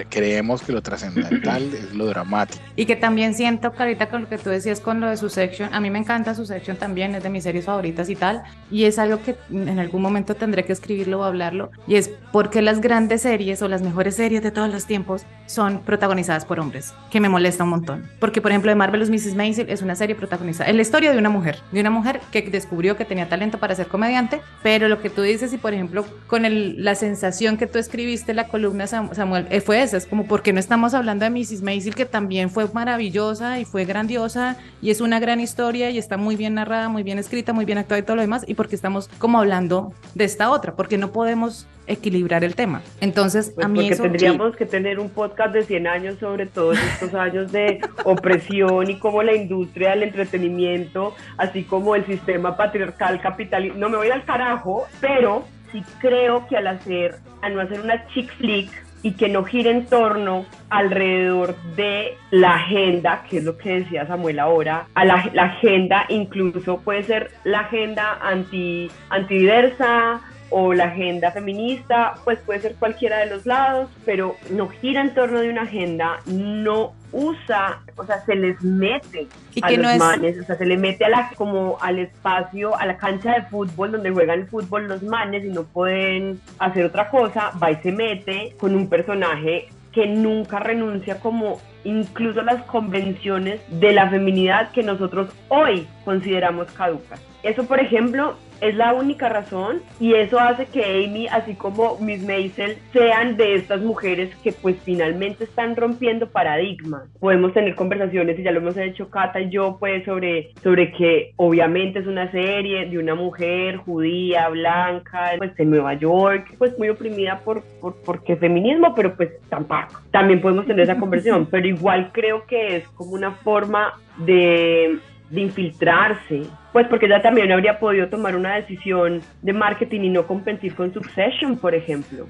creemos 0.09 0.61
que 0.61 0.71
lo 0.71 0.81
trascendental 0.81 1.63
es 1.73 1.93
lo 1.93 2.05
dramático. 2.05 2.61
Y 2.75 2.85
que 2.85 2.95
también 2.95 3.33
siento, 3.33 3.71
Carita, 3.73 4.09
con 4.09 4.23
lo 4.23 4.29
que 4.29 4.37
tú 4.37 4.49
decías 4.49 4.79
con 4.79 4.99
lo 4.99 5.09
de 5.09 5.17
su 5.17 5.29
section, 5.29 5.73
a 5.73 5.79
mí 5.79 5.89
me 5.89 5.99
encanta 5.99 6.35
su 6.35 6.45
section 6.45 6.77
también, 6.77 7.15
es 7.15 7.23
de 7.23 7.29
mis 7.29 7.43
series 7.43 7.65
favoritas 7.65 8.09
y 8.09 8.15
tal, 8.15 8.43
y 8.69 8.85
es 8.85 8.99
algo 8.99 9.21
que 9.21 9.35
en 9.51 9.79
algún 9.79 10.01
momento 10.01 10.35
tendré 10.35 10.65
que 10.65 10.73
escribirlo 10.73 11.21
o 11.21 11.23
hablarlo, 11.23 11.71
y 11.87 11.95
es 11.95 12.11
porque 12.31 12.61
las 12.61 12.81
grandes 12.81 13.21
series 13.21 13.61
o 13.61 13.67
las 13.67 13.81
mejores 13.81 14.15
series 14.15 14.43
de 14.43 14.51
todos 14.51 14.71
los 14.71 14.85
tiempos 14.85 15.23
son 15.45 15.81
protagonizadas 15.81 16.45
por 16.45 16.59
hombres, 16.59 16.93
que 17.09 17.19
me 17.19 17.29
molesta 17.29 17.63
un 17.63 17.71
montón. 17.71 18.09
Porque, 18.19 18.41
por 18.41 18.51
ejemplo, 18.51 18.71
de 18.71 18.75
Marvelous 18.75 19.09
Mrs. 19.09 19.35
Maisel 19.35 19.69
es 19.69 19.81
una 19.81 19.95
serie 19.95 20.15
protagonizada, 20.15 20.69
es 20.69 20.75
la 20.75 20.81
historia 20.81 21.11
de 21.11 21.17
una 21.17 21.29
mujer, 21.29 21.59
de 21.71 21.81
una 21.81 21.89
mujer 21.89 22.21
que 22.31 22.41
descubrió 22.41 22.97
que 22.97 23.05
tenía 23.05 23.29
talento 23.29 23.57
para 23.57 23.75
ser 23.75 23.87
comediante, 23.87 24.41
pero 24.63 24.87
lo 24.87 25.01
que 25.01 25.09
tú 25.09 25.21
dices 25.21 25.53
y 25.53 25.57
por 25.61 25.73
ejemplo, 25.73 26.05
con 26.27 26.45
el, 26.45 26.83
la 26.83 26.95
sensación 26.95 27.57
que 27.57 27.67
tú 27.67 27.79
escribiste 27.79 28.33
la 28.33 28.47
columna, 28.47 28.87
Samuel, 28.87 29.47
eh, 29.49 29.61
fue 29.61 29.81
esa, 29.81 29.97
es 29.97 30.05
como 30.05 30.25
porque 30.25 30.53
no 30.53 30.59
estamos 30.59 30.93
hablando 30.93 31.25
de 31.25 31.31
Mrs. 31.31 31.61
Maisel, 31.61 31.95
que 31.95 32.05
también 32.05 32.49
fue 32.49 32.67
maravillosa 32.73 33.59
y 33.59 33.65
fue 33.65 33.85
grandiosa 33.85 34.57
y 34.81 34.89
es 34.89 35.01
una 35.01 35.19
gran 35.19 35.39
historia 35.39 35.89
y 35.89 35.97
está 35.97 36.17
muy 36.17 36.35
bien 36.35 36.55
narrada, 36.55 36.89
muy 36.89 37.03
bien 37.03 37.19
escrita, 37.19 37.53
muy 37.53 37.65
bien 37.65 37.77
actuada 37.77 37.99
y 37.99 38.03
todo 38.03 38.15
lo 38.15 38.21
demás, 38.21 38.43
y 38.47 38.55
porque 38.55 38.75
estamos 38.75 39.09
como 39.17 39.37
hablando 39.37 39.93
de 40.15 40.25
esta 40.25 40.49
otra, 40.49 40.75
porque 40.75 40.97
no 40.97 41.11
podemos 41.11 41.67
equilibrar 41.87 42.43
el 42.43 42.55
tema. 42.55 42.81
Entonces, 42.99 43.51
pues 43.53 43.65
a 43.65 43.69
mí 43.69 43.89
porque 43.89 44.01
tendríamos 44.01 44.55
que 44.55 44.65
tener 44.65 44.99
un 44.99 45.09
podcast 45.09 45.53
de 45.53 45.63
100 45.63 45.87
años 45.87 46.15
sobre 46.19 46.45
todos 46.45 46.77
estos 46.77 47.13
años 47.13 47.51
de 47.51 47.79
opresión 48.03 48.89
y 48.89 48.97
cómo 48.99 49.23
la 49.23 49.35
industria 49.35 49.91
del 49.91 50.03
entretenimiento, 50.03 51.15
así 51.37 51.63
como 51.63 51.95
el 51.95 52.05
sistema 52.05 52.55
patriarcal 52.55 53.21
capitalista, 53.21 53.77
no 53.77 53.89
me 53.89 53.97
voy 53.97 54.09
al 54.09 54.23
carajo, 54.25 54.85
pero 54.99 55.43
sí 55.71 55.83
creo 55.99 56.47
que 56.47 56.57
al 56.57 56.67
hacer, 56.67 57.15
a 57.41 57.49
no 57.49 57.61
hacer 57.61 57.81
una 57.81 58.07
chick 58.07 58.31
flick 58.37 58.69
y 59.03 59.13
que 59.13 59.29
no 59.29 59.43
gire 59.43 59.71
en 59.71 59.85
torno 59.85 60.45
alrededor 60.69 61.55
de 61.75 62.17
la 62.29 62.55
agenda, 62.55 63.23
que 63.29 63.37
es 63.37 63.43
lo 63.43 63.57
que 63.57 63.79
decía 63.79 64.05
Samuel 64.05 64.39
ahora, 64.39 64.85
a 64.93 65.05
la, 65.05 65.15
agenda 65.15 66.05
incluso 66.09 66.79
puede 66.81 67.03
ser 67.03 67.31
la 67.43 67.61
agenda 67.61 68.19
anti, 68.21 68.89
antidiversa, 69.09 70.21
o 70.51 70.73
la 70.73 70.85
agenda 70.85 71.31
feminista, 71.31 72.15
pues 72.23 72.39
puede 72.39 72.59
ser 72.59 72.75
cualquiera 72.75 73.19
de 73.19 73.27
los 73.27 73.45
lados, 73.45 73.89
pero 74.05 74.35
no 74.51 74.67
gira 74.67 75.01
en 75.01 75.13
torno 75.13 75.39
de 75.39 75.49
una 75.49 75.63
agenda, 75.63 76.19
no 76.25 76.93
usa, 77.13 77.81
o 77.95 78.05
sea, 78.05 78.23
se 78.25 78.35
les 78.35 78.61
mete 78.61 79.27
a 79.61 79.71
los 79.71 79.97
manes, 79.97 80.39
o 80.39 80.43
sea, 80.43 80.57
se 80.57 80.65
le 80.65 80.77
mete 80.77 81.05
a 81.05 81.09
la, 81.09 81.31
como 81.35 81.77
al 81.81 81.99
espacio, 81.99 82.77
a 82.77 82.85
la 82.85 82.97
cancha 82.97 83.33
de 83.33 83.43
fútbol 83.43 83.91
donde 83.91 84.11
juegan 84.11 84.41
el 84.41 84.47
fútbol 84.47 84.87
los 84.87 85.01
manes 85.03 85.43
y 85.43 85.49
no 85.49 85.63
pueden 85.63 86.39
hacer 86.59 86.85
otra 86.85 87.09
cosa, 87.09 87.51
va 87.61 87.71
y 87.71 87.75
se 87.77 87.91
mete 87.91 88.55
con 88.59 88.75
un 88.75 88.87
personaje 88.87 89.69
que 89.91 90.07
nunca 90.07 90.59
renuncia 90.59 91.19
como 91.19 91.59
incluso 91.83 92.41
las 92.41 92.63
convenciones 92.63 93.61
de 93.69 93.93
la 93.93 94.09
feminidad 94.09 94.71
que 94.71 94.83
nosotros 94.83 95.31
hoy 95.49 95.87
consideramos 96.05 96.71
caducas. 96.71 97.21
Eso, 97.43 97.65
por 97.65 97.79
ejemplo, 97.79 98.35
es 98.61 98.75
la 98.75 98.93
única 98.93 99.27
razón 99.27 99.81
y 99.99 100.13
eso 100.13 100.39
hace 100.39 100.67
que 100.67 101.05
Amy, 101.05 101.27
así 101.27 101.55
como 101.55 101.97
Miss 101.99 102.23
Maisel, 102.23 102.77
sean 102.93 103.35
de 103.35 103.55
estas 103.55 103.81
mujeres 103.81 104.33
que 104.43 104.53
pues 104.53 104.77
finalmente 104.83 105.43
están 105.43 105.75
rompiendo 105.75 106.29
paradigmas. 106.29 107.03
Podemos 107.19 107.53
tener 107.53 107.75
conversaciones 107.75 108.39
y 108.39 108.43
ya 108.43 108.51
lo 108.51 108.59
hemos 108.59 108.77
hecho 108.77 109.09
Cata 109.09 109.41
y 109.41 109.49
yo 109.49 109.77
pues 109.79 110.05
sobre, 110.05 110.53
sobre 110.63 110.91
que 110.91 111.33
obviamente 111.37 111.99
es 111.99 112.07
una 112.07 112.31
serie 112.31 112.85
de 112.85 112.97
una 112.99 113.15
mujer 113.15 113.77
judía, 113.77 114.47
blanca, 114.49 115.31
pues 115.37 115.59
en 115.59 115.71
Nueva 115.71 115.95
York, 115.95 116.55
pues 116.57 116.77
muy 116.77 116.89
oprimida 116.89 117.39
por, 117.39 117.63
por 117.79 117.95
porque 118.05 118.35
feminismo, 118.35 118.93
pero 118.95 119.15
pues 119.15 119.31
tampoco. 119.49 120.01
También 120.11 120.41
podemos 120.41 120.67
tener 120.67 120.83
esa 120.83 120.97
conversación, 120.97 121.47
pero 121.51 121.67
igual 121.67 122.11
creo 122.13 122.45
que 122.45 122.77
es 122.77 122.87
como 122.89 123.11
una 123.11 123.31
forma 123.31 123.93
de 124.17 124.99
de 125.31 125.41
infiltrarse, 125.41 126.43
pues 126.73 126.87
porque 126.87 127.05
ella 127.05 127.21
también 127.21 127.51
habría 127.51 127.79
podido 127.79 128.07
tomar 128.09 128.35
una 128.35 128.55
decisión 128.55 129.21
de 129.41 129.53
marketing 129.53 130.01
y 130.01 130.09
no 130.09 130.27
competir 130.27 130.75
con 130.75 130.93
Succession, 130.93 131.57
por 131.57 131.73
ejemplo. 131.73 132.27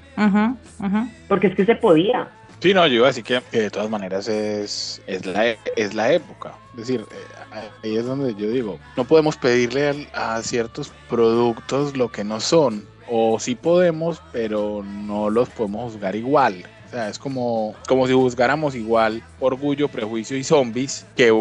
Porque 1.28 1.48
es 1.48 1.54
que 1.54 1.64
se 1.64 1.74
podía. 1.74 2.28
Sí, 2.60 2.72
no, 2.72 2.86
yo 2.86 2.94
iba 2.94 3.06
a 3.06 3.08
decir 3.08 3.24
que, 3.24 3.40
de 3.50 3.70
todas 3.70 3.90
maneras 3.90 4.28
es, 4.28 5.02
es, 5.08 5.26
la, 5.26 5.56
es 5.76 5.94
la 5.94 6.12
época. 6.12 6.52
Es 6.72 6.86
decir, 6.86 7.00
eh, 7.00 7.58
ahí 7.82 7.96
es 7.96 8.06
donde 8.06 8.36
yo 8.36 8.48
digo, 8.48 8.78
no 8.96 9.04
podemos 9.04 9.36
pedirle 9.36 10.06
a, 10.14 10.36
a 10.36 10.42
ciertos 10.42 10.92
productos 11.10 11.96
lo 11.96 12.12
que 12.12 12.22
no 12.22 12.38
son. 12.38 12.84
O 13.10 13.40
sí 13.40 13.56
podemos, 13.56 14.22
pero 14.32 14.84
no 14.84 15.28
los 15.28 15.48
podemos 15.48 15.92
juzgar 15.92 16.14
igual. 16.14 16.64
O 16.86 16.90
sea, 16.90 17.08
es 17.08 17.18
como, 17.18 17.74
como 17.88 18.06
si 18.06 18.12
juzgáramos 18.12 18.76
igual 18.76 19.22
Orgullo, 19.40 19.88
Prejuicio 19.88 20.36
y 20.36 20.44
Zombies 20.44 21.04
que 21.16 21.32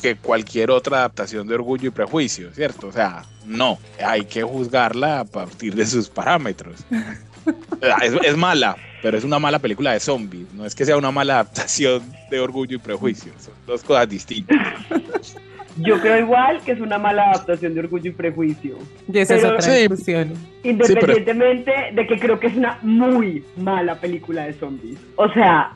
que 0.00 0.16
cualquier 0.16 0.70
otra 0.70 0.98
adaptación 0.98 1.46
de 1.46 1.54
Orgullo 1.54 1.88
y 1.88 1.90
Prejuicio, 1.90 2.50
¿cierto? 2.52 2.88
O 2.88 2.92
sea, 2.92 3.24
no, 3.46 3.78
hay 4.04 4.24
que 4.24 4.42
juzgarla 4.42 5.20
a 5.20 5.24
partir 5.24 5.74
de 5.74 5.86
sus 5.86 6.08
parámetros. 6.08 6.84
es, 8.22 8.36
mala, 8.36 8.76
pero 9.02 9.16
es 9.16 9.24
una 9.24 9.38
mala 9.38 9.58
película 9.58 9.92
de 9.92 10.00
zombies, 10.00 10.52
no 10.54 10.66
es 10.66 10.74
que 10.74 10.84
sea 10.84 10.96
una 10.96 11.10
mala 11.10 11.34
adaptación 11.34 12.02
de 12.30 12.40
Orgullo 12.40 12.76
y 12.76 12.78
Prejuicio, 12.78 13.32
son 13.38 13.54
dos 13.66 13.82
cosas 13.82 14.08
distintas. 14.08 14.58
Yo 15.76 16.00
creo 16.00 16.18
igual 16.18 16.60
que 16.64 16.72
es 16.72 16.80
una 16.80 16.98
mala 16.98 17.30
adaptación 17.30 17.74
de 17.74 17.80
Orgullo 17.80 18.10
y 18.10 18.12
Prejuicio. 18.12 18.76
Y 19.10 19.18
esa 19.18 19.36
es 19.36 19.44
otra 19.44 19.74
discusión. 19.74 20.34
Independientemente 20.62 21.72
de 21.94 22.06
que 22.06 22.18
creo 22.18 22.38
que 22.38 22.48
es 22.48 22.56
una 22.56 22.78
muy 22.82 23.44
mala 23.56 23.94
película 23.94 24.44
de 24.44 24.52
zombies. 24.54 24.98
O 25.16 25.32
sea, 25.32 25.72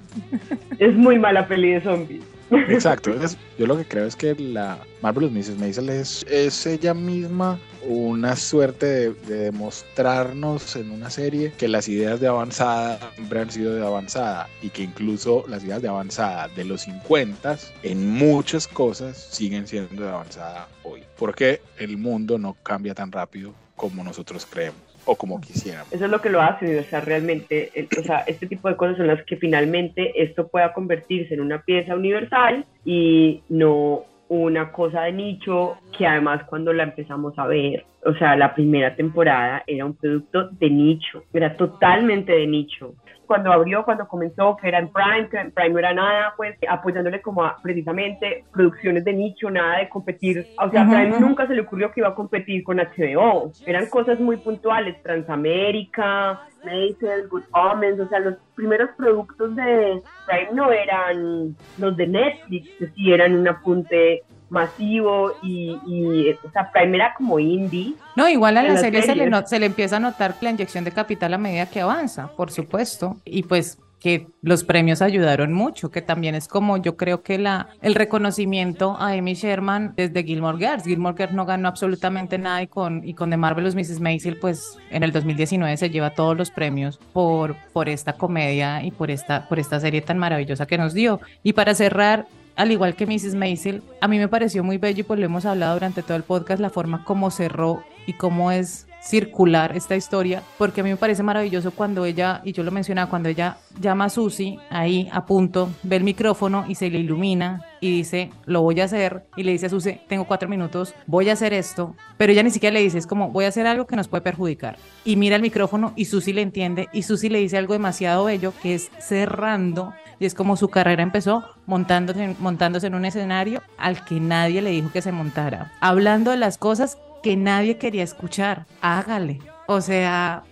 es 0.79 0.95
muy 0.95 1.19
mala 1.19 1.47
peli 1.47 1.71
de 1.71 1.81
zombies. 1.81 2.34
Exacto. 2.51 3.13
yo 3.59 3.67
lo 3.67 3.77
que 3.77 3.85
creo 3.85 4.07
es 4.07 4.17
que 4.17 4.35
la 4.35 4.79
Marvelous 5.03 5.33
Mrs. 5.33 5.59
Maisel 5.59 5.89
es, 5.89 6.25
es 6.29 6.67
ella 6.67 6.95
misma 6.95 7.59
una 7.87 8.37
suerte 8.37 8.87
de, 8.87 9.15
demostrarnos 9.45 10.77
en 10.77 10.91
una 10.91 11.11
serie 11.11 11.53
que 11.53 11.69
las 11.69 11.89
ideas 11.89 12.21
de 12.21 12.29
avanzada 12.29 12.99
siempre 13.15 13.41
han 13.41 13.51
sido 13.51 13.75
de 13.75 13.85
avanzada 13.85 14.49
y 14.63 14.71
que 14.71 14.83
incluso 14.83 15.45
las 15.49 15.65
ideas 15.65 15.83
de 15.83 15.89
avanzada 15.89 16.49
de 16.49 16.65
los 16.65 16.83
50 16.83 17.59
en 17.83 18.11
muchas 18.11 18.67
cosas 18.67 19.17
siguen 19.31 19.67
siendo 19.67 20.03
de 20.03 20.09
avanzada 20.09 20.69
hoy. 20.83 21.03
Porque 21.19 21.61
el 21.79 21.99
mundo 21.99 22.39
no 22.39 22.57
cambia 22.63 22.95
tan 22.95 23.13
rápido 23.13 23.55
como 23.77 24.03
nosotros 24.03 24.47
creemos. 24.49 24.84
O 25.05 25.17
como 25.17 25.41
quisiéramos. 25.41 25.93
Eso 25.93 26.05
es 26.05 26.11
lo 26.11 26.21
que 26.21 26.31
lo 26.31 26.41
hace 26.41 26.65
universal 26.65 27.03
realmente. 27.03 27.71
O 27.99 28.03
sea, 28.03 28.19
este 28.27 28.47
tipo 28.47 28.69
de 28.69 28.77
cosas 28.77 28.97
son 28.97 29.07
las 29.07 29.23
que 29.25 29.37
finalmente 29.37 30.23
esto 30.23 30.49
pueda 30.49 30.73
convertirse 30.73 31.35
en 31.35 31.41
una 31.41 31.63
pieza 31.63 31.95
universal 31.95 32.65
y 32.85 33.43
no 33.49 34.05
una 34.29 34.73
cosa 34.73 35.03
de 35.03 35.13
nicho 35.13 35.77
que 35.97 36.07
además 36.07 36.45
cuando 36.45 36.73
la 36.73 36.85
empezamos 36.85 37.39
a 37.39 37.47
ver, 37.47 37.85
o 38.05 38.15
sea, 38.15 38.37
la 38.37 38.55
primera 38.55 38.95
temporada 38.97 39.63
era 39.67 39.85
un 39.85 39.95
producto 39.95 40.49
de 40.49 40.71
nicho, 40.71 41.25
era 41.33 41.57
totalmente 41.57 42.33
de 42.33 42.47
nicho 42.47 42.95
cuando 43.35 43.53
abrió, 43.53 43.85
cuando 43.85 44.07
comenzó, 44.07 44.57
que 44.57 44.69
era 44.69 44.79
en 44.79 44.93
Prime, 44.93 45.29
que 45.29 45.39
en 45.39 45.51
Prime 45.51 45.71
no 45.71 45.79
era 45.81 45.93
nada, 45.93 46.35
pues 46.37 46.57
apoyándole 46.69 47.21
como 47.21 47.45
a 47.45 47.57
precisamente 47.61 48.45
producciones 48.53 49.05
de 49.05 49.13
nicho, 49.13 49.51
nada 49.51 49.79
de 49.79 49.89
competir. 49.89 50.47
O 50.57 50.71
sea, 50.71 50.83
a 50.83 50.89
Prime 50.89 51.19
nunca 51.19 51.45
se 51.49 51.55
le 51.55 51.63
ocurrió 51.63 51.91
que 51.91 51.99
iba 51.99 52.11
a 52.11 52.15
competir 52.15 52.63
con 52.63 52.77
HBO. 52.77 53.51
Eran 53.67 53.87
cosas 53.87 54.21
muy 54.21 54.37
puntuales, 54.37 55.03
Transamérica, 55.03 56.43
Macy's, 56.65 57.29
Good 57.29 57.43
Omens, 57.51 57.99
o 57.99 58.09
sea, 58.09 58.21
los 58.21 58.37
primeros 58.55 58.91
productos 58.97 59.57
de 59.57 60.01
Prime 60.29 60.53
no 60.53 60.71
eran 60.71 61.57
los 61.79 61.97
de 61.97 62.07
Netflix, 62.07 62.69
que 62.79 62.87
sí 62.91 63.13
eran 63.13 63.35
un 63.35 63.49
apunte 63.49 64.23
masivo 64.55 65.33
y, 65.43 65.79
y, 65.87 66.31
o 66.31 66.51
sea, 66.51 66.71
Prime 66.73 66.97
era 66.97 67.13
como 67.15 67.39
indie. 67.39 67.95
No, 68.17 68.29
igual 68.29 68.57
a 68.57 68.63
la 68.63 68.79
serie 68.79 69.03
se 69.03 69.15
le, 69.15 69.31
se 69.47 69.59
le 69.59 69.67
empieza 69.67 69.97
a 69.97 70.01
notar 70.01 70.37
la 70.41 70.51
inyección 70.51 70.85
de 70.85 70.93
capital 70.93 71.35
a 71.35 71.39
medida 71.39 71.67
que 71.67 71.83
avanza, 71.83 72.29
por 72.35 72.51
supuesto, 72.51 73.17
y 73.25 73.43
pues 73.43 73.79
que 74.05 74.27
los 74.43 74.65
premios 74.65 75.01
ayudaron 75.01 75.55
mucho, 75.55 75.91
que 75.91 76.03
también 76.03 76.35
es 76.35 76.47
como 76.47 76.77
yo 76.77 76.95
creo 76.95 77.23
que 77.23 77.39
la, 77.39 77.69
el 77.81 77.95
reconocimiento 77.95 78.99
a 78.99 79.13
Amy 79.13 79.33
Sherman 79.33 79.95
desde 79.97 80.23
Gilmore 80.23 80.59
Girls. 80.59 80.85
Gilmore 80.85 81.17
Girls 81.17 81.33
no 81.33 81.47
ganó 81.47 81.69
absolutamente 81.69 82.37
nada 82.37 82.61
y 82.61 82.67
con, 82.67 83.03
y 83.03 83.15
con 83.15 83.31
The 83.31 83.39
Marvelous 83.39 83.75
Mrs. 83.75 84.01
Maisel 84.01 84.37
pues 84.37 84.77
en 84.91 85.05
el 85.05 85.11
2019 85.11 85.75
se 85.79 85.89
lleva 85.89 86.11
todos 86.11 86.37
los 86.37 86.51
premios 86.51 86.99
por, 87.15 87.57
por 87.73 87.89
esta 87.89 88.13
comedia 88.13 88.85
y 88.85 88.91
por 88.91 89.11
esta, 89.11 89.49
por 89.49 89.59
esta 89.59 89.81
serie 89.81 90.03
tan 90.03 90.19
maravillosa 90.19 90.67
que 90.67 90.77
nos 90.77 90.93
dio. 90.93 91.21
Y 91.43 91.55
para 91.55 91.75
cerrar, 91.75 92.27
al 92.57 92.73
igual 92.73 92.95
que 92.95 93.07
Mrs. 93.07 93.35
Maisel, 93.35 93.83
a 94.01 94.09
mí 94.09 94.19
me 94.19 94.29
pareció 94.29 94.63
muy 94.63 94.79
bello 94.79 95.01
y 95.01 95.05
pues 95.05 95.19
lo 95.19 95.27
hemos 95.27 95.47
hablado 95.47 95.75
durante 95.75 96.03
todo 96.03 96.17
el 96.17 96.23
podcast, 96.23 96.61
la 96.61 96.71
forma 96.71 97.05
como 97.05 97.31
cerró 97.31 97.83
y 98.07 98.13
cómo 98.15 98.51
es 98.51 98.87
circular 99.05 99.77
esta 99.77 99.97
historia, 99.97 100.43
porque 100.57 100.81
a 100.81 100.85
mí 100.85 100.89
me 100.89 100.97
parece 100.97 101.23
maravilloso 101.23 101.73
cuando 101.73 102.07
ella, 102.07 102.41
y 102.43 102.53
yo 102.53 102.63
lo 102.63 102.71
mencionaba, 102.71 103.11
cuando 103.11 103.29
ella 103.29 103.59
llama 103.79 104.07
a 104.07 104.09
Susi 104.09 104.59
ahí 104.71 105.11
a 105.13 105.27
punto, 105.27 105.69
ve 105.83 105.97
el 105.97 106.05
micrófono 106.05 106.65
y 106.67 106.75
se 106.75 106.89
le 106.89 107.01
ilumina 107.01 107.67
y 107.83 107.91
dice, 107.91 108.31
lo 108.47 108.63
voy 108.63 108.81
a 108.81 108.85
hacer, 108.85 109.27
y 109.37 109.43
le 109.43 109.53
dice 109.53 109.67
a 109.67 109.69
Susi, 109.69 110.01
tengo 110.09 110.25
cuatro 110.25 110.49
minutos, 110.49 110.95
voy 111.07 111.29
a 111.29 111.35
hacer 111.35 111.53
esto, 111.53 111.95
pero 112.17 112.33
ella 112.33 112.43
ni 112.43 112.51
siquiera 112.51 112.73
le 112.73 112.81
dice, 112.81 112.97
es 112.97 113.07
como, 113.07 113.31
voy 113.31 113.45
a 113.45 113.49
hacer 113.49 113.67
algo 113.67 113.87
que 113.87 113.95
nos 113.95 114.09
puede 114.09 114.23
perjudicar. 114.23 114.79
Y 115.05 115.17
mira 115.17 115.37
el 115.37 115.43
micrófono 115.43 115.93
y 115.97 116.07
Susi 116.07 116.33
le 116.33 116.41
entiende, 116.41 116.89
y 116.95 117.03
Susi 117.03 117.29
le 117.29 117.41
dice 117.41 117.59
algo 117.59 117.75
demasiado 117.75 118.25
bello, 118.25 118.55
que 118.63 118.75
es 118.75 118.91
cerrando 119.01 119.93
y 120.19 120.27
es 120.27 120.35
como 120.35 120.57
su 120.57 120.69
carrera 120.69 121.03
empezó 121.03 121.45
montándose, 121.67 122.37
montándose 122.39 122.87
en 122.87 122.95
un 122.95 123.05
escenario 123.05 123.63
al 123.79 124.05
que 124.05 124.21
nadie 124.21 124.63
le 124.63 124.71
dijo 124.71 124.91
que 124.93 125.03
se 125.03 125.13
montara, 125.13 125.73
hablando 125.81 126.31
de 126.31 126.37
las 126.37 126.59
cosas 126.59 126.99
que 127.23 127.37
nadie 127.37 127.79
quería 127.79 128.03
escuchar. 128.05 128.67
Hágale. 128.83 129.41
O 129.67 129.81
sea, 129.81 130.43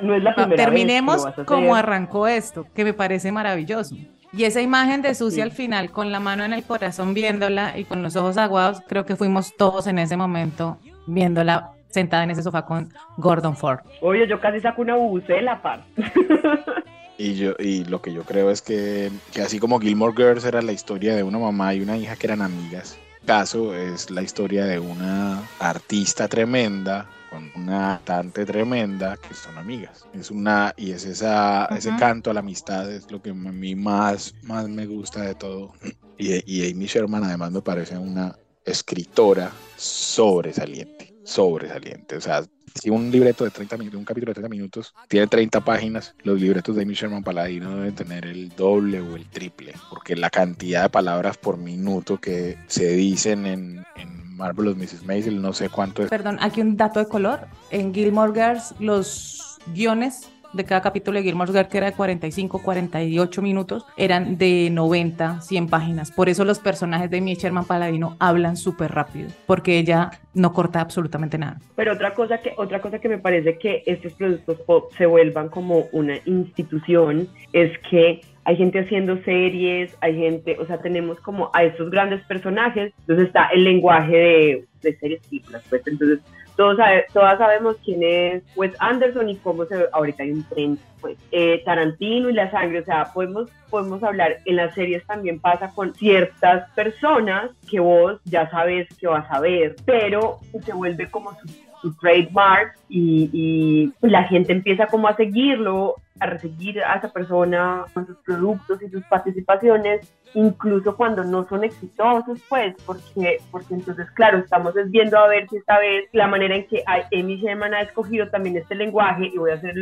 no 0.00 0.14
es 0.14 0.22
la 0.22 0.34
terminemos 0.56 1.26
como 1.44 1.74
arrancó 1.74 2.26
esto, 2.26 2.66
que 2.74 2.84
me 2.84 2.94
parece 2.94 3.30
maravilloso. 3.30 3.94
Y 4.32 4.44
esa 4.44 4.60
imagen 4.60 5.00
de 5.02 5.14
Susi 5.14 5.40
al 5.40 5.52
final, 5.52 5.92
con 5.92 6.10
la 6.10 6.18
mano 6.18 6.44
en 6.44 6.52
el 6.52 6.64
corazón 6.64 7.14
viéndola 7.14 7.78
y 7.78 7.84
con 7.84 8.02
los 8.02 8.16
ojos 8.16 8.36
aguados, 8.36 8.82
creo 8.88 9.06
que 9.06 9.14
fuimos 9.14 9.54
todos 9.56 9.86
en 9.86 9.98
ese 9.98 10.16
momento 10.16 10.78
viéndola 11.06 11.70
sentada 11.88 12.24
en 12.24 12.32
ese 12.32 12.42
sofá 12.42 12.66
con 12.66 12.92
Gordon 13.16 13.56
Ford. 13.56 13.80
Oye, 14.00 14.26
yo 14.26 14.40
casi 14.40 14.60
saco 14.60 14.82
una 14.82 14.96
bucela, 14.96 15.62
par. 15.62 15.82
Y, 17.16 17.34
yo, 17.34 17.52
y 17.58 17.84
lo 17.84 18.02
que 18.02 18.12
yo 18.12 18.24
creo 18.24 18.50
es 18.50 18.60
que, 18.60 19.10
que, 19.32 19.42
así 19.42 19.58
como 19.58 19.78
Gilmore 19.78 20.14
Girls 20.16 20.44
era 20.44 20.62
la 20.62 20.72
historia 20.72 21.14
de 21.14 21.22
una 21.22 21.38
mamá 21.38 21.72
y 21.74 21.80
una 21.80 21.96
hija 21.96 22.16
que 22.16 22.26
eran 22.26 22.42
amigas, 22.42 22.98
caso 23.24 23.74
es 23.74 24.10
la 24.10 24.22
historia 24.22 24.64
de 24.64 24.78
una 24.78 25.42
artista 25.60 26.28
tremenda 26.28 27.08
con 27.30 27.50
una 27.54 28.00
cantante 28.04 28.44
tremenda 28.44 29.16
que 29.16 29.34
son 29.34 29.58
amigas. 29.58 30.06
Es 30.12 30.30
una 30.30 30.74
y 30.76 30.92
es 30.92 31.04
esa 31.04 31.66
ese 31.66 31.90
canto 31.96 32.30
a 32.30 32.34
la 32.34 32.40
amistad 32.40 32.90
es 32.92 33.10
lo 33.10 33.20
que 33.20 33.30
a 33.30 33.34
mí 33.34 33.74
más 33.74 34.34
más 34.42 34.68
me 34.68 34.86
gusta 34.86 35.22
de 35.22 35.34
todo. 35.34 35.72
Y, 36.16 36.32
y 36.46 36.70
Amy 36.70 36.86
Sherman 36.86 37.24
además 37.24 37.50
me 37.50 37.60
parece 37.60 37.98
una 37.98 38.36
escritora 38.64 39.50
sobresaliente, 39.76 41.13
sobresaliente. 41.24 42.16
O 42.16 42.20
sea, 42.20 42.44
si 42.74 42.90
un 42.90 43.10
libreto 43.10 43.44
de 43.44 43.50
30 43.50 43.76
minutos, 43.76 43.98
un 43.98 44.04
capítulo 44.04 44.30
de 44.30 44.34
30 44.34 44.48
minutos, 44.48 44.94
tiene 45.08 45.26
30 45.26 45.60
páginas, 45.64 46.14
los 46.22 46.40
libretos 46.40 46.76
de 46.76 46.82
Amy 46.82 46.94
Sherman 46.94 47.22
Paladino 47.22 47.76
deben 47.76 47.94
tener 47.94 48.26
el 48.26 48.50
doble 48.50 49.00
o 49.00 49.16
el 49.16 49.28
triple, 49.28 49.74
porque 49.90 50.16
la 50.16 50.30
cantidad 50.30 50.82
de 50.82 50.88
palabras 50.90 51.36
por 51.36 51.56
minuto 51.56 52.20
que 52.20 52.58
se 52.66 52.94
dicen 52.94 53.46
en, 53.46 53.84
en 53.96 54.36
Marvelous 54.36 54.76
Mrs. 54.76 55.04
Maisel, 55.04 55.40
no 55.40 55.52
sé 55.52 55.68
cuánto 55.68 56.02
es. 56.02 56.10
Perdón, 56.10 56.38
aquí 56.40 56.60
un 56.60 56.76
dato 56.76 56.98
de 56.98 57.06
color. 57.06 57.46
En 57.70 57.94
Gilmore 57.94 58.32
Girls, 58.32 58.74
los 58.80 59.58
guiones 59.72 60.28
de 60.54 60.64
cada 60.64 60.80
capítulo 60.80 61.18
de 61.18 61.24
Gilmore 61.24 61.52
Girls, 61.52 61.68
que 61.68 61.78
era 61.78 61.90
de 61.90 61.96
45, 61.96 62.62
48 62.62 63.42
minutos, 63.42 63.84
eran 63.96 64.38
de 64.38 64.68
90, 64.70 65.40
100 65.40 65.68
páginas. 65.68 66.10
Por 66.10 66.28
eso 66.28 66.44
los 66.44 66.58
personajes 66.58 67.10
de 67.10 67.18
Amy 67.18 67.34
Sherman 67.34 67.64
Paladino 67.64 68.16
hablan 68.18 68.56
súper 68.56 68.92
rápido, 68.92 69.28
porque 69.46 69.78
ella 69.78 70.10
no 70.34 70.52
corta 70.52 70.80
absolutamente 70.80 71.38
nada. 71.38 71.58
Pero 71.76 71.92
otra 71.92 72.14
cosa 72.14 72.38
que 72.38 72.52
otra 72.56 72.80
cosa 72.80 72.98
que 72.98 73.08
me 73.08 73.18
parece 73.18 73.58
que 73.58 73.82
estos 73.86 74.12
productos 74.14 74.60
pop 74.60 74.92
se 74.96 75.06
vuelvan 75.06 75.48
como 75.48 75.86
una 75.92 76.16
institución 76.24 77.28
es 77.52 77.76
que 77.90 78.20
hay 78.44 78.56
gente 78.56 78.78
haciendo 78.78 79.16
series, 79.22 79.96
hay 80.00 80.16
gente, 80.16 80.56
o 80.60 80.66
sea, 80.66 80.78
tenemos 80.78 81.18
como 81.20 81.50
a 81.54 81.64
estos 81.64 81.90
grandes 81.90 82.22
personajes, 82.24 82.92
entonces 83.00 83.28
está 83.28 83.46
el 83.48 83.64
lenguaje 83.64 84.16
de, 84.16 84.64
de 84.82 84.98
series 84.98 85.26
películas, 85.26 85.62
pues 85.70 85.82
entonces 85.86 86.20
todos, 86.56 86.78
todas 87.12 87.38
sabemos 87.38 87.76
quién 87.84 88.02
es 88.02 88.42
Wes 88.56 88.74
Anderson 88.78 89.28
y 89.28 89.36
cómo 89.36 89.64
se 89.66 89.88
ahorita 89.92 90.22
hay 90.22 90.32
un 90.32 90.44
tren, 90.44 90.78
pues, 91.00 91.18
eh, 91.32 91.62
Tarantino 91.64 92.30
y 92.30 92.32
la 92.32 92.50
sangre, 92.50 92.80
o 92.80 92.84
sea, 92.84 93.12
podemos, 93.12 93.50
podemos 93.70 94.02
hablar, 94.02 94.38
en 94.44 94.56
las 94.56 94.74
series 94.74 95.04
también 95.06 95.40
pasa 95.40 95.70
con 95.74 95.94
ciertas 95.94 96.70
personas 96.70 97.50
que 97.68 97.80
vos 97.80 98.20
ya 98.24 98.48
sabes 98.50 98.88
que 98.98 99.06
vas 99.06 99.30
a 99.30 99.40
ver, 99.40 99.76
pero 99.84 100.38
se 100.64 100.72
vuelve 100.72 101.10
como 101.10 101.32
su, 101.40 101.48
trademark 101.92 102.76
y, 102.88 103.30
y, 103.32 104.06
la 104.08 104.24
gente 104.24 104.52
empieza 104.52 104.86
como 104.86 105.08
a 105.08 105.16
seguirlo, 105.16 105.96
a 106.20 106.26
recibir 106.26 106.82
a 106.82 106.96
esa 106.96 107.12
persona 107.12 107.84
con 107.92 108.06
sus 108.06 108.16
productos 108.18 108.82
y 108.82 108.88
sus 108.88 109.04
participaciones 109.04 110.08
incluso 110.34 110.96
cuando 110.96 111.24
no 111.24 111.48
son 111.48 111.64
exitosos, 111.64 112.40
pues, 112.48 112.74
porque, 112.84 113.38
porque 113.50 113.74
entonces, 113.74 114.10
claro, 114.10 114.38
estamos 114.38 114.74
viendo 114.86 115.16
a 115.18 115.28
ver 115.28 115.48
si 115.48 115.56
esta 115.56 115.78
vez 115.78 116.08
la 116.12 116.26
manera 116.26 116.56
en 116.56 116.66
que 116.66 116.82
Amy 116.86 117.36
Sherman 117.40 117.74
ha 117.74 117.82
escogido 117.82 118.28
también 118.28 118.56
este 118.56 118.74
lenguaje, 118.74 119.30
y 119.32 119.38
voy 119.38 119.52
a 119.52 119.54
hacer 119.54 119.74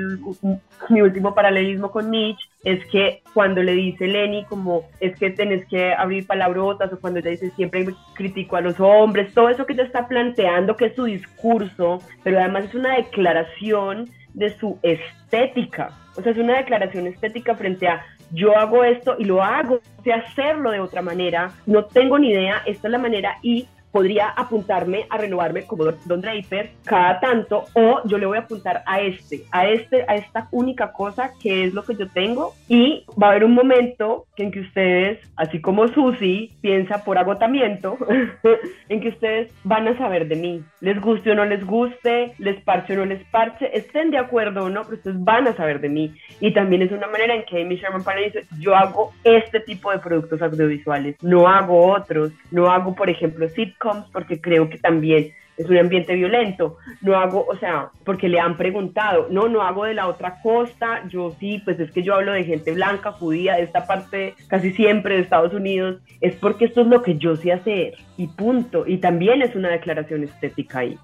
mi 0.90 1.00
último 1.00 1.34
paralelismo 1.34 1.90
con 1.90 2.10
Mitch, 2.10 2.50
es 2.64 2.84
que 2.86 3.22
cuando 3.34 3.62
le 3.62 3.72
dice 3.72 4.06
Lenny 4.06 4.44
como 4.44 4.88
es 5.00 5.18
que 5.18 5.30
tenés 5.30 5.66
que 5.66 5.92
abrir 5.92 6.26
palabrotas 6.26 6.92
o 6.92 7.00
cuando 7.00 7.18
ella 7.18 7.30
dice 7.30 7.50
siempre 7.56 7.86
critico 8.14 8.56
a 8.56 8.60
los 8.60 8.78
hombres, 8.78 9.34
todo 9.34 9.48
eso 9.48 9.66
que 9.66 9.72
ella 9.72 9.84
está 9.84 10.06
planteando 10.06 10.76
que 10.76 10.86
es 10.86 10.94
su 10.94 11.04
discurso, 11.04 12.00
pero 12.22 12.38
además 12.38 12.66
es 12.66 12.74
una 12.74 12.96
declaración 12.96 14.08
de 14.34 14.50
su 14.58 14.78
estética. 14.82 15.90
O 16.16 16.22
sea, 16.22 16.32
es 16.32 16.38
una 16.38 16.58
declaración 16.58 17.06
estética 17.06 17.54
frente 17.54 17.88
a 17.88 18.04
yo 18.32 18.56
hago 18.56 18.84
esto 18.84 19.16
y 19.18 19.24
lo 19.24 19.42
hago, 19.42 19.80
sé 20.04 20.12
hacerlo 20.12 20.70
de 20.70 20.80
otra 20.80 21.02
manera, 21.02 21.52
no 21.66 21.84
tengo 21.84 22.18
ni 22.18 22.30
idea, 22.30 22.62
esta 22.64 22.88
es 22.88 22.92
la 22.92 22.98
manera 22.98 23.36
y 23.42 23.66
podría 23.92 24.28
apuntarme 24.30 25.06
a 25.10 25.18
renovarme 25.18 25.64
como 25.64 25.84
Don 26.06 26.22
Draper 26.22 26.70
cada 26.84 27.20
tanto 27.20 27.66
o 27.74 28.00
yo 28.06 28.18
le 28.18 28.26
voy 28.26 28.38
a 28.38 28.40
apuntar 28.40 28.82
a 28.86 29.00
este, 29.00 29.44
a 29.52 29.68
este, 29.68 30.04
a 30.08 30.16
esta 30.16 30.48
única 30.50 30.92
cosa 30.92 31.32
que 31.40 31.64
es 31.64 31.74
lo 31.74 31.84
que 31.84 31.94
yo 31.94 32.08
tengo. 32.08 32.54
Y 32.68 33.04
va 33.22 33.28
a 33.28 33.30
haber 33.30 33.44
un 33.44 33.54
momento 33.54 34.26
en 34.36 34.50
que 34.50 34.60
ustedes, 34.60 35.20
así 35.36 35.60
como 35.60 35.86
Susi 35.88 36.52
piensa 36.62 37.04
por 37.04 37.18
agotamiento, 37.18 37.98
en 38.88 39.00
que 39.00 39.08
ustedes 39.10 39.52
van 39.62 39.86
a 39.86 39.96
saber 39.98 40.26
de 40.26 40.36
mí, 40.36 40.64
les 40.80 40.98
guste 41.00 41.30
o 41.30 41.34
no 41.34 41.44
les 41.44 41.64
guste, 41.64 42.32
les 42.38 42.60
parche 42.62 42.94
o 42.94 42.96
no 42.96 43.04
les 43.04 43.22
parche, 43.26 43.76
estén 43.76 44.10
de 44.10 44.18
acuerdo 44.18 44.64
o 44.64 44.70
no, 44.70 44.82
pero 44.84 44.96
ustedes 44.96 45.22
van 45.22 45.46
a 45.46 45.54
saber 45.54 45.80
de 45.80 45.90
mí. 45.90 46.14
Y 46.40 46.54
también 46.54 46.82
es 46.82 46.90
una 46.90 47.08
manera 47.08 47.34
en 47.34 47.44
que 47.44 47.60
Amy 47.60 47.76
Sherman 47.76 48.02
Palmer 48.02 48.32
dice, 48.32 48.46
yo 48.58 48.74
hago 48.74 49.12
este 49.22 49.60
tipo 49.60 49.92
de 49.92 49.98
productos 49.98 50.40
audiovisuales, 50.40 51.16
no 51.22 51.46
hago 51.46 51.92
otros, 51.92 52.32
no 52.50 52.70
hago 52.70 52.94
por 52.94 53.10
ejemplo 53.10 53.48
sitcoms 53.50 53.81
porque 54.12 54.40
creo 54.40 54.68
que 54.68 54.78
también 54.78 55.32
es 55.56 55.68
un 55.68 55.76
ambiente 55.76 56.14
violento. 56.14 56.78
No 57.00 57.16
hago, 57.16 57.46
o 57.46 57.56
sea, 57.58 57.90
porque 58.04 58.28
le 58.28 58.40
han 58.40 58.56
preguntado, 58.56 59.28
no, 59.30 59.48
no 59.48 59.62
hago 59.62 59.84
de 59.84 59.94
la 59.94 60.08
otra 60.08 60.40
costa, 60.42 61.06
yo 61.08 61.34
sí, 61.38 61.60
pues 61.64 61.78
es 61.80 61.90
que 61.90 62.02
yo 62.02 62.14
hablo 62.14 62.32
de 62.32 62.44
gente 62.44 62.72
blanca, 62.72 63.12
judía, 63.12 63.56
de 63.56 63.62
esta 63.62 63.86
parte 63.86 64.34
casi 64.48 64.72
siempre 64.72 65.16
de 65.16 65.22
Estados 65.22 65.52
Unidos, 65.52 66.00
es 66.20 66.34
porque 66.36 66.66
esto 66.66 66.82
es 66.82 66.86
lo 66.86 67.02
que 67.02 67.16
yo 67.18 67.36
sé 67.36 67.52
hacer 67.52 67.94
y 68.16 68.28
punto. 68.28 68.84
Y 68.86 68.98
también 68.98 69.42
es 69.42 69.54
una 69.54 69.68
declaración 69.70 70.24
estética 70.24 70.80
ahí. 70.80 70.98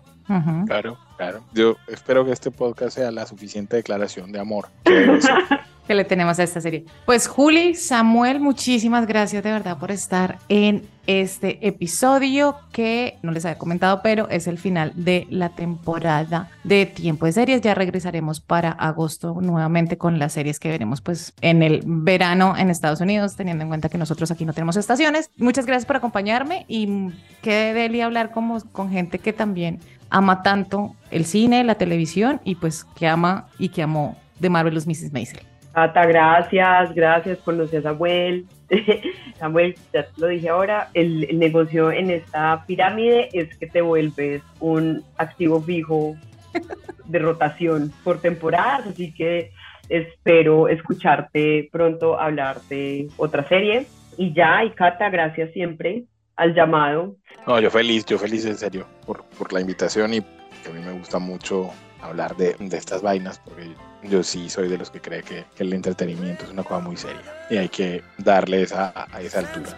Claro, 0.66 0.98
claro. 1.16 1.40
Yo 1.54 1.76
espero 1.86 2.22
que 2.24 2.32
este 2.32 2.50
podcast 2.50 2.96
sea 2.96 3.10
la 3.10 3.24
suficiente 3.24 3.76
declaración 3.76 4.30
de 4.30 4.38
amor. 4.38 4.68
que 5.86 5.94
le 5.94 6.04
tenemos 6.04 6.38
a 6.38 6.42
esta 6.42 6.60
serie. 6.60 6.84
Pues 7.06 7.26
Juli, 7.26 7.74
Samuel, 7.74 8.38
muchísimas 8.38 9.06
gracias 9.06 9.42
de 9.42 9.50
verdad 9.50 9.78
por 9.78 9.90
estar 9.90 10.38
en 10.50 10.82
este 11.08 11.66
episodio 11.66 12.56
que 12.70 13.16
no 13.22 13.32
les 13.32 13.46
había 13.46 13.56
comentado, 13.56 14.02
pero 14.02 14.28
es 14.28 14.46
el 14.46 14.58
final 14.58 14.92
de 14.94 15.26
la 15.30 15.48
temporada 15.48 16.50
de 16.64 16.84
Tiempo 16.84 17.24
de 17.24 17.32
Series. 17.32 17.62
Ya 17.62 17.74
regresaremos 17.74 18.40
para 18.40 18.72
agosto 18.72 19.38
nuevamente 19.40 19.96
con 19.96 20.18
las 20.18 20.34
series 20.34 20.60
que 20.60 20.68
veremos 20.68 21.00
pues 21.00 21.32
en 21.40 21.62
el 21.62 21.82
verano 21.86 22.54
en 22.58 22.68
Estados 22.68 23.00
Unidos, 23.00 23.36
teniendo 23.36 23.62
en 23.62 23.68
cuenta 23.68 23.88
que 23.88 23.96
nosotros 23.96 24.30
aquí 24.30 24.44
no 24.44 24.52
tenemos 24.52 24.76
estaciones. 24.76 25.30
Muchas 25.38 25.64
gracias 25.64 25.86
por 25.86 25.96
acompañarme 25.96 26.66
y 26.68 27.10
qué 27.40 27.72
deli 27.72 28.02
hablar 28.02 28.30
como 28.30 28.60
con 28.70 28.90
gente 28.90 29.18
que 29.18 29.32
también 29.32 29.80
ama 30.10 30.42
tanto 30.42 30.94
el 31.10 31.24
cine, 31.24 31.64
la 31.64 31.76
televisión 31.76 32.42
y 32.44 32.56
pues 32.56 32.84
que 32.84 33.08
ama 33.08 33.48
y 33.58 33.70
que 33.70 33.82
amó 33.82 34.18
de 34.38 34.50
Marvelous 34.50 34.86
Mrs. 34.86 35.10
Maisel. 35.14 35.40
Tata, 35.72 36.04
gracias, 36.04 36.94
gracias, 36.94 37.38
conocí 37.38 37.76
a 37.76 37.82
Samuel. 37.82 38.46
Samuel, 39.38 39.76
ya 39.92 40.04
te 40.06 40.20
lo 40.20 40.26
dije 40.28 40.48
ahora, 40.48 40.90
el, 40.94 41.38
negocio 41.38 41.90
en 41.90 42.10
esta 42.10 42.64
pirámide 42.66 43.28
es 43.32 43.56
que 43.56 43.66
te 43.66 43.80
vuelves 43.80 44.42
un 44.60 45.02
activo 45.16 45.62
fijo 45.62 46.16
de 47.06 47.18
rotación 47.18 47.92
por 48.04 48.20
temporadas, 48.20 48.86
así 48.86 49.12
que 49.12 49.52
espero 49.88 50.68
escucharte 50.68 51.68
pronto 51.72 52.18
hablar 52.18 52.60
de 52.68 53.08
otra 53.16 53.46
serie. 53.48 53.86
Y 54.16 54.34
ya, 54.34 54.64
y 54.64 54.70
Cata, 54.70 55.08
gracias 55.10 55.52
siempre 55.52 56.04
al 56.36 56.54
llamado. 56.54 57.16
No, 57.46 57.60
yo 57.60 57.70
feliz, 57.70 58.04
yo 58.04 58.18
feliz 58.18 58.44
en 58.44 58.56
serio 58.56 58.86
por, 59.06 59.24
por 59.24 59.52
la 59.52 59.60
invitación 59.60 60.14
y 60.14 60.20
que 60.20 60.70
a 60.70 60.72
mí 60.72 60.80
me 60.84 60.92
gusta 60.92 61.18
mucho 61.18 61.70
hablar 62.00 62.36
de, 62.36 62.56
de 62.58 62.76
estas 62.76 63.02
vainas 63.02 63.40
porque 63.40 63.74
yo 64.02 64.22
sí 64.22 64.48
soy 64.48 64.68
de 64.68 64.78
los 64.78 64.90
que 64.90 65.00
cree 65.00 65.22
que, 65.22 65.44
que, 65.54 65.62
el 65.64 65.72
entretenimiento 65.72 66.44
es 66.44 66.50
una 66.50 66.62
cosa 66.62 66.80
muy 66.80 66.96
seria 66.96 67.22
y 67.50 67.56
hay 67.56 67.68
que 67.68 68.02
darle 68.18 68.62
esa, 68.62 68.92
a 68.94 69.20
esa 69.20 69.40
altura. 69.40 69.76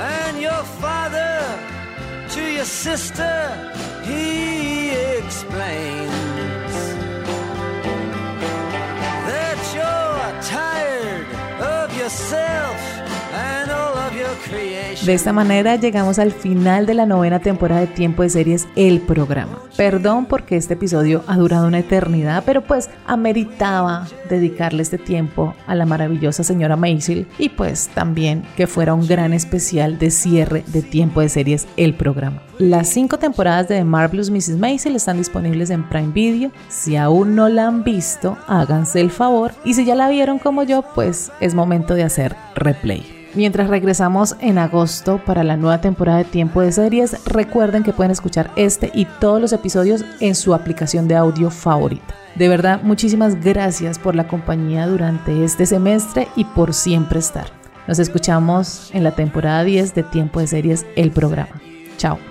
And 0.00 0.40
your 0.40 0.64
father 0.80 1.42
to 2.30 2.40
your 2.40 2.64
sister, 2.64 3.52
he 4.02 4.92
explains 5.18 6.19
de 15.04 15.14
esta 15.14 15.32
manera 15.32 15.76
llegamos 15.76 16.18
al 16.18 16.32
final 16.32 16.86
de 16.86 16.94
la 16.94 17.06
novena 17.06 17.38
temporada 17.40 17.80
de 17.80 17.86
Tiempo 17.86 18.22
de 18.22 18.30
Series, 18.30 18.68
el 18.76 19.00
programa. 19.00 19.58
Perdón 19.76 20.26
porque 20.26 20.56
este 20.56 20.74
episodio 20.74 21.24
ha 21.26 21.36
durado 21.36 21.66
una 21.66 21.78
eternidad, 21.78 22.42
pero 22.44 22.62
pues 22.62 22.90
ameritaba 23.06 24.06
dedicarle 24.28 24.82
este 24.82 24.98
tiempo 24.98 25.54
a 25.66 25.74
la 25.74 25.86
maravillosa 25.86 26.44
señora 26.44 26.76
Maisel 26.76 27.26
y 27.38 27.48
pues 27.50 27.88
también 27.88 28.42
que 28.56 28.66
fuera 28.66 28.94
un 28.94 29.06
gran 29.06 29.32
especial 29.32 29.98
de 29.98 30.10
cierre 30.10 30.64
de 30.66 30.82
Tiempo 30.82 31.20
de 31.20 31.28
Series, 31.28 31.66
el 31.76 31.94
programa. 31.94 32.42
Las 32.58 32.88
cinco 32.88 33.18
temporadas 33.18 33.68
de 33.68 33.76
The 33.76 33.84
Marvelous 33.84 34.30
Mrs. 34.30 34.58
Maisel 34.58 34.96
están 34.96 35.16
disponibles 35.16 35.70
en 35.70 35.88
Prime 35.88 36.12
Video. 36.12 36.50
Si 36.68 36.96
aún 36.96 37.34
no 37.34 37.48
la 37.48 37.66
han 37.66 37.84
visto, 37.84 38.36
háganse 38.46 39.00
el 39.00 39.10
favor. 39.10 39.52
Y 39.64 39.74
si 39.74 39.86
ya 39.86 39.94
la 39.94 40.10
vieron 40.10 40.38
como 40.38 40.62
yo, 40.62 40.82
pues 40.94 41.32
es 41.40 41.54
momento 41.54 41.94
de 41.94 42.02
hacer 42.02 42.36
replay. 42.54 43.19
Mientras 43.34 43.68
regresamos 43.68 44.34
en 44.40 44.58
agosto 44.58 45.20
para 45.24 45.44
la 45.44 45.56
nueva 45.56 45.80
temporada 45.80 46.18
de 46.18 46.24
Tiempo 46.24 46.62
de 46.62 46.72
Series, 46.72 47.24
recuerden 47.26 47.84
que 47.84 47.92
pueden 47.92 48.10
escuchar 48.10 48.50
este 48.56 48.90
y 48.92 49.04
todos 49.04 49.40
los 49.40 49.52
episodios 49.52 50.04
en 50.18 50.34
su 50.34 50.52
aplicación 50.52 51.06
de 51.06 51.14
audio 51.14 51.50
favorita. 51.50 52.14
De 52.34 52.48
verdad, 52.48 52.82
muchísimas 52.82 53.40
gracias 53.40 53.98
por 53.98 54.16
la 54.16 54.26
compañía 54.26 54.86
durante 54.86 55.44
este 55.44 55.66
semestre 55.66 56.26
y 56.34 56.44
por 56.44 56.74
siempre 56.74 57.20
estar. 57.20 57.46
Nos 57.86 57.98
escuchamos 57.98 58.90
en 58.94 59.04
la 59.04 59.12
temporada 59.12 59.62
10 59.62 59.94
de 59.94 60.02
Tiempo 60.02 60.40
de 60.40 60.46
Series, 60.48 60.86
el 60.96 61.12
programa. 61.12 61.60
Chao. 61.98 62.29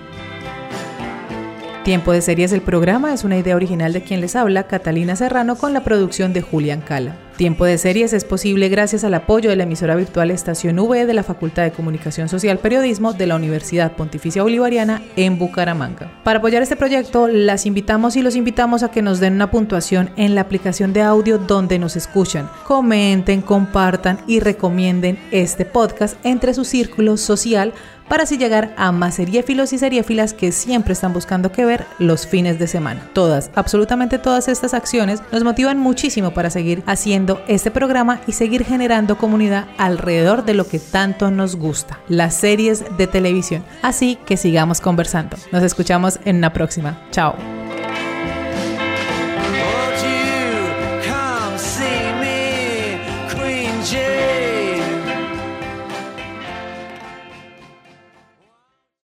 Tiempo 1.84 2.12
de 2.12 2.20
Series 2.20 2.52
El 2.52 2.60
Programa 2.60 3.14
es 3.14 3.24
una 3.24 3.38
idea 3.38 3.56
original 3.56 3.94
de 3.94 4.02
quien 4.02 4.20
les 4.20 4.36
habla, 4.36 4.64
Catalina 4.64 5.16
Serrano, 5.16 5.56
con 5.56 5.72
la 5.72 5.82
producción 5.82 6.34
de 6.34 6.42
Julián 6.42 6.82
Cala. 6.82 7.16
Tiempo 7.38 7.64
de 7.64 7.78
Series 7.78 8.12
es 8.12 8.24
posible 8.24 8.68
gracias 8.68 9.02
al 9.02 9.14
apoyo 9.14 9.48
de 9.48 9.56
la 9.56 9.62
emisora 9.62 9.96
virtual 9.96 10.30
Estación 10.30 10.78
V 10.78 11.06
de 11.06 11.14
la 11.14 11.22
Facultad 11.22 11.62
de 11.62 11.70
Comunicación 11.70 12.28
Social 12.28 12.58
Periodismo 12.58 13.14
de 13.14 13.26
la 13.26 13.36
Universidad 13.36 13.92
Pontificia 13.92 14.42
Bolivariana 14.42 15.00
en 15.16 15.38
Bucaramanga. 15.38 16.12
Para 16.22 16.40
apoyar 16.40 16.62
este 16.62 16.76
proyecto, 16.76 17.28
las 17.28 17.64
invitamos 17.64 18.14
y 18.16 18.20
los 18.20 18.36
invitamos 18.36 18.82
a 18.82 18.90
que 18.90 19.00
nos 19.00 19.20
den 19.20 19.32
una 19.32 19.50
puntuación 19.50 20.10
en 20.16 20.34
la 20.34 20.42
aplicación 20.42 20.92
de 20.92 21.00
audio 21.00 21.38
donde 21.38 21.78
nos 21.78 21.96
escuchan. 21.96 22.50
Comenten, 22.66 23.40
compartan 23.40 24.18
y 24.26 24.40
recomienden 24.40 25.18
este 25.30 25.64
podcast 25.64 26.18
entre 26.26 26.52
su 26.52 26.66
círculo 26.66 27.16
social 27.16 27.72
para 28.10 28.24
así 28.24 28.38
llegar 28.38 28.74
a 28.76 28.90
más 28.90 29.14
seriéfilos 29.14 29.72
y 29.72 29.78
seriéfilas 29.78 30.34
que 30.34 30.50
siempre 30.50 30.94
están 30.94 31.12
buscando 31.12 31.52
qué 31.52 31.64
ver 31.64 31.86
los 32.00 32.26
fines 32.26 32.58
de 32.58 32.66
semana. 32.66 33.08
Todas, 33.12 33.52
absolutamente 33.54 34.18
todas 34.18 34.48
estas 34.48 34.74
acciones 34.74 35.22
nos 35.30 35.44
motivan 35.44 35.78
muchísimo 35.78 36.32
para 36.32 36.50
seguir 36.50 36.82
haciendo 36.86 37.40
este 37.46 37.70
programa 37.70 38.20
y 38.26 38.32
seguir 38.32 38.64
generando 38.64 39.16
comunidad 39.16 39.68
alrededor 39.78 40.44
de 40.44 40.54
lo 40.54 40.66
que 40.66 40.80
tanto 40.80 41.30
nos 41.30 41.54
gusta, 41.54 42.00
las 42.08 42.34
series 42.34 42.84
de 42.96 43.06
televisión. 43.06 43.64
Así 43.80 44.18
que 44.26 44.36
sigamos 44.36 44.80
conversando. 44.80 45.36
Nos 45.52 45.62
escuchamos 45.62 46.18
en 46.24 46.38
una 46.38 46.52
próxima. 46.52 47.00
Chao. 47.12 47.36